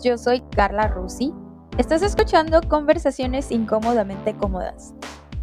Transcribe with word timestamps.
yo 0.00 0.16
soy 0.16 0.42
Carla 0.54 0.86
Rusi. 0.86 1.34
Estás 1.76 2.02
escuchando 2.02 2.60
Conversaciones 2.68 3.50
Incómodamente 3.50 4.32
Cómodas, 4.32 4.94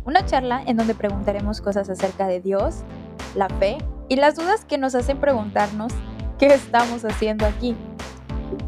una 0.05 0.25
charla 0.25 0.63
en 0.65 0.77
donde 0.77 0.95
preguntaremos 0.95 1.59
cosas 1.59 1.89
acerca 1.89 2.25
de 2.27 2.39
Dios, 2.39 2.83
la 3.35 3.49
fe 3.49 3.79
y 4.07 4.15
las 4.15 4.37
dudas 4.37 4.63
que 4.63 4.77
nos 4.77 4.95
hacen 4.95 5.19
preguntarnos 5.19 5.91
qué 6.39 6.45
estamos 6.47 7.03
haciendo 7.03 7.45
aquí. 7.45 7.75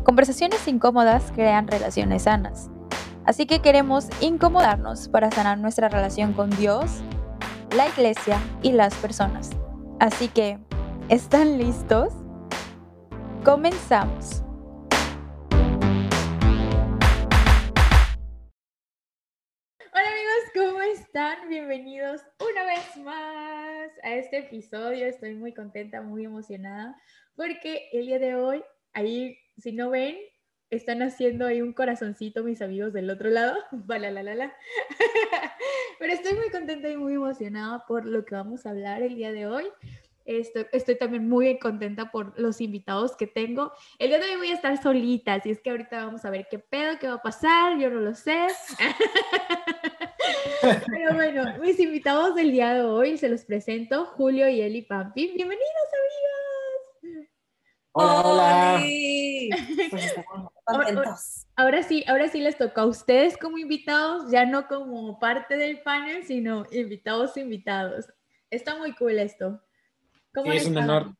Conversaciones 0.03 0.67
incómodas 0.67 1.31
crean 1.33 1.69
relaciones 1.69 2.23
sanas, 2.23 2.69
así 3.23 3.45
que 3.45 3.61
queremos 3.61 4.09
incomodarnos 4.19 5.07
para 5.07 5.31
sanar 5.31 5.57
nuestra 5.57 5.87
relación 5.87 6.33
con 6.33 6.49
Dios, 6.49 6.99
la 7.73 7.87
iglesia 7.87 8.39
y 8.61 8.73
las 8.73 8.93
personas. 8.95 9.51
Así 10.01 10.27
que, 10.27 10.59
¿están 11.07 11.57
listos? 11.57 12.11
Comenzamos. 13.45 14.44
Están? 21.15 21.47
Bienvenidos 21.47 22.19
una 22.41 22.65
vez 22.65 22.97
más 22.97 23.89
a 24.03 24.15
este 24.15 24.39
episodio. 24.39 25.05
Estoy 25.05 25.33
muy 25.35 25.53
contenta, 25.53 26.01
muy 26.01 26.25
emocionada 26.25 26.93
porque 27.37 27.87
el 27.93 28.07
día 28.07 28.19
de 28.19 28.35
hoy, 28.35 28.61
ahí, 28.91 29.37
si 29.57 29.71
no 29.71 29.91
ven, 29.91 30.17
están 30.69 31.01
haciendo 31.01 31.45
ahí 31.45 31.61
un 31.61 31.71
corazoncito 31.71 32.43
mis 32.43 32.61
amigos 32.61 32.91
del 32.91 33.09
otro 33.09 33.29
lado. 33.29 33.55
la. 33.87 34.53
Pero 35.99 36.11
estoy 36.11 36.33
muy 36.33 36.49
contenta 36.49 36.89
y 36.89 36.97
muy 36.97 37.13
emocionada 37.13 37.85
por 37.87 38.05
lo 38.05 38.25
que 38.25 38.35
vamos 38.35 38.65
a 38.65 38.71
hablar 38.71 39.01
el 39.01 39.15
día 39.15 39.31
de 39.31 39.47
hoy. 39.47 39.67
Estoy, 40.25 40.65
estoy, 40.71 40.97
también 40.97 41.29
muy 41.29 41.59
contenta 41.59 42.09
por 42.11 42.37
los 42.39 42.59
invitados 42.59 43.15
que 43.15 43.27
tengo. 43.27 43.71
El 43.99 44.09
día 44.09 44.17
de 44.17 44.31
hoy 44.31 44.37
voy 44.37 44.49
a 44.49 44.55
estar 44.55 44.81
solita, 44.81 45.35
así 45.35 45.51
es 45.51 45.61
que 45.61 45.69
ahorita 45.69 46.05
vamos 46.05 46.25
a 46.25 46.31
ver 46.31 46.47
qué 46.49 46.57
pedo, 46.57 46.97
qué 46.99 47.07
va 47.07 47.13
a 47.15 47.21
pasar, 47.21 47.77
yo 47.77 47.91
no 47.91 47.99
lo 47.99 48.15
sé. 48.15 48.47
Pero 50.87 51.13
bueno, 51.13 51.59
mis 51.61 51.79
invitados 51.79 52.33
del 52.33 52.51
día 52.51 52.73
de 52.73 52.81
hoy 52.81 53.17
se 53.17 53.29
los 53.29 53.45
presento, 53.45 54.05
Julio 54.05 54.49
y 54.49 54.61
Eli 54.61 54.81
Pampi. 54.81 55.33
Bienvenidos, 55.35 55.69
amigos. 55.93 57.29
Hola, 57.91 58.31
hola. 58.31 58.81
Pues 59.89 60.15
ahora 61.55 61.83
sí, 61.83 62.03
ahora 62.07 62.27
sí 62.29 62.41
les 62.41 62.57
toca 62.57 62.81
a 62.81 62.85
ustedes 62.85 63.37
como 63.37 63.59
invitados, 63.59 64.31
ya 64.31 64.45
no 64.45 64.67
como 64.67 65.19
parte 65.19 65.55
del 65.55 65.81
panel, 65.81 66.25
sino 66.25 66.65
invitados 66.71 67.37
invitados. 67.37 68.07
Está 68.49 68.75
muy 68.77 68.95
cool 68.95 69.19
esto. 69.19 69.61
¿Cómo 70.35 70.51
sí, 70.51 70.57
es 70.57 70.67
un 70.67 70.77
honor. 70.77 71.15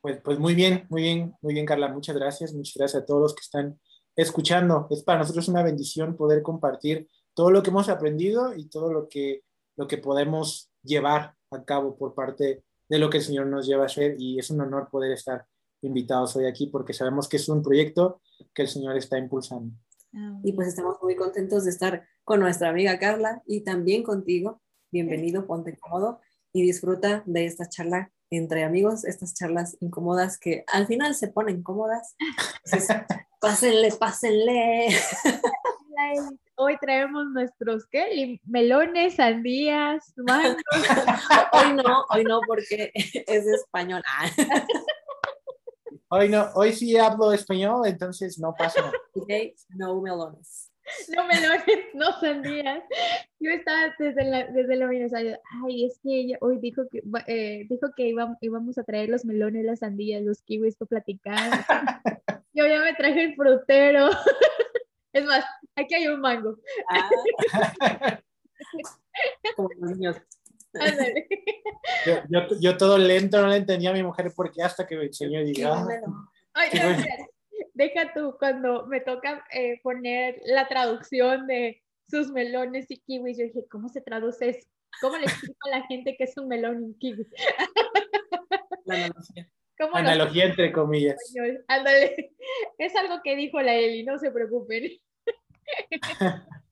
Pues, 0.00 0.18
pues 0.22 0.38
muy 0.38 0.54
bien, 0.54 0.86
muy 0.88 1.02
bien, 1.02 1.34
muy 1.42 1.52
bien, 1.52 1.66
Carla. 1.66 1.88
Muchas 1.88 2.16
gracias. 2.16 2.54
Muchas 2.54 2.74
gracias 2.74 3.02
a 3.02 3.06
todos 3.06 3.20
los 3.20 3.34
que 3.34 3.42
están 3.42 3.78
escuchando. 4.16 4.86
Es 4.90 5.02
para 5.02 5.18
nosotros 5.18 5.48
una 5.48 5.62
bendición 5.62 6.16
poder 6.16 6.42
compartir 6.42 7.06
todo 7.34 7.50
lo 7.50 7.62
que 7.62 7.68
hemos 7.68 7.90
aprendido 7.90 8.54
y 8.56 8.68
todo 8.70 8.90
lo 8.92 9.08
que, 9.08 9.42
lo 9.76 9.86
que 9.86 9.98
podemos 9.98 10.70
llevar 10.82 11.34
a 11.50 11.64
cabo 11.64 11.96
por 11.98 12.14
parte 12.14 12.64
de 12.88 12.98
lo 12.98 13.10
que 13.10 13.18
el 13.18 13.24
Señor 13.24 13.46
nos 13.46 13.66
lleva 13.66 13.82
a 13.82 13.86
hacer. 13.86 14.16
Y 14.18 14.38
es 14.38 14.48
un 14.48 14.62
honor 14.62 14.88
poder 14.90 15.12
estar 15.12 15.44
invitados 15.82 16.34
hoy 16.36 16.46
aquí 16.46 16.68
porque 16.68 16.94
sabemos 16.94 17.28
que 17.28 17.36
es 17.36 17.46
un 17.50 17.62
proyecto 17.62 18.22
que 18.54 18.62
el 18.62 18.68
Señor 18.68 18.96
está 18.96 19.18
impulsando. 19.18 19.74
Y 20.44 20.52
pues 20.52 20.68
estamos 20.68 20.96
muy 21.02 21.16
contentos 21.16 21.64
de 21.64 21.70
estar 21.70 22.06
con 22.22 22.40
nuestra 22.40 22.70
amiga 22.70 22.98
Carla 22.98 23.42
y 23.46 23.64
también 23.64 24.02
contigo. 24.02 24.62
Bienvenido, 24.90 25.46
ponte 25.46 25.76
cómodo 25.76 26.20
y 26.54 26.62
disfruta 26.62 27.22
de 27.26 27.44
esta 27.44 27.68
charla 27.68 28.12
entre 28.30 28.64
amigos, 28.64 29.04
estas 29.04 29.34
charlas 29.34 29.76
incómodas 29.80 30.38
que 30.38 30.64
al 30.72 30.86
final 30.86 31.14
se 31.14 31.28
ponen 31.28 31.62
cómodas. 31.62 32.16
pásenle, 33.40 33.90
pásenle. 33.92 34.88
Hoy 36.56 36.76
traemos 36.80 37.26
nuestros, 37.32 37.86
¿qué? 37.90 38.38
Melones, 38.44 39.16
sandías, 39.16 40.14
mangos. 40.16 40.62
hoy 41.52 41.72
no, 41.74 42.04
hoy 42.10 42.24
no 42.24 42.40
porque 42.46 42.92
es 42.94 43.46
español. 43.46 44.02
Hoy 46.08 46.28
no, 46.28 46.50
hoy 46.54 46.72
sí 46.72 46.96
hablo 46.96 47.32
español, 47.32 47.86
entonces 47.86 48.38
no 48.38 48.54
pasa 48.56 48.80
nada. 48.80 48.92
no 49.70 50.00
melones. 50.00 50.63
No 51.16 51.26
melones, 51.26 51.64
no 51.94 52.12
sandías. 52.20 52.82
Yo 53.40 53.50
estaba 53.50 53.94
desde 53.98 54.24
la, 54.24 54.46
desde 54.46 54.76
la 54.76 54.86
mañana, 54.86 55.38
ay, 55.64 55.86
es 55.86 55.98
que 56.02 56.20
ella 56.20 56.38
hoy 56.40 56.58
dijo 56.58 56.82
que, 56.90 57.02
eh, 57.26 57.66
dijo 57.68 57.88
que 57.96 58.14
íbamos 58.40 58.78
a 58.78 58.84
traer 58.84 59.08
los 59.08 59.24
melones, 59.24 59.64
las 59.64 59.80
sandías, 59.80 60.22
los 60.22 60.42
kiwis 60.42 60.76
para 60.76 60.88
platicar. 60.88 61.36
Yo 62.52 62.66
ya 62.66 62.80
me 62.80 62.94
traje 62.94 63.24
el 63.24 63.34
frutero. 63.34 64.10
Es 65.12 65.24
más, 65.24 65.44
aquí 65.76 65.94
hay 65.94 66.08
un 66.08 66.20
mango. 66.20 66.58
Ah. 66.90 67.08
Como 69.54 69.68
los 69.76 69.90
niños. 69.92 70.16
Yo, 72.04 72.14
yo, 72.28 72.40
yo, 72.60 72.76
todo 72.76 72.98
lento 72.98 73.40
no 73.40 73.46
le 73.46 73.58
entendía 73.58 73.90
a 73.90 73.92
mi 73.92 74.02
mujer 74.02 74.32
porque 74.34 74.60
hasta 74.60 74.84
que 74.84 74.96
me 74.96 75.04
enseñó 75.04 75.40
y 75.40 75.52
dije, 75.52 75.66
ah, 75.66 75.86
Ay, 76.52 76.70
deja 77.74 78.12
tú 78.12 78.36
cuando 78.38 78.86
me 78.86 79.00
toca 79.00 79.44
eh, 79.52 79.80
poner 79.82 80.40
la 80.44 80.68
traducción 80.68 81.46
de 81.46 81.82
sus 82.08 82.30
melones 82.30 82.90
y 82.90 82.98
kiwis, 83.00 83.38
yo 83.38 83.44
dije, 83.44 83.66
¿cómo 83.70 83.88
se 83.88 84.00
traduce 84.00 84.50
eso? 84.50 84.68
¿Cómo 85.00 85.16
le 85.16 85.24
explico 85.24 85.58
a 85.66 85.78
la 85.78 85.86
gente 85.86 86.16
que 86.16 86.24
es 86.24 86.36
un 86.36 86.48
melón 86.48 86.80
y 86.80 86.84
un 86.84 86.98
kiwi? 86.98 87.26
La 88.84 88.94
analogía. 88.96 89.48
analogía 89.94 90.44
entre 90.44 90.72
comillas. 90.72 91.16
Ándale. 91.68 92.32
Es 92.78 92.94
algo 92.96 93.20
que 93.22 93.34
dijo 93.36 93.60
la 93.60 93.74
Eli, 93.74 94.04
no 94.04 94.18
se 94.18 94.30
preocupen. 94.30 94.90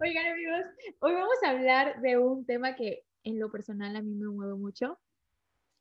Oigan 0.00 0.26
amigos, 0.26 0.66
hoy 1.00 1.14
vamos 1.14 1.36
a 1.42 1.50
hablar 1.50 2.00
de 2.02 2.18
un 2.18 2.44
tema 2.44 2.74
que 2.74 3.04
en 3.22 3.38
lo 3.38 3.50
personal 3.50 3.96
a 3.96 4.02
mí 4.02 4.14
me 4.14 4.28
mueve 4.28 4.54
mucho. 4.56 4.98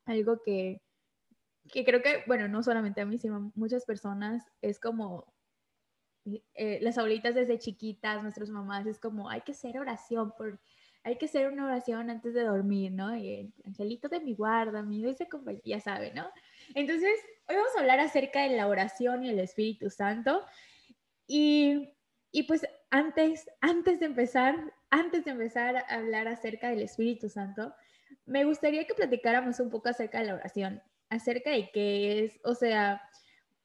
Algo 0.05 0.41
que, 0.43 0.79
que 1.71 1.85
creo 1.85 2.01
que, 2.01 2.23
bueno, 2.27 2.47
no 2.47 2.63
solamente 2.63 3.01
a 3.01 3.05
mí, 3.05 3.17
sino 3.17 3.35
a 3.35 3.51
muchas 3.55 3.85
personas, 3.85 4.43
es 4.61 4.79
como 4.79 5.33
eh, 6.53 6.79
las 6.81 6.97
abuelitas 6.97 7.35
desde 7.35 7.59
chiquitas, 7.59 8.21
nuestras 8.23 8.49
mamás, 8.49 8.85
es 8.85 8.99
como, 8.99 9.29
hay 9.29 9.41
que 9.41 9.53
hacer 9.53 9.77
oración, 9.77 10.33
por, 10.37 10.59
hay 11.03 11.17
que 11.17 11.25
hacer 11.25 11.51
una 11.51 11.65
oración 11.65 12.09
antes 12.09 12.33
de 12.33 12.43
dormir, 12.43 12.91
¿no? 12.91 13.15
Y 13.15 13.53
angelito 13.65 14.07
de 14.07 14.21
mi 14.21 14.35
guarda, 14.35 14.81
mi 14.83 15.01
dulce 15.01 15.27
compañía, 15.27 15.61
ya 15.65 15.79
sabe, 15.79 16.13
¿no? 16.13 16.29
Entonces, 16.75 17.19
hoy 17.47 17.55
vamos 17.55 17.75
a 17.75 17.81
hablar 17.81 17.99
acerca 17.99 18.41
de 18.43 18.55
la 18.55 18.67
oración 18.67 19.23
y 19.23 19.29
el 19.29 19.39
Espíritu 19.39 19.89
Santo. 19.89 20.45
Y, 21.27 21.93
y 22.31 22.43
pues 22.43 22.65
antes, 22.89 23.49
antes 23.59 23.99
de 23.99 24.05
empezar, 24.05 24.73
antes 24.89 25.25
de 25.25 25.31
empezar 25.31 25.75
a 25.75 25.95
hablar 25.95 26.27
acerca 26.27 26.69
del 26.69 26.81
Espíritu 26.81 27.29
Santo, 27.29 27.73
me 28.25 28.45
gustaría 28.45 28.85
que 28.85 28.93
platicáramos 28.93 29.59
un 29.59 29.69
poco 29.69 29.89
acerca 29.89 30.19
de 30.19 30.25
la 30.25 30.35
oración, 30.35 30.81
acerca 31.13 31.51
de 31.51 31.69
qué 31.71 32.23
es, 32.23 32.39
o 32.43 32.55
sea, 32.55 33.01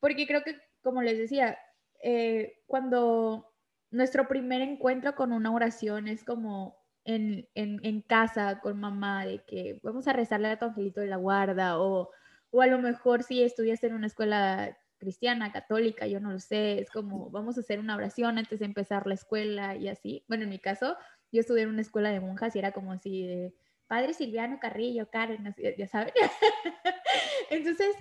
porque 0.01 0.27
creo 0.27 0.43
que, 0.43 0.57
como 0.83 1.03
les 1.03 1.19
decía, 1.19 1.59
eh, 2.03 2.63
cuando 2.67 3.53
nuestro 3.91 4.29
primer 4.29 4.61
encuentro 4.63 5.15
con 5.15 5.33
una 5.33 5.53
oración 5.53 6.09
es 6.09 6.25
como 6.25 6.77
en, 7.05 7.49
en, 7.55 8.03
casa 8.03 8.61
con 8.61 8.79
mamá, 8.79 9.25
de 9.25 9.43
que 9.45 9.81
vamos 9.83 10.07
a 10.09 10.13
rezarle 10.13 10.49
a 10.49 10.59
tu 10.59 10.67
angelito 10.67 11.01
de 11.01 11.07
la 11.07 11.17
guarda, 11.17 11.81
o, 11.81 12.11
o 12.51 12.63
a 12.63 12.67
lo 12.67 12.79
mejor 12.79 13.23
si 13.23 13.43
estudias 13.43 13.83
en 13.85 13.95
una 13.95 14.07
escuela 14.07 14.77
cristiana, 14.99 15.53
católica, 15.53 16.07
yo 16.07 16.21
no 16.21 16.33
lo 16.33 16.41
sé, 16.41 16.81
es 16.81 16.91
como 16.91 17.31
vamos 17.31 17.57
a 17.57 17.61
hacer 17.61 17.79
una 17.81 17.97
oración 17.97 18.37
antes 18.37 18.59
de 18.59 18.67
empezar 18.67 19.07
la 19.07 19.15
escuela 19.15 19.77
y 19.77 19.89
así. 19.89 20.25
Bueno, 20.29 20.45
en 20.45 20.51
mi 20.51 20.59
caso, 20.59 20.97
yo 21.33 21.41
estudié 21.41 21.63
en 21.63 21.71
una 21.71 21.83
escuela 21.83 22.11
de 22.11 22.21
monjas 22.21 22.55
y 22.57 22.59
era 22.59 22.73
como 22.73 22.93
así 22.93 23.27
de 23.27 23.55
Padre 23.87 24.13
Silviano 24.13 24.59
Carrillo, 24.61 25.09
Karen, 25.11 25.55
ya 25.79 25.89
saben. 25.89 26.13
Entonces, 27.51 27.95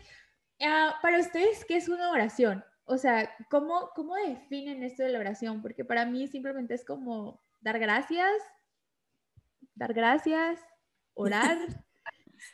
ah, 0.61 0.97
para 1.01 1.19
ustedes, 1.19 1.65
¿qué 1.65 1.77
es 1.77 1.89
una 1.89 2.11
oración? 2.11 2.63
O 2.85 2.97
sea, 2.97 3.29
¿cómo, 3.49 3.89
¿cómo 3.95 4.15
definen 4.15 4.83
esto 4.83 5.03
de 5.03 5.09
la 5.09 5.19
oración? 5.19 5.61
Porque 5.61 5.83
para 5.83 6.05
mí 6.05 6.27
simplemente 6.27 6.73
es 6.73 6.85
como 6.85 7.43
dar 7.59 7.79
gracias, 7.79 8.31
dar 9.75 9.93
gracias, 9.93 10.59
orar. 11.13 11.57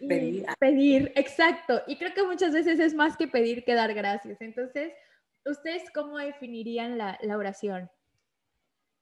pedir. 0.08 0.46
pedir, 0.60 1.12
exacto. 1.16 1.82
Y 1.88 1.98
creo 1.98 2.14
que 2.14 2.24
muchas 2.24 2.54
veces 2.54 2.80
es 2.80 2.94
más 2.94 3.16
que 3.16 3.28
pedir 3.28 3.64
que 3.64 3.76
dar 3.76 3.94
gracias. 3.94 4.42
Entonces, 4.42 4.94
¿ustedes 5.46 5.84
cómo 5.94 6.18
definirían 6.18 6.98
la, 6.98 7.20
la 7.22 7.38
oración? 7.38 7.92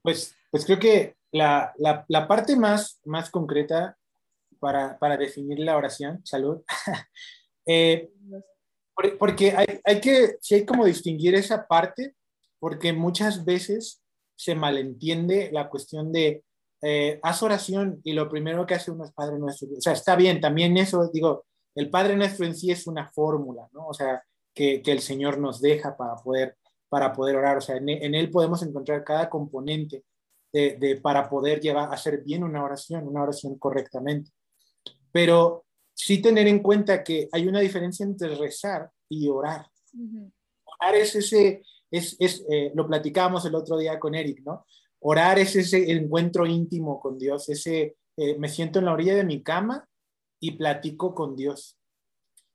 Pues, 0.02 0.36
pues 0.50 0.66
creo 0.66 0.80
que 0.80 1.16
la, 1.32 1.74
la, 1.78 2.06
la 2.08 2.28
parte 2.28 2.56
más, 2.56 3.00
más 3.06 3.30
concreta 3.30 3.98
para, 4.60 4.98
para, 5.00 5.18
definir 5.18 5.60
la 5.60 5.78
oración, 5.78 6.26
salud, 6.26 6.62
eh, 7.66 8.10
porque 9.18 9.52
hay, 9.52 9.80
hay, 9.84 10.00
que, 10.02 10.38
sí 10.42 10.56
hay 10.56 10.66
como 10.66 10.86
distinguir 10.86 11.36
esa 11.36 11.66
parte, 11.68 12.16
porque 12.60 12.94
muchas 12.94 13.44
veces 13.44 14.02
se 14.36 14.56
malentiende 14.56 15.50
la 15.52 15.70
cuestión 15.70 16.12
de 16.12 16.44
eh, 16.84 17.20
haz 17.22 17.44
oración 17.44 18.02
y 18.04 18.14
lo 18.14 18.28
primero 18.28 18.66
que 18.66 18.74
hace 18.74 18.90
uno 18.90 19.06
es 19.06 19.12
Padre 19.12 19.38
Nuestro. 19.38 19.68
O 19.78 19.82
sea, 19.82 19.94
está 19.94 20.16
bien, 20.16 20.42
también 20.42 20.76
eso, 20.78 21.10
digo, 21.14 21.46
el 21.76 21.90
Padre 21.90 22.16
Nuestro 22.16 22.46
en 22.46 22.56
sí 22.56 22.72
es 22.72 22.88
una 22.88 23.12
fórmula, 23.12 23.68
¿no? 23.72 23.88
O 23.88 23.94
sea, 23.94 24.24
que, 24.54 24.82
el 24.84 25.00
Señor 25.00 25.38
nos 25.38 25.62
deja 25.62 25.96
para 25.96 26.16
poder, 26.16 26.58
para 26.90 27.14
poder 27.14 27.36
orar. 27.36 27.58
O 27.58 27.62
sea, 27.62 27.78
en, 27.78 28.16
Él 28.16 28.32
podemos 28.32 28.64
encontrar 28.64 29.04
cada 29.04 29.30
componente 29.30 30.04
de, 30.52 31.00
para 31.02 31.30
poder 31.30 31.62
llevar 31.62 31.94
hacer 31.94 32.24
bien 32.24 32.44
una 32.44 32.64
oración, 32.64 33.08
una 33.08 33.24
oración 33.24 33.58
correctamente. 33.58 34.32
Pero 35.12 35.66
sí 36.04 36.20
tener 36.20 36.48
en 36.48 36.60
cuenta 36.60 37.04
que 37.04 37.30
hay 37.32 37.48
una 37.48 37.60
diferencia 37.60 38.04
entre 38.04 38.34
rezar 38.34 38.90
y 39.08 39.30
orar. 39.30 39.68
Orar 40.80 40.96
es 40.96 41.16
ese, 41.16 41.62
es, 41.92 42.16
es 42.20 42.44
eh, 42.50 42.72
lo 42.74 42.88
platicábamos 42.88 43.46
el 43.46 43.54
otro 43.54 43.78
día 43.78 44.00
con 44.00 44.16
Eric, 44.16 44.42
¿no? 44.44 44.66
Orar 45.02 45.38
es 45.38 45.56
ese 45.56 45.92
encuentro 45.92 46.48
íntimo 46.48 47.00
con 47.00 47.20
Dios, 47.20 47.50
ese, 47.50 47.98
eh, 48.18 48.36
me 48.40 48.50
siento 48.50 48.80
en 48.80 48.86
la 48.86 48.94
orilla 48.94 49.16
de 49.16 49.24
mi 49.24 49.44
cama 49.44 49.88
y 50.40 50.52
platico 50.52 51.14
con 51.14 51.36
Dios. 51.36 51.78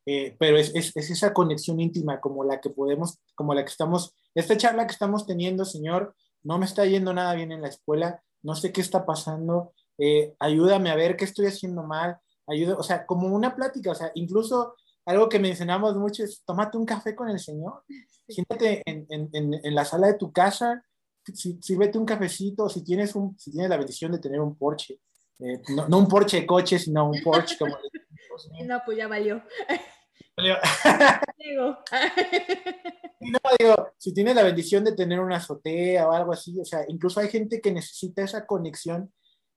Eh, 0.07 0.35
pero 0.41 0.59
es, 0.59 0.75
es, 0.75 0.97
esa 0.97 1.33
conexión 1.33 1.81
íntima 1.81 2.21
como 2.21 2.43
la 2.43 2.61
que 2.61 2.71
podemos, 2.71 3.21
como 3.37 3.55
la 3.55 3.65
que 3.65 3.71
estamos, 3.71 4.13
esta 4.35 4.57
charla 4.57 4.89
que 4.89 4.93
estamos 4.93 5.25
teniendo, 5.25 5.65
Señor, 5.65 6.17
no 6.43 6.59
me 6.59 6.67
está 6.67 6.85
yendo 6.85 7.13
nada 7.13 7.35
bien 7.35 7.53
en 7.53 7.63
la 7.63 7.69
escuela, 7.69 8.21
no 8.43 8.57
sé 8.57 8.73
qué 8.73 8.81
está 8.81 9.07
pasando, 9.07 9.73
ayúdame 10.39 10.91
a 10.91 10.97
ver 10.97 11.17
qué 11.17 11.25
estoy 11.25 11.47
haciendo 11.47 11.83
mal, 11.83 12.19
ayuda, 12.47 12.77
o 12.77 12.83
sea, 12.83 13.07
como 13.07 13.29
una 13.29 13.55
plática, 13.55 13.91
o 13.91 13.95
sea, 13.95 14.11
incluso 14.15 14.75
algo 15.05 15.29
que 15.29 15.39
mencionamos 15.39 15.97
mucho 15.97 16.25
es, 16.25 16.43
tómate 16.45 16.77
un 16.77 16.87
café 16.87 17.15
con 17.15 17.29
el 17.29 17.39
Señor, 17.39 17.85
siéntate 18.29 18.83
en, 18.85 19.07
en, 19.09 19.29
en, 19.33 19.75
la 19.75 19.85
sala 19.85 20.09
de 20.09 20.15
tu 20.15 20.33
casa, 20.33 20.85
si, 21.33 21.59
sírvete 21.63 21.99
un 21.99 22.07
cafecito, 22.07 22.69
si 22.69 22.85
tienes, 22.85 23.15
un, 23.15 23.39
si 23.39 23.53
tienes 23.53 23.71
la 23.71 23.77
bendición 23.77 24.13
de 24.13 24.19
tener 24.19 24.41
un 24.41 24.57
Porsche, 24.57 24.99
eh, 25.39 25.61
no, 25.75 25.89
no, 25.89 25.99
un 25.99 26.09
Porsche 26.09 26.41
de 26.41 26.47
coche, 26.47 26.79
sino 26.79 27.09
un 27.09 27.23
Porsche 27.23 27.57
como... 27.59 27.77
no, 28.65 28.81
pues 28.85 28.99
ya 28.99 29.07
valió. 29.07 29.43
digo. 31.39 31.79
no, 33.21 33.39
digo, 33.59 33.93
si 33.97 34.13
tienes 34.13 34.35
la 34.35 34.43
bendición 34.43 34.85
de 34.85 34.95
tener 34.95 35.21
una 35.21 35.37
azotea 35.37 36.09
o 36.09 36.13
algo 36.13 36.33
así, 36.33 36.59
o 36.61 36.65
sea, 36.65 36.81
incluso 36.89 37.21
hay 37.21 37.29
gente 37.29 37.61
que 37.61 37.73
necesita 37.73 38.23
esa 38.23 38.47
conexión 38.47 39.13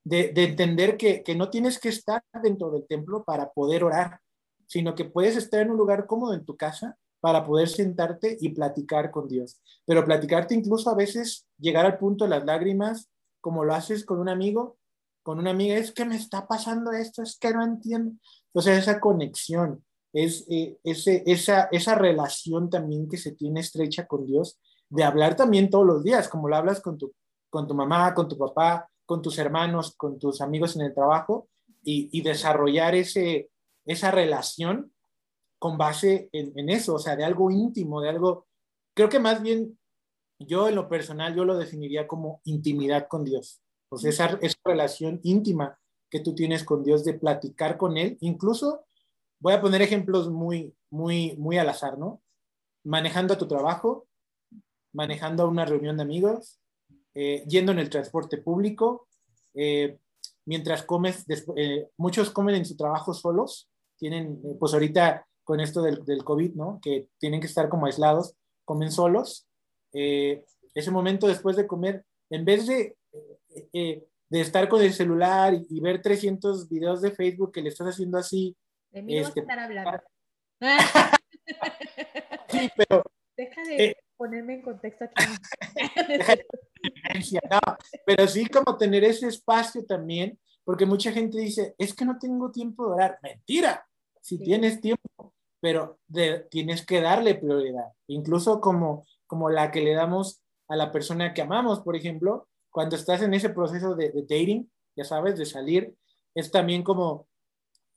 de, 0.09 0.29
de 0.29 0.43
entender 0.43 0.97
que, 0.97 1.23
que, 1.23 1.35
no 1.35 1.49
tienes 1.49 1.79
que 1.79 1.89
estar 1.89 2.23
dentro 2.41 2.71
del 2.71 2.87
templo 2.87 3.23
para 3.23 3.51
poder 3.51 3.83
orar, 3.83 4.19
sino 4.65 4.95
que 4.95 5.05
puedes 5.05 5.35
estar 5.37 5.61
en 5.61 5.69
un 5.69 5.77
lugar 5.77 6.07
cómodo 6.07 6.33
en 6.33 6.45
tu 6.45 6.57
casa 6.57 6.97
para 7.19 7.45
poder 7.45 7.69
sentarte 7.69 8.35
y 8.39 8.49
platicar 8.49 9.11
con 9.11 9.27
Dios. 9.27 9.61
Pero 9.85 10.05
platicarte 10.05 10.55
incluso 10.55 10.89
a 10.89 10.95
veces 10.95 11.47
llegar 11.59 11.85
al 11.85 11.99
punto 11.99 12.23
de 12.23 12.31
las 12.31 12.45
lágrimas, 12.45 13.09
como 13.39 13.63
lo 13.63 13.75
haces 13.75 14.03
con 14.03 14.19
un 14.19 14.29
amigo, 14.29 14.77
con 15.21 15.37
una 15.37 15.51
amiga, 15.51 15.75
es 15.75 15.91
que 15.91 16.05
me 16.05 16.15
está 16.15 16.47
pasando 16.47 16.91
esto, 16.91 17.21
es 17.21 17.37
que 17.37 17.53
no 17.53 17.63
entiendo. 17.63 18.13
Entonces 18.47 18.79
esa 18.79 18.99
conexión, 18.99 19.83
es 20.11 20.45
eh, 20.49 20.79
ese, 20.83 21.21
esa, 21.27 21.69
esa 21.71 21.93
relación 21.93 22.69
también 22.71 23.07
que 23.07 23.17
se 23.17 23.33
tiene 23.33 23.59
estrecha 23.59 24.07
con 24.07 24.25
Dios, 24.25 24.59
de 24.89 25.03
hablar 25.03 25.35
también 25.35 25.69
todos 25.69 25.85
los 25.85 26.03
días, 26.03 26.27
como 26.27 26.49
lo 26.49 26.55
hablas 26.55 26.81
con 26.81 26.97
tu, 26.97 27.13
con 27.51 27.67
tu 27.67 27.75
mamá, 27.75 28.15
con 28.15 28.27
tu 28.27 28.35
papá, 28.37 28.89
con 29.09 29.23
tus 29.23 29.39
hermanos, 29.39 29.95
con 29.97 30.19
tus 30.19 30.39
amigos 30.39 30.75
en 30.75 30.83
el 30.83 30.93
trabajo, 30.93 31.49
y, 31.83 32.21
desarrollar 32.21 32.93
ese, 32.93 33.49
esa 33.83 34.11
relación 34.11 34.93
con 35.57 35.79
base 35.79 36.29
en, 36.31 36.69
eso, 36.69 36.93
o 36.93 36.99
sea, 36.99 37.15
de 37.15 37.23
algo 37.23 37.49
íntimo, 37.49 38.01
de 38.01 38.09
algo, 38.09 38.45
creo 38.95 39.09
que 39.09 39.17
más 39.17 39.41
bien 39.41 39.79
yo 40.37 40.69
en 40.69 40.75
lo 40.75 40.87
personal, 40.87 41.35
yo 41.35 41.43
lo 41.43 41.57
definiría 41.57 42.05
como 42.05 42.39
intimidad 42.43 43.07
con 43.07 43.23
Dios. 43.23 43.63
O 43.89 43.97
esa, 43.97 44.37
esa 44.43 44.59
relación 44.63 45.19
íntima 45.23 45.79
que 46.11 46.19
tú 46.19 46.35
tienes 46.35 46.63
con 46.63 46.83
Dios 46.83 47.03
de 47.03 47.15
platicar 47.15 47.77
con 47.77 47.97
Él, 47.97 48.15
incluso 48.21 48.85
voy 49.39 49.53
a 49.53 49.61
poner 49.61 49.81
ejemplos 49.81 50.29
muy, 50.29 50.75
muy, 50.91 51.35
muy 51.37 51.57
al 51.57 51.69
azar, 51.69 51.97
¿no? 51.97 52.21
Manejando 52.83 53.39
tu 53.39 53.47
trabajo, 53.47 54.07
manejando 54.93 55.47
una 55.47 55.65
reunión 55.65 55.97
de 55.97 56.03
amigos, 56.03 56.59
eh, 57.13 57.43
yendo 57.47 57.71
en 57.71 57.79
el 57.79 57.89
transporte 57.89 58.37
público, 58.37 59.07
eh, 59.53 59.97
mientras 60.45 60.83
comes, 60.83 61.25
eh, 61.55 61.87
muchos 61.97 62.29
comen 62.29 62.55
en 62.55 62.65
su 62.65 62.77
trabajo 62.77 63.13
solos, 63.13 63.69
tienen, 63.97 64.41
pues 64.59 64.73
ahorita 64.73 65.25
con 65.43 65.59
esto 65.59 65.81
del, 65.81 66.05
del, 66.05 66.23
COVID, 66.23 66.53
¿no? 66.53 66.79
Que 66.81 67.07
tienen 67.17 67.41
que 67.41 67.47
estar 67.47 67.69
como 67.69 67.87
aislados, 67.87 68.35
comen 68.65 68.91
solos. 68.91 69.47
Ese 69.91 70.91
momento 70.91 71.27
después 71.27 71.55
de 71.55 71.65
comer, 71.65 72.05
en 72.29 72.45
vez 72.45 72.67
de, 72.67 72.95
de 73.73 74.41
estar 74.41 74.69
con 74.69 74.81
el 74.81 74.93
celular 74.93 75.53
y, 75.69 75.79
ver 75.81 76.01
300 76.01 76.69
videos 76.69 77.01
de 77.01 77.11
Facebook 77.11 77.51
que 77.51 77.61
le 77.61 77.69
estás 77.69 77.87
haciendo 77.87 78.19
así. 78.19 78.55
De 78.91 79.01
mí 79.01 79.17
este, 79.17 79.41
estar 79.41 79.59
hablando. 79.59 79.99
sí, 82.49 82.69
pero. 82.77 83.03
Deja 83.35 83.63
de 83.63 83.97
ponerme 84.19 84.55
en 84.55 84.61
contexto 84.61 85.05
aquí. 85.05 85.23
no, 87.49 87.59
pero 88.05 88.27
sí 88.27 88.45
como 88.47 88.77
tener 88.77 89.05
ese 89.05 89.27
espacio 89.27 89.85
también, 89.85 90.37
porque 90.65 90.85
mucha 90.85 91.13
gente 91.13 91.39
dice, 91.39 91.73
es 91.77 91.93
que 91.93 92.03
no 92.03 92.19
tengo 92.19 92.51
tiempo 92.51 92.85
de 92.85 92.93
orar. 92.95 93.19
Mentira, 93.23 93.87
si 94.21 94.37
tienes 94.37 94.81
tiempo, 94.81 95.33
pero 95.61 95.99
tienes 96.51 96.85
que 96.85 96.99
darle 96.99 97.35
prioridad, 97.35 97.93
incluso 98.07 98.59
como, 98.59 99.05
como 99.25 99.49
la 99.49 99.71
que 99.71 99.81
le 99.81 99.93
damos 99.93 100.41
a 100.67 100.75
la 100.75 100.91
persona 100.91 101.33
que 101.33 101.41
amamos, 101.41 101.79
por 101.79 101.95
ejemplo, 101.95 102.49
cuando 102.71 102.97
estás 102.97 103.21
en 103.21 103.33
ese 103.33 103.49
proceso 103.49 103.95
de, 103.95 104.11
dating, 104.11 104.69
ya 104.97 105.05
sabes, 105.05 105.37
de 105.37 105.45
salir, 105.45 105.95
es 106.35 106.51
también 106.51 106.83
como, 106.83 107.29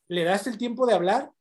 le 0.07 0.23
das 0.23 0.47
el 0.47 0.57
tiempo 0.57 0.87
de 0.87 0.95
hablar, 0.95 1.33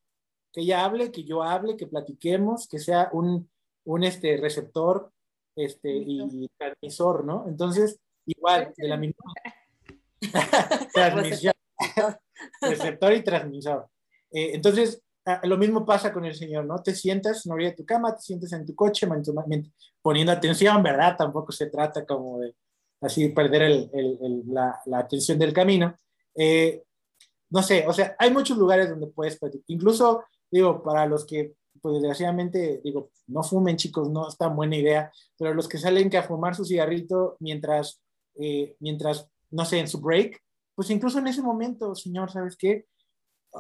que 0.51 0.61
ella 0.61 0.83
hable, 0.83 1.11
que 1.11 1.23
yo 1.23 1.43
hable, 1.43 1.77
que 1.77 1.85
platiquemos, 1.85 2.67
que 2.67 2.79
sea 2.79 3.09
un, 3.13 3.50
un 3.85 4.03
este, 4.03 4.37
receptor 4.37 5.11
este, 5.55 5.91
y 5.91 6.49
transmisor, 6.57 7.25
¿no? 7.25 7.45
Entonces, 7.47 7.99
igual, 8.25 8.73
de 8.75 8.87
la 8.87 8.97
misma 8.97 9.23
transmisión, 10.93 11.53
receptor 12.61 13.13
y 13.13 13.23
transmisor. 13.23 13.87
Eh, 14.31 14.51
entonces, 14.53 15.01
Ah, 15.23 15.39
lo 15.43 15.55
mismo 15.55 15.85
pasa 15.85 16.11
con 16.11 16.25
el 16.25 16.33
Señor, 16.33 16.65
¿no? 16.65 16.81
Te 16.81 16.95
sientas 16.95 17.45
en 17.45 17.49
la 17.49 17.55
orilla 17.55 17.69
de 17.69 17.75
tu 17.75 17.85
cama, 17.85 18.15
te 18.15 18.23
sientes 18.23 18.51
en 18.53 18.65
tu 18.65 18.73
coche, 18.73 19.07
poniendo 20.01 20.31
atención, 20.31 20.81
¿verdad? 20.81 21.15
Tampoco 21.15 21.51
se 21.51 21.67
trata 21.67 22.05
como 22.05 22.39
de 22.39 22.55
así 23.01 23.29
perder 23.29 23.61
el, 23.63 23.89
el, 23.93 24.43
la, 24.47 24.79
la, 24.87 24.99
atención 24.99 25.37
del 25.37 25.53
camino. 25.53 25.95
Eh, 26.33 26.83
no 27.51 27.61
sé, 27.61 27.85
o 27.87 27.93
sea, 27.93 28.15
hay 28.17 28.31
muchos 28.31 28.57
lugares 28.57 28.89
donde 28.89 29.07
puedes 29.07 29.39
Incluso, 29.67 30.23
digo, 30.49 30.81
para 30.81 31.05
los 31.05 31.25
que, 31.25 31.53
pues 31.81 31.95
desgraciadamente, 31.95 32.81
digo, 32.83 33.11
no 33.27 33.43
fumen, 33.43 33.77
chicos, 33.77 34.09
no 34.09 34.27
es 34.27 34.37
tan 34.37 34.55
buena 34.55 34.75
idea, 34.77 35.11
pero 35.37 35.53
los 35.53 35.67
que 35.67 35.77
salen 35.77 36.09
que 36.09 36.17
a 36.17 36.23
fumar 36.23 36.55
su 36.55 36.65
cigarrito 36.65 37.37
mientras, 37.39 38.01
eh, 38.35 38.75
mientras, 38.79 39.27
no 39.49 39.65
sé, 39.65 39.79
en 39.79 39.87
su 39.87 39.99
break, 39.99 40.39
pues 40.75 40.89
incluso 40.89 41.19
en 41.19 41.27
ese 41.27 41.41
momento, 41.41 41.95
Señor, 41.95 42.31
¿sabes 42.31 42.55
qué? 42.55 42.85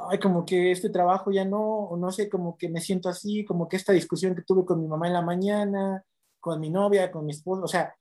ay, 0.09 0.19
como 0.19 0.45
que 0.45 0.71
este 0.71 0.89
trabajo 0.89 1.31
ya 1.31 1.45
no, 1.45 1.91
no 1.97 2.11
sé, 2.11 2.29
como 2.29 2.57
que 2.57 2.69
me 2.69 2.81
siento 2.81 3.09
así, 3.09 3.43
como 3.45 3.67
que 3.67 3.77
esta 3.77 3.93
discusión 3.93 4.35
que 4.35 4.43
tuve 4.43 4.65
con 4.65 4.81
mi 4.81 4.87
mamá 4.87 5.07
en 5.07 5.13
la 5.13 5.21
mañana, 5.21 6.03
con 6.39 6.59
mi 6.59 6.69
novia, 6.69 7.11
con 7.11 7.25
mi 7.25 7.31
esposo, 7.31 7.63
o 7.63 7.67
sea, 7.67 7.95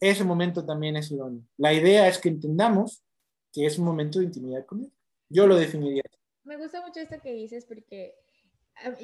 ese 0.00 0.24
momento 0.24 0.64
también 0.64 0.96
es 0.96 1.10
idóneo. 1.10 1.42
La 1.58 1.72
idea 1.72 2.08
es 2.08 2.18
que 2.18 2.30
entendamos 2.30 3.04
que 3.52 3.66
es 3.66 3.78
un 3.78 3.84
momento 3.84 4.18
de 4.18 4.26
intimidad 4.26 4.64
con. 4.64 4.90
Yo 5.28 5.46
lo 5.46 5.56
definiría. 5.56 6.02
Me 6.44 6.56
gusta 6.56 6.80
mucho 6.84 7.00
esto 7.00 7.20
que 7.20 7.32
dices 7.32 7.66
porque 7.66 8.14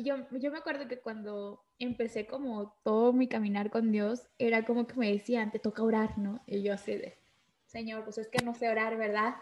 yo, 0.02 0.16
yo 0.30 0.50
me 0.50 0.58
acuerdo 0.58 0.88
que 0.88 0.98
cuando 0.98 1.64
empecé 1.78 2.26
como 2.26 2.78
todo 2.82 3.12
mi 3.12 3.28
caminar 3.28 3.70
con 3.70 3.92
Dios, 3.92 4.26
era 4.38 4.64
como 4.64 4.86
que 4.86 4.94
me 4.94 5.12
decían, 5.12 5.50
te 5.50 5.58
toca 5.58 5.82
orar, 5.82 6.18
¿no? 6.18 6.42
Y 6.46 6.62
yo 6.62 6.72
así 6.72 6.94
de, 6.96 7.18
Señor, 7.66 8.04
pues 8.04 8.18
es 8.18 8.28
que 8.28 8.44
no 8.44 8.54
sé 8.54 8.68
orar, 8.68 8.96
¿verdad? 8.96 9.34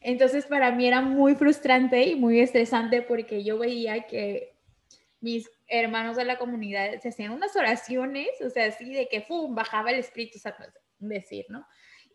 Entonces 0.00 0.46
para 0.46 0.72
mí 0.72 0.86
era 0.86 1.00
muy 1.02 1.34
frustrante 1.34 2.02
y 2.04 2.14
muy 2.16 2.40
estresante 2.40 3.02
porque 3.02 3.44
yo 3.44 3.58
veía 3.58 4.06
que 4.06 4.56
mis 5.20 5.50
hermanos 5.68 6.16
de 6.16 6.24
la 6.24 6.38
comunidad 6.38 6.98
se 7.00 7.10
hacían 7.10 7.32
unas 7.32 7.54
oraciones, 7.54 8.28
o 8.44 8.50
sea, 8.50 8.66
así 8.66 8.92
de 8.92 9.08
que 9.08 9.20
¡fum! 9.20 9.54
bajaba 9.54 9.90
el 9.90 9.98
Espíritu 9.98 10.38
Santo, 10.38 10.64
decir, 10.98 11.46
¿no? 11.48 11.66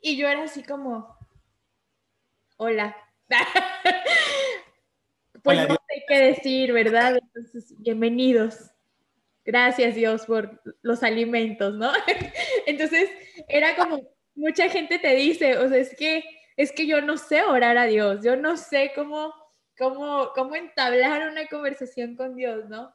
Y 0.02 0.18
yo 0.18 0.28
era 0.28 0.44
así 0.44 0.64
como, 0.64 1.16
hola. 2.58 2.96
pues 5.46 5.70
no 5.70 5.76
sé 5.76 6.04
qué 6.08 6.20
decir, 6.20 6.74
¿verdad? 6.74 7.18
Entonces, 7.22 7.76
bienvenidos. 7.78 8.72
Gracias 9.46 9.94
Dios 9.94 10.26
por 10.26 10.60
los 10.82 11.04
alimentos, 11.04 11.76
¿no? 11.76 11.92
Entonces, 12.66 13.12
era 13.48 13.76
como, 13.76 14.02
mucha 14.34 14.68
gente 14.70 14.98
te 14.98 15.16
dice, 15.16 15.60
o 15.60 15.70
sea, 15.70 15.78
es 15.78 15.96
que 15.96 16.24
es 16.58 16.72
que 16.72 16.88
yo 16.88 17.00
no 17.02 17.18
sé 17.18 17.44
orar 17.44 17.78
a 17.78 17.86
Dios, 17.86 18.24
yo 18.24 18.36
no 18.36 18.58
sé 18.58 18.92
cómo, 18.96 19.34
cómo, 19.78 20.32
cómo 20.34 20.56
entablar 20.56 21.30
una 21.30 21.46
conversación 21.48 22.16
con 22.16 22.36
Dios, 22.36 22.68
¿no? 22.68 22.92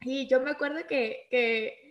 Y 0.00 0.26
yo 0.26 0.40
me 0.40 0.50
acuerdo 0.50 0.86
que, 0.88 1.28
que, 1.30 1.83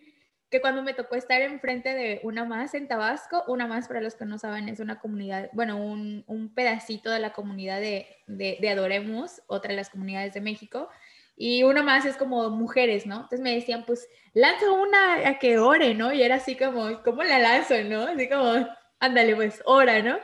que, 0.53 0.61
cuando 0.61 0.83
me 0.83 0.93
tocó 0.93 1.15
estar 1.15 1.41
enfrente 1.41 1.93
de 1.95 2.19
una 2.23 2.45
más 2.45 2.75
en 2.75 2.87
Tabasco, 2.87 3.43
una 3.47 3.65
más 3.65 3.87
para 3.87 4.01
los 4.01 4.13
que 4.13 4.25
no 4.25 4.37
saben 4.37 4.69
es 4.69 4.79
una 4.79 4.99
comunidad, 4.99 5.49
bueno, 5.53 5.77
un, 5.77 6.23
un 6.27 6.53
pedacito 6.53 7.09
de 7.09 7.19
la 7.19 7.33
comunidad 7.33 7.81
de, 7.81 8.05
de, 8.27 8.57
de, 8.61 8.69
Adoremos, 8.69 9.41
otra 9.47 9.71
de 9.71 9.77
las 9.77 9.89
comunidades 9.89 10.33
de 10.33 10.41
México, 10.41 10.89
y 11.35 11.63
uno 11.63 11.83
más 11.83 12.05
es 12.05 12.17
como 12.17 12.51
mujeres, 12.51 13.07
¿no? 13.07 13.15
Entonces 13.15 13.41
me 13.41 13.55
decían, 13.55 13.83
pues 13.85 14.07
lanza 14.33 14.71
una 14.71 15.27
a 15.27 15.39
que 15.39 15.57
ore, 15.57 15.95
¿no? 15.95 16.13
Y 16.13 16.21
era 16.21 16.35
así 16.35 16.55
como, 16.55 17.01
¿cómo 17.01 17.23
la 17.23 17.39
lanzo, 17.39 17.75
no? 17.83 18.03
Así 18.03 18.29
como, 18.29 18.67
ándale, 18.99 19.35
pues, 19.35 19.61
ora, 19.65 20.03
¿no? 20.03 20.17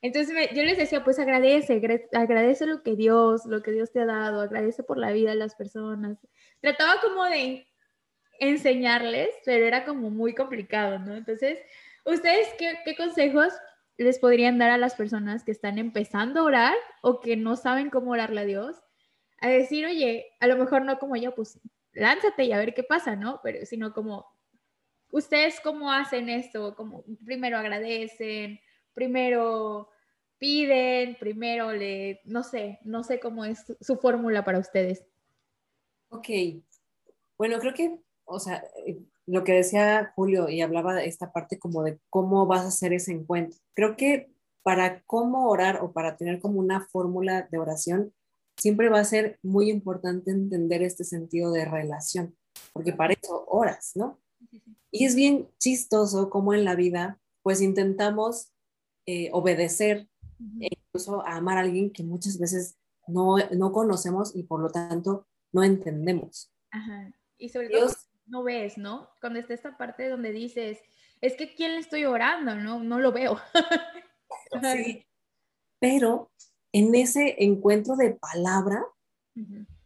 Entonces 0.00 0.34
yo 0.54 0.62
les 0.62 0.78
decía, 0.78 1.04
pues 1.04 1.18
agradece, 1.18 1.80
agradece 2.12 2.66
lo 2.66 2.82
que 2.82 2.96
Dios, 2.96 3.44
lo 3.44 3.62
que 3.62 3.72
Dios 3.72 3.92
te 3.92 4.00
ha 4.00 4.06
dado, 4.06 4.40
agradece 4.40 4.82
por 4.82 4.96
la 4.96 5.10
vida 5.10 5.30
de 5.30 5.36
las 5.36 5.54
personas. 5.56 6.18
Trataba 6.60 7.00
como 7.02 7.24
de 7.24 7.67
enseñarles, 8.38 9.28
pero 9.44 9.66
era 9.66 9.84
como 9.84 10.10
muy 10.10 10.34
complicado, 10.34 10.98
¿no? 10.98 11.14
Entonces, 11.16 11.58
¿ustedes 12.04 12.48
qué, 12.58 12.96
consejos 12.96 13.52
les 13.96 14.18
podrían 14.18 14.58
dar 14.58 14.70
a 14.70 14.78
las 14.78 14.94
personas 14.94 15.44
que 15.44 15.50
están 15.50 15.78
empezando 15.78 16.40
a 16.40 16.44
orar 16.44 16.74
o 17.02 17.20
que 17.20 17.36
no 17.36 17.56
saben 17.56 17.90
cómo 17.90 18.12
orarle 18.12 18.40
a 18.40 18.44
Dios? 18.44 18.76
A 19.40 19.48
decir, 19.48 19.86
oye, 19.86 20.26
a 20.40 20.46
lo 20.46 20.56
mejor 20.56 20.84
no 20.84 20.98
como 20.98 21.16
yo, 21.16 21.34
pues 21.34 21.60
lánzate 21.92 22.44
y 22.44 22.52
a 22.52 22.58
ver 22.58 22.74
qué 22.74 22.82
pasa, 22.82 23.16
¿no? 23.16 23.40
Pero 23.42 23.66
sino 23.66 23.92
como, 23.92 24.26
¿ustedes 25.10 25.60
cómo 25.60 25.92
hacen 25.92 26.28
esto? 26.28 26.74
Como 26.74 27.04
primero 27.24 27.58
agradecen, 27.58 28.60
primero 28.94 29.90
piden, 30.38 31.16
primero 31.16 31.72
le, 31.72 32.20
no 32.24 32.42
sé, 32.42 32.78
no 32.84 33.02
sé 33.02 33.20
cómo 33.20 33.44
es 33.44 33.64
su 33.80 33.96
fórmula 33.96 34.44
para 34.44 34.58
ustedes. 34.58 35.04
Ok, 36.10 36.28
bueno, 37.36 37.58
creo 37.58 37.74
que, 37.74 38.00
o 38.28 38.38
sea, 38.40 38.64
eh, 38.86 39.00
lo 39.26 39.44
que 39.44 39.52
decía 39.52 40.12
Julio 40.14 40.48
y 40.48 40.62
hablaba 40.62 40.94
de 40.94 41.06
esta 41.06 41.32
parte 41.32 41.58
como 41.58 41.82
de 41.82 41.98
cómo 42.10 42.46
vas 42.46 42.62
a 42.62 42.68
hacer 42.68 42.92
ese 42.92 43.12
encuentro. 43.12 43.58
Creo 43.74 43.96
que 43.96 44.32
para 44.62 45.02
cómo 45.04 45.48
orar 45.48 45.80
o 45.82 45.92
para 45.92 46.16
tener 46.16 46.40
como 46.40 46.60
una 46.60 46.86
fórmula 46.86 47.48
de 47.50 47.58
oración, 47.58 48.12
siempre 48.58 48.88
va 48.88 49.00
a 49.00 49.04
ser 49.04 49.38
muy 49.42 49.70
importante 49.70 50.30
entender 50.30 50.82
este 50.82 51.04
sentido 51.04 51.52
de 51.52 51.64
relación, 51.64 52.36
porque 52.72 52.92
para 52.92 53.14
eso 53.14 53.44
oras, 53.48 53.92
¿no? 53.94 54.18
Y 54.90 55.04
es 55.04 55.14
bien 55.14 55.48
chistoso 55.58 56.30
como 56.30 56.54
en 56.54 56.64
la 56.64 56.74
vida, 56.74 57.20
pues 57.42 57.60
intentamos 57.60 58.52
eh, 59.06 59.30
obedecer 59.32 60.08
e 60.60 60.68
incluso 60.70 61.24
amar 61.26 61.58
a 61.58 61.60
alguien 61.60 61.92
que 61.92 62.02
muchas 62.02 62.38
veces 62.38 62.76
no, 63.06 63.36
no 63.56 63.72
conocemos 63.72 64.34
y 64.34 64.42
por 64.44 64.60
lo 64.60 64.70
tanto 64.70 65.26
no 65.52 65.62
entendemos. 65.62 66.50
Ajá. 66.70 67.12
Y 67.38 67.48
sobre 67.50 67.68
todo 67.70 67.88
no 68.28 68.42
ves, 68.42 68.78
¿no? 68.78 69.08
Cuando 69.20 69.38
está 69.38 69.54
esta 69.54 69.76
parte 69.76 70.08
donde 70.08 70.32
dices, 70.32 70.78
es 71.20 71.34
que 71.34 71.54
¿quién 71.54 71.72
le 71.72 71.78
estoy 71.78 72.04
orando? 72.04 72.54
No, 72.54 72.82
no 72.82 72.98
lo 72.98 73.12
veo. 73.12 73.38
sí. 74.62 75.06
Pero 75.80 76.30
en 76.72 76.94
ese 76.94 77.36
encuentro 77.42 77.96
de 77.96 78.12
palabra, 78.12 78.84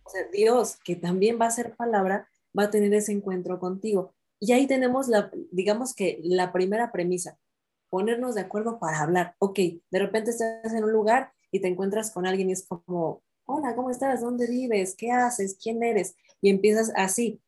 o 0.04 0.10
sea, 0.10 0.22
Dios, 0.32 0.78
que 0.84 0.96
también 0.96 1.38
va 1.40 1.46
a 1.46 1.50
ser 1.50 1.74
palabra, 1.76 2.28
va 2.58 2.64
a 2.64 2.70
tener 2.70 2.92
ese 2.94 3.12
encuentro 3.12 3.58
contigo. 3.58 4.14
Y 4.40 4.52
ahí 4.52 4.66
tenemos 4.66 5.08
la, 5.08 5.30
digamos 5.50 5.94
que 5.94 6.20
la 6.24 6.52
primera 6.52 6.90
premisa, 6.90 7.38
ponernos 7.90 8.34
de 8.34 8.40
acuerdo 8.40 8.78
para 8.78 9.00
hablar. 9.00 9.36
Ok, 9.38 9.58
de 9.90 9.98
repente 9.98 10.30
estás 10.30 10.72
en 10.72 10.82
un 10.82 10.92
lugar 10.92 11.32
y 11.50 11.60
te 11.60 11.68
encuentras 11.68 12.10
con 12.10 12.26
alguien 12.26 12.48
y 12.48 12.52
es 12.52 12.66
como, 12.66 13.22
hola, 13.44 13.76
¿cómo 13.76 13.90
estás? 13.90 14.22
¿Dónde 14.22 14.46
vives? 14.46 14.96
¿Qué 14.96 15.10
haces? 15.10 15.58
¿Quién 15.62 15.82
eres? 15.82 16.16
Y 16.40 16.48
empiezas 16.50 16.90
así. 16.96 17.40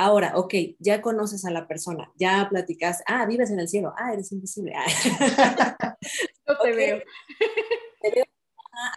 Ahora, 0.00 0.34
ok, 0.36 0.54
ya 0.78 1.02
conoces 1.02 1.44
a 1.44 1.50
la 1.50 1.66
persona, 1.66 2.12
ya 2.14 2.46
platicas, 2.48 3.02
ah, 3.04 3.26
vives 3.26 3.50
en 3.50 3.58
el 3.58 3.66
cielo, 3.66 3.94
ah, 3.96 4.12
eres 4.12 4.30
invisible. 4.30 4.72
no 6.46 6.56
te 6.62 6.72
veo. 6.72 6.98
Te 8.00 8.10
veo 8.12 8.24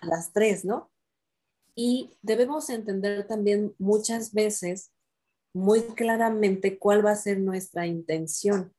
a 0.03 0.05
las 0.05 0.31
tres, 0.31 0.63
¿no? 0.63 0.91
Y 1.73 2.11
debemos 2.21 2.69
entender 2.69 3.25
también 3.25 3.73
muchas 3.79 4.31
veces 4.31 4.91
muy 5.55 5.81
claramente 5.81 6.77
cuál 6.77 7.03
va 7.03 7.13
a 7.13 7.15
ser 7.15 7.39
nuestra 7.39 7.87
intención. 7.87 8.71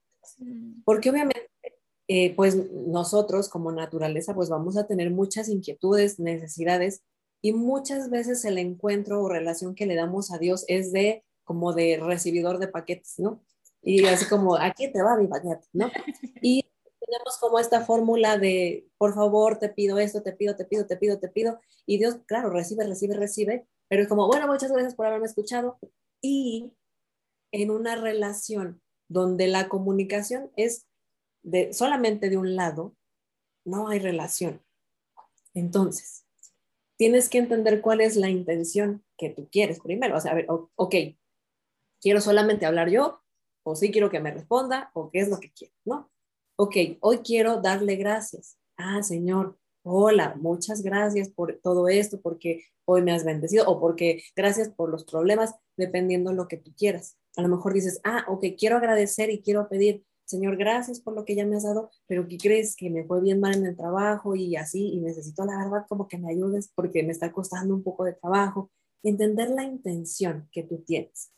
Porque 0.85 1.11
obviamente, 1.11 1.51
eh, 2.07 2.37
pues 2.37 2.71
nosotros 2.71 3.49
como 3.49 3.73
naturaleza, 3.73 4.33
pues 4.33 4.49
vamos 4.49 4.77
a 4.77 4.87
tener 4.87 5.11
muchas 5.11 5.49
inquietudes, 5.49 6.21
necesidades, 6.21 7.03
y 7.43 7.53
muchas 7.53 8.11
veces 8.11 8.45
el 8.45 8.59
encuentro 8.59 9.21
o 9.21 9.29
relación 9.29 9.75
que 9.75 9.87
le 9.87 9.97
damos 9.97 10.31
a 10.31 10.39
Dios 10.39 10.65
es 10.69 10.93
de 10.93 11.25
como 11.53 11.75
de 11.75 12.01
recibidor 12.03 12.59
de 12.59 12.67
paquetes, 12.67 13.19
¿no? 13.19 13.45
Y 13.83 14.07
así 14.07 14.25
como, 14.25 14.57
aquí 14.57 14.91
te 14.91 15.03
va 15.03 15.19
mi 15.19 15.27
paquete, 15.27 15.67
¿no? 15.75 15.91
Y 16.43 16.65
tenemos 16.99 17.37
como 17.39 17.59
esta 17.59 17.85
fórmula 17.85 18.39
de, 18.39 18.89
por 18.97 19.15
favor, 19.15 19.59
te 19.59 19.69
pido 19.69 19.99
esto, 19.99 20.23
te 20.23 20.33
pido, 20.33 20.57
te 20.57 20.65
pido, 20.65 20.87
te 20.87 20.97
pido, 20.97 21.19
te 21.19 21.29
pido. 21.29 21.61
Y 21.85 21.99
Dios, 21.99 22.17
claro, 22.25 22.49
recibe, 22.49 22.87
recibe, 22.87 23.15
recibe, 23.17 23.67
pero 23.89 24.03
es 24.03 24.09
como, 24.09 24.27
bueno, 24.29 24.47
muchas 24.47 24.73
gracias 24.73 24.95
por 24.95 25.05
haberme 25.05 25.27
escuchado. 25.27 25.79
Y 26.23 26.73
en 27.51 27.71
una 27.71 27.97
relación 27.97 28.81
donde 29.09 29.47
la 29.47 29.69
comunicación 29.69 30.51
es 30.57 30.87
de 31.43 31.75
solamente 31.75 32.31
de 32.31 32.39
un 32.39 32.57
lado, 32.57 32.97
no 33.67 33.89
hay 33.89 33.99
relación. 33.99 34.63
Entonces, 35.53 36.25
tienes 36.97 37.29
que 37.29 37.37
entender 37.37 37.83
cuál 37.83 38.01
es 38.01 38.17
la 38.17 38.31
intención 38.31 39.05
que 39.19 39.29
tú 39.29 39.51
quieres 39.53 39.81
primero. 39.81 40.17
O 40.17 40.21
sea, 40.21 40.33
a 40.33 40.37
ver, 40.37 40.47
ok, 40.49 40.95
quiero 42.03 42.21
solamente 42.21 42.67
hablar 42.67 42.91
yo, 42.91 43.23
o 43.65 43.77
sí 43.77 43.91
quiero 43.93 44.11
que 44.11 44.21
me 44.21 44.33
responda, 44.33 44.91
o 44.93 45.11
qué 45.11 45.21
es 45.21 45.29
lo 45.29 45.39
que 45.39 45.53
quiero, 45.53 45.73
¿no? 45.85 46.11
Ok, 46.57 46.77
hoy 47.01 47.19
quiero 47.19 47.61
darle 47.63 47.97
gracias. 47.97 48.59
Ah, 48.77 49.03
Señor, 49.03 49.57
hola, 49.85 50.35
muchas 50.39 50.83
gracias 50.83 51.29
por 51.31 51.59
todo 51.63 51.89
esto, 51.89 52.21
porque 52.21 52.65
hoy 52.85 53.03
me 53.03 53.13
has 53.13 53.25
bendecido, 53.25 53.69
o 53.69 53.81
porque 53.81 54.23
gracias 54.37 54.69
por 54.69 54.91
los 54.91 55.05
problemas, 55.05 55.55
dependiendo 55.77 56.33
lo 56.33 56.49
que 56.49 56.57
tú 56.57 56.75
quieras. 56.77 57.17
A 57.37 57.43
lo 57.43 57.49
mejor 57.49 57.73
dices, 57.73 58.01
ah, 58.05 58.25
ok, 58.29 58.45
quiero 58.59 58.77
agradecer 58.77 59.31
y 59.31 59.41
quiero 59.41 59.69
pedir, 59.69 60.05
Señor, 60.25 60.57
gracias 60.57 61.01
por 61.01 61.15
lo 61.15 61.25
que 61.25 61.35
ya 61.35 61.47
me 61.47 61.57
has 61.57 61.63
dado, 61.63 61.91
pero 62.07 62.27
¿qué 62.27 62.37
crees? 62.37 62.75
Que 62.75 62.91
me 62.91 63.05
fue 63.05 63.21
bien 63.21 63.41
mal 63.41 63.55
en 63.55 63.67
el 63.67 63.77
trabajo 63.77 64.35
y 64.35 64.57
así, 64.57 64.89
y 64.89 65.01
necesito 65.01 65.45
la 65.45 65.57
verdad 65.59 65.87
como 65.89 66.09
que 66.09 66.19
me 66.19 66.31
ayudes 66.31 66.71
porque 66.75 67.03
me 67.03 67.13
está 67.13 67.31
costando 67.33 67.75
un 67.75 67.83
poco 67.83 68.05
de 68.05 68.15
trabajo. 68.15 68.71
Entender 69.05 69.51
la 69.51 69.65
intención 69.65 70.49
que 70.53 70.63
tú 70.63 70.79
tienes. 70.85 71.33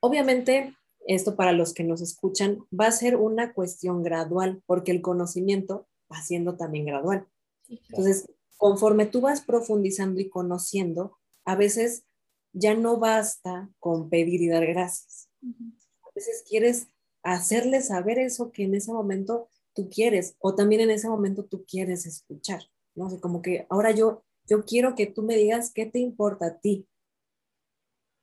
Obviamente, 0.00 0.74
esto 1.06 1.36
para 1.36 1.52
los 1.52 1.72
que 1.72 1.84
nos 1.84 2.00
escuchan 2.00 2.58
va 2.78 2.86
a 2.86 2.92
ser 2.92 3.16
una 3.16 3.52
cuestión 3.52 4.02
gradual, 4.02 4.62
porque 4.66 4.92
el 4.92 5.02
conocimiento 5.02 5.86
va 6.12 6.22
siendo 6.22 6.56
también 6.56 6.86
gradual. 6.86 7.26
Entonces, 7.68 8.28
conforme 8.56 9.06
tú 9.06 9.20
vas 9.20 9.40
profundizando 9.40 10.20
y 10.20 10.28
conociendo, 10.28 11.16
a 11.44 11.56
veces 11.56 12.04
ya 12.52 12.74
no 12.74 12.98
basta 12.98 13.70
con 13.78 14.08
pedir 14.08 14.40
y 14.42 14.48
dar 14.48 14.66
gracias. 14.66 15.28
A 15.42 16.10
veces 16.14 16.44
quieres 16.48 16.88
hacerle 17.22 17.82
saber 17.82 18.18
eso 18.18 18.50
que 18.50 18.64
en 18.64 18.74
ese 18.74 18.92
momento 18.92 19.48
tú 19.74 19.90
quieres, 19.90 20.36
o 20.38 20.54
también 20.54 20.80
en 20.80 20.90
ese 20.90 21.08
momento 21.08 21.44
tú 21.44 21.64
quieres 21.66 22.06
escuchar, 22.06 22.62
¿no? 22.94 23.10
sé, 23.10 23.20
como 23.20 23.42
que 23.42 23.66
ahora 23.68 23.90
yo, 23.90 24.24
yo 24.48 24.64
quiero 24.64 24.94
que 24.94 25.06
tú 25.06 25.22
me 25.22 25.36
digas 25.36 25.70
qué 25.72 25.84
te 25.84 25.98
importa 25.98 26.46
a 26.46 26.58
ti, 26.58 26.88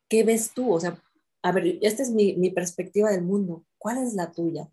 qué 0.10 0.24
ves 0.24 0.52
tú, 0.54 0.74
o 0.74 0.80
sea, 0.80 1.04
a 1.44 1.52
ver, 1.52 1.78
esta 1.82 2.02
es 2.02 2.10
mi, 2.10 2.36
mi 2.36 2.50
perspectiva 2.50 3.12
del 3.12 3.24
mundo, 3.24 3.66
¿cuál 3.78 3.98
es 3.98 4.14
la 4.14 4.32
tuya? 4.32 4.72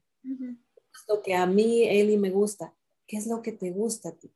Lo 1.08 1.20
que 1.20 1.34
a 1.34 1.44
mí, 1.44 1.84
Eli, 1.88 2.16
me 2.16 2.30
gusta, 2.30 2.74
¿qué 3.06 3.16
es 3.16 3.26
lo 3.26 3.42
que 3.42 3.52
te 3.52 3.72
gusta 3.72 4.10
a 4.10 4.12
ti? 4.12 4.32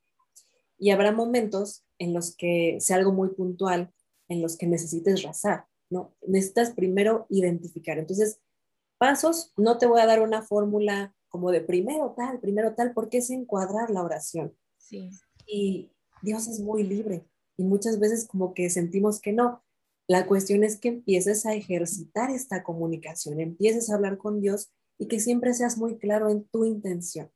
Y 0.76 0.90
habrá 0.90 1.12
momentos 1.12 1.84
en 1.98 2.12
los 2.12 2.36
que 2.36 2.78
sea 2.80 2.96
algo 2.96 3.12
muy 3.12 3.30
puntual, 3.30 3.94
en 4.28 4.42
los 4.42 4.56
que 4.56 4.66
necesites 4.66 5.22
razar, 5.22 5.66
¿no? 5.88 6.14
Necesitas 6.26 6.72
primero 6.72 7.26
identificar. 7.30 7.98
Entonces, 7.98 8.40
pasos, 8.98 9.52
no 9.56 9.78
te 9.78 9.86
voy 9.86 10.00
a 10.00 10.06
dar 10.06 10.20
una 10.20 10.42
fórmula 10.42 11.14
como 11.28 11.52
de 11.52 11.60
primero 11.60 12.14
tal, 12.16 12.40
primero 12.40 12.74
tal, 12.74 12.92
porque 12.94 13.18
es 13.18 13.30
encuadrar 13.30 13.90
la 13.90 14.02
oración. 14.02 14.56
Sí. 14.76 15.10
Y 15.46 15.92
Dios 16.22 16.48
es 16.48 16.58
muy 16.58 16.82
libre 16.82 17.24
y 17.56 17.62
muchas 17.62 18.00
veces 18.00 18.26
como 18.26 18.54
que 18.54 18.70
sentimos 18.70 19.20
que 19.20 19.32
no, 19.32 19.63
la 20.06 20.26
cuestión 20.26 20.64
es 20.64 20.78
que 20.78 20.88
empieces 20.88 21.46
a 21.46 21.54
ejercitar 21.54 22.30
esta 22.30 22.62
comunicación, 22.62 23.40
empieces 23.40 23.88
a 23.88 23.94
hablar 23.94 24.18
con 24.18 24.40
Dios 24.40 24.70
y 24.98 25.08
que 25.08 25.20
siempre 25.20 25.54
seas 25.54 25.78
muy 25.78 25.98
claro 25.98 26.30
en 26.30 26.44
tu 26.44 26.64
intención. 26.64 27.30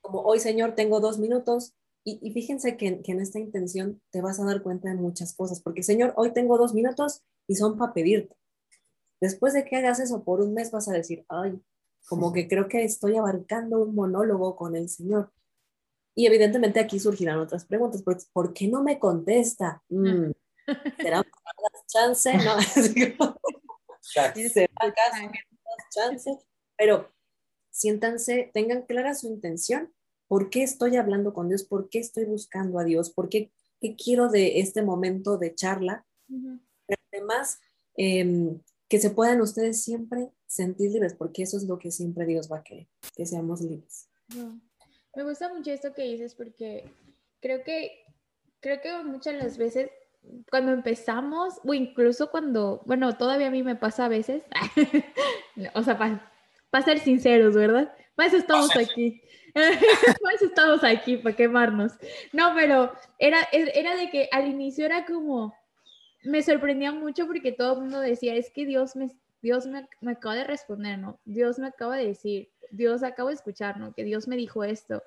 Como 0.00 0.22
hoy, 0.22 0.40
Señor, 0.40 0.74
tengo 0.74 1.00
dos 1.00 1.18
minutos 1.18 1.74
y, 2.04 2.32
fíjense 2.32 2.76
que, 2.76 3.00
en 3.04 3.20
esta 3.20 3.38
intención 3.38 4.02
te 4.10 4.20
vas 4.20 4.40
a 4.40 4.44
dar 4.44 4.62
cuenta 4.62 4.88
de 4.88 4.96
muchas 4.96 5.34
cosas, 5.34 5.60
porque 5.62 5.84
Señor, 5.84 6.12
hoy 6.16 6.32
tengo 6.32 6.58
dos 6.58 6.74
minutos 6.74 7.22
y 7.46 7.54
son 7.54 7.78
para 7.78 7.94
pedirte. 7.94 8.34
Después 9.20 9.52
de 9.52 9.64
que 9.64 9.76
hagas 9.76 10.00
eso 10.00 10.24
por 10.24 10.40
un 10.40 10.52
mes 10.52 10.72
vas 10.72 10.88
a 10.88 10.92
decir, 10.92 11.24
ay, 11.28 11.60
como 12.08 12.32
que 12.32 12.48
creo 12.48 12.68
que 12.68 12.82
estoy 12.82 13.16
abarcando 13.16 13.80
un 13.80 13.94
monólogo 13.94 14.56
con 14.56 14.74
el 14.74 14.88
Señor. 14.88 15.32
Y 16.16 16.26
evidentemente 16.26 16.80
aquí 16.80 16.98
surgirán 16.98 17.38
otras 17.38 17.64
preguntas, 17.64 18.02
¿por, 18.02 18.52
qué 18.52 18.66
no 18.66 18.82
me 18.82 18.98
contesta? 18.98 19.82
Mm, 19.88 20.32
será 20.96 21.24
chance, 21.86 22.32
¿no? 22.34 22.56
chance, 25.90 26.30
pero 26.76 27.12
siéntanse, 27.70 28.50
tengan 28.52 28.82
clara 28.82 29.14
su 29.14 29.28
intención. 29.28 29.92
¿Por 30.28 30.50
qué 30.50 30.62
estoy 30.62 30.96
hablando 30.96 31.34
con 31.34 31.48
Dios? 31.48 31.64
¿Por 31.64 31.88
qué 31.90 31.98
estoy 31.98 32.24
buscando 32.24 32.78
a 32.78 32.84
Dios? 32.84 33.10
¿Por 33.10 33.28
qué, 33.28 33.52
qué 33.80 33.96
quiero 33.96 34.28
de 34.28 34.60
este 34.60 34.82
momento 34.82 35.36
de 35.36 35.54
charla? 35.54 36.06
Pero 36.86 37.00
además, 37.12 37.60
em, 37.96 38.60
que 38.88 38.98
se 38.98 39.10
puedan 39.10 39.40
ustedes 39.40 39.82
siempre 39.82 40.30
sentir 40.46 40.90
libres, 40.90 41.14
porque 41.14 41.42
eso 41.42 41.56
es 41.56 41.64
lo 41.64 41.78
que 41.78 41.90
siempre 41.90 42.26
Dios 42.26 42.50
va 42.50 42.58
a 42.58 42.62
querer, 42.62 42.88
que 43.14 43.26
seamos 43.26 43.60
libres. 43.60 44.08
Me 45.14 45.24
gusta 45.24 45.52
mucho 45.52 45.70
esto 45.70 45.92
que 45.92 46.02
dices 46.02 46.34
porque 46.34 46.84
creo 47.40 47.62
que, 47.64 48.04
creo 48.60 48.80
que 48.80 49.02
muchas 49.02 49.34
de 49.34 49.42
las 49.42 49.58
veces 49.58 49.90
cuando 50.50 50.72
empezamos, 50.72 51.60
o 51.64 51.74
incluso 51.74 52.30
cuando, 52.30 52.82
bueno, 52.86 53.16
todavía 53.16 53.48
a 53.48 53.50
mí 53.50 53.62
me 53.62 53.76
pasa 53.76 54.06
a 54.06 54.08
veces, 54.08 54.42
o 55.74 55.82
sea, 55.82 55.98
para 55.98 56.84
ser 56.84 56.98
sinceros, 56.98 57.54
¿verdad? 57.54 57.92
Para 58.14 58.28
eso 58.28 58.36
estamos 58.38 58.76
aquí. 58.76 59.22
para 59.52 60.34
eso 60.34 60.46
estamos 60.46 60.84
aquí, 60.84 61.16
para 61.16 61.36
quemarnos. 61.36 61.92
No, 62.32 62.54
pero 62.54 62.92
era, 63.18 63.38
era 63.52 63.96
de 63.96 64.10
que 64.10 64.28
al 64.32 64.46
inicio 64.46 64.86
era 64.86 65.04
como, 65.04 65.54
me 66.24 66.42
sorprendía 66.42 66.92
mucho 66.92 67.26
porque 67.26 67.52
todo 67.52 67.74
el 67.74 67.80
mundo 67.80 68.00
decía, 68.00 68.34
es 68.34 68.50
que 68.50 68.64
Dios 68.64 68.96
me, 68.96 69.10
Dios 69.42 69.66
me, 69.66 69.86
me, 70.00 70.12
acaba 70.12 70.36
de 70.36 70.44
responder, 70.44 70.98
¿no? 70.98 71.18
Dios 71.24 71.58
me 71.58 71.66
acaba 71.66 71.96
de 71.96 72.06
decir, 72.06 72.48
Dios 72.70 73.02
acaba 73.02 73.30
de 73.30 73.36
escuchar, 73.36 73.78
¿no? 73.78 73.92
Que 73.92 74.04
Dios 74.04 74.28
me 74.28 74.36
dijo 74.36 74.64
esto. 74.64 75.02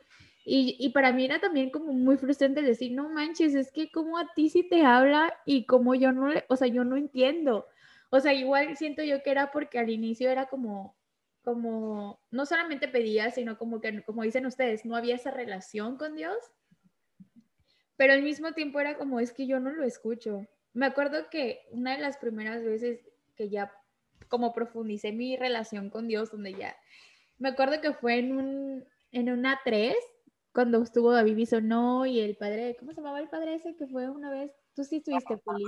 Y, 0.47 0.77
y, 0.79 0.89
para 0.89 1.11
mí 1.11 1.25
era 1.25 1.39
también 1.39 1.71
como 1.71 1.91
muy 1.91 2.17
frustrante 2.17 2.61
decir, 2.61 2.91
no 2.91 3.09
manches, 3.09 3.55
es 3.55 3.71
que 3.71 3.89
como 3.89 4.19
a 4.19 4.31
ti 4.35 4.49
sí 4.49 4.61
te 4.61 4.85
habla 4.85 5.33
y 5.43 5.65
como 5.65 5.95
yo 5.95 6.11
no 6.11 6.27
le, 6.27 6.45
o 6.49 6.55
sea, 6.55 6.67
yo 6.67 6.83
no 6.83 6.97
entiendo. 6.97 7.65
O 8.11 8.19
sea, 8.19 8.31
igual 8.33 8.77
siento 8.77 9.03
yo 9.03 9.23
que 9.23 9.31
era 9.31 9.51
porque 9.51 9.79
al 9.79 9.89
inicio 9.89 10.29
era 10.29 10.45
como, 10.45 10.95
como, 11.43 12.19
no 12.29 12.45
solamente 12.45 12.87
pedía, 12.87 13.31
sino 13.31 13.57
como 13.57 13.81
que, 13.81 14.03
como 14.03 14.21
dicen 14.21 14.45
ustedes, 14.45 14.85
no 14.85 14.95
había 14.95 15.15
esa 15.15 15.31
relación 15.31 15.97
con 15.97 16.15
Dios. 16.15 16.37
Pero 17.97 18.13
al 18.13 18.21
mismo 18.21 18.53
tiempo 18.53 18.79
era 18.79 18.97
como, 18.97 19.19
es 19.19 19.33
que 19.33 19.47
yo 19.47 19.59
no 19.59 19.71
lo 19.71 19.83
escucho. 19.83 20.45
Me 20.73 20.85
acuerdo 20.85 21.29
que 21.31 21.61
una 21.71 21.95
de 21.95 22.01
las 22.01 22.17
primeras 22.17 22.63
veces 22.63 22.99
que 23.35 23.49
ya 23.49 23.71
como 24.27 24.53
profundicé 24.53 25.11
mi 25.11 25.37
relación 25.37 25.89
con 25.89 26.07
Dios, 26.07 26.31
donde 26.31 26.53
ya, 26.53 26.75
me 27.37 27.49
acuerdo 27.49 27.81
que 27.81 27.93
fue 27.93 28.19
en 28.19 28.35
un, 28.35 28.85
en 29.11 29.29
una 29.29 29.59
3, 29.63 29.95
cuando 30.55 30.81
estuvo 30.81 31.11
David 31.11 31.35
Bisonó 31.35 32.05
y 32.05 32.21
el 32.21 32.37
padre, 32.37 32.77
¿cómo 32.79 32.91
se 32.91 33.01
llamaba 33.01 33.19
el 33.19 33.27
padre 33.27 33.55
ese 33.55 33.75
que 33.75 33.87
fue 33.87 34.09
una 34.09 34.31
vez? 34.31 34.51
Tú 34.73 34.85
sí 34.85 34.97
estuviste, 34.97 35.37
Poli. 35.37 35.65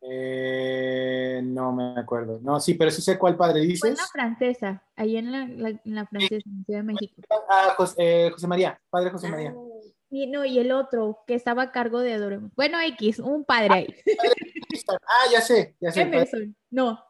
Eh, 0.00 1.40
no 1.42 1.72
me 1.72 1.98
acuerdo. 1.98 2.38
No, 2.40 2.60
sí, 2.60 2.74
pero 2.74 2.92
sí 2.92 3.02
sé 3.02 3.18
cuál 3.18 3.36
padre 3.36 3.62
dices. 3.62 3.80
Fue 3.80 3.88
en 3.88 3.96
la 3.96 4.06
francesa, 4.06 4.84
ahí 4.94 5.16
en 5.16 5.32
la, 5.32 5.42
en 5.42 5.80
la 5.94 6.06
francesa, 6.06 6.48
en 6.48 6.64
Ciudad 6.64 6.80
de 6.80 6.84
México. 6.84 7.22
Ah, 7.48 7.74
José, 7.76 7.94
eh, 7.98 8.30
José 8.30 8.46
María, 8.46 8.80
padre 8.88 9.10
José 9.10 9.28
María. 9.28 9.52
Ah, 9.52 9.88
y, 10.10 10.28
no, 10.28 10.44
y 10.44 10.60
el 10.60 10.70
otro 10.70 11.24
que 11.26 11.34
estaba 11.34 11.62
a 11.62 11.72
cargo 11.72 11.98
de 11.98 12.12
Adoremos. 12.12 12.52
Bueno, 12.54 12.78
X, 12.80 13.18
un 13.18 13.44
padre 13.44 13.74
ahí. 13.74 13.94
Ah, 14.88 15.30
ya 15.32 15.40
sé, 15.40 15.74
ya 15.80 15.90
sé. 15.90 16.02
Emerson, 16.02 16.56
no. 16.70 17.02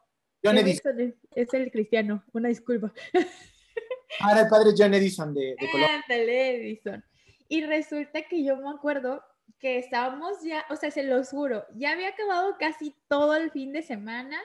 John 0.42 0.56
Edison. 0.56 0.98
Es, 0.98 1.14
es 1.34 1.52
el 1.52 1.70
cristiano, 1.70 2.24
una 2.32 2.48
disculpa. 2.48 2.94
Ahora 4.20 4.42
el 4.42 4.48
padre 4.48 4.70
John 4.76 4.94
Edison 4.94 5.34
de, 5.34 5.56
de 5.58 5.70
Colombia. 5.70 6.02
Edison. 6.08 7.04
Y 7.48 7.64
resulta 7.64 8.22
que 8.22 8.42
yo 8.42 8.56
me 8.56 8.70
acuerdo 8.70 9.22
que 9.58 9.78
estábamos 9.78 10.42
ya, 10.42 10.64
o 10.70 10.76
sea, 10.76 10.90
se 10.90 11.02
lo 11.02 11.22
juro, 11.24 11.64
ya 11.74 11.92
había 11.92 12.08
acabado 12.08 12.56
casi 12.58 12.94
todo 13.08 13.34
el 13.34 13.50
fin 13.50 13.72
de 13.72 13.82
semana 13.82 14.38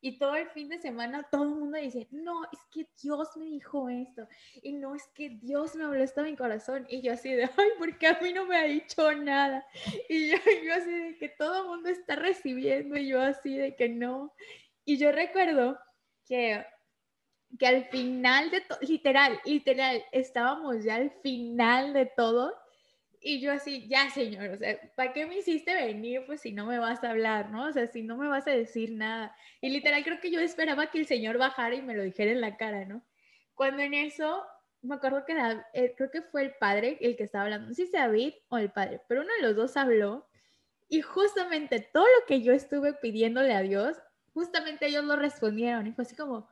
y 0.00 0.18
todo 0.18 0.36
el 0.36 0.48
fin 0.50 0.68
de 0.68 0.78
semana 0.78 1.26
todo 1.30 1.44
el 1.44 1.50
mundo 1.50 1.78
dice, 1.78 2.06
no, 2.10 2.44
es 2.52 2.58
que 2.70 2.86
Dios 3.02 3.28
me 3.36 3.46
dijo 3.46 3.88
esto 3.88 4.28
y 4.62 4.72
no 4.72 4.94
es 4.94 5.02
que 5.14 5.30
Dios 5.30 5.74
me 5.74 5.84
habló 5.84 6.02
esto 6.02 6.20
en 6.20 6.26
mi 6.26 6.36
corazón 6.36 6.86
y 6.88 7.00
yo 7.00 7.12
así 7.12 7.32
de, 7.32 7.44
ay, 7.44 7.68
porque 7.78 8.06
a 8.06 8.18
mí 8.20 8.32
no 8.32 8.46
me 8.46 8.56
ha 8.56 8.64
dicho 8.64 9.12
nada 9.12 9.66
y 10.08 10.30
yo, 10.30 10.36
yo 10.64 10.74
así 10.74 10.90
de 10.90 11.18
que 11.18 11.28
todo 11.30 11.62
el 11.62 11.68
mundo 11.68 11.88
está 11.88 12.16
recibiendo 12.16 12.96
y 12.96 13.08
yo 13.08 13.20
así 13.20 13.56
de 13.56 13.74
que 13.74 13.88
no. 13.88 14.32
Y 14.84 14.98
yo 14.98 15.10
recuerdo 15.10 15.78
que 16.26 16.64
que 17.58 17.66
al 17.66 17.84
final 17.86 18.50
de 18.50 18.60
todo, 18.62 18.78
literal, 18.82 19.40
literal, 19.44 20.02
estábamos 20.12 20.84
ya 20.84 20.96
al 20.96 21.10
final 21.22 21.92
de 21.92 22.06
todo 22.06 22.54
y 23.20 23.40
yo 23.40 23.52
así, 23.52 23.88
ya 23.88 24.08
señor, 24.10 24.50
o 24.50 24.56
sea, 24.56 24.78
¿para 24.94 25.12
qué 25.12 25.26
me 25.26 25.38
hiciste 25.38 25.74
venir? 25.74 26.24
Pues 26.26 26.42
si 26.42 26.52
no 26.52 26.64
me 26.64 26.78
vas 26.78 27.02
a 27.02 27.10
hablar, 27.10 27.50
¿no? 27.50 27.64
O 27.64 27.72
sea, 27.72 27.88
si 27.88 28.02
no 28.02 28.16
me 28.16 28.28
vas 28.28 28.46
a 28.46 28.52
decir 28.52 28.92
nada. 28.92 29.34
Y 29.60 29.70
literal 29.70 30.04
creo 30.04 30.20
que 30.20 30.30
yo 30.30 30.38
esperaba 30.38 30.92
que 30.92 30.98
el 31.00 31.06
señor 31.06 31.36
bajara 31.36 31.74
y 31.74 31.82
me 31.82 31.96
lo 31.96 32.04
dijera 32.04 32.30
en 32.30 32.40
la 32.40 32.56
cara, 32.56 32.84
¿no? 32.84 33.02
Cuando 33.54 33.82
en 33.82 33.94
eso, 33.94 34.44
me 34.82 34.94
acuerdo 34.94 35.24
que 35.24 35.34
eh, 35.72 35.94
creo 35.96 36.10
que 36.10 36.22
fue 36.22 36.42
el 36.42 36.54
padre 36.54 36.98
el 37.00 37.16
que 37.16 37.24
estaba 37.24 37.44
hablando, 37.44 37.66
no 37.68 37.74
sé 37.74 37.86
si 37.86 37.92
David 37.92 38.34
o 38.48 38.58
el 38.58 38.70
padre, 38.70 39.00
pero 39.08 39.22
uno 39.22 39.32
de 39.40 39.42
los 39.42 39.56
dos 39.56 39.76
habló 39.76 40.28
y 40.88 41.00
justamente 41.00 41.80
todo 41.80 42.04
lo 42.04 42.26
que 42.28 42.42
yo 42.42 42.52
estuve 42.52 42.92
pidiéndole 42.92 43.54
a 43.54 43.62
Dios, 43.62 43.96
justamente 44.34 44.86
ellos 44.86 45.04
lo 45.04 45.16
respondieron 45.16 45.86
y 45.86 45.92
fue 45.92 46.02
así 46.02 46.14
como, 46.14 46.48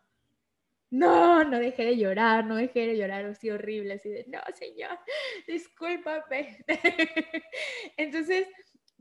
no, 0.90 1.44
no 1.44 1.58
dejé 1.58 1.84
de 1.84 1.96
llorar, 1.96 2.44
no 2.44 2.56
dejé 2.56 2.86
de 2.86 2.96
llorar, 2.96 3.24
así 3.24 3.50
horrible, 3.50 3.94
así 3.94 4.08
de, 4.08 4.24
no, 4.28 4.40
señor, 4.54 4.98
discúlpame. 5.46 6.64
Entonces, 7.96 8.46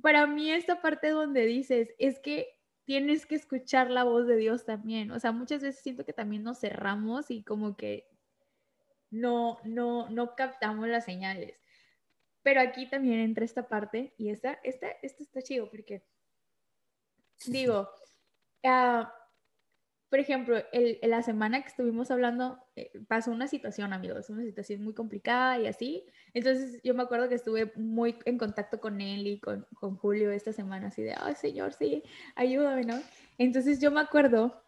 para 0.02 0.26
mí 0.28 0.52
esta 0.52 0.82
parte 0.82 1.10
donde 1.10 1.46
dices, 1.46 1.94
es 2.00 2.20
que 2.20 2.60
tienes 2.86 3.26
que 3.26 3.36
escuchar 3.36 3.90
la 3.90 4.04
voz 4.04 4.28
de 4.28 4.38
Dios 4.38 4.66
también, 4.66 5.12
o 5.12 5.20
sea, 5.20 5.32
muchas 5.32 5.62
veces 5.62 5.82
siento 5.82 6.06
que 6.06 6.14
también 6.14 6.44
nos 6.44 6.60
cerramos 6.60 7.32
y 7.32 7.44
como 7.44 7.78
que 7.78 8.08
no, 9.10 9.60
no, 9.64 10.10
no 10.10 10.36
captamos 10.36 10.88
las 10.88 11.06
señales. 11.06 11.56
Pero 12.42 12.60
aquí 12.60 12.90
también 12.90 13.20
entra 13.20 13.46
esta 13.46 13.68
parte 13.70 14.14
y 14.18 14.30
esta, 14.30 14.60
esta, 14.64 14.90
esta 15.02 15.24
está 15.24 15.42
chido 15.42 15.70
porque, 15.70 16.04
digo, 17.46 17.90
uh, 18.64 19.06
por 20.14 20.20
ejemplo, 20.20 20.62
el, 20.72 21.00
la 21.02 21.24
semana 21.24 21.64
que 21.64 21.70
estuvimos 21.70 22.12
hablando, 22.12 22.60
eh, 22.76 22.92
pasó 23.08 23.32
una 23.32 23.48
situación, 23.48 23.94
amigos, 23.94 24.30
una 24.30 24.44
situación 24.44 24.84
muy 24.84 24.94
complicada 24.94 25.58
y 25.58 25.66
así. 25.66 26.06
Entonces 26.36 26.80
yo 26.84 26.94
me 26.94 27.02
acuerdo 27.02 27.28
que 27.30 27.34
estuve 27.34 27.74
muy 27.78 28.18
en 28.26 28.38
contacto 28.38 28.80
con 28.80 29.02
él 29.02 29.26
y 29.26 29.40
con, 29.40 29.66
Julio 29.98 30.30
esta 30.30 30.54
semana, 30.54 30.90
así 30.90 31.02
de, 31.02 31.16
ay, 31.20 31.34
señor, 31.34 31.74
sí, 31.74 32.04
ayúdame, 32.36 32.84
¿no? 32.84 33.02
Entonces 33.40 33.82
yo 33.82 33.90
me 33.90 34.02
acuerdo 34.02 34.62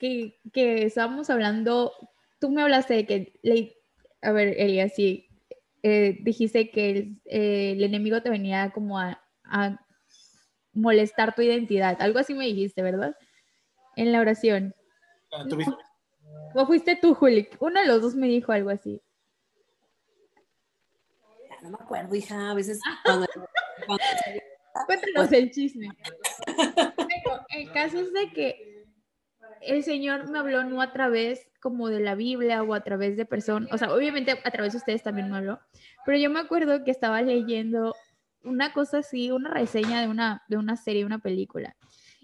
que, 0.00 0.40
estábamos 0.52 1.30
hablando, 1.30 1.92
tú 2.40 2.50
me 2.50 2.62
hablaste 2.62 2.94
de 2.94 3.06
que, 3.06 3.78
a 4.20 4.32
ver, 4.32 4.56
Elia, 4.58 4.88
sí, 4.88 5.28
eh, 5.84 6.18
dijiste 6.22 6.72
que 6.72 6.90
el, 6.90 7.20
eh, 7.26 7.76
enemigo 7.84 8.20
te 8.20 8.30
venía 8.30 8.72
como 8.72 8.98
a 8.98 9.22
molestar 10.72 11.36
tu 11.36 11.42
identidad, 11.42 11.98
algo 12.00 12.18
así 12.18 12.34
me 12.34 12.46
dijiste, 12.46 12.82
¿verdad? 12.82 13.16
En 13.96 14.12
la 14.12 14.20
oración. 14.20 14.74
¿O 16.54 16.66
fuiste 16.66 16.96
tú, 16.96 17.14
Juli? 17.14 17.48
Uno 17.58 17.80
de 17.80 17.86
los 17.86 18.00
dos 18.00 18.14
me 18.14 18.28
dijo 18.28 18.52
algo 18.52 18.70
así. 18.70 19.02
No 21.62 21.70
me 21.70 21.76
acuerdo, 21.80 22.14
hija. 22.14 22.50
A 22.50 22.54
veces 22.54 22.80
Cuéntanos 24.86 25.32
el 25.32 25.50
chisme. 25.50 25.88
el 27.50 27.72
caso 27.72 27.98
es 27.98 28.12
de 28.12 28.30
que 28.32 28.84
el 29.62 29.82
Señor 29.82 30.28
me 30.30 30.38
habló 30.38 30.64
no 30.64 30.82
a 30.82 30.92
través 30.92 31.48
como 31.60 31.88
de 31.88 32.00
la 32.00 32.14
Biblia 32.14 32.62
o 32.62 32.74
a 32.74 32.84
través 32.84 33.16
de 33.16 33.24
personas, 33.24 33.72
o 33.72 33.78
sea, 33.78 33.92
obviamente 33.92 34.38
a 34.44 34.50
través 34.50 34.72
de 34.72 34.78
ustedes 34.78 35.02
también 35.02 35.30
me 35.30 35.38
habló, 35.38 35.58
pero 36.04 36.18
yo 36.18 36.30
me 36.30 36.40
acuerdo 36.40 36.84
que 36.84 36.90
estaba 36.90 37.22
leyendo 37.22 37.94
una 38.44 38.72
cosa 38.72 38.98
así, 38.98 39.30
una 39.30 39.50
reseña 39.50 40.02
de 40.02 40.08
una, 40.08 40.44
de 40.48 40.58
una 40.58 40.76
serie, 40.76 41.04
una 41.04 41.18
película, 41.18 41.74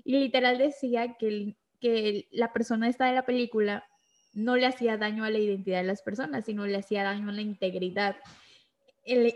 y 0.05 0.19
literal 0.19 0.59
decía 0.59 1.17
que 1.19 1.29
el, 1.29 1.57
que 1.83 2.29
la 2.31 2.53
persona 2.53 2.89
esta 2.89 3.07
de 3.07 3.15
la 3.15 3.27
película 3.27 3.85
no 4.33 4.57
le 4.57 4.67
hacía 4.67 4.97
daño 4.97 5.25
a 5.25 5.31
la 5.31 5.39
identidad 5.39 5.79
de 5.79 5.87
las 5.87 6.01
personas, 6.01 6.45
sino 6.45 6.65
le 6.65 6.79
hacía 6.79 7.03
daño 7.03 7.29
a 7.29 7.33
la 7.33 7.43
integridad, 7.43 8.17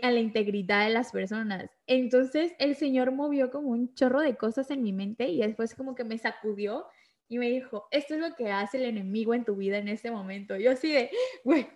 a 0.01 0.11
la 0.11 0.19
integridad 0.19 0.85
de 0.87 0.93
las 0.93 1.11
personas. 1.11 1.69
Entonces 1.85 2.53
el 2.57 2.75
Señor 2.75 3.11
movió 3.11 3.51
como 3.51 3.69
un 3.69 3.93
chorro 3.93 4.21
de 4.21 4.37
cosas 4.37 4.71
en 4.71 4.81
mi 4.81 4.93
mente 4.93 5.27
y 5.27 5.39
después 5.39 5.75
como 5.75 5.93
que 5.93 6.05
me 6.05 6.17
sacudió 6.17 6.85
y 7.27 7.37
me 7.37 7.49
dijo, 7.49 7.89
esto 7.91 8.15
es 8.15 8.21
lo 8.21 8.33
que 8.35 8.49
hace 8.49 8.77
el 8.77 8.85
enemigo 8.85 9.33
en 9.33 9.43
tu 9.43 9.57
vida 9.57 9.77
en 9.77 9.89
este 9.89 10.09
momento. 10.09 10.55
Yo 10.55 10.71
así 10.71 10.93
de, 10.93 11.11
güey, 11.43 11.67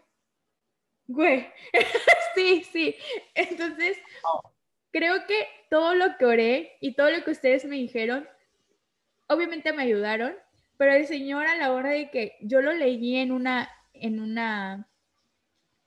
güey, 1.08 1.48
sí, 2.36 2.64
sí. 2.72 2.96
Entonces, 3.36 3.98
creo 4.92 5.26
que 5.28 5.48
todo 5.70 5.94
lo 5.96 6.18
que 6.18 6.26
oré 6.26 6.78
y 6.80 6.96
todo 6.96 7.12
lo 7.12 7.24
que 7.26 7.32
ustedes 7.32 7.66
me 7.66 7.76
dijeron, 7.76 8.26
obviamente 9.28 9.74
me 9.74 9.84
ayudaron, 9.84 10.36
pero 10.82 10.96
el 10.96 11.06
Señor 11.06 11.46
a 11.46 11.56
la 11.58 11.74
hora 11.74 11.92
de 11.92 12.10
que 12.10 12.38
yo 12.42 12.60
lo 12.60 12.74
leí 12.74 13.18
en 13.18 13.32
una, 13.32 13.70
en 13.94 14.20
una 14.20 14.90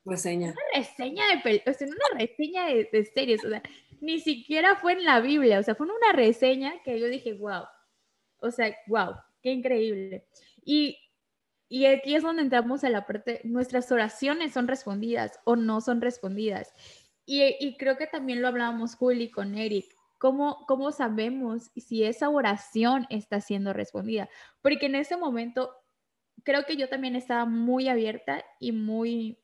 reseña. 0.04 0.52
Una 0.52 0.60
reseña 0.72 1.24
de 1.26 1.62
o 1.66 1.74
sea, 1.74 1.88
una 1.88 2.20
reseña 2.20 2.66
de, 2.66 3.04
series, 3.12 3.44
o 3.44 3.48
sea, 3.48 3.60
ni 4.00 4.20
siquiera 4.20 4.76
fue 4.76 4.92
en 4.92 5.04
la 5.04 5.18
Biblia, 5.18 5.58
o 5.58 5.64
sea, 5.64 5.74
fue 5.74 5.88
en 5.88 5.94
una 5.94 6.12
reseña 6.12 6.80
que 6.84 7.00
yo 7.00 7.08
dije, 7.08 7.32
wow, 7.34 7.64
o 8.38 8.52
sea, 8.52 8.72
wow, 8.86 9.16
qué 9.42 9.50
increíble. 9.50 10.28
Y, 10.64 10.96
y 11.68 11.86
aquí 11.86 12.14
es 12.14 12.22
donde 12.22 12.42
entramos 12.42 12.84
a 12.84 12.88
la 12.88 13.04
parte, 13.04 13.40
nuestras 13.42 13.90
oraciones 13.90 14.52
son 14.52 14.68
respondidas 14.68 15.40
o 15.44 15.56
no 15.56 15.80
son 15.80 16.02
respondidas. 16.02 16.72
Y, 17.26 17.42
y 17.58 17.76
creo 17.78 17.96
que 17.96 18.06
también 18.06 18.40
lo 18.40 18.46
hablábamos 18.46 18.94
Juli 18.94 19.28
con 19.28 19.56
Eric, 19.56 19.92
¿cómo, 20.24 20.64
¿cómo 20.66 20.90
sabemos 20.90 21.70
si 21.76 22.02
esa 22.02 22.30
oración 22.30 23.06
está 23.10 23.42
siendo 23.42 23.74
respondida? 23.74 24.30
Porque 24.62 24.86
en 24.86 24.94
ese 24.94 25.18
momento 25.18 25.76
creo 26.44 26.64
que 26.64 26.78
yo 26.78 26.88
también 26.88 27.14
estaba 27.14 27.44
muy 27.44 27.90
abierta 27.90 28.42
y 28.58 28.72
muy, 28.72 29.38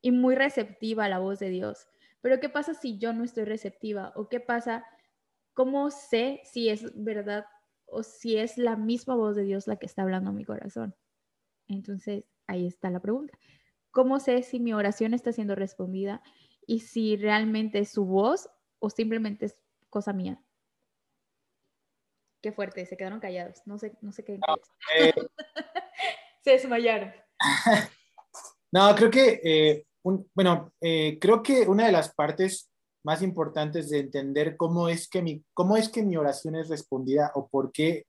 y 0.00 0.12
muy 0.12 0.36
receptiva 0.36 1.06
a 1.06 1.08
la 1.08 1.18
voz 1.18 1.40
de 1.40 1.50
Dios. 1.50 1.88
Pero 2.20 2.38
¿qué 2.38 2.48
pasa 2.48 2.72
si 2.72 2.98
yo 2.98 3.12
no 3.12 3.24
estoy 3.24 3.46
receptiva? 3.46 4.12
¿O 4.14 4.28
qué 4.28 4.38
pasa? 4.38 4.84
¿Cómo 5.54 5.90
sé 5.90 6.40
si 6.44 6.68
es 6.68 6.84
verdad 6.94 7.44
o 7.84 8.04
si 8.04 8.36
es 8.36 8.58
la 8.58 8.76
misma 8.76 9.16
voz 9.16 9.34
de 9.34 9.42
Dios 9.42 9.66
la 9.66 9.74
que 9.74 9.86
está 9.86 10.02
hablando 10.02 10.30
a 10.30 10.34
mi 10.34 10.44
corazón? 10.44 10.94
Entonces, 11.66 12.26
ahí 12.46 12.68
está 12.68 12.90
la 12.90 13.00
pregunta. 13.00 13.36
¿Cómo 13.90 14.20
sé 14.20 14.44
si 14.44 14.60
mi 14.60 14.72
oración 14.72 15.14
está 15.14 15.32
siendo 15.32 15.56
respondida 15.56 16.22
y 16.64 16.78
si 16.78 17.16
realmente 17.16 17.80
es 17.80 17.90
su 17.90 18.04
voz 18.04 18.48
o 18.78 18.88
simplemente 18.88 19.46
es 19.46 19.61
cosa 19.92 20.12
mía? 20.12 20.42
Qué 22.42 22.50
fuerte, 22.50 22.84
se 22.86 22.96
quedaron 22.96 23.20
callados. 23.20 23.62
No 23.66 23.78
sé, 23.78 23.92
no 24.00 24.10
sé 24.10 24.24
qué. 24.24 24.40
Eh, 24.98 25.12
se 26.44 26.50
desmayaron. 26.50 27.12
No, 28.74 28.94
creo 28.94 29.10
que, 29.10 29.38
eh, 29.44 29.84
bueno, 30.34 30.72
eh, 30.80 31.18
creo 31.20 31.42
que 31.42 31.68
una 31.68 31.84
de 31.84 31.92
las 31.92 32.14
partes 32.14 32.70
más 33.04 33.20
importantes 33.20 33.90
de 33.90 33.98
entender 33.98 34.56
cómo 34.56 34.88
es 34.88 35.10
que 35.10 35.20
mi, 35.20 35.44
cómo 35.52 35.76
es 35.76 35.90
que 35.90 36.02
mi 36.02 36.16
oración 36.16 36.56
es 36.56 36.70
respondida 36.70 37.32
o 37.34 37.48
por 37.48 37.70
qué 37.70 38.06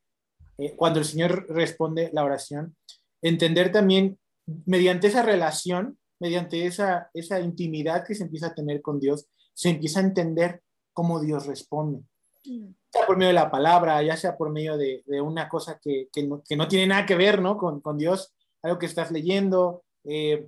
cuando 0.77 0.99
el 0.99 1.05
Señor 1.05 1.47
responde 1.49 2.11
la 2.13 2.23
oración, 2.23 2.77
entender 3.21 3.73
también 3.73 4.17
mediante 4.65 5.07
esa 5.07 5.21
relación, 5.21 5.97
mediante 6.21 6.65
esa, 6.65 7.09
esa 7.13 7.41
intimidad 7.41 8.05
que 8.05 8.15
se 8.15 8.23
empieza 8.23 8.47
a 8.47 8.55
tener 8.55 8.81
con 8.81 9.01
Dios, 9.01 9.27
se 9.53 9.69
empieza 9.69 9.99
a 9.99 10.03
entender 10.03 10.62
cómo 10.93 11.19
Dios 11.19 11.45
responde. 11.45 11.99
Mm. 12.45 12.67
Ya 12.67 12.99
sea 12.99 13.07
por 13.07 13.17
medio 13.17 13.29
de 13.29 13.33
la 13.33 13.51
palabra, 13.51 14.01
ya 14.03 14.15
sea 14.15 14.37
por 14.37 14.51
medio 14.51 14.77
de, 14.77 15.03
de 15.05 15.21
una 15.21 15.49
cosa 15.49 15.79
que, 15.81 16.09
que, 16.11 16.23
no, 16.23 16.43
que, 16.47 16.55
no, 16.55 16.67
tiene 16.67 16.87
nada 16.87 17.05
que 17.05 17.15
ver 17.15 17.41
¿no? 17.41 17.57
con, 17.57 17.81
con 17.81 17.97
Dios, 17.97 18.33
algo 18.61 18.79
que 18.79 18.85
estás 18.85 19.11
leyendo, 19.11 19.83
eh, 20.03 20.47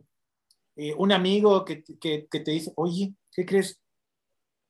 eh, 0.75 0.93
un 0.97 1.11
amigo 1.11 1.63
que, 1.63 1.83
que, 1.83 2.27
te 2.29 2.51
dice, 2.51 2.73
oye, 2.75 3.15
¿qué 3.31 3.45
crees? 3.45 3.79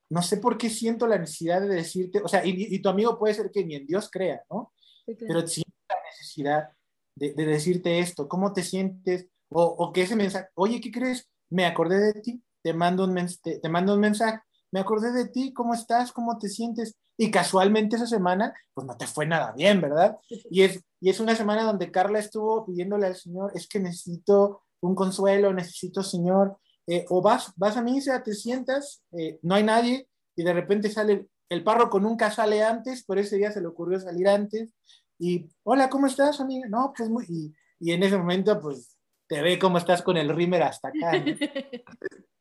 No 0.10 0.22
sé 0.22 0.38
por 0.38 0.58
qué 0.58 0.70
siento 0.70 1.08
la 1.08 1.18
necesidad 1.18 1.62
de 1.62 1.68
decirte, 1.68 2.22
o 2.24 2.28
sea, 2.28 2.46
y, 2.46 2.54
y 2.58 2.80
tu 2.80 2.90
amigo 2.90 3.18
puede 3.18 3.34
ser 3.34 3.50
que 3.52 3.66
ni 3.66 3.76
en 3.76 3.88
Dios 3.88 4.10
crea, 4.12 4.44
¿no? 4.50 4.72
Pero 5.06 5.46
siente 5.48 5.74
la 5.90 5.98
necesidad 6.06 6.70
de, 7.16 7.34
decirte 7.34 8.00
esto, 8.00 8.28
¿cómo 8.28 8.54
te 8.54 8.64
sientes? 8.64 9.28
O, 9.50 9.64
o, 9.64 9.94
que 9.94 10.04
ese 10.04 10.16
mensaje, 10.16 10.48
oye, 10.56 10.80
¿qué 10.80 10.92
crees? 10.92 11.28
Me 11.50 11.66
acordé 11.66 12.14
de 12.14 12.22
ti, 12.22 12.44
te 12.62 12.74
mando, 12.74 13.06
un 13.06 13.16
te, 13.42 13.60
te 13.60 13.70
mando 13.70 13.94
un 13.94 14.00
mensaje, 14.00 14.40
me 14.76 14.82
acordé 14.82 15.14
de 15.14 15.30
ti, 15.30 15.54
¿cómo 15.54 15.74
estás? 15.74 16.12
¿Cómo 16.12 16.38
te 16.38 16.50
sientes? 16.50 16.98
Y 17.16 17.32
casualmente 17.32 17.96
esa 17.96 18.08
semana, 18.08 18.54
pues 18.74 18.86
no 18.86 18.98
te 18.98 19.08
fue 19.08 19.26
nada 19.26 19.54
bien, 19.54 19.80
¿verdad? 19.80 20.18
Y 20.52 20.64
es, 20.64 20.84
y 21.00 21.10
es 21.10 21.22
una 21.22 21.34
semana 21.34 21.64
donde 21.64 21.92
Carla 21.92 22.20
estuvo 22.20 22.66
pidiéndole 22.66 23.08
al 23.08 23.16
Señor, 23.16 23.54
es 23.56 23.70
que 23.70 23.80
necesito 23.80 24.64
un 24.82 24.94
consuelo, 24.94 25.54
necesito, 25.54 26.04
Señor, 26.04 26.58
eh, 26.88 27.06
o 27.08 27.22
vas, 27.22 27.54
vas 27.56 27.78
a 27.78 27.82
misa, 27.82 28.22
te 28.22 28.34
sientas, 28.34 29.02
eh, 29.14 29.40
no 29.44 29.56
hay 29.56 29.64
nadie, 29.64 30.10
y 30.36 30.44
de 30.44 30.52
repente 30.52 30.90
sale 30.90 31.30
el 31.48 31.64
párroco 31.64 32.02
nunca 32.02 32.30
sale 32.30 32.62
antes, 32.62 33.06
por 33.06 33.18
ese 33.18 33.38
día 33.38 33.54
se 33.54 33.62
le 33.62 33.68
ocurrió 33.68 33.98
salir 34.02 34.28
antes, 34.28 34.74
y, 35.18 35.50
hola, 35.64 35.90
¿cómo 35.90 36.08
estás, 36.08 36.42
amiga? 36.42 36.68
No, 36.68 36.92
pues 36.94 37.10
muy, 37.10 37.24
y, 37.30 37.56
y 37.80 37.94
en 37.94 38.04
ese 38.04 38.18
momento, 38.18 38.60
pues, 38.60 38.98
te 39.30 39.42
ve 39.42 39.58
cómo 39.58 39.78
estás 39.78 40.02
con 40.02 40.18
el 40.18 40.36
rímer 40.36 40.64
hasta 40.64 40.90
acá. 40.90 41.14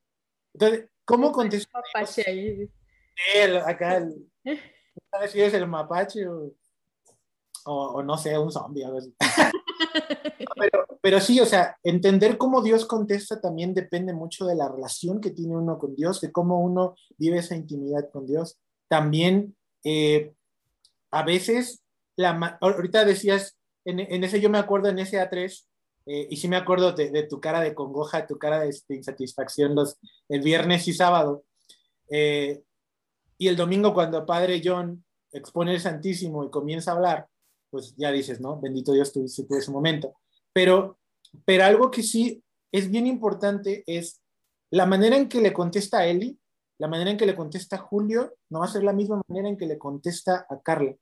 Entonces, 0.54 0.88
¿cómo 1.04 1.32
contestas? 1.32 1.82
Mapache 1.94 2.70
El, 3.34 3.56
acá, 3.58 3.96
el, 3.96 4.30
¿sabes 5.10 5.30
si 5.32 5.40
es 5.40 5.52
el 5.54 5.66
mapache 5.66 6.26
o, 6.26 6.52
o, 7.64 8.02
no 8.02 8.16
sé, 8.16 8.38
un 8.38 8.52
zombie, 8.52 8.84
algo 8.84 8.98
así. 8.98 9.14
pero, 10.56 10.86
pero 11.00 11.20
sí, 11.20 11.40
o 11.40 11.46
sea, 11.46 11.76
entender 11.82 12.38
cómo 12.38 12.62
Dios 12.62 12.86
contesta 12.86 13.40
también 13.40 13.74
depende 13.74 14.12
mucho 14.12 14.46
de 14.46 14.54
la 14.54 14.68
relación 14.68 15.20
que 15.20 15.30
tiene 15.30 15.56
uno 15.56 15.78
con 15.78 15.94
Dios, 15.94 16.20
de 16.20 16.30
cómo 16.30 16.60
uno 16.60 16.94
vive 17.16 17.38
esa 17.38 17.56
intimidad 17.56 18.10
con 18.10 18.26
Dios. 18.26 18.58
También, 18.88 19.56
eh, 19.82 20.34
a 21.10 21.22
veces 21.22 21.82
ahorita 22.60 23.04
decías, 23.04 23.56
en, 23.84 24.24
ese 24.24 24.40
yo 24.40 24.50
me 24.50 24.58
acuerdo 24.58 24.88
en 24.88 24.98
ese 24.98 25.18
A3, 25.18 25.64
eh, 26.06 26.26
y 26.30 26.36
sí 26.36 26.48
me 26.48 26.56
acuerdo 26.56 26.92
de, 26.92 27.22
tu 27.24 27.40
cara 27.40 27.60
de 27.60 27.74
congoja, 27.74 28.26
tu 28.26 28.38
cara 28.38 28.60
de, 28.60 28.68
este, 28.68 28.94
insatisfacción 28.94 29.74
los, 29.74 29.98
el 30.28 30.42
viernes 30.42 30.86
y 30.88 30.92
sábado. 30.92 31.44
Eh, 32.08 32.62
y 33.38 33.48
el 33.48 33.56
domingo 33.56 33.94
cuando 33.94 34.26
Padre 34.26 34.60
John 34.64 35.04
expone 35.32 35.74
el 35.74 35.80
Santísimo 35.80 36.44
y 36.44 36.50
comienza 36.50 36.92
a 36.92 36.94
hablar, 36.94 37.28
pues 37.70 37.94
ya 37.96 38.12
dices, 38.12 38.40
¿no? 38.40 38.60
Bendito 38.60 38.92
Dios, 38.92 39.12
tuviste 39.12 39.44
todo 39.44 39.58
ese 39.58 39.70
momento. 39.70 40.14
Pero, 40.52 40.98
pero 41.44 41.64
algo 41.64 41.90
que 41.90 42.02
sí 42.02 42.42
es 42.70 42.90
bien 42.90 43.06
importante 43.06 43.82
es 43.86 44.20
la 44.70 44.86
manera 44.86 45.16
en 45.16 45.28
que 45.28 45.40
le 45.40 45.52
contesta 45.52 45.98
a 45.98 46.06
Eli, 46.06 46.38
la 46.78 46.88
manera 46.88 47.10
en 47.10 47.16
que 47.16 47.26
le 47.26 47.36
contesta 47.36 47.76
a 47.76 47.80
Julio, 47.80 48.34
no 48.50 48.60
va 48.60 48.66
a 48.66 48.68
ser 48.68 48.84
la 48.84 48.92
misma 48.92 49.22
manera 49.28 49.48
en 49.48 49.56
que 49.56 49.66
le 49.66 49.78
contesta 49.78 50.46
a 50.48 50.60
Carla 50.60 50.96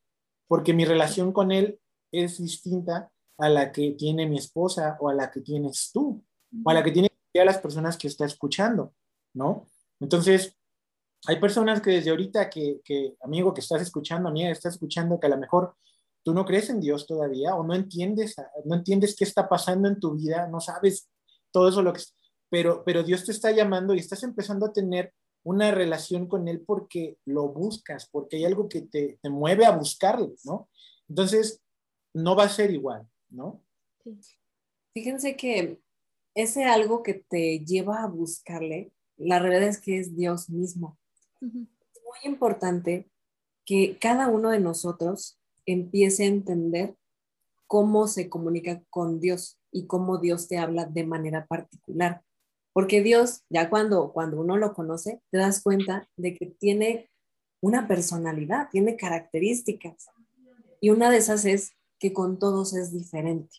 porque 0.53 0.75
mi 0.75 0.85
relación 0.85 1.33
con 1.33 1.51
él 1.51 1.81
es 2.13 2.37
distinta 2.37 3.11
a 3.39 3.49
la 3.49 3.73
que 3.73 3.93
tiene 3.93 4.27
mi 4.27 4.39
esposa 4.39 4.97
o 5.01 5.09
a 5.09 5.15
la 5.15 5.31
que 5.31 5.41
tienes 5.41 5.91
tú, 5.93 6.25
o 6.65 6.71
a 6.71 6.75
la 6.75 6.83
que 6.83 6.91
tienen 6.93 7.11
las 7.35 7.59
personas 7.59 7.97
que 7.97 8.09
está 8.09 8.27
escuchando, 8.27 8.95
¿no? 9.35 9.67
Entonces, 10.01 10.57
hay 11.27 11.41
personas 11.41 11.81
que 11.81 11.91
desde 11.91 12.11
ahorita 12.11 12.51
que, 12.51 12.81
que, 12.85 13.17
amigo, 13.23 13.55
que 13.55 13.61
estás 13.61 13.81
escuchando, 13.81 14.29
amiga, 14.29 14.51
estás 14.51 14.75
escuchando 14.75 15.19
que 15.19 15.27
a 15.27 15.31
lo 15.31 15.39
mejor 15.39 15.75
tú 16.23 16.35
no 16.35 16.45
crees 16.45 16.71
en 16.71 16.81
Dios 16.81 17.07
todavía 17.07 17.55
o 17.55 17.65
no 17.65 17.75
entiendes, 17.75 18.37
no 18.65 18.75
entiendes 18.75 19.17
qué 19.17 19.25
está 19.25 19.49
pasando 19.49 19.89
en 19.89 19.99
tu 19.99 20.15
vida, 20.15 20.47
no 20.49 20.61
sabes 20.61 21.09
todo 21.51 21.69
eso 21.69 21.83
lo 21.83 21.93
que... 21.93 22.03
Pero, 22.51 22.83
pero 22.85 23.03
Dios 23.03 23.25
te 23.25 23.33
está 23.33 23.51
llamando 23.51 23.95
y 23.95 23.99
estás 23.99 24.23
empezando 24.25 24.67
a 24.67 24.73
tener 24.73 25.15
una 25.45 25.71
relación 25.71 26.27
con 26.27 26.49
él 26.49 26.63
porque 26.67 27.19
lo 27.25 27.49
buscas, 27.49 28.09
porque 28.11 28.37
hay 28.37 28.45
algo 28.45 28.69
que 28.69 28.83
te, 28.83 29.19
te 29.23 29.31
mueve 29.31 29.65
a 29.65 29.77
buscarlo, 29.77 30.35
¿no? 30.45 30.69
Entonces, 31.09 31.63
no 32.15 32.37
va 32.37 32.45
a 32.45 32.49
ser 32.49 32.71
igual, 32.71 33.09
¿no? 33.33 33.61
Fíjense 34.95 35.37
que 35.37 35.81
ese 36.35 36.65
algo 36.65 37.03
que 37.03 37.15
te 37.15 37.65
lleva 37.65 38.03
a 38.03 38.07
buscarle, 38.07 38.93
la 39.17 39.39
realidad 39.39 39.69
es 39.69 39.81
que 39.81 39.99
es 39.99 40.17
Dios 40.17 40.49
mismo. 40.51 40.99
Es 41.41 41.51
muy 41.51 42.19
importante 42.25 43.11
que 43.65 43.99
cada 43.99 44.29
uno 44.29 44.51
de 44.51 44.61
nosotros 44.61 45.39
empiece 45.67 46.25
a 46.25 46.29
entender 46.29 46.97
cómo 47.67 48.07
se 48.07 48.29
comunica 48.29 48.83
con 48.91 49.21
Dios 49.21 49.59
y 49.71 49.87
cómo 49.87 50.19
Dios 50.19 50.49
te 50.49 50.59
habla 50.59 50.85
de 50.85 51.05
manera 51.05 51.47
particular. 51.47 52.23
Porque 52.73 53.03
Dios, 53.03 53.45
ya 53.49 53.71
cuando, 53.71 54.13
cuando 54.13 54.41
uno 54.41 54.57
lo 54.57 54.75
conoce, 54.75 55.23
te 55.31 55.39
das 55.39 55.63
cuenta 55.63 56.09
de 56.17 56.35
que 56.35 56.47
tiene 56.47 57.11
una 57.61 57.87
personalidad, 57.87 58.69
tiene 58.71 58.97
características. 58.97 60.09
Y 60.81 60.91
una 60.91 61.11
de 61.11 61.19
esas 61.19 61.45
es 61.45 61.73
que 62.03 62.13
con 62.13 62.37
todos 62.37 62.75
es 62.75 62.93
diferente. 62.93 63.59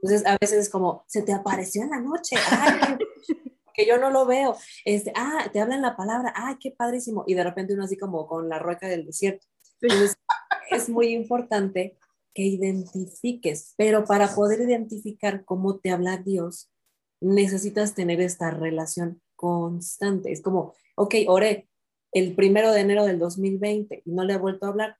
Entonces, 0.00 0.26
a 0.26 0.38
veces 0.40 0.58
es 0.58 0.70
como, 0.70 1.04
se 1.06 1.20
te 1.20 1.34
apareció 1.34 1.82
en 1.82 1.90
la 1.90 2.00
noche, 2.00 2.34
que 3.74 3.86
yo 3.86 3.98
no 3.98 4.08
lo 4.08 4.24
veo. 4.24 4.56
Este, 4.86 5.12
ah, 5.14 5.50
te 5.52 5.60
hablan 5.60 5.82
la 5.82 5.94
palabra, 5.94 6.32
ay, 6.34 6.56
qué 6.58 6.70
padrísimo. 6.70 7.24
Y 7.26 7.34
de 7.34 7.44
repente 7.44 7.74
uno 7.74 7.84
así 7.84 7.98
como 7.98 8.26
con 8.26 8.48
la 8.48 8.58
rueca 8.58 8.88
del 8.88 9.04
desierto. 9.04 9.46
Entonces, 9.82 10.16
es 10.70 10.88
muy 10.88 11.08
importante 11.08 11.98
que 12.32 12.44
identifiques, 12.44 13.74
pero 13.76 14.06
para 14.06 14.34
poder 14.34 14.62
identificar 14.62 15.44
cómo 15.44 15.78
te 15.78 15.90
habla 15.90 16.16
Dios, 16.16 16.70
necesitas 17.20 17.94
tener 17.94 18.22
esta 18.22 18.50
relación 18.50 19.20
constante. 19.36 20.32
Es 20.32 20.40
como, 20.40 20.72
ok, 20.96 21.16
oré 21.26 21.68
el 22.12 22.34
primero 22.34 22.72
de 22.72 22.80
enero 22.80 23.04
del 23.04 23.18
2020 23.18 24.04
y 24.06 24.10
no 24.10 24.24
le 24.24 24.32
he 24.32 24.38
vuelto 24.38 24.64
a 24.64 24.70
hablar, 24.70 24.96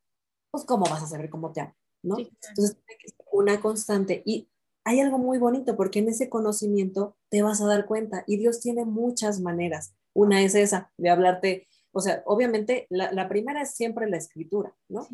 pues 0.50 0.66
¿cómo 0.66 0.84
vas 0.84 1.02
a 1.02 1.06
saber 1.06 1.30
cómo 1.30 1.50
te 1.50 1.62
hablo? 1.62 1.78
¿No? 2.02 2.18
Entonces, 2.18 2.76
tiene 2.84 3.00
que 3.00 3.08
ser 3.08 3.26
una 3.32 3.60
constante. 3.60 4.22
Y 4.24 4.48
hay 4.84 5.00
algo 5.00 5.18
muy 5.18 5.38
bonito 5.38 5.76
porque 5.76 5.98
en 5.98 6.08
ese 6.08 6.28
conocimiento 6.28 7.16
te 7.28 7.42
vas 7.42 7.60
a 7.60 7.66
dar 7.66 7.86
cuenta 7.86 8.24
y 8.26 8.38
Dios 8.38 8.60
tiene 8.60 8.84
muchas 8.84 9.40
maneras. 9.40 9.94
Una 10.14 10.42
es 10.42 10.54
esa, 10.54 10.92
de 10.96 11.10
hablarte, 11.10 11.68
o 11.92 12.00
sea, 12.00 12.22
obviamente 12.26 12.86
la, 12.88 13.12
la 13.12 13.28
primera 13.28 13.62
es 13.62 13.72
siempre 13.72 14.08
la 14.08 14.16
escritura, 14.16 14.74
¿no? 14.88 15.06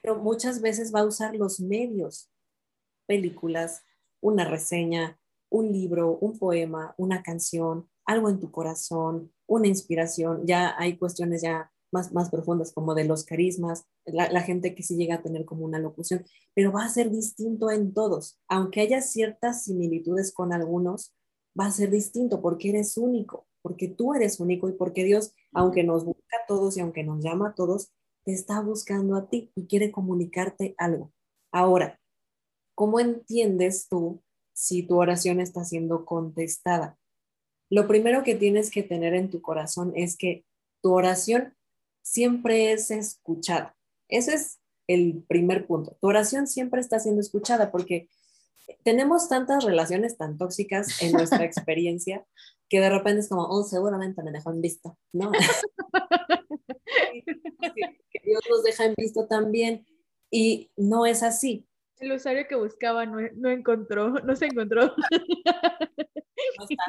Pero 0.00 0.16
muchas 0.16 0.60
veces 0.60 0.94
va 0.94 1.00
a 1.00 1.06
usar 1.06 1.34
los 1.36 1.60
medios, 1.60 2.30
películas, 3.06 3.82
una 4.20 4.44
reseña, 4.44 5.18
un 5.50 5.72
libro, 5.72 6.16
un 6.18 6.38
poema, 6.38 6.94
una 6.96 7.22
canción, 7.22 7.88
algo 8.06 8.28
en 8.28 8.40
tu 8.40 8.50
corazón, 8.50 9.32
una 9.46 9.66
inspiración. 9.66 10.46
Ya 10.46 10.74
hay 10.78 10.96
cuestiones 10.96 11.42
ya 11.42 11.69
más, 11.92 12.12
más 12.12 12.30
profundas 12.30 12.72
como 12.72 12.94
de 12.94 13.04
los 13.04 13.24
carismas, 13.24 13.84
la, 14.04 14.42
gente 14.42 14.74
que 14.74 14.82
sí 14.82 14.96
llega 14.96 15.16
a 15.16 15.22
tener 15.22 15.44
como 15.44 15.64
una 15.64 15.78
locución, 15.78 16.24
pero 16.54 16.72
va 16.72 16.84
a 16.84 16.88
ser 16.88 17.10
distinto 17.10 17.70
en 17.70 17.92
todos. 17.92 18.38
Aunque 18.48 18.80
haya 18.80 19.00
ciertas 19.02 19.64
similitudes 19.64 20.32
con 20.32 20.52
algunos, 20.52 21.14
va 21.58 21.66
a 21.66 21.72
ser 21.72 21.90
distinto 21.90 22.40
porque 22.40 22.70
eres 22.70 22.96
único, 22.96 23.46
porque 23.62 23.88
tú 23.88 24.14
eres 24.14 24.40
único 24.40 24.68
y 24.68 24.72
porque 24.72 25.04
Dios, 25.04 25.34
aunque 25.52 25.84
nos 25.84 26.04
busca 26.04 26.36
a 26.42 26.46
todos 26.46 26.76
y 26.76 26.80
aunque 26.80 27.04
nos 27.04 27.22
llama 27.22 27.50
a 27.50 27.54
todos, 27.54 27.92
te 28.24 28.32
está 28.32 28.60
buscando 28.60 29.16
a 29.16 29.28
ti 29.28 29.50
y 29.54 29.66
quiere 29.66 29.90
comunicarte 29.90 30.74
algo. 30.78 31.12
Ahora, 31.52 32.00
¿cómo 32.74 33.00
entiendes 33.00 33.88
tú 33.88 34.22
si 34.52 34.82
tu 34.82 34.98
oración 34.98 35.40
está 35.40 35.64
siendo 35.64 36.04
contestada? 36.04 36.98
Lo 37.70 37.86
primero 37.86 38.22
que 38.24 38.34
tienes 38.34 38.70
que 38.70 38.82
tener 38.82 39.14
en 39.14 39.30
tu 39.30 39.40
corazón 39.42 39.92
es 39.94 40.16
que 40.16 40.44
tu 40.82 40.92
oración 40.92 41.54
siempre 42.02 42.72
es 42.72 42.90
escuchada. 42.90 43.76
Ese 44.08 44.34
es 44.34 44.60
el 44.86 45.24
primer 45.28 45.66
punto. 45.66 45.96
Tu 46.00 46.08
oración 46.08 46.46
siempre 46.46 46.80
está 46.80 46.98
siendo 46.98 47.20
escuchada 47.20 47.70
porque 47.70 48.08
tenemos 48.84 49.28
tantas 49.28 49.64
relaciones 49.64 50.16
tan 50.16 50.38
tóxicas 50.38 51.02
en 51.02 51.12
nuestra 51.12 51.44
experiencia 51.44 52.26
que 52.68 52.80
de 52.80 52.90
repente 52.90 53.20
es 53.20 53.28
como, 53.28 53.46
oh, 53.46 53.64
seguramente 53.64 54.22
me 54.22 54.30
dejó 54.30 54.52
en 54.52 54.60
visto, 54.60 54.96
¿no? 55.12 55.32
que 58.10 58.20
Dios 58.24 58.42
nos 58.48 58.62
deja 58.62 58.84
en 58.84 58.94
visto 58.96 59.26
también 59.26 59.84
y 60.30 60.70
no 60.76 61.04
es 61.04 61.22
así. 61.22 61.66
El 61.98 62.12
usuario 62.12 62.46
que 62.48 62.54
buscaba 62.54 63.04
no, 63.06 63.18
no 63.34 63.50
encontró, 63.50 64.10
no 64.10 64.36
se 64.36 64.46
encontró. 64.46 64.82
No 64.86 66.64
está 66.68 66.84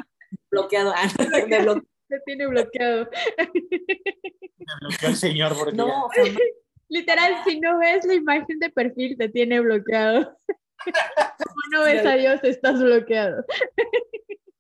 bloqueado. 0.50 0.94
Ah, 0.96 1.12
se 2.12 2.20
tiene 2.26 2.46
bloqueado. 2.48 3.10
Me 3.38 4.76
bloqueó 4.82 5.10
el 5.10 5.16
señor 5.16 5.58
porque 5.58 5.76
No, 5.76 6.10
Literal, 6.90 7.42
si 7.46 7.58
no 7.62 7.80
ves 7.80 8.04
la 8.04 8.16
imagen 8.16 8.60
de 8.60 8.70
perfil, 8.70 9.18
te 9.18 9.30
tiene 9.30 9.62
bloqueado. 9.62 10.38
Como 11.38 11.62
no 11.72 11.84
ves 11.84 12.06
a 12.06 12.16
Dios, 12.16 12.44
estás 12.44 12.82
bloqueado. 12.82 13.46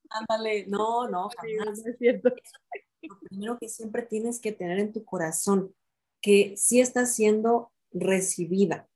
Ándale, 0.10 0.66
no, 0.68 1.10
no, 1.10 1.30
jamás. 1.30 1.86
es 1.86 1.98
cierto. 1.98 2.34
Lo 3.02 3.20
primero 3.20 3.58
que 3.60 3.68
siempre 3.68 4.04
tienes 4.04 4.40
que 4.40 4.54
tener 4.54 4.80
en 4.80 4.94
tu 4.94 5.04
corazón, 5.04 5.76
que 6.22 6.54
sí 6.56 6.80
está 6.80 7.06
siendo 7.06 7.74
recibida. 7.92 8.88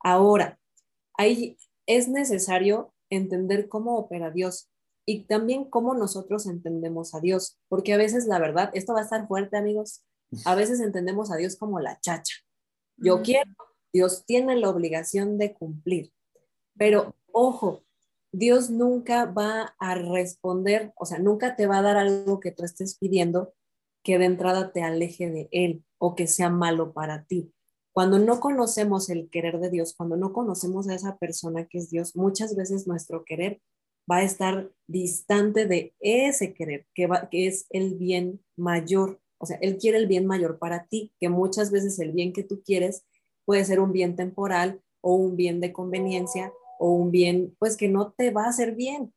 Ahora, 0.00 0.58
ahí 1.16 1.56
es 1.86 2.08
necesario 2.08 2.92
entender 3.08 3.68
cómo 3.68 3.98
opera 3.98 4.32
Dios 4.32 4.68
y 5.06 5.24
también 5.24 5.64
cómo 5.64 5.94
nosotros 5.94 6.46
entendemos 6.46 7.14
a 7.14 7.20
Dios, 7.20 7.58
porque 7.68 7.92
a 7.92 7.96
veces 7.96 8.26
la 8.26 8.38
verdad, 8.38 8.70
esto 8.74 8.94
va 8.94 9.00
a 9.00 9.04
estar 9.04 9.26
fuerte 9.26 9.56
amigos, 9.56 10.04
a 10.44 10.54
veces 10.54 10.80
entendemos 10.80 11.30
a 11.30 11.36
Dios 11.36 11.56
como 11.56 11.80
la 11.80 12.00
chacha. 12.00 12.34
Yo 12.96 13.22
quiero, 13.22 13.50
Dios 13.92 14.24
tiene 14.26 14.56
la 14.56 14.70
obligación 14.70 15.38
de 15.38 15.52
cumplir, 15.52 16.12
pero 16.76 17.14
ojo, 17.32 17.84
Dios 18.32 18.70
nunca 18.70 19.26
va 19.26 19.76
a 19.78 19.94
responder, 19.94 20.92
o 20.96 21.06
sea, 21.06 21.18
nunca 21.18 21.54
te 21.54 21.66
va 21.66 21.78
a 21.78 21.82
dar 21.82 21.96
algo 21.96 22.40
que 22.40 22.50
tú 22.50 22.64
estés 22.64 22.96
pidiendo 22.98 23.54
que 24.02 24.18
de 24.18 24.24
entrada 24.26 24.72
te 24.72 24.82
aleje 24.82 25.30
de 25.30 25.48
Él 25.50 25.84
o 25.98 26.14
que 26.14 26.26
sea 26.26 26.50
malo 26.50 26.92
para 26.92 27.24
ti. 27.24 27.52
Cuando 27.92 28.18
no 28.18 28.40
conocemos 28.40 29.08
el 29.08 29.30
querer 29.30 29.60
de 29.60 29.70
Dios, 29.70 29.94
cuando 29.96 30.16
no 30.16 30.32
conocemos 30.32 30.88
a 30.88 30.94
esa 30.94 31.16
persona 31.16 31.66
que 31.66 31.78
es 31.78 31.90
Dios, 31.90 32.16
muchas 32.16 32.56
veces 32.56 32.88
nuestro 32.88 33.24
querer 33.24 33.62
va 34.10 34.18
a 34.18 34.22
estar 34.22 34.70
distante 34.86 35.66
de 35.66 35.94
ese 36.00 36.54
querer, 36.54 36.86
que, 36.94 37.08
que 37.30 37.46
es 37.46 37.66
el 37.70 37.94
bien 37.94 38.44
mayor. 38.56 39.20
O 39.38 39.46
sea, 39.46 39.58
Él 39.60 39.78
quiere 39.78 39.98
el 39.98 40.06
bien 40.06 40.26
mayor 40.26 40.58
para 40.58 40.86
ti, 40.86 41.12
que 41.18 41.28
muchas 41.28 41.70
veces 41.70 41.98
el 41.98 42.12
bien 42.12 42.32
que 42.32 42.44
tú 42.44 42.62
quieres 42.64 43.04
puede 43.44 43.64
ser 43.64 43.80
un 43.80 43.92
bien 43.92 44.16
temporal 44.16 44.82
o 45.00 45.14
un 45.14 45.36
bien 45.36 45.60
de 45.60 45.72
conveniencia 45.72 46.52
o 46.78 46.90
un 46.90 47.10
bien, 47.10 47.54
pues 47.58 47.76
que 47.76 47.88
no 47.88 48.12
te 48.12 48.30
va 48.30 48.44
a 48.44 48.48
hacer 48.48 48.74
bien. 48.74 49.12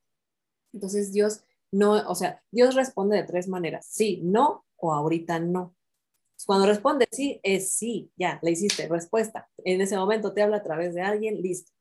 Entonces 0.74 1.12
Dios 1.12 1.44
no, 1.72 2.10
o 2.10 2.16
sea, 2.16 2.42
Dios 2.52 2.76
responde 2.76 3.18
de 3.18 3.24
tres 3.24 3.48
maneras, 3.48 3.88
sí, 3.90 4.22
no 4.24 4.66
o 4.78 4.94
ahorita 4.94 5.40
no. 5.40 5.76
Cuando 6.46 6.68
responde 6.68 7.08
sí, 7.12 7.40
es 7.44 7.72
sí, 7.72 8.12
ya, 8.16 8.40
le 8.42 8.52
hiciste 8.52 8.88
respuesta. 8.88 9.50
En 9.66 9.82
ese 9.82 9.98
momento 9.98 10.34
te 10.34 10.42
habla 10.42 10.58
a 10.58 10.64
través 10.64 10.94
de 10.94 11.02
alguien, 11.02 11.42
listo. 11.42 11.72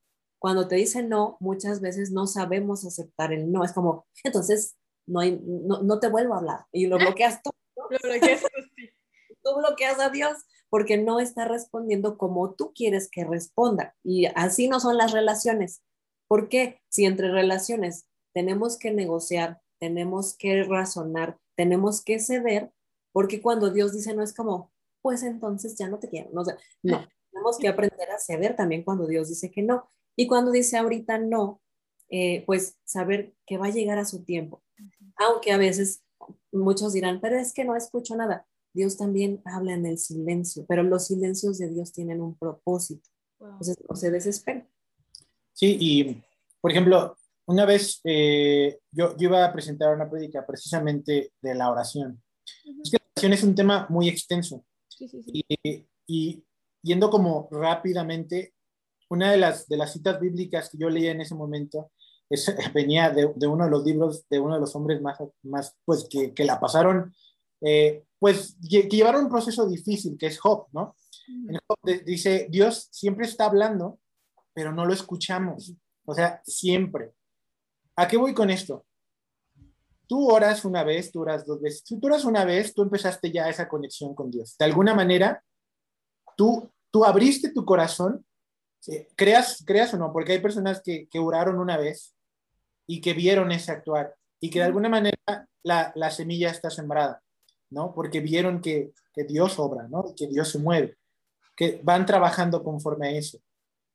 Cuando 0.47 0.69
te 0.69 0.77
dice 0.77 1.03
no, 1.03 1.37
muchas 1.41 1.81
veces 1.81 2.13
no 2.13 2.29
sabemos 2.29 2.85
aceptar 2.85 3.33
el 3.33 3.51
no. 3.51 3.65
Es 3.65 3.73
como, 3.73 4.07
entonces, 4.23 4.77
no, 5.05 5.19
hay, 5.19 5.43
no, 5.45 5.99
te 5.99 6.07
vuelvo 6.07 6.35
a 6.35 6.37
hablar 6.37 6.67
y 6.71 6.87
lo 6.87 6.99
bloqueas 6.99 7.43
tú. 7.43 7.51
Lo 7.75 7.89
bloqueas 7.89 8.43
tú, 8.43 8.63
sí. 8.77 8.89
Tú 9.43 9.57
bloqueas 9.57 9.99
a 9.99 10.11
Dios 10.11 10.37
porque 10.69 10.99
no 10.99 11.19
está 11.19 11.47
respondiendo 11.47 12.17
como 12.17 12.55
tú 12.55 12.73
quieres 12.73 13.11
que 13.11 13.25
responda. 13.25 13.97
Y 14.05 14.27
así 14.37 14.69
no 14.69 14.79
son 14.79 14.97
las 14.97 15.11
relaciones. 15.11 15.83
¿Por 16.29 16.49
qué? 16.49 16.81
Si 16.91 17.07
entre 17.07 17.33
relaciones 17.33 18.07
tenemos 18.33 18.79
que 18.79 18.93
negociar, 18.93 19.61
tenemos 19.81 20.37
que 20.37 20.63
razonar, 20.63 21.39
tenemos 21.57 22.05
que 22.05 22.21
ceder, 22.21 22.71
porque 23.11 23.43
cuando 23.43 23.71
Dios 23.71 23.93
dice 23.93 24.15
no 24.15 24.23
es 24.23 24.33
como, 24.33 24.71
pues 25.03 25.25
entonces 25.25 25.77
ya 25.77 25.89
no 25.89 25.99
te 25.99 26.09
quiero. 26.09 26.31
No, 26.33 26.45
no, 26.85 27.05
tenemos 27.33 27.59
que 27.59 27.67
aprender 27.67 28.13
a 28.13 28.21
ceder 28.21 28.55
también 28.55 28.85
cuando 28.85 29.09
Dios 29.09 29.29
dice 29.29 29.51
que 29.51 29.63
no. 29.63 29.91
Y 30.17 30.27
cuando 30.27 30.51
dice 30.51 30.79
ahorita 30.79 31.19
no, 31.19 31.61
eh, 32.09 32.45
pues 32.47 32.77
saber 32.85 33.35
que 33.47 33.59
va 33.59 33.67
a 33.67 33.71
llegar 33.71 33.99
a 33.99 34.05
su 34.05 34.25
tiempo. 34.25 34.63
Aunque 35.17 35.53
a 35.53 35.59
veces 35.59 36.03
muchos 36.53 36.93
dirán, 36.93 37.21
pero 37.21 37.39
es 37.39 37.53
que 37.53 37.65
no 37.65 37.77
escucho 37.77 38.17
nada. 38.17 38.47
Dios 38.73 38.97
también 38.97 39.41
habla 39.45 39.75
en 39.75 39.87
el 39.87 39.99
silencio, 39.99 40.67
pero 40.69 40.83
los 40.83 41.07
silencios 41.07 41.59
de 41.59 41.69
Dios 41.69 41.93
tienen 41.93 42.21
un 42.21 42.37
propósito. 42.37 43.09
Entonces 43.41 43.77
no 43.89 43.97
se 43.97 44.11
desespera. 44.11 44.67
Sí, 45.53 45.77
y 45.81 46.23
por 46.61 46.71
ejemplo, 46.71 47.17
una 47.47 47.65
vez 47.65 48.01
eh, 48.05 48.79
yo, 48.91 49.17
yo, 49.17 49.29
iba 49.29 49.45
a 49.45 49.53
presentar 49.53 49.95
una 49.95 50.11
prédica 50.11 50.45
precisamente 50.47 51.33
de 51.41 51.55
la 51.55 51.71
oración. 51.71 52.23
Es 52.83 52.91
que 52.91 52.99
la 52.99 53.07
oración 53.15 53.33
es 53.33 53.43
un 53.43 53.55
tema 53.55 53.87
muy 53.89 54.09
extenso. 54.09 54.65
Sí, 54.89 55.09
sí, 55.09 55.23
sí. 55.23 55.45
Y, 55.49 55.87
y, 56.07 56.45
yendo 56.83 57.09
como 57.11 57.49
rápidamente, 57.51 58.55
una 59.09 59.31
de 59.31 59.39
las, 59.39 59.69
de 59.69 59.77
las 59.77 59.93
citas 59.93 60.21
bíblicas 60.21 60.71
que 60.71 60.79
yo 60.79 60.91
leía 60.91 61.13
en 61.13 61.21
ese 61.21 61.35
momento 61.35 61.91
es, 62.29 62.55
venía 62.75 63.11
de, 63.11 63.33
de, 63.35 63.47
uno 63.47 63.65
de 63.65 63.71
los 63.71 63.85
libros 63.85 64.29
de 64.29 64.39
uno 64.39 64.55
de 64.55 64.61
los 64.61 64.75
hombres 64.75 65.01
más, 65.01 65.19
más 65.43 65.77
pues, 65.85 66.07
que, 66.11 66.33
que 66.33 66.45
la 66.45 66.59
pasaron 66.61 67.15
eh, 67.61 68.05
pues 68.19 68.57
que 68.69 68.89
llevaron 68.89 69.25
un 69.25 69.31
proceso 69.31 69.69
difícil, 69.69 70.17
que 70.19 70.27
es 70.27 70.39
Job, 70.39 70.67
¿no? 70.73 70.97
En 71.29 71.59
Job 71.67 72.05
dice, 72.05 72.47
Dios 72.51 72.89
siempre 72.91 73.27
está 73.27 73.47
hablando, 73.47 73.99
pero 74.55 74.73
no 74.73 74.87
lo 74.87 74.93
escuchamos. 74.93 75.75
O 76.05 76.15
sea, 76.15 76.41
siempre. 76.45 77.13
¿A 77.97 78.07
qué 78.07 78.17
voy 78.17 78.33
con 78.33 78.51
esto? 78.51 78.87
Tú 80.07 80.31
oras 80.31 80.65
una 80.65 80.85
vez, 80.85 81.11
tú 81.11 81.23
oras 81.23 81.45
dos 81.45 81.61
veces. 81.61 81.83
Si 81.85 81.99
tú 81.99 82.07
oras 82.07 82.25
una 82.25 82.45
vez, 82.45 82.73
tú 82.73 82.83
empezaste 82.83 83.33
ya 83.33 83.49
esa 83.49 83.69
conexión 83.69 84.15
con 84.15 84.31
Dios. 84.31 84.57
De 84.57 84.65
alguna 84.65 84.95
manera, 84.95 85.43
tú, 86.37 86.71
tú 86.91 87.05
abriste 87.05 87.53
tu 87.53 87.65
corazón, 87.65 88.25
creas, 89.17 89.63
creas 89.67 89.95
o 89.95 89.99
no, 89.99 90.13
porque 90.13 90.33
hay 90.33 90.39
personas 90.39 90.81
que, 90.83 91.09
que 91.09 91.19
oraron 91.19 91.59
una 91.59 91.77
vez 91.77 92.15
y 92.87 93.01
que 93.01 93.15
vieron 93.15 93.53
ese 93.53 93.73
actuar 93.73 94.15
y 94.41 94.51
que 94.51 94.61
de 94.61 94.67
alguna 94.67 94.89
manera 94.89 95.17
la, 95.63 95.93
la 95.95 96.11
semilla 96.11 96.51
está 96.51 96.71
sembrada. 96.71 97.23
¿no? 97.71 97.93
Porque 97.95 98.21
vieron 98.21 98.61
que, 98.61 98.93
Dios 99.29 99.59
obra, 99.59 99.89
¿no? 99.89 100.15
Que 100.15 100.27
Dios 100.27 100.51
se 100.51 100.59
mueve, 100.59 100.99
que 101.57 101.81
van 101.83 102.05
trabajando 102.05 102.63
conforme 102.63 103.09
a 103.09 103.11
eso. 103.13 103.39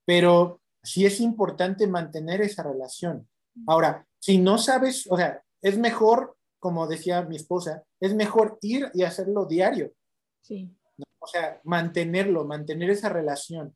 Pero 0.04 0.62
sí 0.82 1.06
es 1.06 1.20
importante 1.20 1.86
mantener 1.86 2.42
esa 2.42 2.64
relación. 2.64 3.30
Ahora, 3.68 4.08
si 4.20 4.40
no 4.40 4.58
sabes, 4.58 5.06
o 5.12 5.18
sea, 5.18 5.44
es 5.62 5.78
mejor, 5.78 6.36
como 6.60 6.88
decía 6.88 7.22
mi 7.22 7.36
esposa, 7.36 7.84
es 8.00 8.16
mejor 8.16 8.58
ir 8.64 8.90
y 8.96 9.04
hacerlo 9.04 9.46
diario. 9.46 9.94
Sí. 10.42 10.76
O 11.20 11.28
sea, 11.28 11.62
mantenerlo, 11.66 12.46
mantener 12.46 12.90
esa 12.90 13.10
relación. 13.10 13.76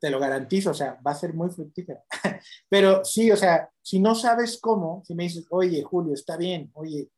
Te 0.00 0.10
lo 0.10 0.18
garantizo, 0.18 0.70
o 0.70 0.74
sea, 0.74 0.98
va 1.06 1.12
a 1.12 1.14
ser 1.14 1.34
muy 1.34 1.50
fructífera. 1.50 2.02
Pero 2.68 3.04
sí, 3.04 3.30
o 3.30 3.36
sea, 3.36 3.70
si 3.82 4.00
no 4.00 4.14
sabes 4.14 4.58
cómo, 4.60 5.02
si 5.04 5.14
me 5.14 5.24
dices, 5.24 5.46
oye, 5.50 5.82
Julio, 5.82 6.14
está 6.14 6.36
bien, 6.36 6.70
oye, 6.74 7.10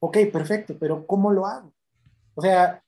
ok, 0.00 0.16
perfecto, 0.32 0.76
pero 0.78 1.06
¿cómo 1.06 1.30
lo 1.30 1.46
hago? 1.46 1.74
O 2.34 2.42
sea, 2.42 2.82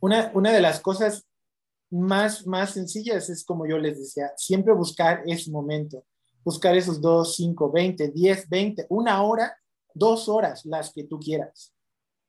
una, 0.00 0.30
una 0.34 0.52
de 0.52 0.60
las 0.60 0.80
cosas 0.80 1.26
más, 1.90 2.46
más 2.46 2.72
sencillas 2.72 3.30
es 3.30 3.44
como 3.44 3.66
yo 3.66 3.78
les 3.78 3.98
decía, 3.98 4.32
siempre 4.36 4.74
buscar 4.74 5.22
ese 5.26 5.50
momento, 5.50 6.04
buscar 6.44 6.76
esos 6.76 7.00
dos, 7.00 7.36
cinco, 7.36 7.72
veinte, 7.72 8.08
diez, 8.08 8.48
veinte, 8.48 8.86
una 8.90 9.22
hora, 9.22 9.56
dos 9.94 10.28
horas, 10.28 10.66
las 10.66 10.92
que 10.92 11.04
tú 11.04 11.18
quieras, 11.18 11.74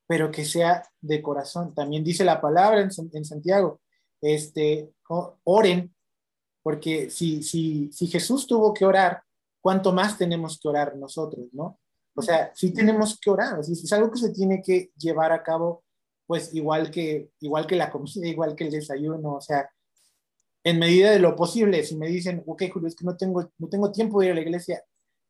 pero 0.07 0.31
que 0.31 0.45
sea 0.45 0.83
de 1.01 1.21
corazón. 1.21 1.73
También 1.73 2.03
dice 2.03 2.23
la 2.23 2.39
palabra 2.39 2.79
en, 2.81 2.89
en 3.11 3.25
Santiago, 3.25 3.81
este, 4.33 4.91
oren, 5.43 5.93
porque 6.63 7.09
si, 7.09 7.43
si, 7.43 7.91
si 7.91 8.07
Jesús 8.07 8.47
tuvo 8.47 8.73
que 8.73 8.85
orar, 8.85 9.21
¿cuánto 9.61 9.93
más 9.93 10.17
tenemos 10.17 10.59
que 10.59 10.67
orar 10.67 10.95
nosotros, 10.95 11.45
no? 11.51 11.79
O 12.15 12.21
sea, 12.21 12.51
sí 12.55 12.73
tenemos 12.73 13.19
que 13.19 13.29
orar, 13.29 13.59
es 13.59 13.93
algo 13.93 14.09
que 14.09 14.19
se 14.19 14.31
tiene 14.31 14.61
que 14.63 14.91
llevar 14.97 15.31
a 15.31 15.43
cabo, 15.43 15.83
pues 16.25 16.53
igual 16.55 16.89
que, 16.89 17.29
igual 17.41 17.67
que 17.67 17.75
la 17.75 17.91
comida, 17.91 18.27
igual 18.27 18.55
que 18.55 18.63
el 18.63 18.71
desayuno, 18.71 19.35
o 19.35 19.41
sea, 19.41 19.69
en 20.63 20.79
medida 20.79 21.11
de 21.11 21.19
lo 21.19 21.35
posible, 21.35 21.83
si 21.83 21.95
me 21.95 22.07
dicen, 22.07 22.41
ok, 22.47 22.63
Julio, 22.73 22.87
es 22.87 22.95
que 22.95 23.05
no 23.05 23.15
tengo, 23.15 23.51
no 23.59 23.69
tengo 23.69 23.91
tiempo 23.91 24.19
de 24.19 24.27
ir 24.27 24.31
a 24.31 24.35
la 24.35 24.41
iglesia, 24.41 24.83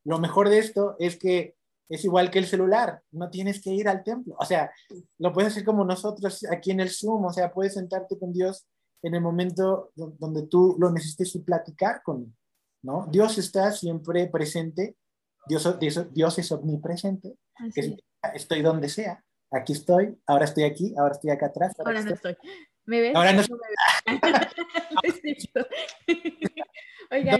lo 0.04 0.18
mejor 0.18 0.48
de 0.48 0.58
esto 0.58 0.96
es 0.98 1.18
que 1.18 1.56
es 1.88 2.04
igual 2.04 2.30
que 2.30 2.38
el 2.38 2.46
celular, 2.46 3.02
no 3.10 3.28
tienes 3.28 3.60
que 3.60 3.70
ir 3.70 3.88
al 3.88 4.02
templo. 4.02 4.34
O 4.38 4.44
sea, 4.44 4.72
lo 5.18 5.32
puedes 5.32 5.52
hacer 5.52 5.64
como 5.64 5.84
nosotros 5.84 6.44
aquí 6.50 6.70
en 6.70 6.80
el 6.80 6.90
Zoom, 6.90 7.24
o 7.24 7.32
sea, 7.32 7.52
puedes 7.52 7.74
sentarte 7.74 8.18
con 8.18 8.32
Dios 8.32 8.66
en 9.02 9.14
el 9.14 9.20
momento 9.20 9.92
donde 9.94 10.46
tú 10.46 10.76
lo 10.78 10.90
necesites 10.90 11.34
y 11.34 11.40
platicar 11.40 12.02
con 12.02 12.22
él, 12.22 12.34
¿no? 12.82 13.06
Dios 13.10 13.38
está 13.38 13.72
siempre 13.72 14.26
presente, 14.26 14.96
Dios, 15.46 15.78
Dios, 16.12 16.38
es 16.38 16.52
omnipresente, 16.52 17.36
estoy 18.34 18.62
donde 18.62 18.88
sea, 18.88 19.24
aquí 19.50 19.72
estoy, 19.72 20.18
ahora 20.26 20.44
estoy 20.44 20.64
aquí, 20.64 20.94
ahora 20.98 21.14
estoy 21.14 21.30
acá 21.30 21.46
atrás. 21.46 21.72
Ahora, 21.78 22.02
no 22.02 22.12
estoy. 22.12 22.36
¿Me 22.84 23.00
ves? 23.00 23.16
Ahora 23.16 23.32
no, 23.32 23.42
Oigan, 27.10 27.38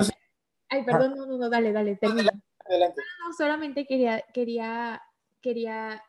ay, 0.69 0.85
perdón, 0.85 1.17
no, 1.17 1.27
no, 1.27 1.39
no, 1.39 1.51
dale, 1.51 1.73
dale, 1.73 1.97
termina. 1.97 2.31
Adelante. 2.65 3.03
No, 3.21 3.33
solamente 3.33 3.87
quería, 3.87 4.25
quería, 4.33 5.03
quería 5.41 6.03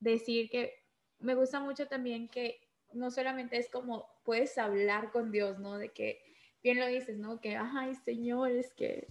decir 0.00 0.50
que 0.50 0.72
me 1.20 1.34
gusta 1.34 1.60
mucho 1.60 1.86
también 1.86 2.28
que 2.28 2.60
no 2.94 3.10
solamente 3.10 3.56
es 3.56 3.68
como 3.68 4.06
puedes 4.24 4.56
hablar 4.58 5.10
con 5.10 5.30
Dios, 5.30 5.58
¿no? 5.58 5.78
De 5.78 5.90
que, 5.90 6.22
bien 6.62 6.78
lo 6.78 6.86
dices, 6.86 7.18
¿no? 7.18 7.40
Que, 7.40 7.56
ay, 7.56 7.94
Señor, 8.04 8.50
es 8.50 8.72
que, 8.74 9.08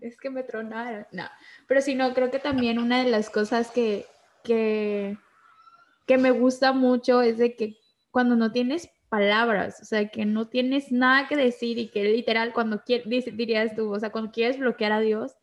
es 0.00 0.16
que 0.16 0.30
me 0.30 0.42
tronaron. 0.42 1.06
No, 1.12 1.24
pero 1.66 1.80
si 1.80 1.94
no, 1.94 2.14
creo 2.14 2.30
que 2.30 2.38
también 2.38 2.78
una 2.78 3.02
de 3.02 3.10
las 3.10 3.30
cosas 3.30 3.70
que, 3.70 4.06
que, 4.44 5.16
que 6.06 6.18
me 6.18 6.30
gusta 6.30 6.72
mucho 6.72 7.22
es 7.22 7.38
de 7.38 7.54
que 7.56 7.76
cuando 8.10 8.36
no 8.36 8.52
tienes 8.52 8.90
palabras, 9.08 9.80
o 9.82 9.84
sea, 9.84 10.08
que 10.08 10.24
no 10.24 10.48
tienes 10.48 10.92
nada 10.92 11.28
que 11.28 11.36
decir 11.36 11.78
y 11.78 11.88
que 11.88 12.04
literal 12.04 12.52
cuando 12.52 12.82
quieres, 12.82 13.36
dirías 13.36 13.74
tú, 13.74 13.92
o 13.92 14.00
sea, 14.00 14.10
cuando 14.10 14.30
quieres 14.30 14.58
bloquear 14.58 14.92
a 14.92 15.00
Dios, 15.00 15.36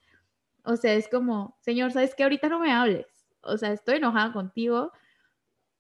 o 0.63 0.76
sea, 0.78 0.93
es 0.93 1.08
como, 1.08 1.58
Señor, 1.62 1.91
¿sabes 1.91 2.15
qué? 2.15 2.23
Ahorita 2.23 2.50
no 2.50 2.60
me 2.60 2.71
hables, 2.71 3.06
o 3.41 3.58
sea, 3.58 3.73
estoy 3.73 3.97
enojada 3.97 4.34
contigo, 4.34 4.91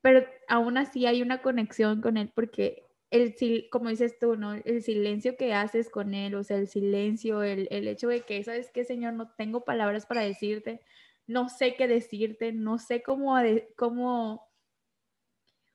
pero 0.01 0.25
aún 0.47 0.77
así 0.77 1.05
hay 1.05 1.21
una 1.21 1.41
conexión 1.41 2.01
con 2.01 2.17
Él 2.17 2.31
porque 2.35 2.83
el, 3.11 3.35
como 3.71 3.89
dices 3.89 4.19
tú, 4.19 4.35
¿no? 4.35 4.53
El 4.53 4.81
silencio 4.83 5.37
que 5.37 5.53
haces 5.53 5.89
con 5.89 6.13
Él, 6.13 6.35
o 6.35 6.43
sea, 6.43 6.57
el 6.57 6.67
silencio, 6.67 7.43
el, 7.43 7.67
el 7.71 7.87
hecho 7.87 8.09
de 8.09 8.21
que, 8.21 8.43
¿sabes 8.43 8.69
qué, 8.73 8.83
Señor? 8.83 9.13
No 9.13 9.31
tengo 9.37 9.63
palabras 9.65 10.05
para 10.05 10.21
decirte, 10.21 10.81
no 11.25 11.49
sé 11.49 11.75
qué 11.75 11.87
decirte, 11.87 12.51
no 12.53 12.79
sé 12.79 13.01
cómo, 13.03 13.35
cómo 13.75 14.47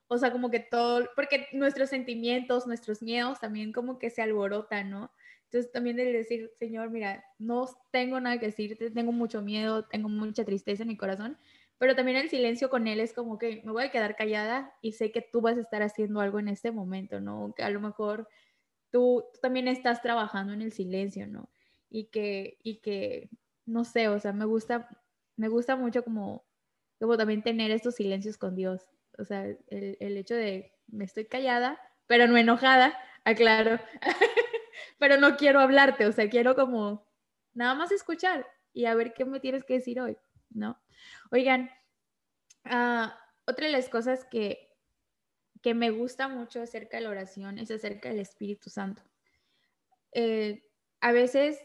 o 0.09 0.19
sea, 0.19 0.31
como 0.31 0.51
que 0.51 0.61
todo, 0.61 1.09
porque 1.17 1.49
nuestros 1.53 1.89
sentimientos, 1.89 2.67
nuestros 2.67 3.01
miedos 3.03 3.41
también 3.41 3.73
como 3.73 3.99
que 3.99 4.11
se 4.11 4.21
alborotan, 4.21 4.91
¿no? 4.91 5.11
Entonces 5.45 5.73
también 5.73 5.97
de 5.97 6.05
decir, 6.05 6.51
Señor, 6.55 6.91
mira, 6.91 7.25
no 7.39 7.67
tengo 7.91 8.21
nada 8.21 8.39
que 8.39 8.47
decirte, 8.47 8.91
tengo 8.91 9.13
mucho 9.13 9.41
miedo, 9.41 9.87
tengo 9.87 10.11
mucha 10.11 10.45
tristeza 10.45 10.83
en 10.83 10.91
mi 10.91 10.97
corazón, 10.99 11.39
pero 11.83 11.97
también 11.97 12.17
el 12.17 12.31
silencio 12.31 12.71
con 12.71 12.87
Él 12.87 13.01
es 13.01 13.13
como 13.13 13.41
que 13.41 13.61
me 13.65 13.73
voy 13.73 13.83
a 13.83 13.91
quedar 13.91 14.15
callada 14.15 14.73
y 14.83 14.93
sé 14.93 15.11
que 15.11 15.21
tú 15.21 15.41
vas 15.41 15.59
a 15.59 15.63
estar 15.63 15.83
haciendo 15.83 16.21
algo 16.21 16.39
en 16.39 16.47
este 16.47 16.71
momento, 16.71 17.21
¿no? 17.21 17.53
Que 17.57 17.65
a 17.65 17.71
lo 17.71 17.81
mejor 17.81 18.29
tú, 18.93 19.25
también 19.43 19.67
estás 19.67 20.01
trabajando 20.01 20.53
en 20.53 20.63
el 20.63 20.71
silencio, 20.71 21.27
¿no? 21.27 21.51
Y 21.91 22.05
que, 22.05 22.57
y 22.63 22.77
que, 22.77 23.31
no 23.67 23.85
sé, 23.85 24.07
o 24.07 24.21
sea, 24.21 24.33
me 24.33 24.45
gusta, 24.45 24.89
me 25.37 25.49
gusta 25.49 25.75
mucho 25.75 26.05
como, 26.05 26.45
como 27.01 27.17
también 27.17 27.43
tener 27.43 27.73
estos 27.73 27.97
silencios 27.97 28.39
con 28.39 28.55
Dios 28.55 28.87
o 29.19 29.25
sea, 29.25 29.45
el, 29.45 29.97
el 29.99 30.17
hecho 30.17 30.37
de 30.37 30.73
me 30.87 31.05
estoy 31.05 31.25
callada, 31.25 31.81
pero 32.07 32.29
no 32.29 32.37
enojada, 32.37 32.97
aclaro, 33.25 33.81
pero 34.99 35.17
no 35.19 35.37
quiero 35.37 35.59
hablarte, 35.59 36.07
o 36.07 36.13
sea, 36.13 36.31
quiero 36.31 36.55
como 36.55 37.09
nada 37.55 37.75
más 37.75 37.91
escuchar 37.91 38.47
y 38.73 38.85
a 38.85 38.95
ver 38.95 39.15
qué 39.15 39.25
me 39.25 39.41
tienes 39.41 39.65
que 39.65 39.75
decir 39.75 40.01
hoy, 40.01 40.17
¿no? 40.55 40.81
Oigan, 41.31 41.71
uh, 42.67 43.09
otra 43.47 43.67
de 43.67 43.73
las 43.73 43.89
cosas 43.89 44.25
que, 44.25 44.71
que 45.63 45.75
me 45.75 45.91
gusta 45.91 46.29
mucho 46.29 46.63
acerca 46.63 46.97
de 46.97 47.05
la 47.05 47.11
oración 47.11 47.59
es 47.59 47.71
acerca 47.71 48.09
del 48.09 48.21
Espíritu 48.21 48.71
Santo. 48.71 49.03
Eh, 50.13 50.69
a 51.01 51.13
veces, 51.13 51.59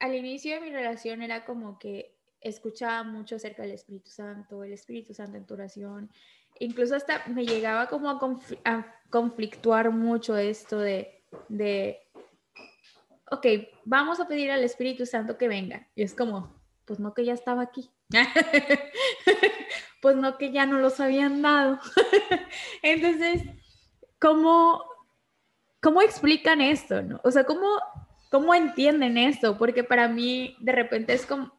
al 0.00 0.14
inicio 0.14 0.54
de 0.54 0.60
mi 0.60 0.70
relación 0.70 1.22
era 1.22 1.44
como 1.44 1.78
que 1.78 2.18
escuchaba 2.40 3.02
mucho 3.04 3.36
acerca 3.36 3.62
del 3.62 3.72
Espíritu 3.72 4.10
Santo, 4.10 4.64
el 4.64 4.72
Espíritu 4.72 5.14
Santo 5.14 5.36
en 5.36 5.46
tu 5.46 5.54
oración. 5.54 6.10
Incluso 6.58 6.96
hasta 6.96 7.26
me 7.28 7.44
llegaba 7.44 7.88
como 7.88 8.10
a, 8.10 8.94
conflictuar 9.10 9.90
mucho 9.90 10.36
esto 10.36 10.78
de, 10.78 11.22
de, 11.48 12.00
ok, 13.30 13.46
vamos 13.84 14.20
a 14.20 14.26
pedir 14.26 14.50
al 14.50 14.64
Espíritu 14.64 15.06
Santo 15.06 15.36
que 15.36 15.48
venga. 15.48 15.88
Y 15.94 16.02
es 16.02 16.14
como, 16.14 16.61
pues 16.84 17.00
no 17.00 17.14
que 17.14 17.24
ya 17.24 17.32
estaba 17.32 17.62
aquí. 17.62 17.90
pues 20.02 20.16
no 20.16 20.36
que 20.38 20.50
ya 20.50 20.66
no 20.66 20.78
los 20.78 21.00
habían 21.00 21.42
dado. 21.42 21.78
Entonces, 22.82 23.42
¿cómo, 24.20 24.84
¿cómo 25.80 26.02
explican 26.02 26.60
esto? 26.60 27.02
No? 27.02 27.20
O 27.24 27.30
sea, 27.30 27.44
¿cómo, 27.44 27.66
¿cómo 28.30 28.54
entienden 28.54 29.18
esto? 29.18 29.56
Porque 29.58 29.84
para 29.84 30.08
mí 30.08 30.56
de 30.60 30.72
repente 30.72 31.12
es 31.12 31.26
como, 31.26 31.52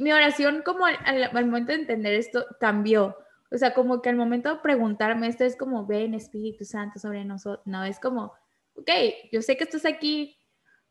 mi 0.00 0.12
oración 0.12 0.62
como 0.64 0.86
al, 0.86 1.30
momento 1.46 1.72
de 1.72 1.80
entender 1.80 2.14
esto 2.14 2.46
cambió. 2.58 3.16
O 3.52 3.58
sea, 3.58 3.74
como 3.74 4.00
que 4.00 4.08
al 4.08 4.16
momento 4.16 4.48
de 4.48 4.60
preguntarme 4.60 5.26
esto 5.26 5.44
es 5.44 5.56
como, 5.56 5.86
ven 5.86 6.14
Espíritu 6.14 6.64
Santo 6.64 6.98
sobre 6.98 7.24
nosotros. 7.24 7.66
No, 7.66 7.84
es 7.84 8.00
como, 8.00 8.32
ok, 8.74 8.90
yo 9.30 9.42
sé 9.42 9.56
que 9.56 9.64
estás 9.64 9.84
aquí. 9.84 10.36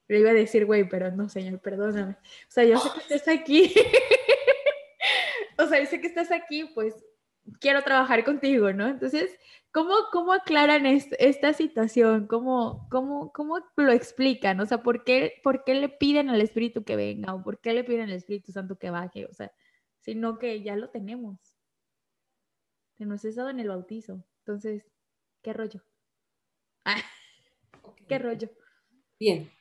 Le 0.10 0.20
iba 0.20 0.32
a 0.32 0.34
decir, 0.34 0.66
güey, 0.66 0.90
pero 0.90 1.12
no, 1.12 1.30
Señor, 1.30 1.60
perdóname. 1.62 2.14
O 2.14 2.52
sea, 2.52 2.64
yo 2.64 2.80
sé 2.80 2.90
que 2.96 3.14
estás 3.14 3.28
aquí. 3.28 3.72
o 5.60 5.68
sea, 5.68 5.80
yo 5.80 5.86
sé 5.86 6.02
que 6.02 6.08
estás 6.08 6.32
aquí, 6.32 6.66
pues 6.74 6.96
quiero 7.60 7.84
trabajar 7.84 8.26
contigo, 8.26 8.74
¿no? 8.74 8.88
Entonces, 8.88 9.38
¿cómo, 9.72 9.94
cómo 10.12 10.34
aclaran 10.34 10.88
esta 10.88 11.54
situación? 11.54 12.26
¿Cómo, 12.26 12.88
cómo, 12.90 13.32
¿Cómo 13.34 13.60
lo 13.76 13.92
explican? 13.92 14.60
O 14.60 14.66
sea, 14.66 14.82
¿por 14.82 15.04
qué, 15.04 15.40
¿por 15.44 15.64
qué 15.64 15.76
le 15.76 15.90
piden 15.90 16.32
al 16.32 16.42
Espíritu 16.42 16.84
que 16.84 16.96
venga? 16.96 17.36
¿O 17.36 17.44
por 17.44 17.62
qué 17.62 17.74
le 17.74 17.84
piden 17.84 18.10
al 18.10 18.14
Espíritu 18.14 18.52
Santo 18.52 18.80
que 18.80 18.90
baje? 18.90 19.28
O 19.28 19.34
sea, 19.34 19.52
sino 20.00 20.40
que 20.40 20.64
ya 20.64 20.76
lo 20.76 20.90
tenemos. 20.90 21.38
Se 22.98 23.06
nos 23.06 23.22
dado 23.36 23.50
en 23.50 23.60
el 23.60 23.70
bautizo. 23.70 24.26
Entonces, 24.40 24.92
¿qué 25.44 25.54
rollo? 25.54 25.84
Ah, 26.84 26.98
¿Qué 28.08 28.18
rollo? 28.18 28.50
Bien 29.20 29.52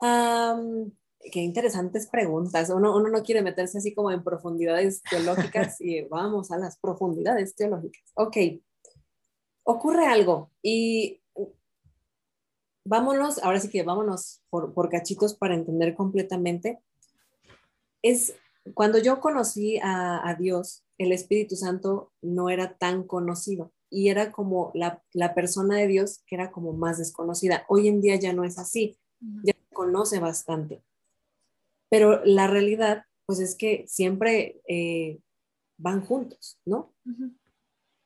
qué 0.00 1.40
interesantes 1.40 2.06
preguntas. 2.06 2.70
Uno, 2.70 2.96
uno, 2.96 3.08
no 3.08 3.22
quiere 3.22 3.42
meterse 3.42 3.78
así 3.78 3.94
como 3.94 4.10
en 4.10 4.22
profundidades 4.22 5.02
teológicas 5.02 5.80
y 5.80 6.02
vamos 6.02 6.50
a 6.50 6.58
las 6.58 6.78
profundidades 6.78 7.54
teológicas. 7.54 8.02
Ok, 8.14 8.36
ocurre 9.64 10.06
algo 10.06 10.50
y 10.62 11.20
vámonos, 12.84 13.42
ahora 13.42 13.60
sí 13.60 13.68
que 13.68 13.82
vámonos 13.82 14.42
por, 14.50 14.72
por 14.74 14.90
cachitos 14.90 15.34
para 15.34 15.54
entender 15.54 15.94
completamente. 15.94 16.80
Es 18.02 18.34
cuando 18.74 18.98
yo 18.98 19.20
conocí 19.20 19.78
a, 19.78 20.26
a, 20.28 20.34
Dios, 20.34 20.84
el 20.98 21.12
Espíritu 21.12 21.56
Santo 21.56 22.12
no 22.22 22.50
era 22.50 22.76
tan 22.76 23.04
conocido 23.04 23.72
y 23.90 24.08
era 24.08 24.32
como 24.32 24.70
la, 24.74 25.02
la 25.12 25.34
persona 25.34 25.76
de 25.76 25.88
Dios 25.88 26.22
que 26.26 26.36
era 26.36 26.50
como 26.50 26.72
más 26.72 26.98
desconocida. 26.98 27.64
Hoy 27.68 27.88
en 27.88 28.00
día 28.00 28.16
ya 28.16 28.32
no 28.32 28.44
es 28.44 28.58
así, 28.58 28.98
ya 29.42 29.52
se 29.54 29.74
conoce 29.74 30.18
bastante. 30.18 30.82
Pero 31.88 32.24
la 32.24 32.46
realidad, 32.46 33.04
pues 33.26 33.40
es 33.40 33.54
que 33.54 33.84
siempre 33.86 34.60
eh, 34.68 35.20
van 35.76 36.04
juntos, 36.04 36.60
¿no? 36.64 36.94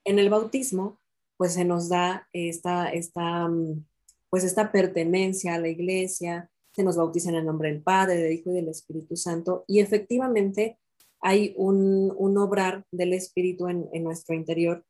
En 0.05 0.19
el 0.19 0.31
bautismo, 0.31 1.01
pues 1.37 1.55
se 1.55 1.65
nos 1.65 1.89
da 1.89 2.29
esta, 2.33 2.89
esta, 2.91 3.49
mm, 3.49 3.85
pues 4.31 4.45
esta 4.45 4.73
pertenencia 4.73 5.55
a 5.55 5.59
la 5.59 5.69
iglesia, 5.69 6.51
se 6.73 6.83
nos 6.83 6.97
bautiza 6.97 7.31
en 7.31 7.37
el 7.37 7.47
nombre 7.47 7.71
del 7.73 7.83
Padre, 7.83 8.17
del 8.17 8.33
Hijo 8.33 8.51
y 8.51 8.55
del 8.55 8.69
Espíritu 8.69 9.17
Santo, 9.17 9.65
y 9.67 9.81
efectivamente 9.81 10.79
hay 11.21 11.55
un, 11.57 12.15
un 12.17 12.39
obrar 12.39 12.85
del 12.93 13.13
Espíritu 13.13 13.69
en, 13.69 13.89
en, 13.93 14.05
nuestro 14.05 14.35
interior 14.35 14.85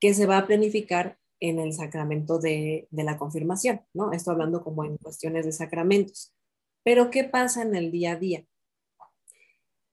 que 0.00 0.12
se 0.12 0.26
va 0.26 0.38
a 0.38 0.46
planificar 0.46 1.18
en 1.48 1.58
el 1.58 1.74
sacramento 1.74 2.38
de, 2.38 2.88
de 2.90 3.04
la 3.04 3.18
confirmación, 3.18 3.82
¿no? 3.92 4.12
Esto 4.12 4.30
hablando 4.30 4.64
como 4.64 4.84
en 4.84 4.96
cuestiones 4.96 5.44
de 5.44 5.52
sacramentos. 5.52 6.32
Pero 6.82 7.10
¿qué 7.10 7.24
pasa 7.24 7.60
en 7.62 7.74
el 7.74 7.90
día 7.90 8.12
a 8.12 8.16
día? 8.16 8.46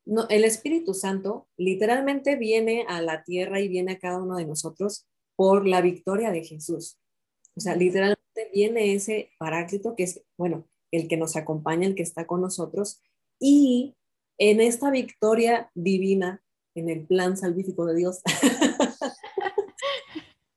No, 0.06 0.28
el 0.30 0.46
Espíritu 0.46 0.94
Santo 0.94 1.50
literalmente 1.58 2.38
viene 2.38 2.86
a 2.88 3.02
la 3.02 3.24
tierra 3.24 3.60
y 3.60 3.68
viene 3.68 3.94
a 3.94 4.00
cada 4.00 4.24
uno 4.24 4.38
de 4.38 4.46
nosotros 4.46 5.06
por 5.36 5.68
la 5.68 5.82
victoria 5.82 6.32
de 6.32 6.44
Jesús. 6.44 6.98
O 7.56 7.60
sea, 7.60 7.76
literalmente 7.76 8.50
viene 8.54 8.94
ese 8.94 9.32
paráclito 9.38 9.96
que 9.96 10.04
es, 10.04 10.24
bueno, 10.38 10.70
el 10.92 11.10
que 11.10 11.18
nos 11.18 11.36
acompaña, 11.36 11.86
el 11.86 11.96
que 11.96 12.04
está 12.04 12.26
con 12.26 12.40
nosotros. 12.40 13.02
Y 13.40 13.98
en 14.38 14.62
esta 14.62 14.90
victoria 14.90 15.70
divina, 15.76 16.42
en 16.76 16.90
el 16.90 17.06
plan 17.06 17.36
salvífico 17.36 17.86
de 17.86 17.96
Dios, 17.96 18.22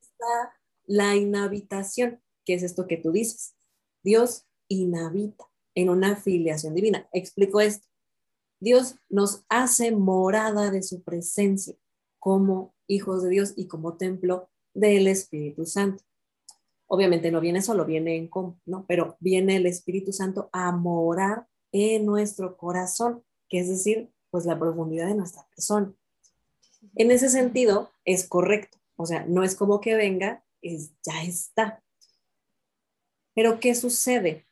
está 0.01 0.55
la 0.87 1.17
inhabitación, 1.17 2.21
que 2.45 2.55
es 2.55 2.63
esto 2.63 2.87
que 2.87 2.97
tú 2.97 3.13
dices. 3.13 3.55
Dios 4.03 4.47
inhabita 4.69 5.45
en 5.75 5.89
una 5.89 6.17
filiación 6.17 6.75
divina. 6.75 7.09
Explico 7.13 7.61
esto. 7.61 7.87
Dios 8.61 8.97
nos 9.09 9.45
hace 9.49 9.93
morada 9.93 10.71
de 10.71 10.83
su 10.83 11.03
presencia 11.03 11.75
como 12.19 12.75
hijos 12.87 13.23
de 13.23 13.31
Dios 13.31 13.55
y 13.57 13.67
como 13.67 13.97
templo 13.97 14.49
del 14.73 15.07
Espíritu 15.09 15.67
Santo. 15.67 16.05
Obviamente 16.87 17.31
no 17.31 17.41
viene 17.41 17.63
solo, 17.63 17.85
viene 17.85 18.17
en 18.17 18.29
común, 18.29 18.61
¿no? 18.67 18.85
Pero 18.87 19.17
viene 19.21 19.57
el 19.57 19.67
Espíritu 19.67 20.13
Santo 20.13 20.49
a 20.53 20.73
morar 20.73 21.47
en 21.73 22.07
nuestro 22.07 22.57
corazón, 22.57 23.25
que 23.49 23.61
es 23.61 23.69
decir, 23.69 24.11
pues 24.31 24.47
la 24.47 24.59
profundidad 24.59 25.09
de 25.09 25.15
nuestra 25.15 25.47
persona. 25.49 25.93
En 26.95 27.11
ese 27.11 27.29
sentido, 27.29 27.91
es 28.05 28.29
correcto. 28.29 28.79
O 28.97 29.07
sea, 29.07 29.25
no 29.27 29.43
es 29.43 29.57
como 29.57 29.81
que 29.81 29.95
venga, 29.95 30.44
es, 30.65 30.93
ya 31.05 31.23
está. 31.23 31.83
Pero 33.35 33.61
¿qué 33.61 33.75
sucede? 33.75 34.47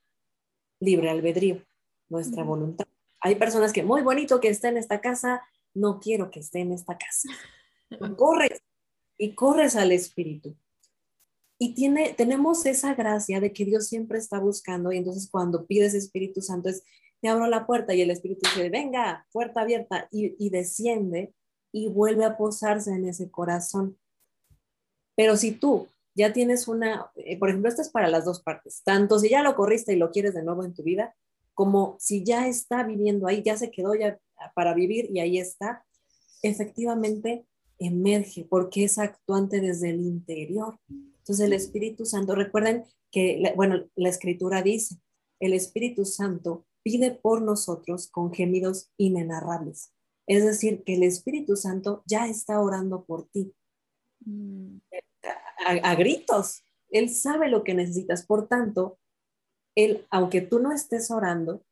Libre 0.80 1.10
albedrío, 1.10 1.64
nuestra 2.08 2.44
voluntad. 2.44 2.86
Hay 3.20 3.36
personas 3.36 3.72
que, 3.72 3.82
muy 3.82 4.02
bonito 4.02 4.40
que 4.40 4.48
esté 4.48 4.68
en 4.68 4.76
esta 4.76 5.00
casa, 5.00 5.42
no 5.74 6.00
quiero 6.00 6.30
que 6.30 6.40
esté 6.40 6.60
en 6.60 6.72
esta 6.72 6.98
casa. 6.98 7.28
Corres 8.16 8.62
y 9.18 9.34
corres 9.34 9.76
al 9.76 9.92
Espíritu. 9.92 10.56
Y 11.58 11.74
tiene, 11.74 12.12
tenemos 12.14 12.66
esa 12.66 12.94
gracia 12.94 13.38
de 13.38 13.52
que 13.52 13.64
Dios 13.64 13.86
siempre 13.86 14.18
está 14.18 14.40
buscando 14.40 14.90
y 14.90 14.96
entonces 14.96 15.30
cuando 15.30 15.64
pides 15.64 15.94
Espíritu 15.94 16.40
Santo 16.40 16.68
es, 16.68 16.82
te 17.20 17.28
abro 17.28 17.46
la 17.46 17.66
puerta 17.66 17.94
y 17.94 18.00
el 18.00 18.10
Espíritu 18.10 18.40
dice, 18.48 18.68
venga, 18.68 19.28
puerta 19.30 19.60
abierta 19.60 20.08
y, 20.10 20.34
y 20.44 20.50
desciende 20.50 21.32
y 21.70 21.86
vuelve 21.86 22.24
a 22.24 22.36
posarse 22.36 22.90
en 22.90 23.04
ese 23.04 23.30
corazón. 23.30 23.96
Pero 25.14 25.36
si 25.36 25.52
tú 25.52 25.86
ya 26.14 26.32
tienes 26.32 26.68
una, 26.68 27.10
eh, 27.16 27.38
por 27.38 27.48
ejemplo, 27.48 27.68
esto 27.68 27.82
es 27.82 27.90
para 27.90 28.08
las 28.08 28.24
dos 28.24 28.42
partes, 28.42 28.82
tanto 28.84 29.18
si 29.18 29.30
ya 29.30 29.42
lo 29.42 29.54
corriste 29.54 29.92
y 29.92 29.96
lo 29.96 30.10
quieres 30.10 30.34
de 30.34 30.42
nuevo 30.42 30.64
en 30.64 30.74
tu 30.74 30.82
vida, 30.82 31.14
como 31.54 31.96
si 31.98 32.24
ya 32.24 32.48
está 32.48 32.82
viviendo 32.82 33.26
ahí, 33.26 33.42
ya 33.42 33.56
se 33.56 33.70
quedó 33.70 33.94
ya 33.94 34.18
para 34.54 34.74
vivir 34.74 35.10
y 35.10 35.20
ahí 35.20 35.38
está, 35.38 35.84
efectivamente 36.42 37.46
emerge 37.78 38.46
porque 38.48 38.84
es 38.84 38.98
actuante 38.98 39.60
desde 39.60 39.90
el 39.90 40.00
interior. 40.00 40.78
Entonces 40.88 41.46
el 41.46 41.52
Espíritu 41.52 42.04
Santo, 42.04 42.34
recuerden 42.34 42.84
que, 43.10 43.52
bueno, 43.56 43.84
la 43.94 44.08
escritura 44.08 44.62
dice, 44.62 44.96
el 45.40 45.52
Espíritu 45.52 46.04
Santo 46.04 46.64
pide 46.82 47.10
por 47.12 47.42
nosotros 47.42 48.08
con 48.08 48.32
gemidos 48.32 48.90
inenarrables. 48.96 49.92
Es 50.26 50.44
decir, 50.44 50.82
que 50.84 50.94
el 50.94 51.02
Espíritu 51.02 51.56
Santo 51.56 52.02
ya 52.06 52.26
está 52.26 52.60
orando 52.60 53.04
por 53.04 53.28
ti. 53.28 53.52
Mm. 54.24 54.78
A, 55.64 55.94
gritos. 55.94 56.64
Él 56.90 57.10
sabe 57.10 57.48
lo 57.48 57.64
que 57.64 57.74
necesitas. 57.74 58.26
Por 58.26 58.48
tanto, 58.48 58.98
él, 59.74 60.06
aunque 60.10 60.40
tú 60.40 60.58
no 60.58 60.72
estés 60.72 61.10
orando, 61.10 61.64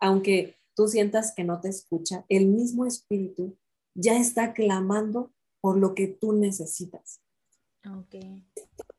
aunque 0.00 0.56
tú 0.74 0.88
sientas 0.88 1.34
que 1.34 1.44
no 1.44 1.60
te 1.60 1.68
escucha, 1.68 2.24
el 2.28 2.46
mismo 2.46 2.86
Espíritu 2.86 3.58
ya 3.94 4.16
está 4.16 4.52
clamando 4.52 5.32
por 5.60 5.76
lo 5.76 5.94
que 5.94 6.06
tú 6.06 6.32
necesitas. 6.32 7.20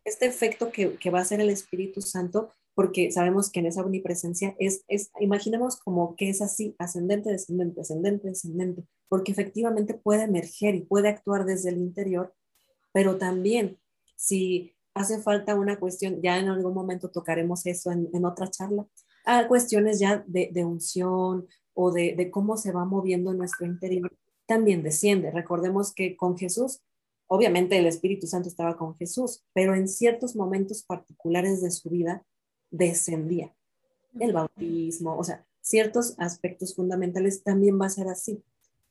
Este 0.03 0.25
efecto 0.25 0.71
que, 0.71 0.95
que, 0.95 1.09
va 1.09 1.19
a 1.19 1.25
ser 1.25 1.39
el 1.41 1.49
Espíritu 1.49 2.01
Santo 2.01 2.51
porque 2.79 3.11
sabemos 3.11 3.51
que 3.51 3.59
en 3.59 3.65
esa 3.65 3.81
omnipresencia 3.81 4.55
es, 4.57 4.85
es, 4.87 5.11
imaginemos 5.19 5.75
como 5.75 6.15
que 6.15 6.29
es 6.29 6.41
así, 6.41 6.77
ascendente, 6.79 7.29
descendente, 7.29 7.81
ascendente, 7.81 8.29
descendente, 8.29 8.85
porque 9.09 9.33
efectivamente 9.33 9.95
puede 9.95 10.23
emerger 10.23 10.75
y 10.75 10.85
puede 10.85 11.09
actuar 11.09 11.43
desde 11.43 11.71
el 11.71 11.77
interior, 11.77 12.33
pero 12.93 13.17
también 13.17 13.79
si 14.19 14.75
hace 14.93 15.21
falta 15.21 15.55
una 15.55 15.79
cuestión, 15.79 16.21
ya 16.21 16.37
en 16.37 16.49
algún 16.49 16.73
momento 16.73 17.09
tocaremos 17.09 17.65
eso 17.65 17.91
en, 17.91 18.09
en 18.13 18.25
otra 18.25 18.49
charla, 18.49 18.85
a 19.25 19.47
cuestiones 19.47 19.99
ya 19.99 20.23
de, 20.27 20.49
de 20.51 20.65
unción 20.65 21.47
o 21.73 21.91
de, 21.91 22.15
de 22.15 22.29
cómo 22.29 22.57
se 22.57 22.73
va 22.73 22.83
moviendo 22.83 23.33
nuestro 23.33 23.65
interior, 23.65 24.11
también 24.45 24.83
desciende. 24.83 25.31
Recordemos 25.31 25.93
que 25.93 26.17
con 26.17 26.37
Jesús 26.37 26.81
obviamente 27.27 27.77
el 27.77 27.85
Espíritu 27.85 28.27
Santo 28.27 28.49
estaba 28.49 28.75
con 28.75 28.95
Jesús, 28.97 29.43
pero 29.53 29.75
en 29.75 29.87
ciertos 29.87 30.35
momentos 30.35 30.83
particulares 30.83 31.61
de 31.61 31.71
su 31.71 31.89
vida 31.89 32.25
descendía. 32.71 33.55
El 34.19 34.33
bautismo, 34.33 35.15
o 35.15 35.23
sea, 35.23 35.45
ciertos 35.61 36.15
aspectos 36.17 36.75
fundamentales 36.75 37.43
también 37.43 37.79
va 37.79 37.85
a 37.85 37.91
ser 37.91 38.07
así. 38.07 38.43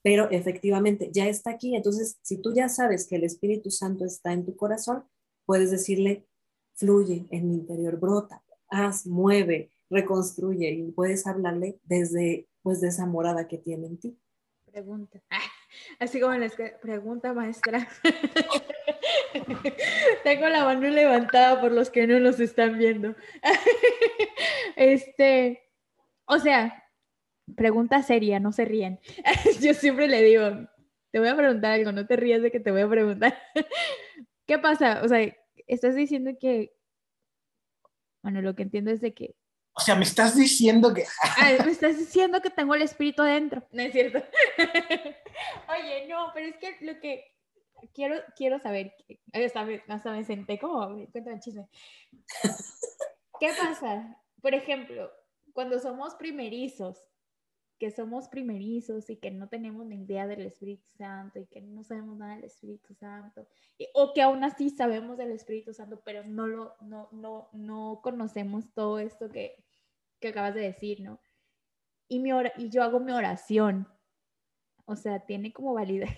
Pero 0.03 0.31
efectivamente 0.31 1.11
ya 1.12 1.29
está 1.29 1.51
aquí. 1.51 1.74
Entonces, 1.74 2.18
si 2.22 2.39
tú 2.39 2.55
ya 2.55 2.68
sabes 2.68 3.09
que 3.09 3.16
el 3.16 3.24
Espíritu 3.24 3.72
Santo 3.72 4.05
está 4.05 4.33
en 4.33 4.47
tu 4.47 4.57
corazón, 4.57 5.03
puedes 5.49 5.70
decirle, 5.70 6.26
fluye 6.74 7.26
en 7.30 7.49
mi 7.49 7.55
interior, 7.55 7.99
brota, 7.99 8.44
haz, 8.68 9.07
mueve, 9.07 9.70
reconstruye 9.88 10.68
y 10.68 10.92
puedes 10.92 11.26
hablarle 11.26 11.80
desde 11.84 12.46
pues 12.61 12.82
de 12.82 12.88
esa 12.88 13.07
morada 13.07 13.49
que 13.49 13.57
tiene 13.57 13.86
en 13.86 13.99
ti. 13.99 14.18
Pregunta. 14.70 15.22
Así 15.99 16.20
como 16.20 16.34
les 16.34 16.55
pregunta 16.82 17.32
maestra. 17.32 17.88
Tengo 20.22 20.49
la 20.49 20.64
mano 20.64 20.86
levantada 20.86 21.62
por 21.62 21.72
los 21.72 21.88
que 21.88 22.07
no 22.07 22.20
nos 22.20 22.38
están 22.40 22.76
viendo. 22.76 23.14
este, 24.76 25.62
o 26.26 26.38
sea, 26.38 26.84
pregunta 27.57 28.03
seria, 28.03 28.38
no 28.38 28.53
se 28.53 28.66
ríen. 28.66 29.01
Yo 29.62 29.72
siempre 29.72 30.09
le 30.09 30.22
digo, 30.22 30.42
te 31.11 31.20
voy 31.20 31.28
a 31.28 31.36
preguntar 31.36 31.72
algo, 31.72 31.92
no 31.92 32.07
te 32.07 32.16
rías 32.16 32.42
de 32.42 32.51
que 32.51 32.61
te 32.61 32.70
voy 32.70 32.82
a 32.82 32.88
preguntar. 32.88 33.38
¿Qué 34.49 34.59
pasa? 34.59 35.03
O 35.05 35.09
sea, 35.09 35.32
estás 35.66 35.94
diciendo 35.94 36.32
que, 36.40 36.74
bueno, 38.22 38.40
lo 38.40 38.57
que 38.57 38.62
entiendo 38.62 38.90
es 38.90 39.01
de 39.01 39.14
que 39.14 39.36
o 39.74 39.80
sea, 39.80 39.94
me 39.94 40.03
estás 40.03 40.34
diciendo 40.34 40.92
que... 40.92 41.05
me 41.64 41.70
estás 41.70 41.96
diciendo 41.96 42.40
que 42.40 42.51
tengo 42.51 42.74
el 42.74 42.82
espíritu 42.82 43.22
adentro. 43.22 43.62
No 43.70 43.82
es 43.82 43.92
cierto. 43.92 44.18
Oye, 45.68 46.09
no, 46.09 46.32
pero 46.34 46.49
es 46.49 46.57
que 46.57 46.84
lo 46.84 46.99
que 46.99 47.32
quiero, 47.94 48.16
quiero 48.34 48.59
saber, 48.59 48.92
hasta 49.32 49.64
me, 49.64 49.80
hasta 49.86 50.11
me 50.11 50.24
senté 50.24 50.59
como, 50.59 50.88
cuéntame 51.12 51.38
chisme. 51.38 51.68
¿Qué 53.38 53.53
pasa? 53.57 54.20
Por 54.42 54.53
ejemplo, 54.53 55.12
cuando 55.53 55.78
somos 55.78 56.16
primerizos, 56.16 56.99
que 57.79 57.91
somos 57.91 58.29
primerizos 58.29 59.09
y 59.09 59.16
que 59.16 59.31
no 59.31 59.49
tenemos 59.49 59.87
ni 59.87 60.03
idea 60.03 60.26
del 60.26 60.43
Espíritu 60.43 60.87
Santo 60.97 61.39
y 61.39 61.47
que 61.47 61.61
no 61.61 61.85
sabemos 61.85 62.18
nada 62.18 62.35
del 62.35 62.45
Espíritu 62.45 62.95
Santo, 62.95 63.47
o 63.95 64.12
que 64.12 64.22
aún 64.22 64.43
así 64.45 64.70
sabemos 64.70 65.16
del 65.16 65.31
Espíritu 65.31 65.72
Santo, 65.72 66.01
pero 66.05 66.24
no, 66.24 66.47
lo, 66.47 66.74
no, 66.81 67.09
no, 67.12 67.49
no 67.53 68.01
conocemos 68.03 68.72
todo 68.74 68.99
esto 68.99 69.31
que, 69.31 69.64
que 70.20 70.29
acabas 70.29 70.55
de 70.55 70.62
decir, 70.62 71.01
¿no? 71.01 71.20
Y, 72.09 72.20
mi 72.20 72.31
y 72.57 72.70
yo 72.70 72.83
hago 72.83 73.01
mi 73.01 73.12
oración. 73.12 73.87
O 74.87 74.97
sea, 74.97 75.20
tiene 75.20 75.53
como 75.53 75.74
validez. 75.74 76.11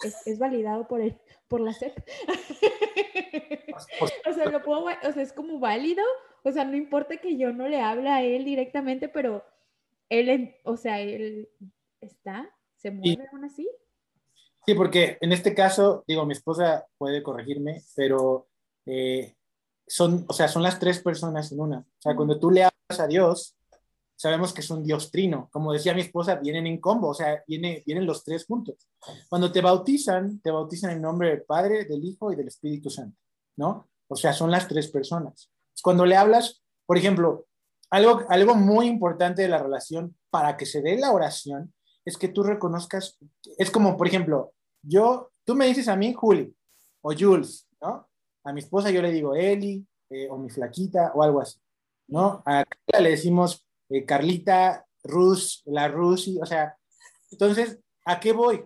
Es, 0.24 0.38
validado 0.38 0.88
por, 0.88 1.02
el, 1.02 1.20
por 1.46 1.60
la 1.60 1.74
SEP. 1.74 1.94
o 4.26 4.32
sea, 4.32 4.46
lo 4.46 4.62
puedo, 4.62 4.86
o 4.86 5.12
sea, 5.12 5.22
es 5.22 5.34
como 5.34 5.58
válido. 5.58 6.02
O 6.42 6.50
sea, 6.50 6.64
no 6.64 6.74
importa 6.74 7.18
que 7.18 7.36
yo 7.36 7.52
no 7.52 7.68
le 7.68 7.82
hable 7.82 8.08
a 8.08 8.22
él 8.22 8.46
directamente, 8.46 9.10
pero 9.10 9.44
él, 10.10 10.56
o 10.64 10.76
sea, 10.76 11.00
él 11.00 11.48
está, 12.00 12.50
se 12.76 12.90
mueve 12.90 13.26
aún 13.32 13.44
así. 13.44 13.68
Sí, 14.66 14.74
porque 14.74 15.16
en 15.20 15.32
este 15.32 15.54
caso, 15.54 16.04
digo, 16.06 16.26
mi 16.26 16.32
esposa 16.32 16.86
puede 16.98 17.22
corregirme, 17.22 17.82
pero 17.96 18.48
eh, 18.84 19.34
son, 19.86 20.26
o 20.28 20.32
sea, 20.32 20.48
son 20.48 20.62
las 20.62 20.78
tres 20.78 21.00
personas 21.00 21.50
en 21.52 21.60
una. 21.60 21.78
O 21.78 22.00
sea, 22.00 22.14
cuando 22.14 22.38
tú 22.38 22.50
le 22.50 22.64
hablas 22.64 23.00
a 23.00 23.06
Dios, 23.06 23.56
sabemos 24.16 24.52
que 24.52 24.60
es 24.60 24.70
un 24.70 24.84
Dios 24.84 25.10
trino. 25.10 25.48
Como 25.50 25.72
decía 25.72 25.94
mi 25.94 26.02
esposa, 26.02 26.34
vienen 26.36 26.66
en 26.66 26.78
combo, 26.78 27.08
o 27.08 27.14
sea, 27.14 27.42
viene, 27.46 27.82
vienen 27.86 28.04
los 28.04 28.22
tres 28.22 28.44
juntos. 28.44 28.88
Cuando 29.28 29.50
te 29.50 29.62
bautizan, 29.62 30.40
te 30.40 30.50
bautizan 30.50 30.90
en 30.90 31.02
nombre 31.02 31.30
del 31.30 31.42
Padre, 31.42 31.86
del 31.86 32.04
Hijo 32.04 32.30
y 32.30 32.36
del 32.36 32.48
Espíritu 32.48 32.90
Santo, 32.90 33.16
¿no? 33.56 33.88
O 34.08 34.16
sea, 34.16 34.32
son 34.32 34.50
las 34.50 34.68
tres 34.68 34.88
personas. 34.88 35.50
Cuando 35.82 36.04
le 36.04 36.16
hablas, 36.16 36.62
por 36.84 36.98
ejemplo, 36.98 37.46
algo, 37.90 38.24
algo 38.28 38.54
muy 38.54 38.86
importante 38.86 39.42
de 39.42 39.48
la 39.48 39.62
relación 39.62 40.16
para 40.30 40.56
que 40.56 40.66
se 40.66 40.80
dé 40.80 40.96
la 40.96 41.12
oración 41.12 41.74
es 42.04 42.16
que 42.16 42.28
tú 42.28 42.42
reconozcas, 42.42 43.18
es 43.58 43.70
como, 43.70 43.96
por 43.96 44.06
ejemplo, 44.06 44.52
yo, 44.82 45.32
tú 45.44 45.54
me 45.54 45.66
dices 45.66 45.88
a 45.88 45.96
mí, 45.96 46.14
Juli, 46.14 46.54
o 47.02 47.12
Jules, 47.12 47.68
¿no? 47.80 48.08
A 48.44 48.52
mi 48.52 48.60
esposa 48.60 48.90
yo 48.90 49.02
le 49.02 49.12
digo 49.12 49.34
Eli, 49.34 49.86
eh, 50.08 50.28
o 50.30 50.38
mi 50.38 50.48
flaquita, 50.48 51.12
o 51.14 51.22
algo 51.22 51.40
así, 51.40 51.60
¿no? 52.08 52.42
A 52.46 52.64
Carla 52.64 53.04
le 53.04 53.10
decimos 53.10 53.66
eh, 53.90 54.04
Carlita, 54.04 54.86
Rus, 55.02 55.62
la 55.66 55.88
Rusi, 55.88 56.38
o 56.40 56.46
sea, 56.46 56.76
entonces, 57.30 57.78
¿a 58.04 58.18
qué 58.20 58.32
voy? 58.32 58.64